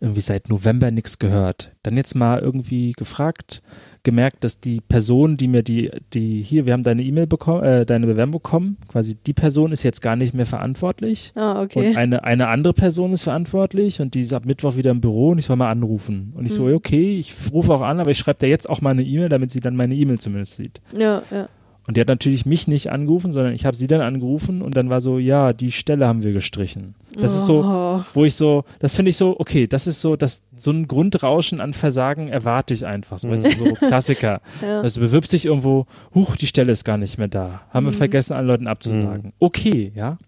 irgendwie 0.00 0.20
seit 0.20 0.48
November 0.48 0.90
nichts 0.90 1.18
gehört. 1.18 1.72
Dann 1.88 1.96
jetzt 1.96 2.14
mal 2.14 2.40
irgendwie 2.40 2.92
gefragt, 2.92 3.62
gemerkt, 4.02 4.44
dass 4.44 4.60
die 4.60 4.82
Person, 4.82 5.38
die 5.38 5.48
mir 5.48 5.62
die, 5.62 5.90
die 6.12 6.42
hier, 6.42 6.66
wir 6.66 6.74
haben 6.74 6.82
deine 6.82 7.02
E-Mail 7.02 7.26
bekommen, 7.26 7.64
äh, 7.64 7.86
deine 7.86 8.06
Bewerbung 8.06 8.42
bekommen, 8.42 8.76
quasi 8.88 9.14
die 9.14 9.32
Person 9.32 9.72
ist 9.72 9.84
jetzt 9.84 10.02
gar 10.02 10.14
nicht 10.14 10.34
mehr 10.34 10.44
verantwortlich. 10.44 11.32
Ah, 11.34 11.62
okay. 11.62 11.88
Und 11.88 11.96
eine, 11.96 12.24
eine 12.24 12.48
andere 12.48 12.74
Person 12.74 13.14
ist 13.14 13.22
verantwortlich 13.22 14.02
und 14.02 14.12
die 14.12 14.20
ist 14.20 14.34
ab 14.34 14.44
Mittwoch 14.44 14.76
wieder 14.76 14.90
im 14.90 15.00
Büro 15.00 15.30
und 15.30 15.38
ich 15.38 15.46
soll 15.46 15.56
mal 15.56 15.70
anrufen. 15.70 16.34
Und 16.36 16.44
ich 16.44 16.52
hm. 16.52 16.56
so, 16.58 16.66
okay, 16.66 17.18
ich 17.18 17.32
rufe 17.54 17.72
auch 17.72 17.80
an, 17.80 18.00
aber 18.00 18.10
ich 18.10 18.18
schreibe 18.18 18.40
dir 18.40 18.50
jetzt 18.50 18.68
auch 18.68 18.82
mal 18.82 18.90
eine 18.90 19.02
E-Mail, 19.02 19.30
damit 19.30 19.50
sie 19.50 19.60
dann 19.60 19.74
meine 19.74 19.94
E-Mail 19.94 20.18
zumindest 20.18 20.56
sieht. 20.56 20.82
Ja, 20.94 21.22
ja. 21.30 21.48
Und 21.88 21.96
die 21.96 22.02
hat 22.02 22.08
natürlich 22.08 22.44
mich 22.44 22.68
nicht 22.68 22.92
angerufen, 22.92 23.32
sondern 23.32 23.54
ich 23.54 23.64
habe 23.64 23.74
sie 23.74 23.86
dann 23.86 24.02
angerufen 24.02 24.60
und 24.60 24.76
dann 24.76 24.90
war 24.90 25.00
so, 25.00 25.18
ja, 25.18 25.54
die 25.54 25.72
Stelle 25.72 26.06
haben 26.06 26.22
wir 26.22 26.34
gestrichen. 26.34 26.94
Das 27.14 27.34
oh. 27.34 27.38
ist 27.38 27.46
so, 27.46 27.64
oh. 27.64 28.04
wo 28.12 28.26
ich 28.26 28.34
so, 28.34 28.64
das 28.78 28.94
finde 28.94 29.08
ich 29.08 29.16
so, 29.16 29.40
okay, 29.40 29.66
das 29.66 29.86
ist 29.86 30.02
so, 30.02 30.14
das, 30.14 30.42
so 30.54 30.70
ein 30.70 30.86
Grundrauschen 30.86 31.60
an 31.60 31.72
Versagen 31.72 32.28
erwarte 32.28 32.74
ich 32.74 32.84
einfach. 32.84 33.18
So, 33.18 33.28
mhm. 33.28 33.32
weißt 33.32 33.44
du, 33.46 33.52
so 33.52 33.64
Klassiker. 33.74 34.42
ja. 34.60 34.82
Also 34.82 35.00
du 35.00 35.06
bewirbst 35.06 35.32
dich 35.32 35.46
irgendwo, 35.46 35.86
huch, 36.14 36.36
die 36.36 36.46
Stelle 36.46 36.72
ist 36.72 36.84
gar 36.84 36.98
nicht 36.98 37.16
mehr 37.16 37.28
da. 37.28 37.62
Haben 37.70 37.86
mhm. 37.86 37.88
wir 37.88 37.94
vergessen, 37.94 38.34
allen 38.34 38.48
Leuten 38.48 38.66
abzusagen. 38.66 39.28
Mhm. 39.28 39.32
Okay, 39.38 39.90
ja. 39.94 40.18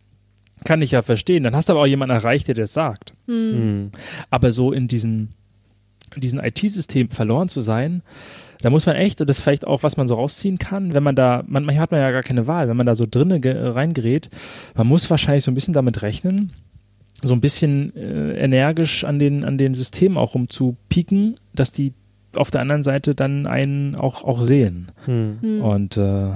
Kann 0.64 0.80
ich 0.80 0.92
ja 0.92 1.02
verstehen. 1.02 1.42
Dann 1.44 1.54
hast 1.54 1.68
du 1.68 1.74
aber 1.74 1.82
auch 1.82 1.86
jemanden 1.86 2.14
erreicht, 2.14 2.48
der 2.48 2.54
das 2.54 2.72
sagt. 2.72 3.12
Mhm. 3.26 3.34
Mhm. 3.34 3.90
Aber 4.30 4.50
so 4.50 4.72
in 4.72 4.88
diesen, 4.88 5.34
diesen 6.16 6.38
IT-System 6.38 7.10
verloren 7.10 7.50
zu 7.50 7.60
sein, 7.60 8.00
da 8.62 8.70
muss 8.70 8.86
man 8.86 8.96
echt, 8.96 9.20
und 9.20 9.28
das 9.28 9.38
ist 9.38 9.44
vielleicht 9.44 9.66
auch, 9.66 9.82
was 9.82 9.96
man 9.96 10.06
so 10.06 10.14
rausziehen 10.14 10.58
kann, 10.58 10.94
wenn 10.94 11.02
man 11.02 11.14
da, 11.14 11.42
man, 11.46 11.64
manchmal 11.64 11.82
hat 11.82 11.90
man 11.90 12.00
ja 12.00 12.10
gar 12.10 12.22
keine 12.22 12.46
Wahl, 12.46 12.68
wenn 12.68 12.76
man 12.76 12.86
da 12.86 12.94
so 12.94 13.06
drinnen 13.10 13.42
reingerät, 13.42 14.28
man 14.74 14.86
muss 14.86 15.10
wahrscheinlich 15.10 15.44
so 15.44 15.50
ein 15.50 15.54
bisschen 15.54 15.74
damit 15.74 16.02
rechnen, 16.02 16.52
so 17.22 17.34
ein 17.34 17.40
bisschen 17.40 17.94
äh, 17.96 18.42
energisch 18.42 19.04
an 19.04 19.18
den, 19.18 19.44
an 19.44 19.58
den 19.58 19.74
Systemen 19.74 20.16
auch 20.16 20.34
rumzupieken, 20.34 21.34
dass 21.54 21.72
die 21.72 21.92
auf 22.36 22.50
der 22.50 22.60
anderen 22.60 22.82
Seite 22.82 23.14
dann 23.14 23.46
einen 23.46 23.96
auch, 23.96 24.24
auch 24.24 24.40
sehen. 24.42 24.92
Hm. 25.04 25.62
Und 25.62 25.96
äh, 25.96 26.30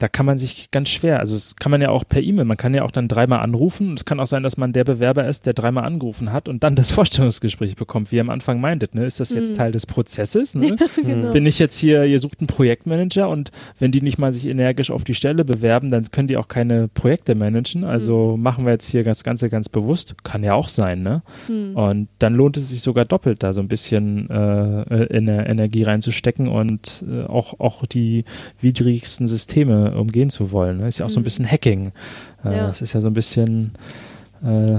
da 0.00 0.08
kann 0.08 0.24
man 0.24 0.38
sich 0.38 0.70
ganz 0.70 0.88
schwer, 0.88 1.20
also 1.20 1.34
das 1.34 1.56
kann 1.56 1.70
man 1.70 1.82
ja 1.82 1.90
auch 1.90 2.04
per 2.08 2.22
E-Mail, 2.22 2.46
man 2.46 2.56
kann 2.56 2.72
ja 2.72 2.84
auch 2.84 2.90
dann 2.90 3.06
dreimal 3.06 3.40
anrufen. 3.40 3.92
Es 3.94 4.06
kann 4.06 4.18
auch 4.18 4.26
sein, 4.26 4.42
dass 4.42 4.56
man 4.56 4.72
der 4.72 4.84
Bewerber 4.84 5.28
ist, 5.28 5.44
der 5.44 5.52
dreimal 5.52 5.84
angerufen 5.84 6.32
hat 6.32 6.48
und 6.48 6.64
dann 6.64 6.74
das 6.74 6.90
Vorstellungsgespräch 6.90 7.76
bekommt, 7.76 8.10
wie 8.10 8.16
ihr 8.16 8.22
am 8.22 8.30
Anfang 8.30 8.62
meintet. 8.62 8.94
Ne? 8.94 9.04
Ist 9.04 9.20
das 9.20 9.30
jetzt 9.30 9.50
mhm. 9.50 9.56
Teil 9.56 9.72
des 9.72 9.86
Prozesses? 9.86 10.54
Ne? 10.54 10.70
Ja, 10.80 10.86
genau. 11.02 11.32
Bin 11.32 11.46
ich 11.46 11.58
jetzt 11.58 11.78
hier, 11.78 12.04
ihr 12.04 12.18
sucht 12.18 12.40
einen 12.40 12.46
Projektmanager 12.46 13.28
und 13.28 13.50
wenn 13.78 13.92
die 13.92 14.00
nicht 14.00 14.18
mal 14.18 14.32
sich 14.32 14.46
energisch 14.46 14.90
auf 14.90 15.04
die 15.04 15.14
Stelle 15.14 15.44
bewerben, 15.44 15.90
dann 15.90 16.10
können 16.10 16.28
die 16.28 16.36
auch 16.36 16.48
keine 16.48 16.88
Projekte 16.88 17.34
managen. 17.34 17.84
Also 17.84 18.36
mhm. 18.36 18.42
machen 18.42 18.64
wir 18.64 18.72
jetzt 18.72 18.88
hier 18.88 19.04
das 19.04 19.24
Ganze 19.24 19.50
ganz 19.50 19.68
bewusst. 19.68 20.24
Kann 20.24 20.42
ja 20.42 20.54
auch 20.54 20.68
sein, 20.68 21.02
ne? 21.02 21.22
Mhm. 21.48 21.76
Und 21.76 22.08
dann 22.18 22.34
lohnt 22.34 22.56
es 22.56 22.70
sich 22.70 22.80
sogar 22.80 23.04
doppelt, 23.04 23.42
da 23.42 23.52
so 23.52 23.60
ein 23.60 23.68
bisschen 23.68 24.30
äh, 24.30 25.04
in 25.06 25.26
der 25.26 25.50
Energie 25.50 25.82
reinzustecken 25.82 26.48
und 26.48 27.04
äh, 27.10 27.24
auch, 27.24 27.60
auch 27.60 27.84
die 27.84 28.24
widrigsten 28.60 29.26
Systeme 29.26 29.89
umgehen 29.94 30.30
zu 30.30 30.52
wollen. 30.52 30.78
Ne? 30.78 30.88
Ist 30.88 30.98
ja 30.98 31.06
auch 31.06 31.10
mhm. 31.10 31.14
so 31.14 31.20
ein 31.20 31.22
mhm. 31.22 31.24
bisschen 31.24 31.50
Hacking. 31.50 31.92
Äh, 32.44 32.56
ja. 32.56 32.66
Das 32.66 32.82
ist 32.82 32.92
ja 32.92 33.00
so 33.00 33.08
ein 33.08 33.14
bisschen 33.14 33.72
äh, 34.44 34.78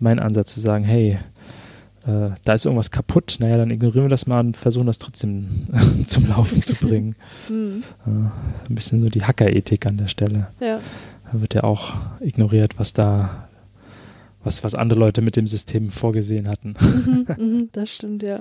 mein 0.00 0.18
Ansatz 0.18 0.52
zu 0.52 0.60
sagen, 0.60 0.84
hey, 0.84 1.18
äh, 2.06 2.30
da 2.44 2.54
ist 2.54 2.64
irgendwas 2.64 2.90
kaputt, 2.90 3.36
naja, 3.40 3.56
dann 3.56 3.70
ignorieren 3.70 4.04
wir 4.04 4.10
das 4.10 4.26
mal 4.26 4.40
und 4.40 4.56
versuchen 4.56 4.86
das 4.86 4.98
trotzdem 4.98 5.48
zum 6.06 6.28
Laufen 6.28 6.62
zu 6.62 6.74
bringen. 6.74 7.16
Mhm. 7.48 7.84
Äh, 8.06 8.10
ein 8.10 8.74
bisschen 8.74 9.02
so 9.02 9.08
die 9.08 9.22
Hackerethik 9.22 9.86
an 9.86 9.98
der 9.98 10.08
Stelle. 10.08 10.48
Ja. 10.60 10.80
Da 11.30 11.40
wird 11.40 11.54
ja 11.54 11.64
auch 11.64 11.94
ignoriert, 12.20 12.78
was 12.78 12.92
da, 12.92 13.48
was, 14.42 14.64
was 14.64 14.74
andere 14.74 14.98
Leute 14.98 15.22
mit 15.22 15.36
dem 15.36 15.46
System 15.46 15.90
vorgesehen 15.90 16.48
hatten. 16.48 16.74
Mhm, 16.80 17.26
mhm, 17.38 17.68
das 17.72 17.90
stimmt, 17.90 18.22
ja. 18.22 18.40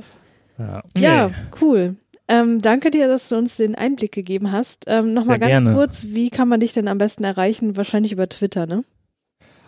Ja, 0.57 0.83
Ja, 0.97 1.27
Nee. 1.27 1.33
cool. 1.61 1.95
Ähm, 2.27 2.61
danke 2.61 2.89
dir, 2.91 3.07
dass 3.07 3.29
du 3.29 3.35
uns 3.37 3.55
den 3.57 3.75
Einblick 3.75 4.11
gegeben 4.11 4.51
hast. 4.51 4.85
Ähm, 4.87 5.13
Nochmal 5.13 5.37
ganz 5.39 5.49
gerne. 5.49 5.73
kurz, 5.73 6.05
wie 6.09 6.29
kann 6.29 6.47
man 6.47 6.59
dich 6.59 6.73
denn 6.73 6.87
am 6.87 6.97
besten 6.97 7.23
erreichen? 7.23 7.77
Wahrscheinlich 7.77 8.11
über 8.11 8.27
Twitter, 8.29 8.65
ne? 8.65 8.83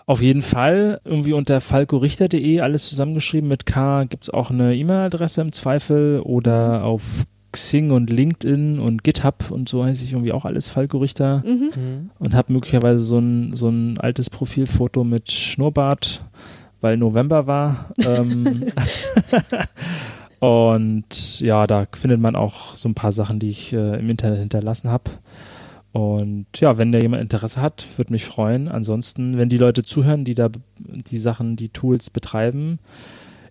Auf 0.07 0.21
jeden 0.21 0.41
Fall 0.41 0.99
irgendwie 1.03 1.33
unter 1.33 1.59
falkorichter.de 1.61 2.61
alles 2.61 2.87
zusammengeschrieben 2.87 3.49
mit 3.49 3.65
K 3.65 4.05
gibt 4.05 4.23
es 4.23 4.29
auch 4.29 4.49
eine 4.49 4.73
E-Mail-Adresse 4.75 5.41
im 5.41 5.51
Zweifel 5.51 6.21
oder 6.21 6.83
auf 6.85 7.23
Xing 7.51 7.91
und 7.91 8.09
LinkedIn 8.09 8.79
und 8.79 9.03
GitHub 9.03 9.51
und 9.51 9.67
so 9.69 9.83
heiße 9.83 10.03
ich 10.05 10.13
irgendwie 10.13 10.31
auch 10.31 10.45
alles 10.45 10.67
Falco 10.69 10.97
Richter 10.99 11.43
Mhm. 11.45 11.69
Mhm. 11.75 12.09
und 12.19 12.33
habe 12.35 12.53
möglicherweise 12.53 12.99
so 12.99 13.19
ein, 13.19 13.55
so 13.55 13.67
ein 13.69 13.97
altes 13.99 14.29
Profilfoto 14.29 15.03
mit 15.03 15.31
Schnurrbart, 15.31 16.23
weil 16.81 16.97
November 16.97 17.45
war. 17.47 17.89
ähm, 17.99 18.67
und 20.39 21.39
ja, 21.39 21.65
da 21.65 21.87
findet 21.91 22.19
man 22.19 22.35
auch 22.35 22.75
so 22.75 22.87
ein 22.87 22.95
paar 22.95 23.11
Sachen, 23.11 23.39
die 23.39 23.49
ich 23.49 23.73
äh, 23.73 23.99
im 23.99 24.09
Internet 24.09 24.39
hinterlassen 24.39 24.89
habe. 24.89 25.11
Und 25.93 26.45
ja, 26.57 26.77
wenn 26.77 26.91
da 26.91 26.99
jemand 26.99 27.23
Interesse 27.23 27.59
hat, 27.61 27.85
würde 27.97 28.13
mich 28.13 28.25
freuen. 28.25 28.67
Ansonsten, 28.67 29.37
wenn 29.37 29.49
die 29.49 29.57
Leute 29.57 29.83
zuhören, 29.83 30.25
die 30.25 30.35
da 30.35 30.49
die 30.77 31.17
Sachen, 31.17 31.55
die 31.55 31.69
Tools 31.69 32.11
betreiben, 32.11 32.79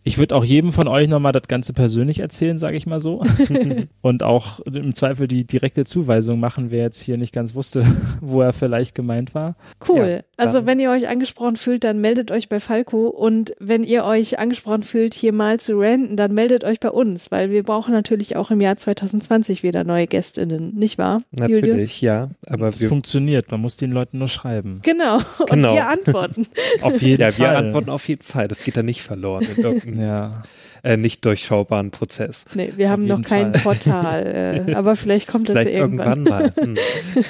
ich 0.07 0.19
würde 0.19 0.37
auch 0.37 0.45
jedem 0.45 0.71
von 0.71 0.87
euch 0.87 1.09
nochmal 1.09 1.33
das 1.33 1.49
Ganze 1.49 1.73
persönlich 1.73 2.21
erzählen, 2.21 2.59
sage 2.59 2.77
ich 2.77 2.87
mal 2.87 3.01
so. 3.01 3.25
Und 4.03 4.23
auch 4.23 4.61
im 4.61 4.95
Zweifel 4.95 5.27
die 5.27 5.45
direkte 5.45 5.85
Zuweisung 5.85 6.39
machen, 6.39 6.71
wer 6.71 6.85
jetzt 6.85 7.01
hier 7.01 7.19
nicht 7.19 7.35
ganz 7.35 7.57
wusste, 7.57 7.85
wo 8.21 8.41
er 8.41 8.53
vielleicht 8.53 8.95
gemeint 8.95 9.35
war. 9.35 9.57
Cool. 9.89 10.23
Ja, 10.23 10.45
also 10.45 10.65
wenn 10.65 10.79
ihr 10.79 10.93
euch 10.93 11.09
angesprochen 11.09 11.57
fühlt, 11.57 11.83
dann 11.83 12.01
meldet 12.01 12.31
euch 12.31 12.49
bei 12.49 12.61
Falco 12.61 13.09
und 13.09 13.55
wenn 13.59 13.83
ihr 13.83 14.05
euch 14.05 14.39
angesprochen 14.39 14.85
fühlt, 14.85 15.13
hier 15.13 15.33
mal 15.33 15.59
zu 15.59 15.77
ranten, 15.77 16.17
dann 16.17 16.33
meldet 16.35 16.63
euch 16.63 16.79
bei 16.79 16.91
uns, 16.91 17.33
weil 17.33 17.51
wir 17.51 17.65
brauchen 17.65 17.93
natürlich 17.93 18.37
auch 18.37 18.53
im 18.53 18.61
Jahr 18.61 18.77
2020 18.77 19.65
wieder 19.65 19.83
neue 19.83 20.07
GästInnen, 20.07 20.73
nicht 20.77 20.99
wahr? 20.99 21.23
Julius? 21.33 21.63
Natürlich, 21.63 22.01
ja. 22.01 22.31
Aber 22.47 22.69
Es 22.69 22.85
funktioniert, 22.85 23.51
man 23.51 23.61
muss 23.61 23.77
den 23.77 23.91
Leuten 23.91 24.19
nur 24.19 24.29
schreiben. 24.29 24.79
Genau. 24.85 25.17
Und 25.39 25.51
Genau. 25.51 25.75
wir 25.75 25.89
antworten. 25.89 26.47
Auf 26.81 27.03
jeden 27.03 27.21
ja, 27.21 27.33
Fall. 27.33 27.51
wir 27.51 27.59
antworten 27.59 27.91
auf 27.91 28.07
jeden 28.09 28.23
Fall. 28.23 28.47
Das 28.47 28.63
geht 28.63 28.77
dann 28.77 28.87
nicht 28.87 29.03
verloren 29.03 29.45
in 29.57 29.63
irgendeinem 29.65 29.96
Ja, 30.01 30.43
äh, 30.83 30.97
nicht 30.97 31.25
durchschaubaren 31.25 31.91
Prozess. 31.91 32.45
Nee, 32.55 32.73
wir 32.77 32.91
haben 32.91 33.07
noch 33.07 33.23
kein 33.23 33.53
Fall. 33.55 33.63
Portal, 33.75 34.65
äh, 34.69 34.75
aber 34.75 34.95
vielleicht 34.97 35.27
kommt 35.27 35.49
das 35.49 35.55
Vielleicht 35.55 35.73
ja 35.73 35.79
irgendwann. 35.81 36.27
irgendwann 36.27 36.43
mal. 36.43 36.53
Hm. 36.61 36.77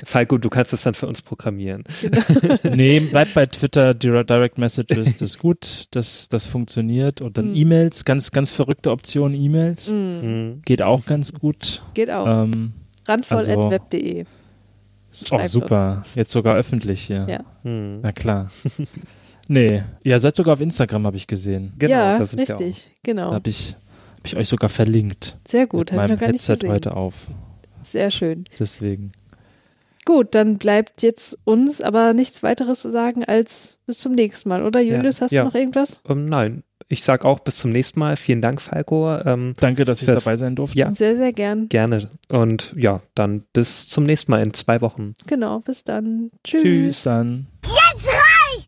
Falco, 0.05 0.37
du 0.39 0.49
kannst 0.51 0.73
es 0.73 0.83
dann 0.83 0.95
für 0.95 1.07
uns 1.07 1.23
programmieren. 1.23 1.85
nee, 2.75 3.01
bleibt 3.01 3.35
bei 3.35 3.47
Twitter, 3.47 3.95
Dir- 3.95 4.25
Direct 4.25 4.59
Messages, 4.59 5.13
das 5.15 5.23
ist 5.23 5.39
gut, 5.39 5.85
das, 5.93 6.29
das 6.29 6.45
funktioniert. 6.45 7.21
Und 7.21 7.39
dann 7.39 7.49
Mhm. 7.51 7.55
E-Mails, 7.57 8.05
ganz, 8.05 8.31
ganz 8.31 8.51
verrückte 8.51 8.91
Option 8.91 9.33
E-Mails. 9.35 9.93
Mm, 9.93 10.21
Hm. 10.21 10.63
Geht 10.65 10.83
auch 10.83 11.07
ganz 11.07 11.33
gut. 11.33 11.83
geht 11.95 12.11
auch. 12.11 12.27
Ähm, 12.45 12.73
also- 13.07 13.13
Randvoll.web.de. 13.53 14.25
ist 15.11 15.27
auch 15.33 15.39
Schreibt 15.39 15.49
super. 15.49 16.05
Jetzt 16.15 16.33
sogar 16.33 16.57
öffentlich 16.57 17.01
hier. 17.03 17.27
Ja. 17.29 17.41
Hm. 17.63 18.01
Na 18.03 18.13
klar. 18.13 18.51
nee, 19.49 19.83
ihr 20.03 20.21
seid 20.21 20.37
sogar 20.37 20.55
auf 20.55 20.61
Instagram, 20.61 21.07
habe 21.07 21.17
ich 21.17 21.27
gesehen. 21.27 21.73
Genau, 21.79 21.95
ja, 21.95 22.19
da 22.19 22.27
sind 22.27 22.47
wir 22.49 22.57
auch. 22.57 22.61
richtig. 22.61 22.95
Genau. 23.03 23.31
Da 23.31 23.35
habe 23.37 23.49
ich, 23.51 23.77
hab 24.19 24.27
ich 24.27 24.37
euch 24.37 24.49
sogar 24.49 24.69
verlinkt. 24.69 25.37
Sehr 25.47 25.67
gut, 25.67 25.93
mit 25.93 26.01
habe 26.01 26.05
ich 26.05 26.11
noch 26.13 26.21
gar 26.21 26.33
nicht 26.33 26.41
Headset 26.49 26.55
gesehen. 26.57 26.71
heute 26.73 26.97
auf. 26.97 27.29
Sehr 27.85 28.11
schön. 28.11 28.45
Deswegen. 28.59 29.13
Gut, 30.05 30.35
dann 30.37 30.59
bleibt 30.59 31.03
jetzt 31.03 31.37
uns 31.45 31.81
aber 31.81 32.13
nichts 32.15 32.43
weiteres 32.45 32.81
zu 32.81 32.91
sagen 32.91 33.25
als 33.25 33.77
bis 33.87 33.99
zum 33.99 34.13
nächsten 34.13 34.49
Mal, 34.49 34.65
oder 34.65 34.81
Julius? 34.81 35.21
hast 35.21 35.33
ja. 35.33 35.43
du 35.43 35.49
noch 35.49 35.55
irgendwas? 35.57 36.01
Ähm, 36.09 36.29
nein, 36.29 36.63
ich 36.89 37.03
sag 37.03 37.25
auch 37.25 37.41
bis 37.41 37.59
zum 37.59 37.73
nächsten 37.73 37.99
Mal. 37.99 38.17
Vielen 38.17 38.41
Dank, 38.41 38.63
Falco. 38.63 39.13
Ähm, 39.19 39.55
Danke, 39.59 39.85
dass 39.85 40.01
ich 40.03 40.07
Das- 40.07 40.23
dabei 40.23 40.37
sein 40.37 40.55
durfte. 40.55 40.79
Ja. 40.79 40.95
Sehr, 40.95 41.17
sehr 41.17 41.33
gern. 41.33 41.69
gerne. 41.69 42.09
Und 42.29 42.73
ja, 42.77 43.01
dann 43.17 43.43
bis 43.53 43.89
zum 43.89 44.05
nächsten 44.05 44.31
Mal 44.31 44.43
in 44.45 44.55
zwei 44.55 44.81
Wochen. 44.81 45.15
Genau, 45.27 45.59
bis 45.59 45.83
dann. 45.83 46.31
Tschüss. 46.45 46.63
Tschüss 46.63 47.03
dann. 47.03 47.49